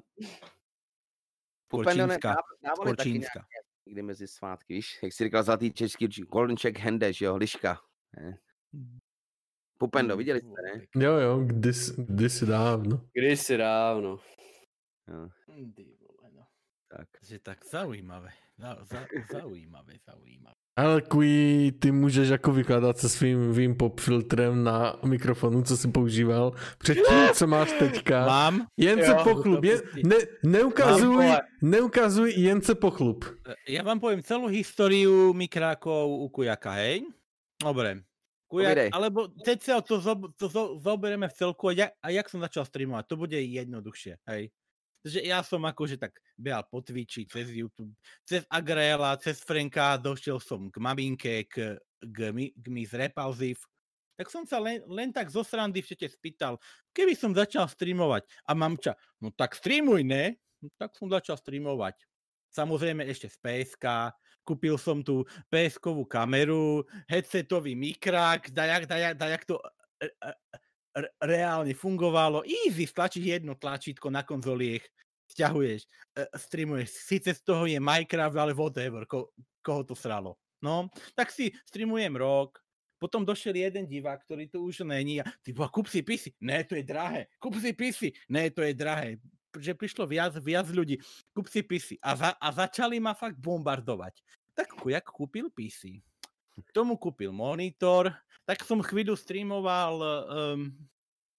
[1.72, 2.36] Korčínska.
[2.76, 3.46] Korčínska.
[3.86, 7.80] někdy mezi svátky, víš, jak jsi říkal zlatý český Golden Check Hende, že jo, liška.
[9.78, 10.82] Pupendo, viděli jste, ne?
[11.06, 13.02] Jo, jo, kdysi, kdysi dávno.
[13.14, 14.18] Kdysi dávno.
[15.08, 16.44] No, vole, no.
[16.90, 17.08] tak.
[17.24, 18.30] Že tak zaujímavé.
[18.58, 19.00] Za, za,
[19.32, 20.56] zaujímavé, zaujímavé.
[20.78, 25.88] Ale Kui, ty můžeš jako vykládat se svým vým pop filtrem na mikrofonu, co jsi
[25.88, 28.26] používal předtím, co máš teďka.
[28.26, 31.42] Mám, Jen se Jo, pochlup, to jen, ne, neukazuj, vole.
[31.62, 33.26] neukazuj, jen se pochlup.
[33.68, 37.06] ja vám poviem celú históriu mikrákov u Kujaka, hej?
[37.62, 38.07] Dobre.
[38.48, 42.40] Kujak, alebo cca to, zo, to zo, zoberieme v celku a, ja, a jak som
[42.40, 44.56] začal streamovať, to bude jednoduchšie, hej?
[45.04, 47.92] Takže ja som akože tak behal po Twitchi, cez YouTube,
[48.24, 53.60] cez Agrela, cez Franka, došiel som k maminke, k, k, mi- k Miss Repulsive,
[54.18, 56.58] tak som sa len, len tak zo srandy v čete spýtal,
[56.96, 60.40] keby som začal streamovať a mamča, no tak streamuj, ne?
[60.64, 62.02] No, tak som začal streamovať.
[62.50, 63.86] Samozrejme ešte z PSK,
[64.48, 69.60] kúpil som tú PSkovú kameru, headsetový mikrák, dajak, dajak, dajak to
[70.00, 70.32] e, e,
[70.96, 72.48] re- reálne fungovalo.
[72.48, 74.88] Easy, stlačíš jedno tlačítko na konzoliech,
[75.28, 75.84] stiahuješ,
[76.16, 76.88] e, streamuješ.
[76.96, 80.40] Sice z toho je Minecraft, ale whatever, ko, koho to sralo.
[80.64, 82.64] No, tak si streamujem rok,
[82.98, 86.34] potom došiel jeden divák, ktorý tu už není a ty kúp si PC.
[86.42, 87.30] Ne, to je drahé.
[87.38, 88.10] Kúp si PC.
[88.26, 89.22] Ne, to je drahé.
[89.58, 91.02] Že prišlo viac, viac ľudí.
[91.34, 91.98] Kúp si PC.
[92.00, 94.22] A, za, a začali ma fakt bombardovať.
[94.58, 96.02] Tak jak kúpil PC.
[96.58, 98.10] K tomu kúpil monitor,
[98.42, 100.74] tak som chvíľu streamoval um,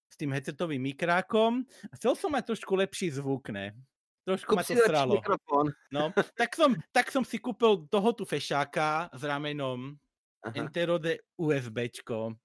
[0.06, 1.66] s tým headsetovým mikrákom.
[1.90, 3.74] A chcel som mať trošku lepší zvuk, ne?
[4.22, 5.66] Trošku Kup ma to mikrofon.
[5.90, 9.98] No, tak som, tak som si kúpil toho tu fešáka s ramenom,
[10.44, 10.54] Aha.
[10.54, 12.38] Enterode USBčko.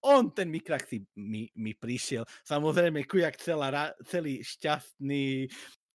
[0.00, 2.24] On ten mikrák si mi, mi prišiel.
[2.44, 5.48] Samozrejme, kujak celá, celý šťastný.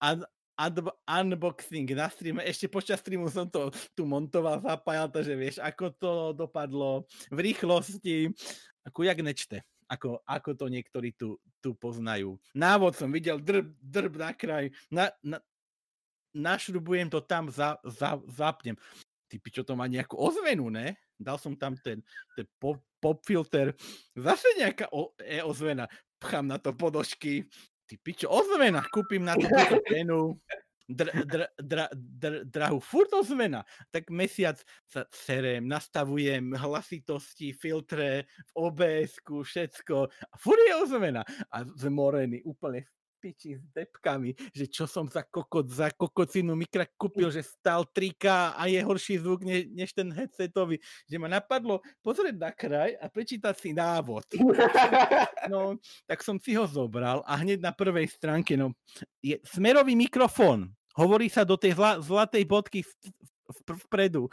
[0.04, 0.20] Un,
[0.60, 2.44] un, unboxing na streame.
[2.44, 8.30] Ešte počas streamu som to tu montoval, zapájal, takže vieš, ako to dopadlo v rýchlosti.
[8.92, 9.64] Kujak nečte.
[9.84, 12.40] Ako, ako to niektorí tu, tu poznajú.
[12.56, 14.72] Návod som videl, drb, drb na kraj.
[14.88, 15.38] Na, na,
[16.32, 18.74] našrubujem to tam, za, za, zapnem.
[19.28, 20.96] Ty pičo, to má nejakú ozvenu, ne?
[21.18, 22.02] Dal som tam ten,
[22.34, 23.74] ten pop, pop filter.
[24.14, 25.86] Zase nejaká o, e, ozvena.
[26.18, 27.46] Pchám na to podošky.
[27.84, 28.82] Ty pičo, ozvena.
[28.90, 29.46] Kúpim na to
[29.90, 30.38] cenu.
[30.84, 33.64] Dr, dr, dr, dr, drahu, furt ozvena.
[33.88, 39.96] Tak mesiac sa serem, nastavujem hlasitosti, filtre, v obs všetko.
[40.04, 41.24] A furt je ozvena.
[41.48, 46.92] A zmorený, úplne v piči s depkami, že čo som za kokot, za kokocinu mikrak
[47.00, 50.76] kúpil, že stal 3K a je horší zvuk ne, než ten headsetový.
[51.08, 54.28] Že ma napadlo pozrieť na kraj a prečítať si návod.
[55.44, 55.76] No,
[56.08, 58.72] tak som si ho zobral a hneď na prvej stránke, no,
[59.20, 60.72] je smerový mikrofón.
[60.96, 62.90] Hovorí sa do tej zla, zlatej bodky v,
[63.52, 64.24] v, vpredu.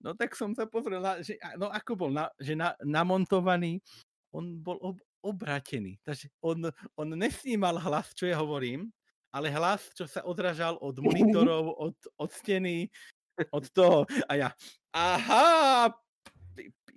[0.00, 3.84] No tak som sa pozrel, že, no ako bol, na, že na, namontovaný,
[4.32, 5.96] on bol ob, obrátený.
[6.04, 8.92] Takže on, on nesnímal hlas, čo ja hovorím,
[9.32, 12.92] ale hlas, čo sa odrážal od monitorov, od, od steny,
[13.50, 14.04] od toho.
[14.28, 14.48] A ja,
[14.92, 15.90] aha,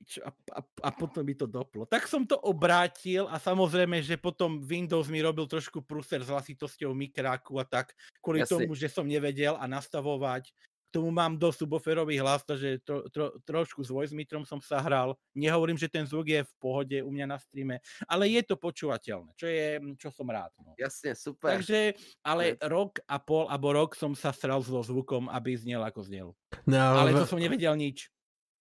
[0.08, 1.84] pič, a, a, a potom by to doplo.
[1.84, 6.96] Tak som to obrátil a samozrejme, že potom Windows mi robil trošku prúser s hlasitosťou
[6.96, 7.92] mikráku a tak,
[8.24, 8.64] kvôli Jasne.
[8.64, 10.56] tomu, že som nevedel a nastavovať.
[10.88, 14.80] K tomu mám dosť subwooferový hlas, takže tro, tro, trošku s voice metrom som sa
[14.80, 15.20] hral.
[15.36, 19.36] Nehovorím, že ten zvuk je v pohode u mňa na streame, ale je to počúvateľné,
[19.36, 19.68] čo je,
[20.00, 20.52] čo som rád.
[20.64, 20.74] No.
[20.80, 21.52] Jasně, super.
[21.60, 21.94] Takže,
[22.24, 26.28] ale rok a pol, alebo rok som sa sral so zvukom, aby znel ako znel.
[26.68, 28.08] Ne, ale, Ale to som nevedel nič.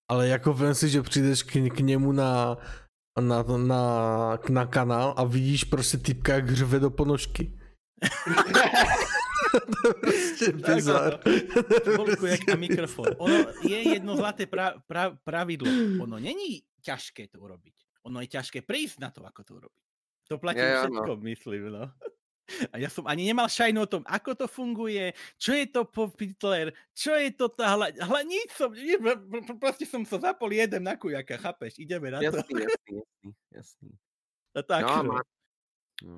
[0.08, 2.56] ale jako vem si, že přijdeš k, k němu na,
[3.20, 3.82] na, na,
[4.48, 7.58] na kanál a vidíš prostě typka, jak hřve do ponožky.
[9.52, 11.20] to je prostě bizar.
[11.96, 13.06] Volku, jak na mikrofon.
[13.18, 15.68] Ono je jedno zlaté pra, pra, pravidlo.
[16.02, 17.74] Ono není ťažké to urobiť.
[18.06, 19.84] Ono je ťažké prísť na to, ako to urobiť.
[20.30, 21.90] To platí jo, všetko, myslím, no.
[22.70, 26.70] A ja som ani nemal šajnu o tom, ako to funguje, čo je to popitler,
[26.94, 27.90] čo je to tá hla...
[27.90, 28.70] hla nič som,
[29.58, 31.82] proste som sa zapol jeden na kujaka, chápeš?
[31.82, 32.38] Ideme na to.
[32.38, 33.90] Jasný, jasný, jasný, jasný.
[34.54, 35.20] A tak, No, no, má,
[36.06, 36.16] no.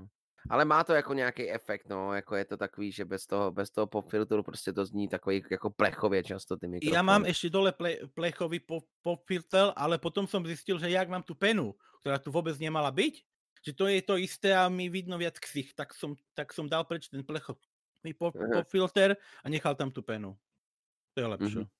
[0.50, 3.70] Ale má to jako nějaký efekt, no, jako je to takový, že bez toho, bez
[3.70, 6.96] toho popfiltru prostě to zní takový jako plechově často ty mikrofony.
[6.96, 11.22] Ja mám ešte dole ple, plechový pop, popfilter, ale potom som zistil, že jak mám
[11.26, 13.14] tu penu, ktorá tu vôbec nemala byť,
[13.66, 16.86] že to je to isté a mi vidno viac ksich, tak som, tak som dal
[16.86, 20.38] preč ten plechový pop, popfilter a nechal tam tu penu.
[21.14, 21.62] To je lepšie.
[21.62, 21.77] Mhm.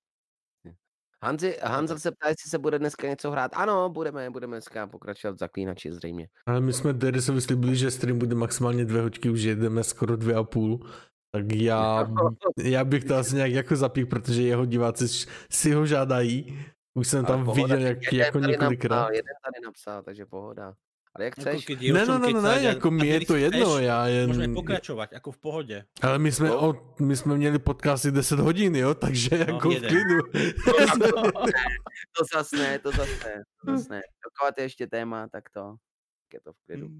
[1.22, 3.50] Hanzi, Hanzel se ptá, jestli se bude dneska něco hrát.
[3.54, 6.28] Ano, budeme, budeme dneska pokračovat v zaklínači zřejmě.
[6.46, 10.34] Ale my jsme Derisovi slibili, že stream bude maximálně dvě hoďky, už jedeme skoro dvě
[10.34, 10.80] a půl.
[11.30, 12.08] Tak já,
[12.62, 16.64] já bych to asi nějak jako zapík, protože jeho diváci si ho žádají.
[16.94, 18.96] Už jsem tam pohoda, viděl jak, jako několikrát.
[18.96, 20.74] Napsal, jeden tady napsal, takže pohoda.
[21.18, 21.68] Ale jak Ako chceš?
[21.68, 23.84] Ne, dievčom no, no, no, kecať ne, a- jako a mi je to jedno, chceš,
[23.84, 24.30] já jen...
[24.30, 25.76] Môžeme pokračovať, ako v pohode.
[26.02, 26.56] Ale my jsme, No.
[26.62, 29.90] o, my jsme měli podcasty 10 hodin, jo, takže jako v jeden.
[29.90, 30.18] klidu.
[32.18, 34.00] To zas ne, to zas ne, to zas ne.
[34.22, 35.74] Dokud je ještě téma, tak to,
[36.22, 36.88] tak je to v klidu.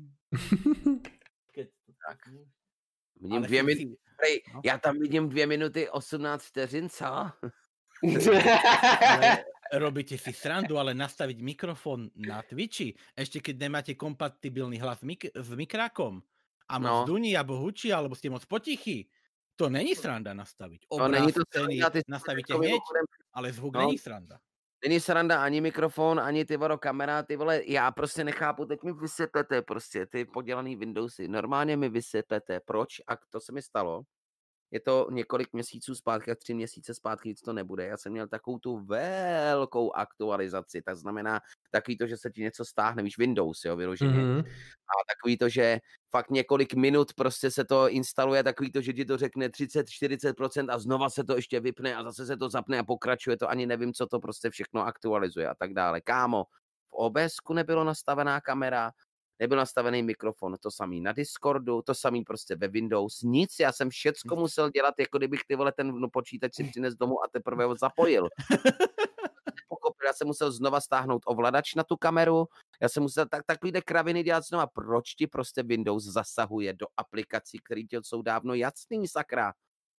[2.08, 2.18] Tak.
[3.20, 3.94] Vidím dvě minuty,
[4.55, 4.60] no.
[4.64, 7.06] já tam vidím dvě minuty 18 vteřin, co?
[9.72, 15.50] robíte si srandu, ale nastaviť mikrofón na Twitchi, ešte keď nemáte kompatibilný hlas mik- s
[15.52, 16.22] mikrákom
[16.68, 17.14] a moc No.
[17.16, 19.08] duní alebo hučí, alebo ste moc potichý,
[19.58, 20.86] to není sranda nastaviť.
[20.88, 23.80] To Obraz, není to scény sranda, nastavíte hneď, mimochodem, ale zvuk No.
[23.86, 24.38] není sranda.
[24.84, 28.92] Není sranda ani mikrofon, ani ty varo kamera, ty vole, já prostě nechápu, teď mi
[28.92, 31.28] vysvětlete prostě ty podělaný Windowsy.
[31.28, 34.02] Normálně mi vysvětlete, proč, a to se mi stalo.
[34.70, 37.86] Je to několik měsíců zpátky, tři měsíce zpátky, nic to nebude.
[37.86, 41.40] Já jsem měl takovou tu velkou aktualizaci, tak znamená
[41.70, 44.18] takový to, že se ti něco stáhne, víš, Windows, jo, vyloženě.
[44.18, 44.38] Mhm.
[44.38, 45.78] A takový to, že
[46.10, 50.78] fakt několik minut prostě se to instaluje, takový to, že ti to řekne 30-40% a
[50.78, 53.92] znova se to ještě vypne a zase se to zapne a pokračuje to, ani nevím,
[53.92, 56.00] co to prostě všechno aktualizuje a tak dále.
[56.00, 56.44] Kámo,
[56.88, 58.92] v OBSku nebylo nastavená kamera,
[59.41, 63.91] nebyl nastavený mikrofon, to samý na Discordu, to samý prostě ve Windows, nic, já jsem
[63.91, 67.65] všecko musel dělat, jako kdybych ty vole ten no, počítač si přines domů a teprve
[67.65, 68.28] ho zapojil.
[69.68, 72.47] Pochopil, já jsem musel znova stáhnout ovladač na tu kameru,
[72.83, 74.67] já jsem musel tak, takovýhle kraviny dělat znova.
[74.67, 79.52] Proč ti prostě Windows zasahuje do aplikací, které ti jsou dávno jasný, sakra?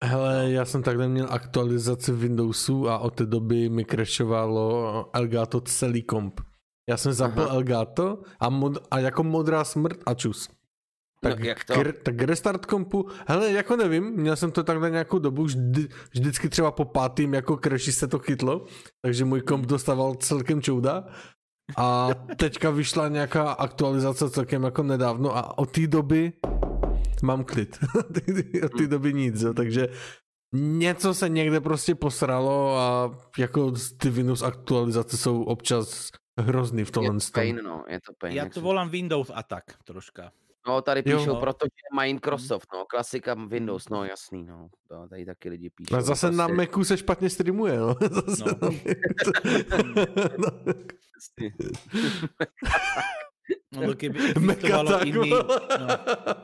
[0.04, 6.02] Hele, já jsem takhle měl aktualizaci Windowsu a od té doby mi crashovalo Elgato celý
[6.02, 6.40] komp.
[6.90, 7.50] Já jsem zapl Aha.
[7.54, 10.48] Elgato a, mod, a jako modrá smrt a čus.
[11.22, 11.74] Tak, No, jak to?
[11.74, 16.48] Kr, tak restart kompu, hele, jako nevím, měl jsem to takhle nějakou dobu, vždy, vždycky
[16.48, 18.64] třeba po pátým jako crashy se to chytlo,
[19.02, 21.04] takže můj komp dostával celkem čouda.
[21.76, 26.32] A teďka vyšla nějaká aktualizace celkem jako nedávno a od té doby
[27.22, 27.78] mám klid.
[28.64, 29.88] od té doby nic, jo, takže
[30.54, 36.10] něco se někde prostě posralo a jako ty Windows aktualizace jsou občas
[36.40, 37.30] hrozný v Je tomhle to tom.
[37.32, 38.36] pain, no, je to pain.
[38.36, 40.32] Ja jak to volám Windows Attack troška.
[40.68, 41.18] No, tady Jo.
[41.18, 41.40] píšou, No.
[41.40, 44.68] protože Microsoft, no, klasika Windows, no, jasný, no.
[44.88, 45.94] To tady taky lidi píšou.
[45.94, 47.94] A no, zase na prostě, Macu se špatně streamuje, no.
[48.10, 48.70] Zase No.
[49.70, 50.72] na no.
[53.70, 53.86] Prostě.
[53.86, 55.46] No, keby existovalo iný, no,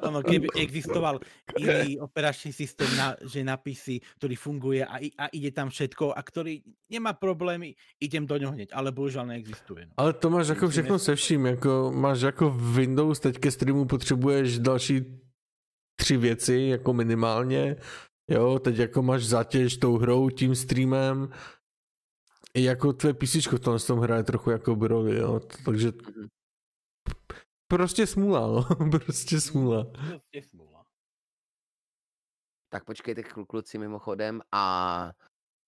[0.03, 1.21] ono, keby existoval
[1.59, 6.21] iný operačný systém, na, že na PC, ktorý funguje a, a ide tam všetko a
[6.23, 9.87] ktorý nemá problémy, idem do ňoho hneď, ale bohužel neexistuje.
[9.87, 9.93] No.
[9.97, 14.59] Ale to máš jako všechno se vším, jako máš jako Windows, teď ke streamu potřebuješ
[14.59, 15.05] další
[16.01, 17.77] tři věci, jako minimálně,
[18.31, 21.29] jo, teď jako máš zátěž tou hrou, tím streamem,
[22.55, 26.27] i jako tvé PC v tomhle tom hraje trochu jako roli, jo, takže Mhm.
[27.69, 29.85] Prostě smůla, no, prostě smůla.
[29.85, 30.85] Proste smůla.
[32.69, 34.43] Tak počkejte klu- kluci mimochodem.
[34.53, 35.13] A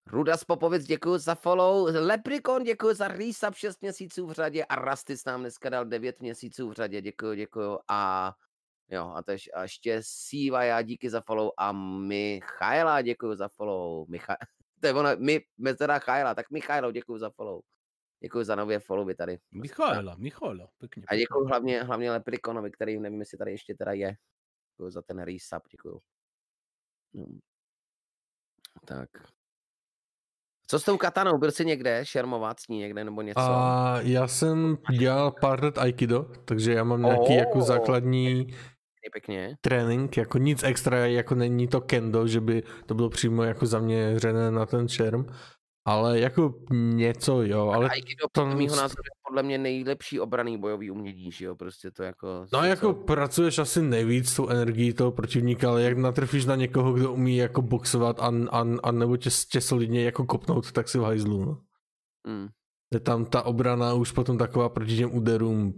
[0.06, 4.64] Rudas Popovic, děkuji za follow, Leprikon, děkuji za resub 6 měsíců v řadě.
[4.64, 8.32] A Rastis nám dneska dal 9 měsíců v řadě, děkuji, děkuji a
[8.90, 11.50] jo, a, tež, a ještě Siva, já díky za follow.
[11.58, 14.36] A Michaela, děkuji za follow, Micha...
[14.80, 17.60] to je ono, my, my teda Chaila, tak Michailo, děkuji za follow,
[18.20, 19.38] děkuji za nově followy tady.
[19.50, 21.02] Michaela, Michaela, pekne.
[21.08, 24.16] A děkuji hlavně, hlavně Leprikonovi, který nevím, jestli tady ještě teda je.
[24.72, 26.00] Děkuji za ten resub, děkuji.
[27.14, 27.26] No.
[28.84, 29.08] Tak.
[30.70, 31.38] Co s tou katanou?
[31.38, 33.40] Byl jsi někde šermovat s ní někde nebo něco?
[33.40, 37.38] A já jsem dělal pár let Aikido, takže já mám nějaký oh.
[37.38, 38.46] jako základní
[39.12, 39.56] pěkně.
[39.60, 44.50] trénink, jako nic extra, jako není to kendo, že by to bylo přímo jako zaměřené
[44.50, 45.26] na ten šerm,
[45.88, 48.46] ale jako něco jo, ale Aikido to...
[48.46, 52.46] mýho názoru je podle mě nejlepší obraný bojový umění, že jo, prostě to jako...
[52.52, 56.92] No jako pracuješ asi nejvíc s tou energií toho protivníka, ale jak natrfíš na někoho,
[56.92, 60.98] kdo umí jako boxovat a, a, a nebo tě, tě solidně jako kopnout, tak si
[60.98, 61.60] v hajzlu, no.
[62.26, 62.48] Mm.
[62.94, 65.74] Je tam ta obrana už potom taková proti těm úderům.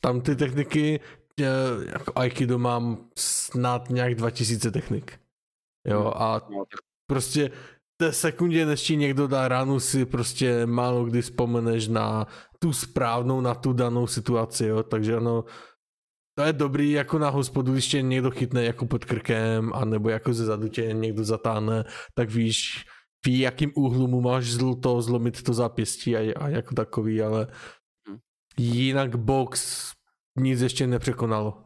[0.00, 1.00] Tam ty techniky,
[1.38, 5.20] jako Aikido mám snad nějak 2000 technik.
[5.86, 6.12] Jo, hmm.
[6.16, 6.64] a no,
[7.06, 7.50] prostě
[8.00, 12.26] té sekundě, než ti někdo dá ránu, si prostě málo kdy vzpomeneš na
[12.58, 15.44] tu správnou, na tu danou situaci, jo, takže ano,
[16.34, 20.32] to je dobrý jako na hospodu, když tě někdo chytne jako pod krkem, anebo jako
[20.32, 22.84] ze zadu tě někdo zatáhne, tak víš,
[23.26, 27.46] ví, jakým úhlu mu máš zl to, zlomit to zápěstí a, a jako takový, ale
[28.08, 28.18] hmm.
[28.56, 29.92] jinak box
[30.38, 31.64] nic ještě nepřekonalo.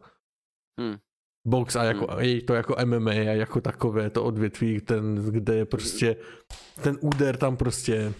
[0.79, 0.97] Hmm.
[1.45, 2.39] Box a jako, hmm.
[2.41, 6.15] to jako MMA a jako takové to odvětví, ten, kde je prostě
[6.83, 8.13] ten úder tam prostě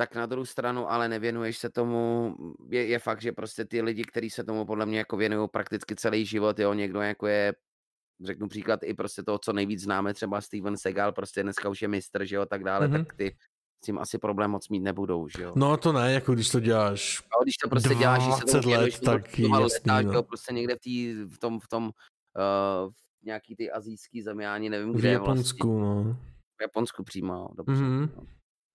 [0.00, 2.34] tak na druhou stranu ale nevěnuješ se tomu,
[2.70, 5.96] je, je fakt, že prostě ty lidi, kteří se tomu podle mě jako věnují prakticky
[5.96, 7.52] celý život, jo, někdo jako je,
[8.24, 11.88] řeknu příklad i prostě toho, co nejvíc známe, třeba Steven Segal, prostě dneska už je
[11.88, 13.04] mistr, že jo, tak dále, mm-hmm.
[13.04, 13.36] tak ty
[13.82, 15.52] s tím asi problém moc mít nebudou, že jo.
[15.56, 19.00] No to ne, jako když to děláš no, když to prostě děláš, že se let,
[19.04, 20.22] tak jasný, letáš, no.
[20.22, 21.90] prostě někde v, tý, v tom, v tom
[22.36, 26.04] uh, v nějaký ty azijský zemi, já ani nevím, kde V Japonsku, vlastně.
[26.04, 26.16] no.
[26.58, 27.82] V Japonsku přímo, dobře.
[27.82, 28.08] Mm-hmm.
[28.16, 28.26] No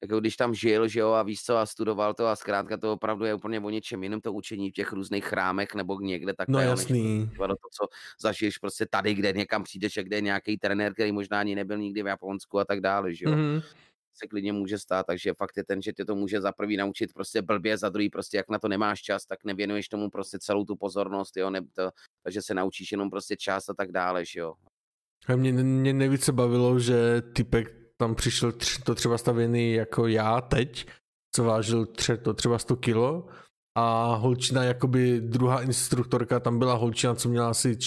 [0.02, 2.94] jako když tam žil, že jo, a víš co, a studoval to a zkrátka to
[2.94, 6.48] opravdu je úplně o něčem jiném to učení v těch různých chrámech nebo někde tak.
[6.48, 7.32] No jasný.
[7.38, 7.88] To, to, co
[8.22, 11.78] zažiješ prostě tady, kde někam přijdeš a kde je nějaký trenér, který možná ani nebyl
[11.78, 13.32] nikdy v Japonsku a tak dále, že jo.
[13.32, 13.62] Mm-hmm
[14.16, 17.14] se klidně může stát, takže fakt je ten, že tě to může za prvý naučit
[17.14, 20.66] prostě blbě, za druhý prostě jak na to nemáš čas, tak nevěnuješ tomu prostě celou
[20.66, 21.92] tu pozornost, jo, ne, to,
[22.24, 24.54] takže se naučíš jenom prostě čas a tak dále, že jo.
[25.28, 30.42] A mě, mě nejvíce bavilo, že typek tam přišel tři, to třeba stavěný jako já
[30.42, 30.88] teď,
[31.36, 33.28] co vážil tře, to třeba 100 kilo
[33.78, 37.78] a holčina, jakoby druhá instruktorka, tam byla holčina, co měla asi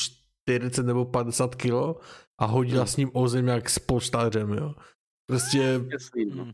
[0.48, 2.00] 40 nebo 50 kilo
[2.38, 2.88] a hodila hmm.
[2.88, 4.74] s ním o zem jak s polštářem, jo.
[5.28, 6.52] Prostě Jasný, no.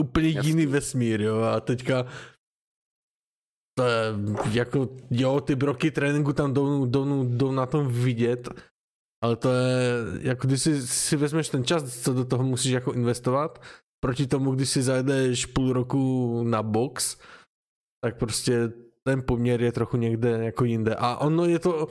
[0.00, 0.50] úplně Jasný.
[0.50, 2.06] jiný vesmír, jo, a teďka
[3.78, 4.14] to je,
[4.52, 8.48] jako, jo, ty broky tréninku tam jdou, jdou, jdou na tom vidět,
[9.24, 12.92] ale to je, jako když si, si vezmeš ten čas, co do toho musíš jako
[12.92, 13.62] investovat,
[14.04, 17.16] proti tomu, když si zajedeš půl roku na box,
[18.04, 18.72] tak prostě
[19.06, 20.94] ten poměr je trochu někde jako jinde.
[20.94, 21.88] A ono je to,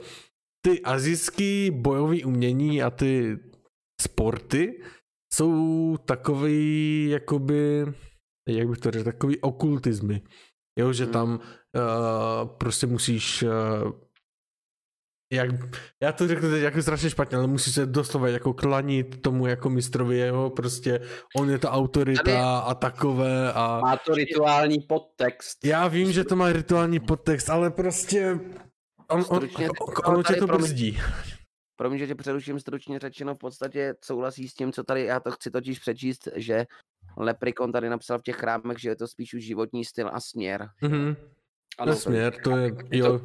[0.64, 3.38] ty azijský bojový umění a ty
[4.02, 4.82] sporty
[5.36, 7.86] jsou takový, jakoby,
[8.48, 10.22] jak bych to řekl, takový okultizmy.
[10.78, 11.12] Jo, že hmm.
[11.12, 13.92] tam uh, prostě musíš uh,
[15.32, 15.50] jak,
[16.02, 19.70] já to řeknu teď jako strašně špatně, ale musí se doslova jako klanit tomu jako
[19.70, 21.00] mistrovi jeho, prostě
[21.36, 23.80] on je ta autorita Tady a takové a...
[23.80, 25.64] Má to rituální podtext.
[25.64, 28.40] Já vím, že to má rituální podtext, ale prostě
[29.10, 30.98] on, on, on, ono tě to brzdí.
[31.76, 35.30] Promiň, že tě přeruším stručně řečeno, v podstatě souhlasí s tím, co tady, já to
[35.30, 36.66] chci totiž přečíst, že
[37.16, 40.68] Leprikon tady napsal v těch chrámech, že je to spíš už životní styl a směr.
[40.82, 41.16] Mm-hmm.
[41.78, 43.18] Ano, směr, to je, jo.
[43.18, 43.24] To,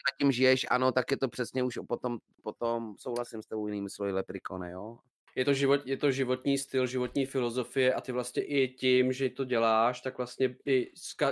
[0.00, 3.90] nad tím žiješ, ano, tak je to přesně už potom, potom souhlasím s tebou jinými
[3.90, 4.98] slovy leprikone, jo.
[5.36, 9.28] Je to, život, je to životní styl, životní filozofie a ty vlastně i tím, že
[9.28, 10.86] to děláš, tak vlastně i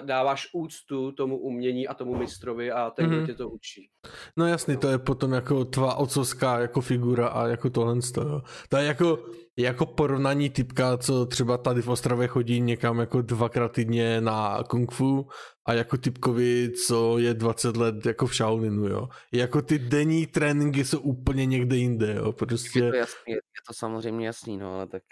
[0.04, 3.26] dáváš úctu tomu umění a tomu mistrovi a ten, mm-hmm.
[3.26, 3.90] tě to učí.
[4.36, 7.94] No jasný, to je potom jako tvá otcovská jako figura a jako tohle.
[8.14, 9.18] To, to je jako
[9.58, 14.92] jako porovnání typka, co třeba tady v Ostravě chodí někam jako dvakrát týdně na kung
[14.92, 15.28] fu
[15.68, 19.08] a jako typkovi, co je 20 let jako v Shaolinu, jo.
[19.32, 22.32] Jako ty denní tréninky jsou úplně někde jinde, jo.
[22.32, 22.78] Prostě...
[22.78, 25.02] Je to jasný, je to samozřejmě jasný, no, ale tak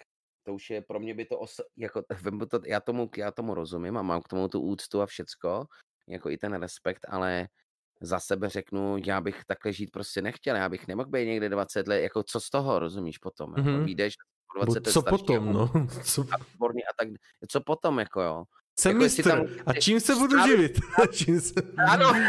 [0.46, 2.02] to už je, pro mě by to, os, jako,
[2.50, 5.66] to já, tomu, já tomu rozumím a mám k tomu tu úctu a všecko,
[6.08, 7.48] jako i ten respekt, ale
[8.00, 11.88] za sebe řeknu, já bych takhle žít prostě nechtěl, já bych nemohl být někde 20
[11.88, 13.72] let, jako co z toho, rozumíš potom, mm-hmm.
[13.72, 14.14] jako, vyjdeš
[14.64, 15.70] 20 co potom, no?
[16.04, 16.22] Co...
[16.22, 17.08] A, výborný a tak,
[17.48, 18.44] co potom, jako jo.
[18.80, 19.22] Jsem jako mistr.
[19.22, 19.46] Tam...
[19.66, 20.48] A čím se budu Stav...
[20.48, 20.80] živit?
[21.12, 21.54] čím se...
[21.88, 22.12] Ano.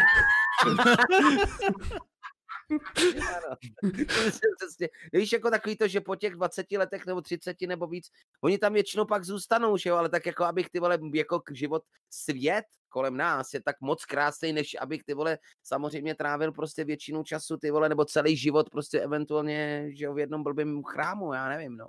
[5.13, 8.09] Víš, jako takový to, že po těch 20 letech nebo 30 nebo víc,
[8.43, 11.83] oni tam většinou pak zůstanou, že jo, ale tak jako abych ty vole, jako život,
[12.09, 17.23] svět kolem nás je tak moc krásný, než abych ty vole samozřejmě trávil prostě většinu
[17.23, 21.49] času ty vole, nebo celý život prostě eventuálně, že jo, v jednom blbým chrámu, já
[21.49, 21.87] nevím, no.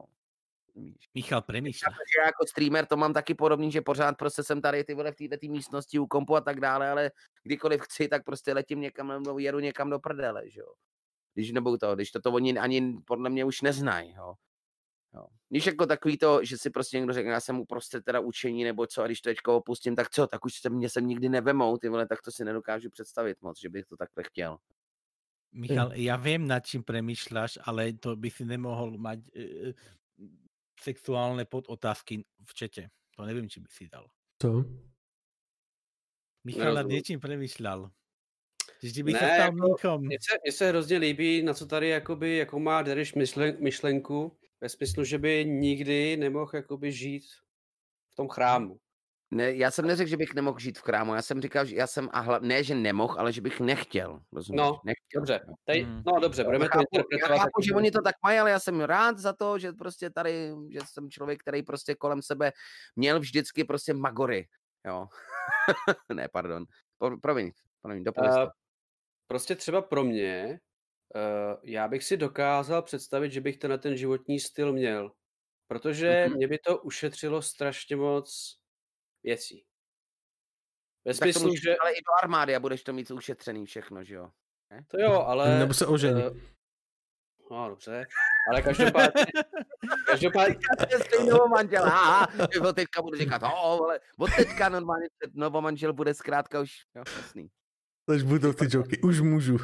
[1.14, 1.90] Michal přemýšlá.
[1.90, 5.12] Protože já jako streamer to mám taky podobný, že pořád prostě jsem tady ty vole
[5.12, 7.10] v této místnosti u kompu a tak dále, ale
[7.42, 10.72] kdykoliv chci, tak prostě letím někam nebo jedu někam do prdele, že jo.
[11.34, 14.34] Když nebo to, když to, to oni ani podle mě už neznají, jo.
[15.14, 15.26] Jo.
[15.48, 18.86] Když jako takový to, že si prostě někdo řekne, já jsem uprostřed teda učení nebo
[18.86, 21.78] co, a když to teďko opustím, tak co, tak už se mě sem nikdy nevemou,
[21.78, 24.58] ty vole, tak to si nedokážu představit moc, že bych to takhle chtěl.
[25.52, 29.72] Michal, já vím, nad čím přemýšláš, ale to by si nemohl mať uh,
[30.80, 32.82] sexuálne podotázky v čete.
[33.16, 34.06] To nevím, či by si dal.
[34.42, 34.64] Co?
[36.44, 37.90] Michal nad něčím přemýšlel.
[38.82, 39.98] Že by Ne, se stal jako-.
[39.98, 44.36] Mně se, mně se hrozně líbí, na co tady jakoby, jako má Deriš myšlen, myšlenku,
[44.60, 47.24] ve smyslu, že by nikdy nemohl jakoby žít
[48.08, 48.80] v tom chrámu.
[49.30, 51.86] Ne, já jsem neřekl, že bych nemohl žít v krámu, já jsem říkal, že já
[51.86, 54.58] jsem, a hla, ne, že nemohl, ale že bych nechtěl, rozumíš?
[54.58, 55.20] No, nechtěl.
[55.20, 55.54] Dobře, jo.
[55.64, 56.02] tady, Hmm.
[56.06, 57.38] no dobře, budeme já to chápu, já interpretovat.
[57.38, 60.50] chápu, že oni to tak mají, ale já jsem rád za to, že prostě tady,
[60.70, 62.52] že jsem člověk, který prostě kolem sebe
[62.96, 64.48] měl vždycky prostě magory,
[64.86, 65.06] jo.
[66.14, 66.64] ne, pardon.
[66.98, 67.50] Pro, promiň,
[67.82, 68.12] promiň, to.
[69.26, 70.60] Prostě třeba pro mě,
[71.14, 75.12] uh, já bych si dokázal představit, že bych ten ten životní styl měl.
[75.68, 76.36] Protože Mhm.
[76.36, 78.58] mě by to ušetřilo strašně moc
[79.22, 79.64] věcí.
[81.04, 81.76] Ve Tak to smyslu, můžeš že...
[81.76, 84.30] ale i do armády a budeš to mít ušetřený všechno, že jo.
[84.86, 85.48] To jo, ale...
[85.58, 86.22] Nebo se ožení.
[86.22, 86.30] eh,
[87.50, 88.06] no, dobře.
[88.50, 89.24] Ale každopádně...
[90.06, 90.56] každopádně
[91.06, 95.92] Stejného manžela, aha, že ho teďka budu říkat, oh, ale od teďka normálně ten novomanžel
[95.92, 97.50] bude zkrátka už, jo, jasný.
[98.08, 99.00] Teď budou ty joky.
[99.00, 99.52] Už můžu.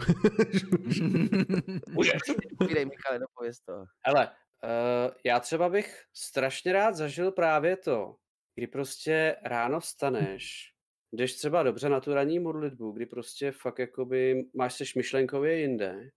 [1.88, 2.20] můžeš.
[2.58, 3.84] Povídej, Michale, dopověz to.
[4.06, 8.16] Hele, uh, já třeba bych strašně rád zažil právě to,
[8.54, 10.74] kdy prostě ráno vstaneš,
[11.12, 16.10] jdeš třeba dobře na tu ranní modlitbu, kdy prostě fakt jakoby máš seš myšlenkově jinde,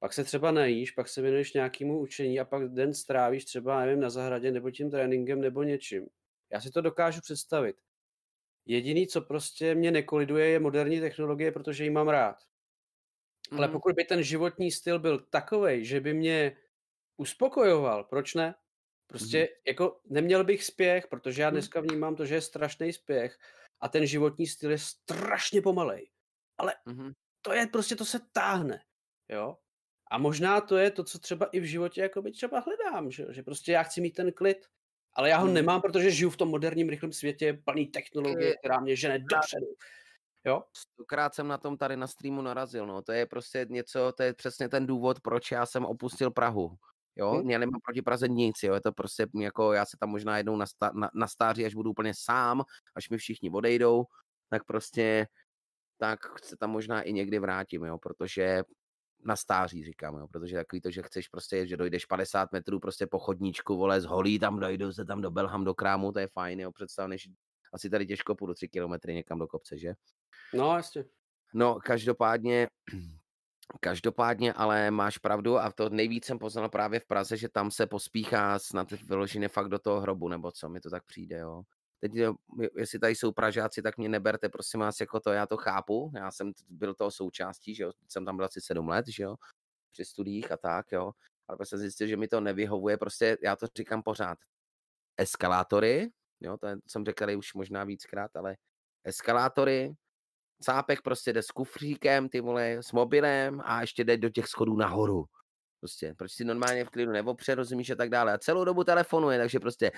[0.00, 4.00] pak se třeba najíš, pak se věnuješ nějakému učení a pak den strávíš třeba, nevím,
[4.00, 6.06] na zahradě nebo tím tréninkem nebo něčím.
[6.52, 7.76] Já si to dokážu představit.
[8.66, 12.36] Jediný, co prostě mě nekoliduje, je moderní technologie, protože ji mám rád.
[13.56, 13.72] Ale Mhm.
[13.72, 16.56] pokud by ten životní styl byl takový, že by mě
[17.16, 18.54] uspokojoval, proč ne?
[19.06, 19.46] Prostě Mhm.
[19.66, 21.54] jako neměl bych spěch, protože já Mhm.
[21.54, 23.38] dneska vnímám to, že je strašný spěch
[23.80, 26.10] a ten životní styl je strašně pomalej.
[26.86, 27.12] Mhm.
[27.42, 28.80] To je prostě, to se táhne,
[29.28, 29.56] jo?
[30.10, 33.42] A možná to je to, co třeba i v životě jakoby třeba hledám, že, že
[33.42, 34.66] prostě já chci mít ten klid,
[35.14, 35.54] ale já ho Mhm.
[35.54, 39.66] nemám, protože žiju v tom moderním rychlém světě plný technologie, která mě žene dopředu.
[40.44, 40.62] Jo?
[40.76, 43.02] Stokrát jsem na tom tady na streamu narazil, no.
[43.02, 46.76] To je prostě něco, to je přesně ten důvod, proč já jsem opustil Prahu.
[47.16, 47.50] Jo, Hm.
[47.50, 50.56] já nemám proti Praze nic, jo, je to prostě jako, já se tam možná jednou
[50.56, 52.62] na, sta, na, na stáří, až budu úplně sám,
[52.94, 54.04] až mi všichni odejdou,
[54.50, 55.26] tak prostě,
[55.98, 58.62] tak se tam možná i někdy vrátím, jo, protože
[59.24, 63.06] na stáří říkám, jo, protože takový to, že chceš prostě, že dojdeš 50 metrů prostě
[63.06, 66.28] po chodníčku, vole, z holí tam dojdu se tam do Belham do krámu, to je
[66.28, 67.28] fajn, jo, představ, než
[67.72, 69.94] asi tady těžko půjdu 3 kilometry někam do kopce, že?
[70.54, 71.04] No, jasně.
[71.54, 72.68] No, každopádně,
[73.80, 77.86] každopádně, ale máš pravdu a to nejvíc jsem poznal právě v Praze, že tam se
[77.86, 81.62] pospíchá snad vyloženě fakt do toho hrobu, nebo co, mi to tak přijde, jo.
[82.00, 82.12] Teď,
[82.76, 86.30] jestli tady jsou Pražáci, tak mě neberte, prosím vás, jako to, já to chápu, já
[86.30, 89.36] jsem byl toho součástí, že jo, jsem tam byl asi sedm let, že jo,
[89.92, 91.12] při studiích a tak, jo,
[91.48, 94.38] ale pak jsem zjistil, že mi to nevyhovuje, prostě já to říkám pořád,
[95.16, 98.56] eskalátory, jo, to jsem řekl už možná víckrát, ale
[99.04, 99.94] eskalátory,
[100.60, 104.76] Cápek prostě jde s kufříkem, ty vole, s mobilem a ještě jde do těch schodů
[104.76, 105.24] nahoru.
[105.80, 108.32] Prostě, proč si normálně v klidu neopře, rozumíš a tak dále.
[108.32, 109.92] A celou dobu telefonuje, takže prostě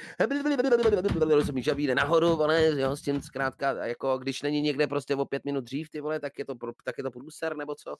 [1.28, 5.24] rozumíš a vyjde nahoru, vole, jo, s tím zkrátka, jako když není někde prostě o
[5.24, 7.96] pět minut dřív, ty vole, tak je to, pro- tak je to průser, nebo co?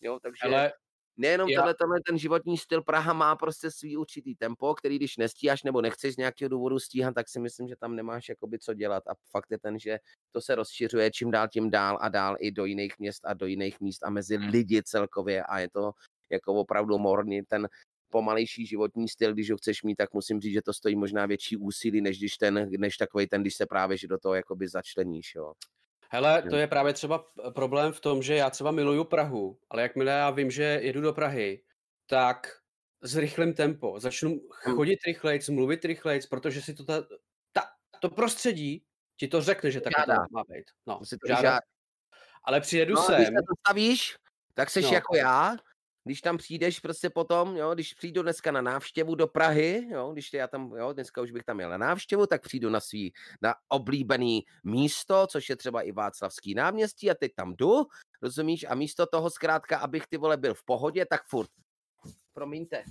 [0.00, 0.72] Jo, takže Ale
[1.16, 5.62] nejenom tenhle, tenhle ten životní styl Praha má prostě svý určitý tempo, který když nestíháš
[5.62, 9.02] nebo nechceš z nějakého důvodu stíhat, tak si myslím, že tam nemáš jakoby co dělat.
[9.08, 9.98] A fakt je ten, že
[10.32, 13.46] to se rozšiřuje čím dál tím dál a dál i do jiných měst a do
[13.46, 15.92] jiných míst a mezi lidi celkově a je to
[16.30, 17.68] jako opravdu morný ten
[18.10, 21.56] pomalejší životní styl, když ho chceš mít, tak musím říct, že to stojí možná větší
[21.56, 25.34] úsilí, než když ten, než takový ten, když se právě že do toho jakoby začleníš,
[25.34, 25.52] jo.
[26.16, 30.12] Hele, to je právě třeba problém v tom, že já třeba miluju Prahu, ale jakmile
[30.12, 31.62] já vím, že jedu do Prahy,
[32.06, 32.48] tak
[33.02, 37.02] zrychlím tempo, začnu chodit rychlejc, mluvit rychlejc, protože si to ta,
[37.52, 37.62] ta,
[38.00, 38.84] to prostředí
[39.16, 40.64] ti to řekne, že tak to má být.
[40.86, 41.58] No, Musí to žádá.
[42.44, 44.16] Ale přijedu No, a když sem, se zastavíš,
[44.54, 44.92] tak seš no.
[44.92, 45.56] jako já,
[46.06, 50.32] když tam přijdeš prostě potom, jo, když přijdu dneska na návštěvu do Prahy, jo, když
[50.32, 53.12] já tam, jo, dneska už bych tam měl na návštěvu, tak přijdu na svý,
[53.42, 57.86] na oblíbený místo, což je třeba i Václavský náměstí a teď tam jdu,
[58.22, 61.50] rozumíš, a místo toho zkrátka, abych ty vole byl v pohodě, tak furt,
[62.32, 62.84] promiňte,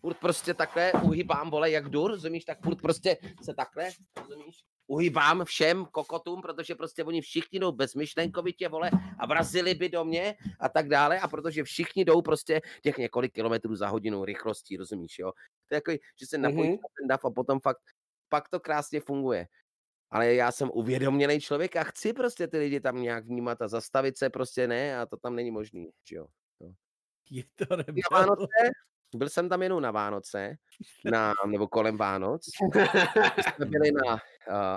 [0.00, 5.44] furt prostě takhle uhybám, vole, jak dur, rozumíš, tak furt prostě se takhle, rozumíš, uhybám
[5.44, 10.68] všem kokotům, protože prostě oni všichni jdou bezmyšlenkovitě, vole, a vrazili by do mě a
[10.68, 15.32] tak dále, a protože všichni jdou prostě těch několik kilometrů za hodinu rychlostí, rozumíš, jo.
[15.68, 16.72] To je jako, že se napojíš Mhm.
[16.76, 17.80] na ten dav a potom fakt,
[18.28, 19.46] pak to krásně funguje.
[20.10, 24.18] Ale já jsem uvědomělý člověk a chci prostě ty lidi tam nějak vnímat a zastavit
[24.18, 26.26] se prostě ne a to tam není možný, že jo.
[27.30, 28.02] Je to rebel.
[28.12, 28.46] Vánoce,
[29.14, 30.56] byl jsem tam jenom na Vánoce,
[31.04, 32.44] na, nebo kolem Vánoc.
[33.54, 34.18] jsme byli na uh,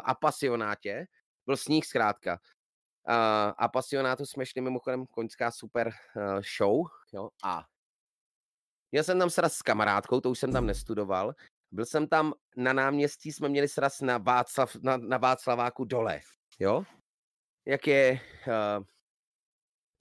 [0.03, 1.06] Apasionátě,
[1.45, 2.40] byl sníh zkrátka.
[3.09, 7.64] Uh, Apasionátu jsme šli mimochodem koňská super uh, show, jo, a
[8.91, 11.35] měl jsem tam sraz s kamarádkou, to už jsem tam nestudoval.
[11.72, 16.19] Byl jsem tam na náměstí, jsme měli sraz na, Václav, na, na Václaváku dole,
[16.59, 16.83] jo.
[17.66, 18.85] Jak je, uh,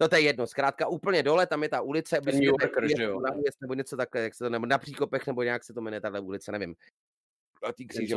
[0.00, 3.20] No to je jedno, zkrátka úplně dole, tam je ta ulice, New Yorker, že jo?
[3.20, 6.00] náměst nebo něco takhle, jak se to, nebo na Příkopech, nebo nějak se to jmenuje
[6.00, 6.74] tahle ulice, nevím.
[7.62, 8.14] A ty myslíš.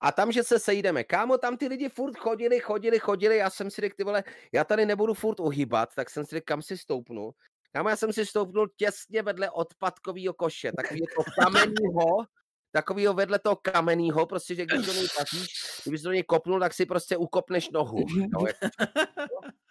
[0.00, 1.04] A tam, že se sejdeme.
[1.04, 4.64] Kámo, tam ty lidi furt chodili, chodili, chodili, já jsem si řekl, ty vole, já
[4.64, 7.30] tady nebudu furt ohýbat, tak jsem si řekl, kam si stoupnu.
[7.72, 12.24] Kámo, já jsem si stoupnul těsně vedle odpadkového koše, takový to kamenýho,
[12.72, 15.46] takovýho vedle toho kamenýho, prostě, že když do něj patříš,
[15.82, 18.04] kdybys do něj kopnul, tak si prostě ukopneš nohu.
[18.32, 18.56] No, jak...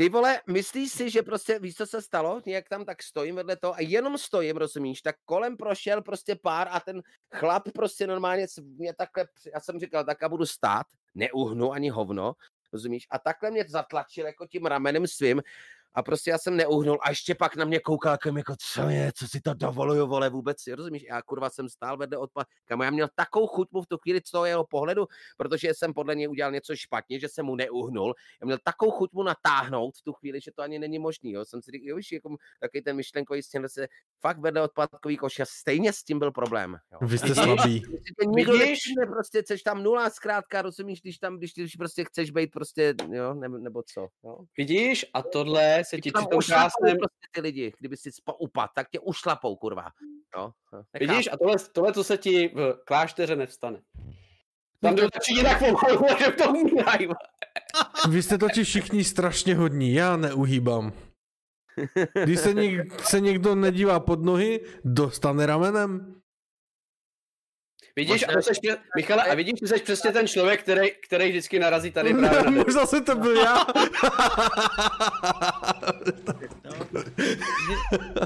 [0.00, 2.40] Ty vole, myslíš si, že prostě, víš, co se stalo?
[2.46, 6.68] Jak tam tak stojím vedle toho a jenom stojím, rozumíš, tak kolem prošel prostě pár
[6.70, 7.02] a ten
[7.34, 12.32] chlap prostě normálně mě takhle, já jsem říkal, tak já budu stát, neuhnu ani hovno,
[12.72, 15.42] rozumíš, a takhle mě zatlačil jako tím ramenem svým
[15.94, 19.12] a prostě já jsem neuhnul a ještě pak na mě koukal jako, jako co je,
[19.14, 22.80] co si to dovoluju, vole, vůbec, si rozumíš, já kurva jsem stál vedle odpad, kam
[22.80, 26.14] já měl takovou chuť mu v tu chvíli z toho jeho pohledu, protože jsem podle
[26.14, 30.02] něj udělal něco špatně, že jsem mu neuhnul, já měl takovou chuť mu natáhnout v
[30.02, 32.82] tu chvíli, že to ani není možný, jo, jsem si říkal, jo, víš, jako takový
[32.82, 33.88] ten myšlenkový stěn, se
[34.20, 36.98] fakt vedle odpadkový koš a stejně s tím byl problém, jo.
[37.08, 37.44] Vy jste Vidíš?
[37.44, 37.82] slabý.
[38.26, 38.68] Nikdo Vidíš?
[38.68, 42.94] nevšimne, prostě chceš tam nula, zkrátka, rozumíš, když tam, když, když prostě chceš být prostě,
[43.12, 44.38] jo, nebo, nebo co, jo.
[44.56, 46.96] Vidíš, a tohle se ti při tom krásném...
[46.98, 49.86] prostě ty lidi, kdyby si spa- upad, tak tě ušlapou, kurva.
[50.36, 50.52] Jo,
[51.00, 53.80] Vidíš, a tohle, tohle co se ti v klášteře nevstane.
[54.80, 57.08] Tam to- jde točí jinak pomalu, že v tom umírají.
[58.10, 60.92] Vy jste totiž všichni strašně hodní, já neuhýbám.
[62.24, 66.19] Když se, něk, se někdo nedívá pod nohy, dostane ramenem.
[67.96, 70.90] Vidíš, a Možná- to seš, přes- Michale, a vidíš, že jsi přesně ten člověk, který,
[71.02, 73.56] který vždycky narazí tady právě na Možná jsem to byl já.
[76.64, 77.76] No, mne,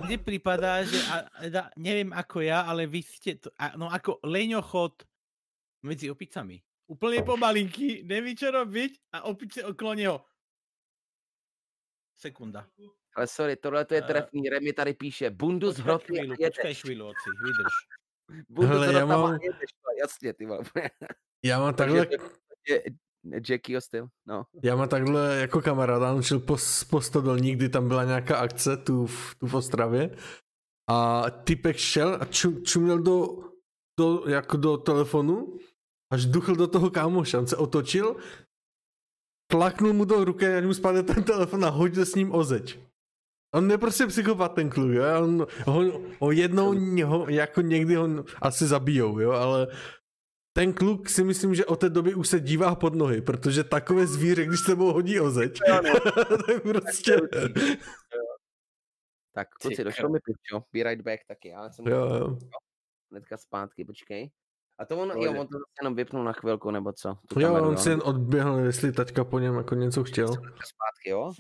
[0.05, 1.17] mne prípada, že a,
[1.49, 5.05] da, neviem ako ja, ale vy ste to, a, no ako leňochod
[5.83, 6.61] medzi opicami.
[6.85, 10.17] Úplne pomalinky, neví čo robiť a opice okolo neho.
[12.15, 12.69] Sekunda.
[13.15, 16.39] Ale sorry, tohle to je Eh, trefný, Remy tady píše, bundu z hroty a jedeš.
[16.39, 17.75] počkaj chvíľu, oci, vydrž.
[18.49, 19.71] Bundu Hele, já mám- jedeš,
[20.01, 20.61] jasně, ty vole.
[21.45, 22.07] Já mám takhle,
[22.69, 22.83] je
[23.49, 24.45] Jackieho styl, no.
[24.63, 26.57] já mám takhle jako kamarád, on šel po,
[26.91, 30.17] po stodolní, kdy tam byla nějaká akce tu v, tu v Ostravě
[30.91, 33.27] a typek šel a ču, čuměl do,
[34.01, 35.59] do, jako do telefonu
[36.13, 38.17] až duchl do toho kámoše, on se otočil,
[39.51, 42.79] tlaknul mu do ruky a mu spadl ten telefon a hodil s ním o zeď.
[43.55, 45.05] On je prostě psychopat ten kluk, jo?
[45.23, 46.75] On, ho, ho jednou
[47.05, 48.09] ho, jako někdy ho
[48.43, 49.67] asi zabijou, jo, ale
[50.57, 54.07] ten kluk si myslím, že od té doby už se dívá pod nohy, protože takové
[54.07, 55.59] zvíře, když se sebou hodí o zeď,
[56.47, 57.17] tak prostě...
[59.35, 62.39] Tak kluci, došlo mi pičo, be right back taky, já jsem Jo, jo.
[63.11, 64.31] hnedka zpátky, počkej.
[64.79, 67.19] A to on, jo, on to zase jenom vypnul na chvilku, nebo co?
[67.29, 70.29] Tu Jo, kameru, on si jen odběhl, jestli taťka po něm jako něco chtěl.
[70.29, 71.33] Zpátky, jo?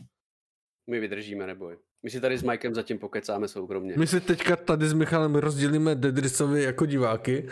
[0.90, 1.78] My vydržíme, neboj.
[2.04, 3.94] My si tady s Mikem zatím pokecáme soukromně.
[3.96, 7.48] My si teďka tady s Michalem rozdělíme Dedrisovi jako diváky.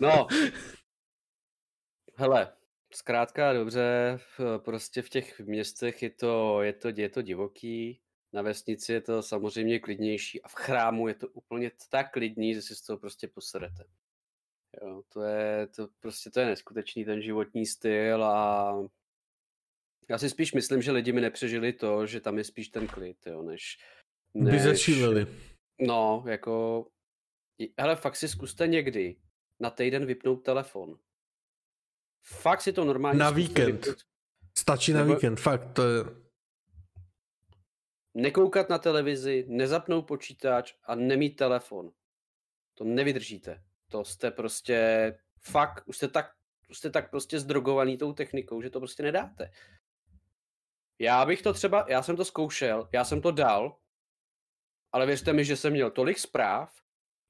[0.00, 0.26] No.
[2.14, 2.52] Hele,
[2.94, 4.18] zkrátka dobře,
[4.58, 8.00] prostě v těch městech je to, je to, je to divoký,
[8.32, 12.62] na vesnici je to samozřejmě klidnější a v chrámu je to úplně tak klidný, že
[12.62, 13.84] si z toho prostě poserete.
[14.82, 18.74] Jo, to je, to prostě to je neskutečný ten životní styl a
[20.08, 23.26] já si spíš myslím, že lidi mi nepřežili to, že tam je spíš ten klid,
[23.26, 23.78] jo, než,
[24.34, 25.26] By zešíleli.
[25.80, 26.86] No, jako,
[27.78, 29.16] hele, fakt si zkuste někdy
[29.60, 30.98] na týden vypnout telefon.
[32.26, 33.66] Fakt si to normálně Na víkend.
[33.86, 33.98] vypnout.
[34.58, 36.04] Stačí na Nebo- víkend, fakt, to je...
[38.14, 41.92] Nekoukat na televizi, nezapnout počítač a nemít telefon.
[42.78, 43.64] To nevydržíte.
[43.90, 44.78] To jste prostě,
[45.40, 46.32] fakt, už jste tak,
[46.70, 49.50] už jste tak prostě zdrogovaný tou technikou, že to prostě nedáte.
[50.98, 53.76] Já bych to třeba, já jsem to zkoušel, já jsem to dal
[54.96, 56.82] ale věřte mi, že jsem měl tolik zpráv,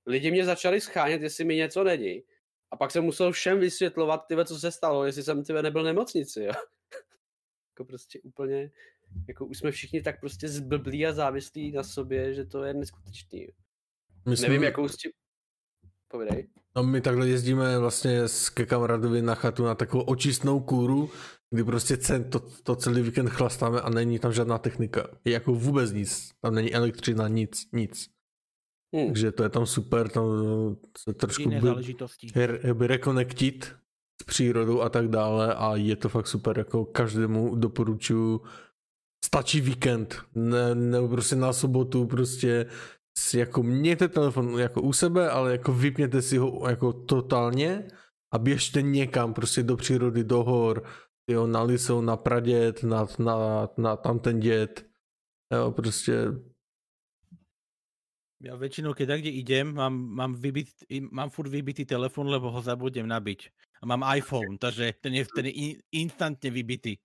[0.07, 2.23] lidi mě začali schánět, jestli mi něco není.
[2.71, 5.87] A pak jsem musel všem vysvětlovat, tyve, co se stalo, jestli jsem tyve nebyl v
[5.87, 6.53] nemocnici, jo.
[7.73, 8.71] jako prostě úplně,
[9.29, 13.43] jako už jsme všichni tak prostě zblblí a závislí na sobě, že to je neskutečný.
[13.43, 13.53] Jo.
[14.29, 14.49] My jsme...
[14.49, 15.13] Nevím, jakou s tím...
[16.09, 16.49] Povídej.
[16.77, 21.11] No my takhle jezdíme vlastně s ke kamarádovi na chatu na takovou očistnou kůru,
[21.51, 25.07] kdy prostě cen, to, to celý víkend chlastáme a není tam žádná technika.
[25.25, 26.31] Je jako vůbec nic.
[26.41, 28.09] Tam není elektřina, nic, nic.
[28.97, 29.07] Hmm.
[29.07, 30.25] Takže to je tam super, tam
[30.99, 31.51] se trošku
[32.75, 33.75] by, rekonektit
[34.23, 38.41] s přírodou a tak dále a je to fakt super, jako každému doporučuji
[39.25, 42.67] stačí víkend, ne, ne prostě na sobotu prostě
[43.19, 47.89] si jako mějte telefon jako u sebe, ale jako vypněte si ho jako totálně
[48.35, 50.85] a běžte někam prostě do přírody, do hor,
[51.31, 54.87] jo, na Lisou, na pradět, na, na, na tam ten dět,
[55.53, 56.15] jo, prostě
[58.37, 60.69] Ja väčšinou, keď kde idem, mám, mám, vybit,
[61.09, 63.49] mám furt vybitý telefon, lebo ho zabudnem nabiť.
[63.81, 66.97] A mám iPhone, takže ten je, ten je instantně vybitý.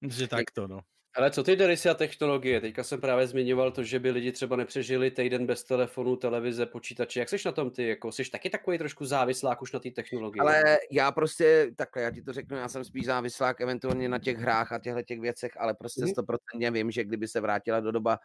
[0.00, 0.80] Takže takto, no.
[1.14, 2.60] Ale co ty Derisy a technologie?
[2.60, 7.20] Teďka jsem právě zmiňoval to, že by lidi třeba nepřežili týden bez telefonu, televize, počítače.
[7.20, 7.88] Jak jsi na tom ty?
[7.88, 10.40] Jako, jsi taky takový trošku závislák už na té technologii?
[10.40, 14.38] Ale já prostě, takhle, já ti to řeknu, já jsem spíš závislák eventuálně na těch
[14.38, 16.10] hrách a těchto těch věcech, ale prostě mhm.
[16.10, 16.74] stoprocentně mm-hmm.
[16.74, 18.18] vím, že kdyby se vrátila do doba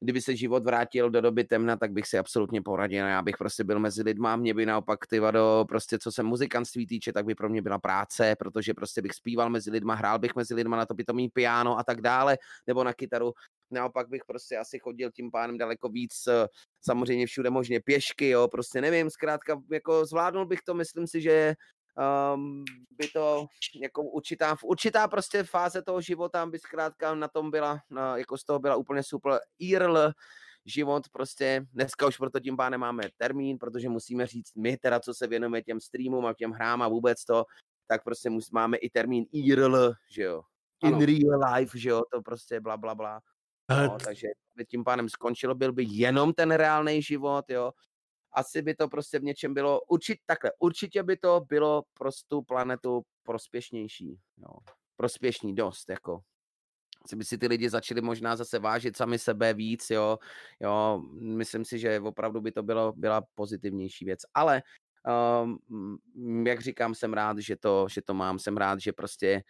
[0.00, 3.06] kdyby se život vrátil do doby temna, tak bych si absolutně poradil.
[3.06, 6.86] Já bych prostě byl mezi lidma, mě by naopak ty vado, prostě co se muzikantství
[6.86, 10.34] týče, tak by pro mě byla práce, protože prostě bych zpíval mezi lidma, hrál bych
[10.34, 13.32] mezi lidma na to pitomý piano a tak dále, nebo na kytaru.
[13.70, 16.46] Naopak bych prostě asi chodil tím pánem daleko víc, eh,
[16.80, 21.54] samozřejmě všude možně pěšky, jo, prostě nevím, zkrátka, jako zvládnul bych to, myslím si, že
[22.34, 23.46] um, by to
[23.82, 28.44] jako určitá, určitá prostě fáze toho života by zkrátka na tom byla, no, jako z
[28.44, 30.12] toho byla úplně super IRL
[30.64, 35.14] život prostě, dneska už proto tím pádem máme termín, protože musíme říct my teda, co
[35.14, 37.44] se věnujeme těm streamům a těm hrám a vůbec to,
[37.86, 40.42] tak prostě mus, máme i termín IRL, že jo,
[40.82, 41.06] in ano.
[41.06, 43.20] real life, že jo, to prostě bla, bla, bla.
[43.70, 44.28] No, takže
[44.70, 47.72] tím pádem skončilo, byl by jenom ten reálný život, jo,
[48.32, 52.42] asi by to prostě v něčem bylo, určitě takhle, určitě by to bylo pro tu
[52.42, 54.52] planetu prospěšnější, jo.
[54.96, 56.20] prospěšný dost, jako.
[57.04, 60.18] Asi by si ty lidi začali možná zase vážit sami sebe víc, jo,
[60.60, 64.62] jo, myslím si, že opravdu by to bylo, byla pozitivnější věc, ale
[65.42, 69.42] um, jak říkám, jsem rád, že to, že to mám, jsem rád, že prostě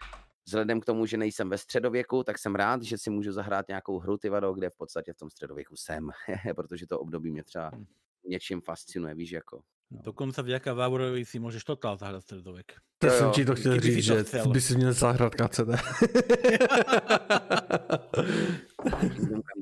[0.47, 3.99] vzhledem k tomu, že nejsem ve středověku, tak jsem rád, že si můžu zahrát nějakou
[3.99, 6.11] hru Tivado, kde v podstatě v tom středověku jsem,
[6.57, 7.87] protože to období mě třeba hm
[8.29, 9.63] něčím fascinuje, víš, jako.
[9.91, 10.01] No.
[10.03, 12.73] Dokonce vďaka Vávorovi si můžeš totál zahrát středověk.
[12.99, 15.69] To jo, jsem ti to chtěl říct, že by si měl zahrát KCD.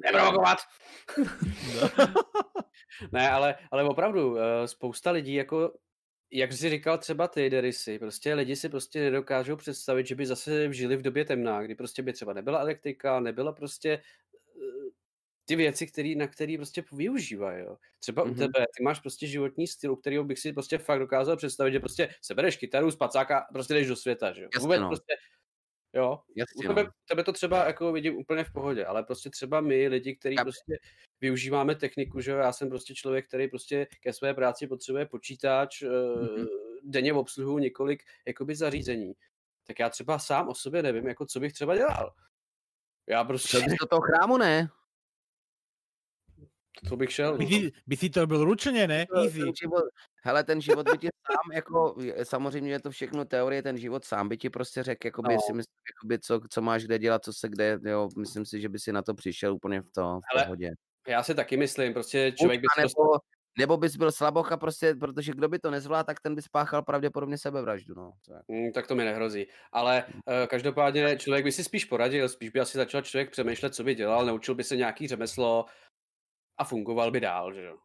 [0.05, 0.59] Neprovokovat!
[3.13, 5.73] ne, ale, ale opravdu, eh, spousta lidí jako
[6.33, 10.73] jak jsi říkal třeba ty, Derisy, prostě lidi si prostě nedokážou představit, že by zase
[10.73, 14.03] žili v době temná, kdy prostě by třeba nebyla elektrika, nebyla prostě
[15.47, 17.65] ty věci, který, na které prostě využívají.
[17.65, 17.77] Jo.
[17.99, 18.31] Třeba mm-hmm.
[18.31, 21.73] u tebe, ty máš prostě životní styl, u kterého bych si prostě fakt dokázal představit,
[21.73, 24.49] že prostě sebereš kytaru, spacáka, prostě jdeš do světa, že jo.
[24.55, 24.89] Jasně, Vůbec no.
[24.89, 25.15] prostě,
[25.93, 26.21] jo.
[26.37, 26.91] Jasně, u tebe, no.
[27.09, 30.79] tebe, to třeba jako vidím úplně v pohodě, ale prostě třeba my, lidi, kteří prostě
[31.21, 35.83] využíváme techniku, že jo, já jsem prostě člověk, který prostě ke své práci potřebuje počítač,
[35.83, 36.47] mm-hmm.
[36.83, 39.13] denně obsluhu několik jakoby zařízení.
[39.67, 42.15] Tak já třeba sám o sobě nevím, jako co bych třeba dělal.
[43.09, 43.61] Já prostě...
[43.61, 44.69] bys do toho chrámu, ne?
[46.89, 47.39] To bych šel.
[47.39, 47.71] By, si, no.
[47.87, 49.07] by si to byl ručeně, ne?
[49.17, 49.41] Easy.
[49.41, 49.85] Ten život,
[50.25, 54.29] hele, ten život by ti sám, jako, samozřejmě je to všechno teorie, ten život sám
[54.29, 55.41] by ti prostě řekl, jakoby, no.
[55.47, 58.69] si myslím, jakoby, co, co máš kde dělat, co se kde, jo, myslím si, že
[58.69, 60.71] by si na to přišel úplně v, to, v pohodě.
[61.09, 63.19] Já si taky myslím, prostě člověk by nebo, to...
[63.59, 67.39] nebo bys byl slabocha, prostě, protože kdo by to nezvládl, tak ten by spáchal pravděpodobně
[67.39, 67.95] sebevraždu.
[67.95, 68.13] No.
[68.49, 69.47] Mm, tak to mi nehrozí.
[69.73, 70.13] Ale uh,
[70.47, 74.27] každopádně člověk by si spíš poradil, spíš by asi začal člověk přemýšlet, co by dělal,
[74.27, 75.65] naučil by se nějaký řemeslo,
[76.59, 77.77] a fungoval by dál, že jo.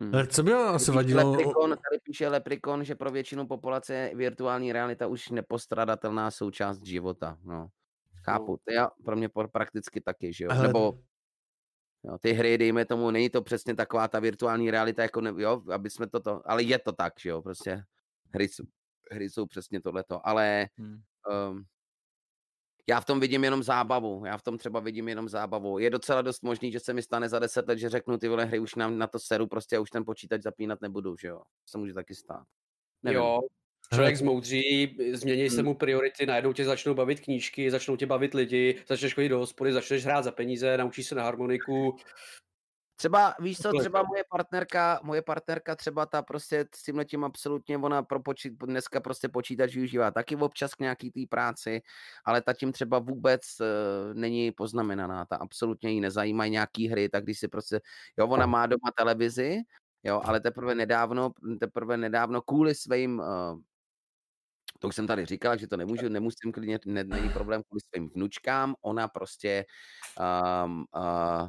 [0.00, 0.26] Hmm.
[0.26, 1.30] Co by asi vadilo?
[1.30, 7.38] Leprikon, tady píše Leprikon, že pro většinu populace je virtuální realita už nepostradatelná součást života.
[7.44, 7.68] No.
[8.24, 10.50] Chápu, to já, pro mě prakticky taky, že jo.
[10.50, 10.66] Ale...
[10.66, 10.98] Nebo
[12.04, 15.62] jo, ty hry, dejme tomu, není to přesně taková ta virtuální realita, jako ne, jo,
[15.72, 17.84] aby jsme toto, ale je to tak, že jo, prostě
[18.34, 18.48] hry,
[19.12, 21.00] hry jsou přesně tohleto, ale hmm.
[21.50, 21.64] um,
[22.90, 24.24] já v tom vidím jenom zábavu.
[24.26, 25.78] Já v tom třeba vidím jenom zábavu.
[25.78, 28.44] Je docela dost možný, že se mi stane za deset let, že řeknu ty vole
[28.44, 31.38] hry už nám na to seru, prostě a už ten počítač zapínat nebudu, že jo.
[31.38, 32.42] To se může taky stát.
[33.02, 33.18] Nevím.
[33.18, 33.40] Jo,
[33.94, 35.50] člověk zmoudří, změní hmm.
[35.50, 39.38] se mu priority, najednou tě začnou bavit knížky, začnou tě bavit lidi, začneš chodit do
[39.38, 41.96] hospody, začneš hrát za peníze, naučíš se na harmoniku.
[43.00, 47.78] Třeba, víš co, třeba moje partnerka, moje partnerka třeba ta prostě s tímhle tím absolutně,
[47.78, 51.82] ona pro počít, dneska prostě počítač využívá taky občas k nějaký té práci,
[52.24, 57.24] ale ta tím třeba vůbec uh, není poznamenaná, ta absolutně jí nezajímají nějaký hry, tak
[57.24, 57.80] když si prostě,
[58.18, 59.58] jo, ona má doma televizi,
[60.04, 61.30] jo, ale teprve nedávno,
[61.60, 63.60] teprve nedávno kvůli svým uh,
[64.78, 68.10] to už jsem tady říkal, že to nemůžu, nemusím klidně, ne, není problém kvůli svým
[68.14, 69.64] vnučkám, ona prostě
[70.64, 71.48] um, uh,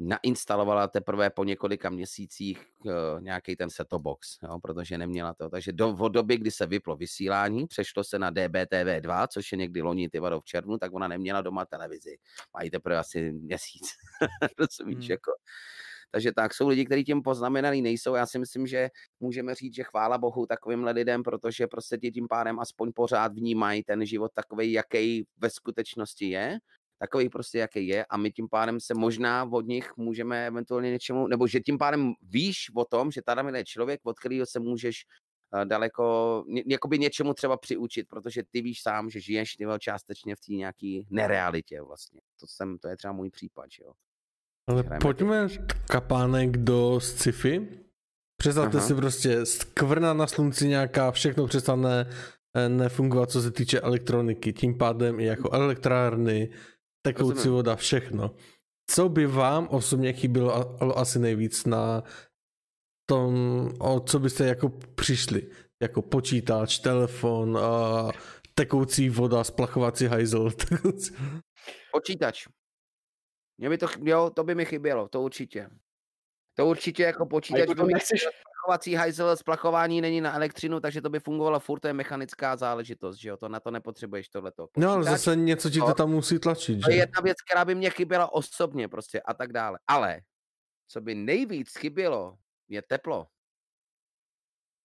[0.00, 5.48] nainstalovala teprve po několika měsících uh, nějaký ten set-top box, jo, protože neměla to.
[5.48, 9.82] Takže do, od doby, kdy se vyplo vysílání, přešlo se na DBTV2, což je někdy
[9.82, 12.16] loni ty v červnu, tak ona neměla doma televizi.
[12.54, 13.88] Mají teprve asi měsíc.
[14.58, 15.10] Rozumíš, hmm.
[15.10, 15.32] jako.
[16.10, 18.14] Takže tak, jsou lidi, kteří tím poznamenaný nejsou.
[18.14, 18.88] Já si myslím, že
[19.20, 23.82] můžeme říct, že chvála Bohu takovýmhle lidem, protože prostě ti tím pádem aspoň pořád vnímají
[23.82, 26.58] ten život takový, jaký ve skutečnosti je
[27.00, 31.26] takový prostě, jaký je a my tím pádem se možná od nich můžeme eventuálně něčemu,
[31.26, 34.96] nebo že tím pádem víš o tom, že tady je člověk, od kterého se můžeš
[35.54, 40.36] eh, daleko, ně, jakoby něčemu třeba přiučit, protože ty víš sám, že žiješ ty částečně
[40.36, 42.20] v té nějaký nerealitě vlastně.
[42.40, 43.92] To, jsem, to je třeba můj případ, že jo.
[44.68, 45.48] Ale Hrajeme pojďme
[45.90, 47.68] kapánek do sci-fi.
[48.36, 48.86] Představte Aha.
[48.86, 52.10] si prostě skvrna na slunci nějaká, všechno přestane
[52.56, 56.50] eh, nefungovat, co se týče elektroniky, tím pádem i jako elektrárny,
[57.02, 58.34] tekoucí voda, všechno.
[58.90, 62.02] Co by vám osobně chybělo asi nejvíc na
[63.08, 63.34] tom,
[63.78, 65.50] o co byste jako přišli?
[65.82, 68.10] Jako počítač, telefon, a
[68.54, 70.50] tekoucí voda, splachovací hajzel.
[71.92, 72.46] Počítač.
[73.58, 75.70] Mě by to, jo, to by mi chybělo, to určitě.
[76.56, 78.28] To určitě jako počítač, to nechceš...
[78.60, 83.16] splachovací hajzel, splachování není na elektřinu, takže to by fungovalo furt, to je mechanická záležitost,
[83.16, 84.66] že jo, to na to nepotřebuješ tohleto.
[84.66, 86.80] Počítač, no ale zase něco ti to tam musí tlačit, že?
[86.84, 89.78] To je jedna věc, která by mě chyběla osobně prostě a tak dále.
[89.86, 90.20] Ale
[90.88, 92.36] co by nejvíc chybělo,
[92.68, 93.26] je teplo.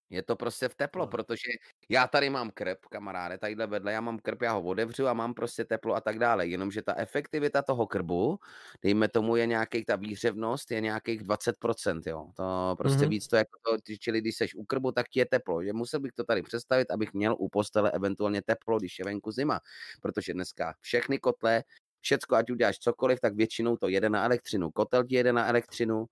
[0.09, 1.11] Je to prostě v teplo, no.
[1.11, 1.49] protože
[1.89, 5.33] já tady mám krb, kamaráde, tadyhle vedle, já mám krb, já ho otevřu a mám
[5.33, 6.47] prostě teplo a tak dále.
[6.47, 8.39] Jenomže ta efektivita toho krbu,
[8.81, 12.27] dejme tomu, je nějaký, ta výhřevnost je nějakých 20%, jo.
[12.35, 13.09] To prostě mm-hmm.
[13.09, 15.63] víc to jako to, čili když seš u krbu, tak ti je teplo.
[15.63, 19.31] Že musel bych to tady představit, abych měl u postele eventuálně teplo, když je venku
[19.31, 19.59] zima.
[20.01, 21.63] Protože dneska všechny kotle,
[22.01, 24.71] všecko, ať uděláš cokoliv, tak většinou to jede na elektřinu.
[24.71, 26.05] Kotel ti jede na elektřinu,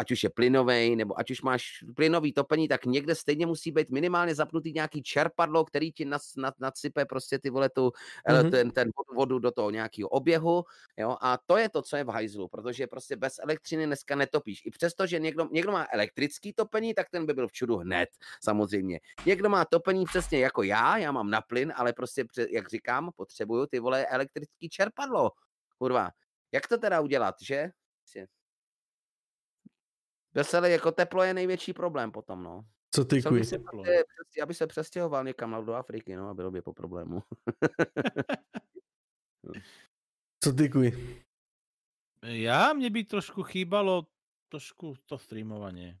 [0.00, 3.90] ať už je plynový, nebo ať už máš plynový topení, tak někde stejně musí být
[3.90, 7.92] minimálně zapnutý nějaký čerpadlo, který ti nas, nad, nadsype prostě ty vole tu,
[8.28, 8.50] mm-hmm.
[8.50, 10.64] ten, ten vodu do toho nějakého oběhu,
[10.96, 14.62] jo, a to je to, co je v hajzlu, protože prostě bez elektřiny dneska netopíš.
[14.64, 18.08] I přesto, že někdo, někdo má elektrický topení, tak ten by byl v čudu hned,
[18.42, 19.00] samozřejmě.
[19.26, 23.66] Někdo má topení přesně jako já, já mám na plyn, ale prostě, jak říkám, potřebuju
[23.66, 25.30] ty vole elektrický čerpadlo,
[25.78, 26.10] kurva.
[26.52, 27.70] Jak to teda udělat, že?
[30.34, 32.64] Veselé jako teplo je největší problém potom, no.
[32.94, 33.42] Co ty kuj?
[34.42, 37.22] Aby se přestěhoval někam do Afriky, no a bylo by po problému.
[40.44, 41.16] Co ty kuj?
[42.24, 44.06] Já, mě by trošku chýbalo
[44.48, 45.98] trošku to streamovanie.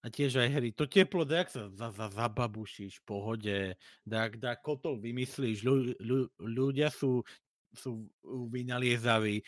[0.00, 0.70] A tiež aj hry.
[0.72, 3.58] To teplo, jak sa za, za, zababušíš v pohode,
[4.08, 7.20] jak da kotol vymyslíš, ľu, ľu, ľudia sú,
[7.76, 9.44] sú vynaliezaví,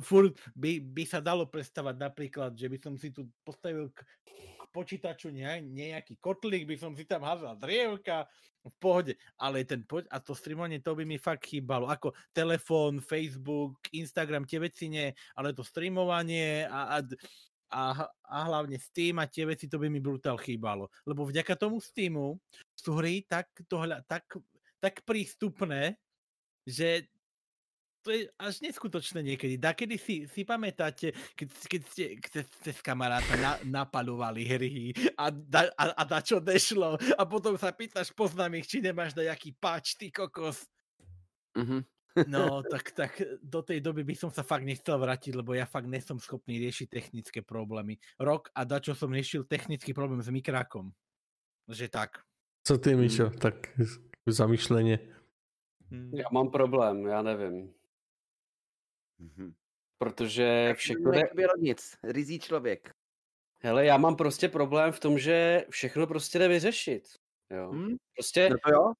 [0.00, 4.64] furt by, by sa dalo predstavať napríklad, že by som si tu postavil k, k
[4.72, 8.24] počítaču ne, nejaký kotlík, by som si tam házal drievka,
[8.62, 9.12] v pohode,
[9.42, 14.62] ale ten a to streamovanie, to by mi fakt chýbalo, ako telefón, Facebook, Instagram, tie
[14.62, 16.98] veci nie, ale to streamovanie a, a,
[17.74, 21.82] a, a hlavne Steam a tie veci, to by mi brutál chýbalo, lebo vďaka tomu
[21.82, 22.38] Steamu
[22.78, 24.30] sú hry tak, tohľa, tak,
[24.78, 25.98] tak prístupné,
[26.62, 27.10] že
[28.02, 29.54] to je až neskutočné niekedy.
[29.56, 34.90] Da, kedy si, si pamätáte, keď, keď ste, keď ste s kamaráta na, napalovali hry
[35.14, 39.14] a, da, a, a da čo nešlo a potom sa pýtaš poznám ich, či nemáš
[39.14, 40.66] nejaký páč, ty kokos.
[41.54, 41.80] Mm-hmm.
[42.28, 45.88] No, tak, tak do tej doby by som sa fakt nechcel vrátiť, lebo ja fakt
[45.88, 47.96] nesom schopný riešiť technické problémy.
[48.20, 50.92] Rok a dačo som riešil technický problém s mikrákom.
[51.72, 52.20] Že tak.
[52.68, 53.38] Co ty, Mišo, mm.
[53.40, 53.72] tak
[54.26, 54.98] zamýšlenie?
[55.92, 57.74] Já mám problém, já nevím.
[59.22, 59.52] Mm-hmm.
[59.98, 61.10] Protože všechno.
[61.10, 62.94] Nebylo nic, rizí člověk.
[63.60, 67.02] Hele, já mám prostě problém v tom, že všechno prostě jde vyřešit.
[67.50, 67.70] Jo.
[67.70, 67.96] Hmm?
[68.16, 68.92] Prostě no to, jo?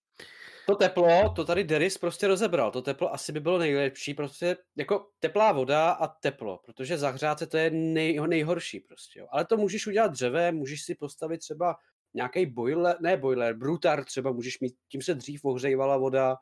[0.66, 2.70] to teplo, to tady Deris prostě rozebral.
[2.70, 7.46] To teplo asi by bylo nejlepší, prostě jako teplá voda a teplo, protože zahřát se
[7.46, 9.20] to je nej, nejhorší prostě.
[9.20, 9.26] Jo.
[9.30, 11.76] Ale to můžeš udělat dřevem, můžeš si postavit třeba
[12.14, 16.36] nějaký boiler, ne boiler, brutar třeba můžeš mít, tím se dřív ohřejvala voda,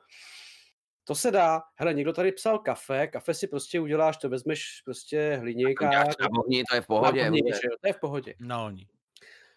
[1.10, 1.62] To se dá.
[1.74, 5.90] Hele, někdo tady psal kafe, kafe si prostě uděláš, to vezmeš prostě hliník a...
[5.90, 6.04] Na
[6.70, 7.22] to je v pohodě.
[7.22, 7.60] ohni, vůbec.
[7.62, 8.34] že jo, to je v pohodě.
[8.40, 8.88] Na oni.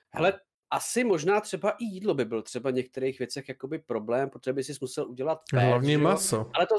[0.09, 0.33] Hele,
[0.71, 4.63] asi možná třeba i jídlo by byl třeba v některých věcech jakoby problém, protože by
[4.63, 6.51] si musel udělat péc, Hlavně maso.
[6.53, 6.75] Ale to,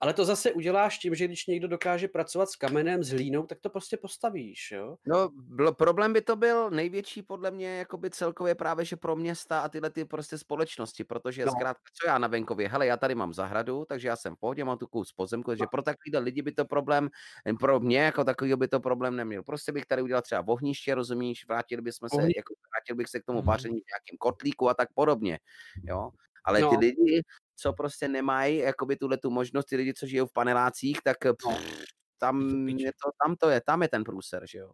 [0.00, 3.58] ale to zase uděláš tím, že když někdo dokáže pracovat s kamenem, s hlínou, tak
[3.60, 4.96] to prostě postavíš, jo?
[5.06, 9.60] No, bylo, problém by to byl největší podle mě jakoby celkově právě, že pro města
[9.60, 11.52] a tyhle ty prostě společnosti, protože No.
[11.52, 14.64] zkrátka, co já na venkově, hele, já tady mám zahradu, takže já jsem v pohodě,
[14.64, 15.68] mám tu kus pozemku, takže No.
[15.70, 17.08] pro takovýhle lidi by to problém,
[17.60, 19.42] pro mě jako takový by to problém neměl.
[19.42, 23.20] Prostě bych tady udělal třeba ohniště, rozumíš, vrátili bychom se, Ohni- jako, vrátil bych se
[23.20, 23.46] k tomu Mhm.
[23.46, 25.38] vaření v nějakém kotlíku a tak podobně,
[25.84, 26.10] jo.
[26.44, 26.78] Ale ty No.
[26.80, 27.22] lidi,
[27.58, 31.34] co prostě nemají jakoby tuhle tu možnost, ty lidi, co žijou v panelácích, tak No.
[31.34, 31.84] pff,
[32.18, 34.70] tam, je to, tam to je, tam je ten průser, že jo.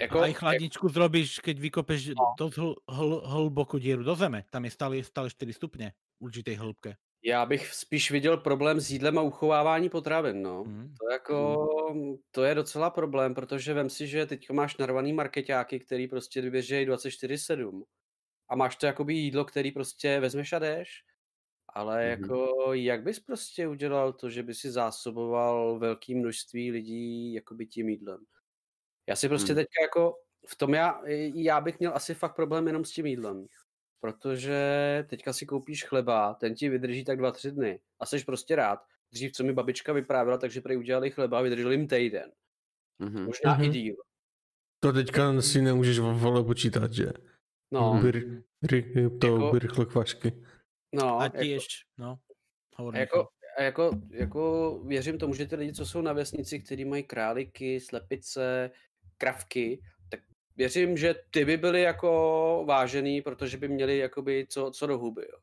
[0.00, 2.34] Jako, A aj chladničku zrobíš, keď vykopeš No.
[2.38, 4.42] dosť hl, hl, hlbokú dieru do zeme.
[4.50, 6.98] Tam je stále, stále 4 stupne v určitej hĺbke.
[7.26, 10.64] já bych spíš viděl problém s jídlem a uchovávání potravin, no.
[10.64, 10.94] Mm.
[11.00, 11.66] To jako,
[12.30, 16.86] to je docela problém, protože vem si, že teď máš narvaný marketáky, který prostě běžejí
[16.86, 17.82] 24-7
[18.48, 21.04] a máš to jakoby jídlo, který prostě vezmeš a jdeš,
[21.74, 22.22] ale Mhm.
[22.22, 27.88] jako jak bys prostě udělal to, že by si zásoboval velké množství lidí jakoby tím
[27.88, 28.18] jídlem?
[29.08, 29.56] Já si prostě Hmm.
[29.62, 30.16] teďka jako,
[30.48, 31.00] v tom já,
[31.34, 33.46] já bych měl asi fakt problém jenom s tím jídlem.
[34.00, 34.58] Protože
[35.08, 38.80] teďka si koupíš chleba, ten ti vydrží tak dva, tři dny a jsi prostě rád.
[39.12, 42.32] Dřív, co mi babička vyprávěla, takže prý udělali chleba a vydržel jim týden.
[42.98, 43.24] Mhm.
[43.24, 43.64] Možná Mhm.
[43.64, 43.94] i díl.
[44.80, 47.12] To teďka si nemůžeš vole počítat, že?
[47.70, 48.10] No, By,
[48.62, 50.32] ry, to Jako- by rychle kvašky.
[50.94, 51.66] No, A jako, tiež,
[51.98, 52.18] no,
[52.76, 56.60] hovor a jako, a jako, jako věřím tomu, že ty lidi, co jsou na vesnici,
[56.60, 58.70] kteří mají králiky, slepice,
[59.18, 60.20] kravky, tak
[60.56, 65.22] věřím, že ty by byly jako vážený, protože by měli jakoby co, co do huby.
[65.22, 65.38] Jo.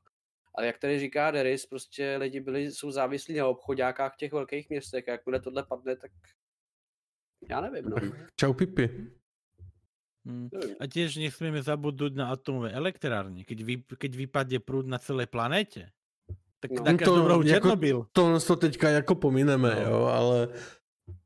[0.55, 4.69] Ale jak tady říká Deris, prostě lidi byli, jsou závislí na obchodákách v těch velkých
[4.69, 6.11] městech a jakmile tohle padne, tak
[7.49, 7.97] já nevím, no.
[8.35, 9.11] Čau Pipi.
[10.25, 10.75] Nevím.
[10.79, 13.41] A tiež nesmieme zabudnúť na atomové elektrárne.
[13.41, 15.89] Keď, vy, keď vypadne prúd na celej planete,
[16.61, 16.85] tak No.
[16.85, 17.97] na to každom rohu jako- Černobyl.
[18.13, 19.81] To, to teďka jako pomineme, No.
[19.81, 20.37] jo, ale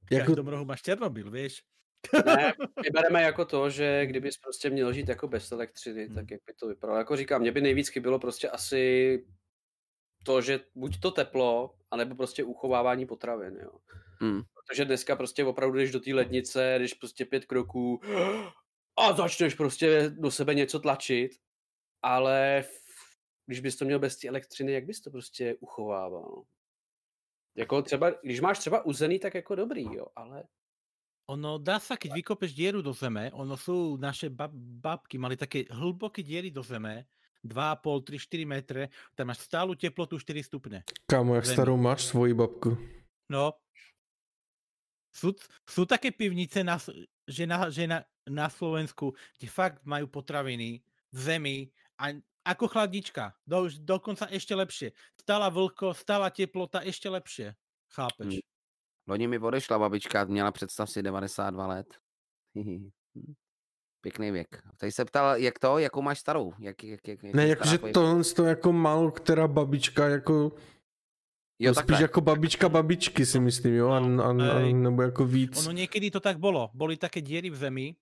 [0.07, 1.64] V jako, každom rohu máš Černobyl, vieš.
[2.25, 6.15] Ne, my bereme jako to, že kdybys prostě měl žít jako bez elektřiny, Hmm.
[6.15, 6.98] tak jak by to vypadalo.
[6.99, 9.25] Jako říkám, mě by nejvíc chybilo prostě asi
[10.24, 13.72] to, že buď to teplo, anebo prostě uchovávání potravin, jo.
[14.22, 14.41] Mm.
[14.56, 18.01] Protože dneska prostě opravdu jdeš do té lednice, jdeš prostě pět kroků
[18.99, 21.32] a začneš prostě do sebe něco tlačit,
[22.03, 22.85] ale v-
[23.45, 26.43] když bys to měl bez té elektřiny, jak bys to prostě uchovával?
[27.57, 30.43] Jako třeba, když máš třeba uzený, tak jako dobrý, jo, ale
[31.25, 35.65] Ono dá sa, keď vykopeš dieru do zeme, ono sú naše bab, babky mali také
[35.74, 37.09] hlboké diery do zeme,
[37.41, 38.82] 2,5, 3, 4 metre,
[39.17, 40.85] tam máš stálu teplotu 4 stupne.
[41.09, 41.53] kámo, jak Zemi.
[41.57, 42.77] starou máš svoji babku?
[43.33, 43.57] No.
[45.17, 45.33] Sú,
[45.65, 46.77] sú také pivnice, na,
[47.28, 50.82] že, na, že na, na Slovensku, kde fakt majú potraviny
[51.12, 51.58] v zemi
[51.98, 52.14] a
[52.45, 53.34] ako chladnička.
[53.45, 54.94] Do, dokonca ešte lepšie.
[55.18, 57.58] Stála vlhko, stála teplota ešte lepšie.
[57.90, 58.42] Chápeš?
[58.42, 58.45] Mm.
[59.08, 61.88] Loni mi odešla babička, měla představ si 92 let.
[64.02, 64.62] Pěkný věk.
[64.78, 66.54] Tady se ptal, jak to, jakou máš starou?
[66.60, 70.52] Jak, jak, jak, jak Ne, jakože tohle to jako málo která babička, jako
[71.59, 75.56] Jo, jo, spíš jako babička babičky si myslím, jo, a, a, a, nebo jako víc.
[75.58, 76.69] Ono niekedy to tak bolo.
[76.75, 77.95] Boli také diery v zemi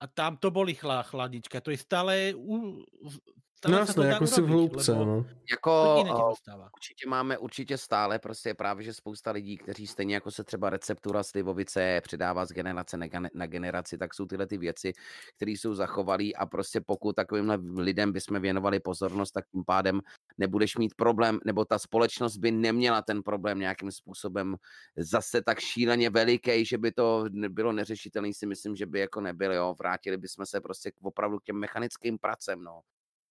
[0.00, 1.60] a tam to boli chla, chladnička.
[1.60, 2.34] To je stále...
[2.36, 5.26] U, stále No jasné, jako si v hloubce, no.
[5.50, 6.70] Jako, dostáva.
[6.76, 10.70] určitě máme, určitě stále, prostě je právě, že spousta lidí, kteří stejně jako se třeba
[10.70, 14.92] receptura slivovice předává z generace na, gene- na generaci, tak jsou tyhle ty věci,
[15.36, 20.00] které jsou zachovalé a prostě pokud takovýmhle lidem bychom věnovali pozornost, tak tím pádem
[20.38, 24.56] nebudeš mít problém, nebo ta společnost by neměla ten problém nějakým způsobem
[24.96, 29.54] zase tak šíleně veliký, že by to bylo neřešitelné, si myslím, že by jako nebylo,
[29.54, 29.74] jo.
[29.78, 32.80] vrátili bychom se prostě k- opravdu k těm mechanickým pracem, no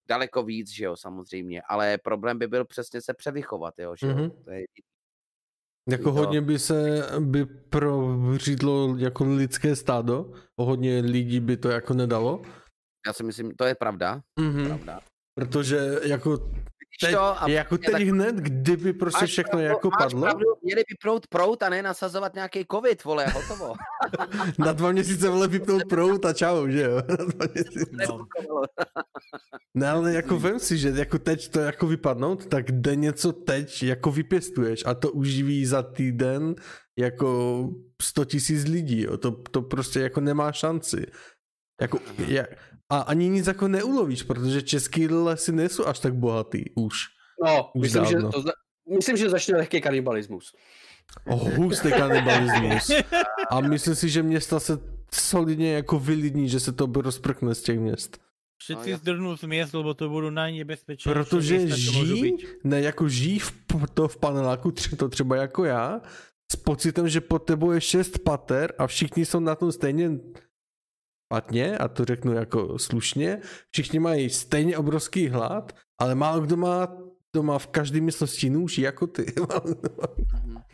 [0.10, 4.14] daleko víc, že jo, samozřejmě, ale problém by byl přesně se převychovat, jo, že jo,
[4.16, 4.32] Mhm.
[4.44, 4.64] to je
[5.90, 12.42] Jako hodně by se by prořídlo jako lidské stádo, hodně lidí by to jako nedalo.
[13.08, 14.66] já si myslím, to je pravda, Mhm.
[14.66, 15.00] pravda.
[15.36, 16.52] Protože jako
[17.02, 20.22] teď, to a jako teď tak- hned, kdyby prostě Máš všechno pravdu, jako máš padlo,
[20.22, 23.74] Pravdu, měli by prout prout a ne nasazovat nějaký covid, vole, hotovo.
[24.60, 26.96] na dva měsíce vole vypnout prout a čau, že jo.
[27.10, 27.90] Na dva měsíce.
[28.10, 28.26] No.
[29.74, 33.84] Ne, ale jako vem si, že jako teď to jako vypadnout, tak jde něco teď
[33.84, 36.56] jako vypěstuješ a to uživí za týden
[36.98, 37.70] jako
[38.02, 39.18] 100 tisíc lidí, jo.
[39.18, 41.06] To, to prostě jako nemá šanci.
[41.82, 42.44] Jako, ja,
[42.90, 46.94] a ani nic jako neulovíš, protože český lesy nejsou až tak bohatý už.
[47.46, 48.32] No, Už myslím, že dávno.
[48.32, 48.52] to, zna-
[48.98, 50.56] Myslím, že začne lehký kanibalismus.
[51.56, 52.92] Hustý kanibalismus.
[53.50, 54.80] A myslím si, že města se
[55.14, 58.18] solidně jako vylidní, že se to rozprkne z těch měst.
[58.60, 63.54] Všetci no, zdrhnú z miest, lebo to budou najnebezpečnější Protože žijí, ne jako žijí v,
[63.94, 66.02] to v paneláku, to třeba jako já,
[66.52, 70.12] s pocitem, že pod tebou je šest pater a všichni jsou na tom stejně
[71.30, 73.42] špatně, a to řeknu jako slušně,
[73.72, 76.88] všichni mají stejně obrovský hlad, ale málo kdo má
[77.36, 79.26] doma v každé místnosti nůž jako ty.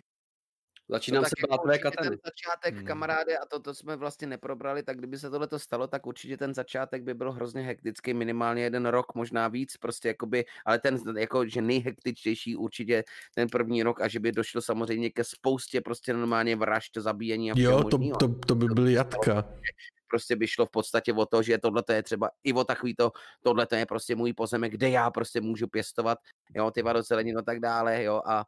[0.90, 2.10] Začínám No se tak bát jako tvé katany.
[2.10, 2.86] Ten začátek, Hmm.
[2.86, 6.54] kamaráde, a to, to jsme vlastně neprobrali, tak kdyby se tohle stalo, tak určitě ten
[6.54, 11.48] začátek by byl hrozně hektický, minimálně jeden rok, možná víc, prostě jakoby, ale ten jako,
[11.48, 13.04] že nejhektičtější určitě
[13.36, 17.56] ten první rok a že by došlo samozřejmě ke spoustě prostě normálně vražd, zabíjení a
[17.58, 19.44] jo, to, to, to by byly jatka.
[20.08, 23.12] prostě by šlo v podstatě o to, že tohle je třeba i o takový to,
[23.42, 26.18] tohle je prostě můj pozemek, kde já prostě můžu pěstovat,
[26.56, 28.46] jo, ty vadozeleninu a tak dále, jo, a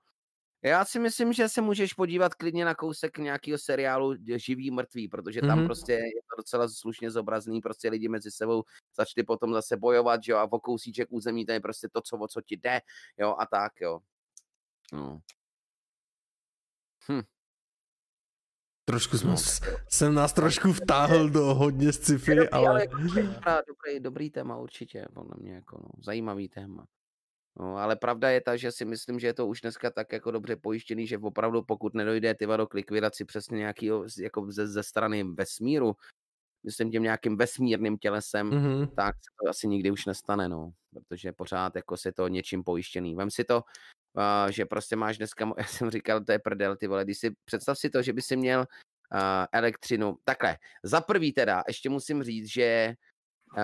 [0.64, 5.42] já si myslím, že se můžeš podívat klidně na kousek nějakého seriálu Živý mrtvý, protože
[5.42, 5.60] tam Mhm.
[5.60, 5.66] mm-hmm.
[5.66, 8.64] prostě je to docela slušně zobrazný, prostě lidi mezi sebou
[8.98, 12.18] začali potom zase bojovat, že jo, a o kousíček území to je prostě to, co,
[12.18, 12.82] o co ti jde,
[13.18, 14.00] jo, a tak, jo.
[14.94, 15.22] No.
[18.86, 19.36] Trošku jsme, No,
[19.90, 22.88] jsem nás trošku vtáhl do hodně sci-fi, Dobrý, ale ale...
[22.88, 23.22] dobrý,
[23.68, 26.86] dobrý, dobrý téma určitě, podle mě, jako no, zajímavý téma.
[27.60, 30.32] No, ale pravda je ta, že si myslím, že je to už dneska tak jako
[30.32, 34.84] dobře pojištěný, že opravdu pokud nedojde ty k likvidaci přesně nějakého z- jako ze, ze
[34.84, 35.96] strany vesmíru,
[36.66, 38.88] myslím tím nějakým vesmírným tělesem, Mhm.
[38.88, 43.16] tak se to asi nikdy už nestane, no, protože pořád jako si to něčím pojištěný.
[43.16, 46.88] Vem si to, uh, že prostě máš dneska, já jsem říkal, to je prdel, ty
[46.88, 48.68] vole, když si, představ si to, že by si měl uh,
[49.52, 52.94] elektřinu, takhle, za prvý teda, ještě musím říct, že
[53.58, 53.64] uh,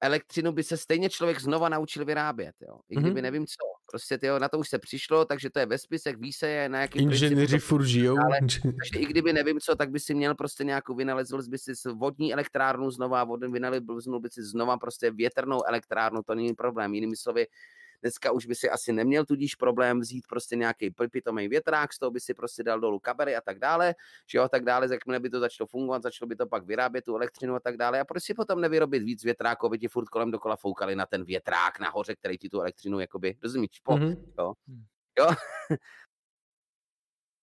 [0.00, 3.22] elektřinu by se stejně člověk znova naučil vyrábět, jo, i kdyby Mhm.
[3.22, 3.56] nevím co,
[3.90, 6.68] prostě tyjo, na to už se přišlo, takže to je ve spisech, ví se je,
[6.68, 8.16] na jaký Inženýři furt žijou.
[8.18, 11.72] ale- takže i kdyby nevím co, tak by si měl prostě nějakou, vynalezl by si
[11.94, 16.94] vodní elektrárnu znova, vynaleznul by si znova prostě větrnou elektrárnu, to není problém.
[16.94, 17.46] Jinými slovy,
[18.02, 22.10] dneska už by si asi neměl tudíž problém vzít prostě nějaký pitomý větrák, z toho
[22.10, 23.94] by si prostě dal dolů kabery a tak dále,
[24.26, 27.04] že jo, a tak dále, jakmile by to začalo fungovat, začalo by to pak vyrábět
[27.04, 28.00] tu elektřinu a tak dále.
[28.00, 31.24] A proč si potom nevyrobit víc větráků, aby ti furt kolem dokola foukali na ten
[31.24, 34.86] větrák nahoře, který ti tu elektřinu jakoby, rozumíš, po, Mhm.
[35.18, 35.26] Jo.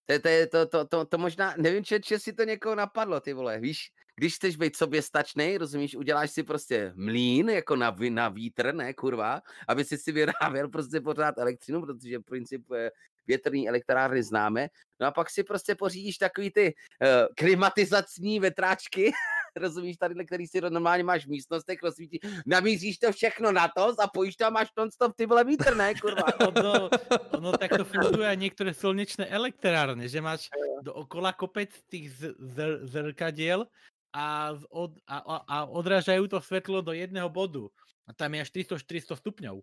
[0.05, 3.33] To, to, to, to, to, to možná, nevím, če, če si to někoho napadlo, ty
[3.33, 8.29] vole, víš, když chceš být sobě stačnej, rozumíš, uděláš si prostě mlín, jako na, na
[8.29, 12.65] vítr, ne, kurva, aby si si vyráběl prostě pořád elektřinu, protože princip
[13.27, 14.67] větrný elektrárny známe,
[14.99, 19.11] no a pak si prostě pořídíš takový ty uh, klimatizační vetráčky,
[19.55, 24.35] rozumíš, tady, který si normálně máš v místnostech, rozsvítí, namíříš to všechno na to, zapojíš
[24.35, 26.23] to a máš non-stop ty vole vítr, ne, kurva.
[26.53, 26.89] Ono,
[27.33, 30.51] ono takto fungujú aj niektoré slnečné elektrárne, že máš
[30.83, 33.65] dookola kopec tých z- zer- zrkadiel
[34.13, 37.71] a, od, a, a, odrážajú to svetlo do jedného bodu.
[38.05, 39.55] A tam je až 300-400 stupňov.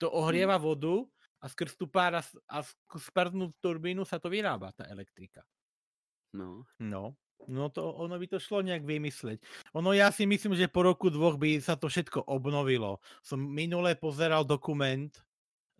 [0.00, 1.04] To ohrieva vodu
[1.42, 3.10] a skrz tú pár a, a skrz
[3.58, 5.42] turbínu sa to vyrába, tá elektrika.
[6.32, 6.64] No.
[6.80, 7.12] No,
[7.48, 9.38] no to ono by to šlo nejak vymysleť.
[9.74, 13.02] Ono ja si myslím, že po roku dvoch by sa to všetko obnovilo.
[13.22, 15.10] Som minule pozeral dokument,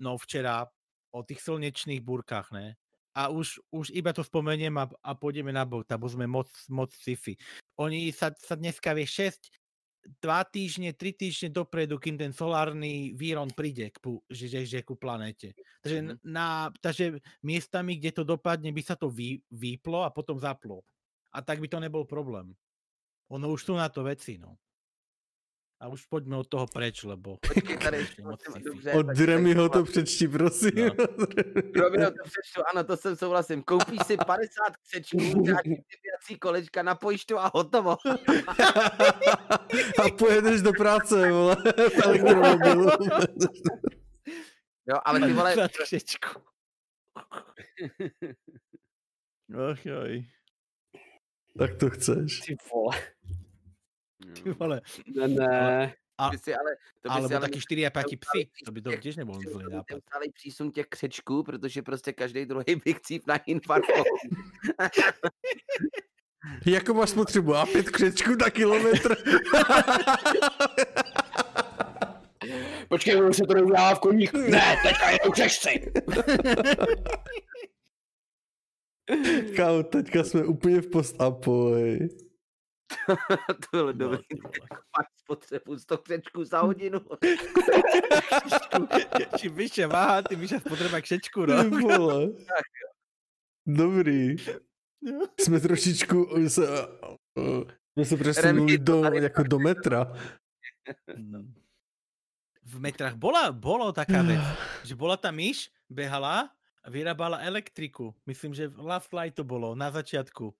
[0.02, 0.66] no včera,
[1.12, 2.74] o tých slnečných búrkach, ne?
[3.12, 6.88] A už, už iba to spomeniem a, a pôjdeme na bod, bo sme moc, moc
[6.96, 7.36] sci-fi.
[7.76, 9.52] Oni sa, sa dneska vie 6,
[10.02, 14.00] 2 týždne, 3 týždne dopredu, kým ten solárny výron príde k,
[14.32, 15.54] že, že, že ku planéte.
[15.84, 16.18] Takže, mm-hmm.
[16.26, 20.82] na, takže miestami, kde to dopadne, by sa to vy, vyplo a potom zaplo.
[21.32, 22.54] A tak by to nebol problém.
[23.32, 24.56] Ono už sú na to veci, no.
[25.82, 27.36] A už poďme od toho preč, lebo...
[27.42, 28.68] Počkej, tady Strašně moc prosím, sci-fi.
[28.68, 29.16] dobře, Od tak-
[29.72, 30.70] to přečti, prosím.
[30.76, 30.94] No.
[30.94, 33.62] To přečtu, ano, to jsem souhlasím.
[33.62, 37.96] Koupíš si 50 křečků, nějaký vybírací kolečka, napojíš to a hotovo.
[40.04, 41.56] A pojedeš do práce, vole,
[41.88, 42.86] v elektromobilu.
[44.86, 46.40] Jo, ale ty vole, křečku.
[49.70, 50.26] Ach joj.
[51.58, 52.40] Tak to chceš.
[52.40, 52.98] Ty vole.
[54.42, 54.80] Ty vole.
[55.16, 55.94] Ne, ne.
[56.18, 56.70] A, by si ale,
[57.02, 58.48] to by si alebo ale taky 4 a 5 neudělali psy.
[58.64, 59.86] To by to nebol těch- zlý nápad.
[59.90, 63.86] neudělali přísun těch křečků, protože prostě každý druhý by chcíp na infarkt.
[66.66, 67.54] Jako máš spotřebu?
[67.54, 69.16] A pět křečků na kilometr?
[72.88, 74.32] Počkej, už se to neudělá v koních.
[74.32, 75.92] Ne, teďka jedou křešci.
[79.56, 82.08] Kámo, teďka jsme úplně v post-upu, hej.
[83.46, 84.18] to bylo No, dobrý.
[84.28, 84.36] ty.
[84.96, 87.00] Fakt spotřebu 100 křečků za hodinu.
[89.38, 91.64] Čím vyšší váha, tím vyšší spotřeba kšečku, no.
[91.64, 92.28] Ty vole.
[93.66, 94.36] Dobrý.
[95.40, 96.62] Jsme trošičku se,
[97.92, 100.12] jsme se přesunuli do, jako do metra.
[101.16, 101.54] Mm.
[102.64, 104.40] V metrách bola, bolo taká vec,
[104.84, 106.50] že bola tá myš, behala a
[106.88, 108.14] vyrábala elektriku.
[108.26, 110.54] Myslím, že v Last Light to bolo na začiatku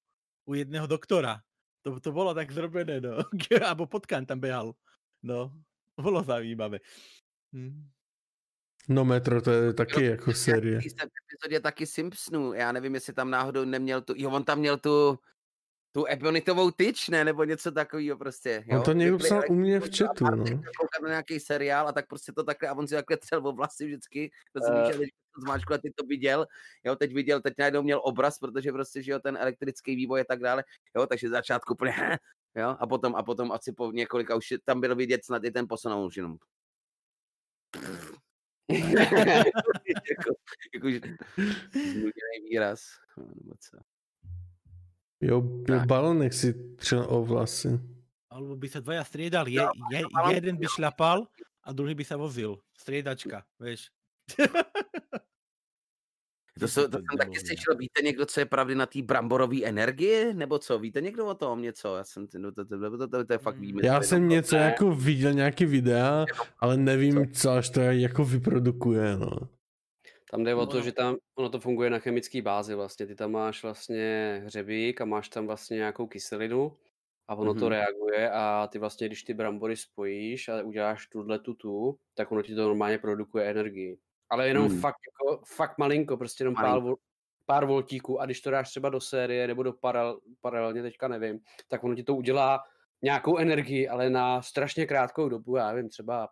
[0.49, 1.43] u jedného doktora.
[1.83, 3.19] To, to bolo tak zrobené, no.
[3.67, 4.75] Abo potkan tam behal.
[5.23, 5.53] No,
[5.99, 6.79] bolo zaujímavé.
[7.55, 7.91] Hm.
[8.89, 10.81] No metro, to je taky jako série.
[10.81, 12.53] V epizodě taky Simpsonů.
[12.53, 15.19] Já nevím, jestli tam náhodou neměl tu, jo, on tam měl tu,
[15.93, 18.65] tu ebonitovou tyč, ne, nebo něco takového prostě.
[18.67, 18.79] Jo?
[18.79, 20.45] On to někdo psal u mě v a chatu, no.
[21.03, 23.87] na nějaký seriál a tak prostě to takhle, a on si takhle třel o vlasy
[23.87, 25.07] vždycky, to si Eh.
[25.33, 26.47] Víš, teď to zmáčkl a ty to viděl,
[26.85, 30.25] jo, teď viděl, teď najednou měl obraz, protože prostě, že jo, ten elektrický vývoj a
[30.25, 30.65] tak dále,
[30.97, 32.19] jo, takže začátku úplně,
[32.57, 35.51] jo, a potom, a potom asi po několika už je- tam bylo vidět snad i
[35.51, 36.37] ten posun, a on už jenom
[38.69, 40.31] jako,
[40.75, 40.87] jako,
[42.51, 42.81] výraz.
[43.17, 43.77] Nebo co.
[45.21, 45.43] Jo,
[45.87, 47.81] balonek si třel o vlasy.
[48.33, 49.61] Alebo by sa dvaja striedali.
[49.61, 50.01] Je, je,
[50.33, 51.29] jeden by šľapal
[51.65, 52.57] a druhý by sa vozil.
[52.73, 53.93] Striedačka, vieš.
[56.61, 60.35] To, jsou, to jsem taky slyšel, víte někdo, co je pravdy na té bramborové energie,
[60.35, 60.79] nebo co?
[60.79, 61.97] Víte někdo o tom něco?
[61.97, 63.61] Já jsem, no, to, to, to, to, to, to je fakt Mm.
[63.63, 63.89] výjimečné.
[63.89, 64.63] Já jsem něco ne.
[64.63, 66.25] jako viděl, nějaký videa,
[66.59, 69.31] ale nevím, co až to jako vyprodukuje, no.
[70.31, 70.83] Tam jde o to, No.
[70.83, 73.07] že tam ono to funguje na chemické bázi vlastně.
[73.07, 76.77] Ty tam máš vlastně hřebík a máš tam vlastně nějakou kyselinu
[77.29, 77.69] a ono to Mhm.
[77.69, 82.43] reaguje a ty vlastně, když ty brambory spojíš a uděláš tuhle tu tu, tak ono
[82.43, 83.99] ti to normálně produkuje energii.
[84.33, 84.81] Ale jenom Hmm.
[84.81, 86.83] fakt, jako, fakt malinko, prostě jenom pár,
[87.47, 91.41] pár voltíků a když to dáš třeba do série nebo do paralel, paralelně, teďka nevím,
[91.69, 92.65] tak ono ti to udělá
[93.03, 96.29] nějakou energii, ale na strašně krátkou dobu, já nevím, třeba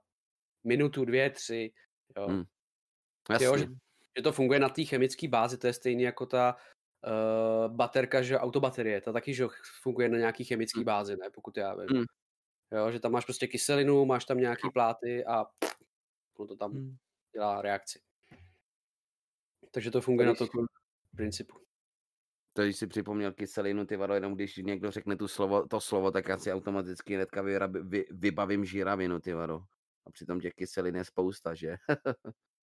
[0.65, 1.73] minutu, dvě, tři,
[2.17, 2.27] jo.
[2.29, 2.45] Hmm.
[3.41, 3.59] Jo, Jasně.
[3.59, 3.67] že,
[4.17, 6.57] že to funguje na té chemické bázi, to je stejný jako ta
[7.07, 9.51] uh, baterka, že autobaterie, ta taky že jo,
[9.83, 11.87] funguje na nějaký chemické bázi, ne, pokud já vím.
[11.99, 12.05] Mm.
[12.73, 15.45] Jo, že tam máš prostě kyselinu, máš tam nějaký pláty a
[16.39, 16.97] ono to tam Hm.
[17.33, 18.01] Dělá reakci.
[19.71, 20.47] Takže to funguje na to
[21.17, 21.61] principu.
[22.53, 26.11] To, když si připomněl kyselinu, ty vado, jenom když někdo řekne tu slovo, to slovo,
[26.11, 29.61] tak já si automaticky hnedka vy, vybavím žíravinu, ty vado.
[30.07, 31.77] A přitom těch kyselin je spousta, že?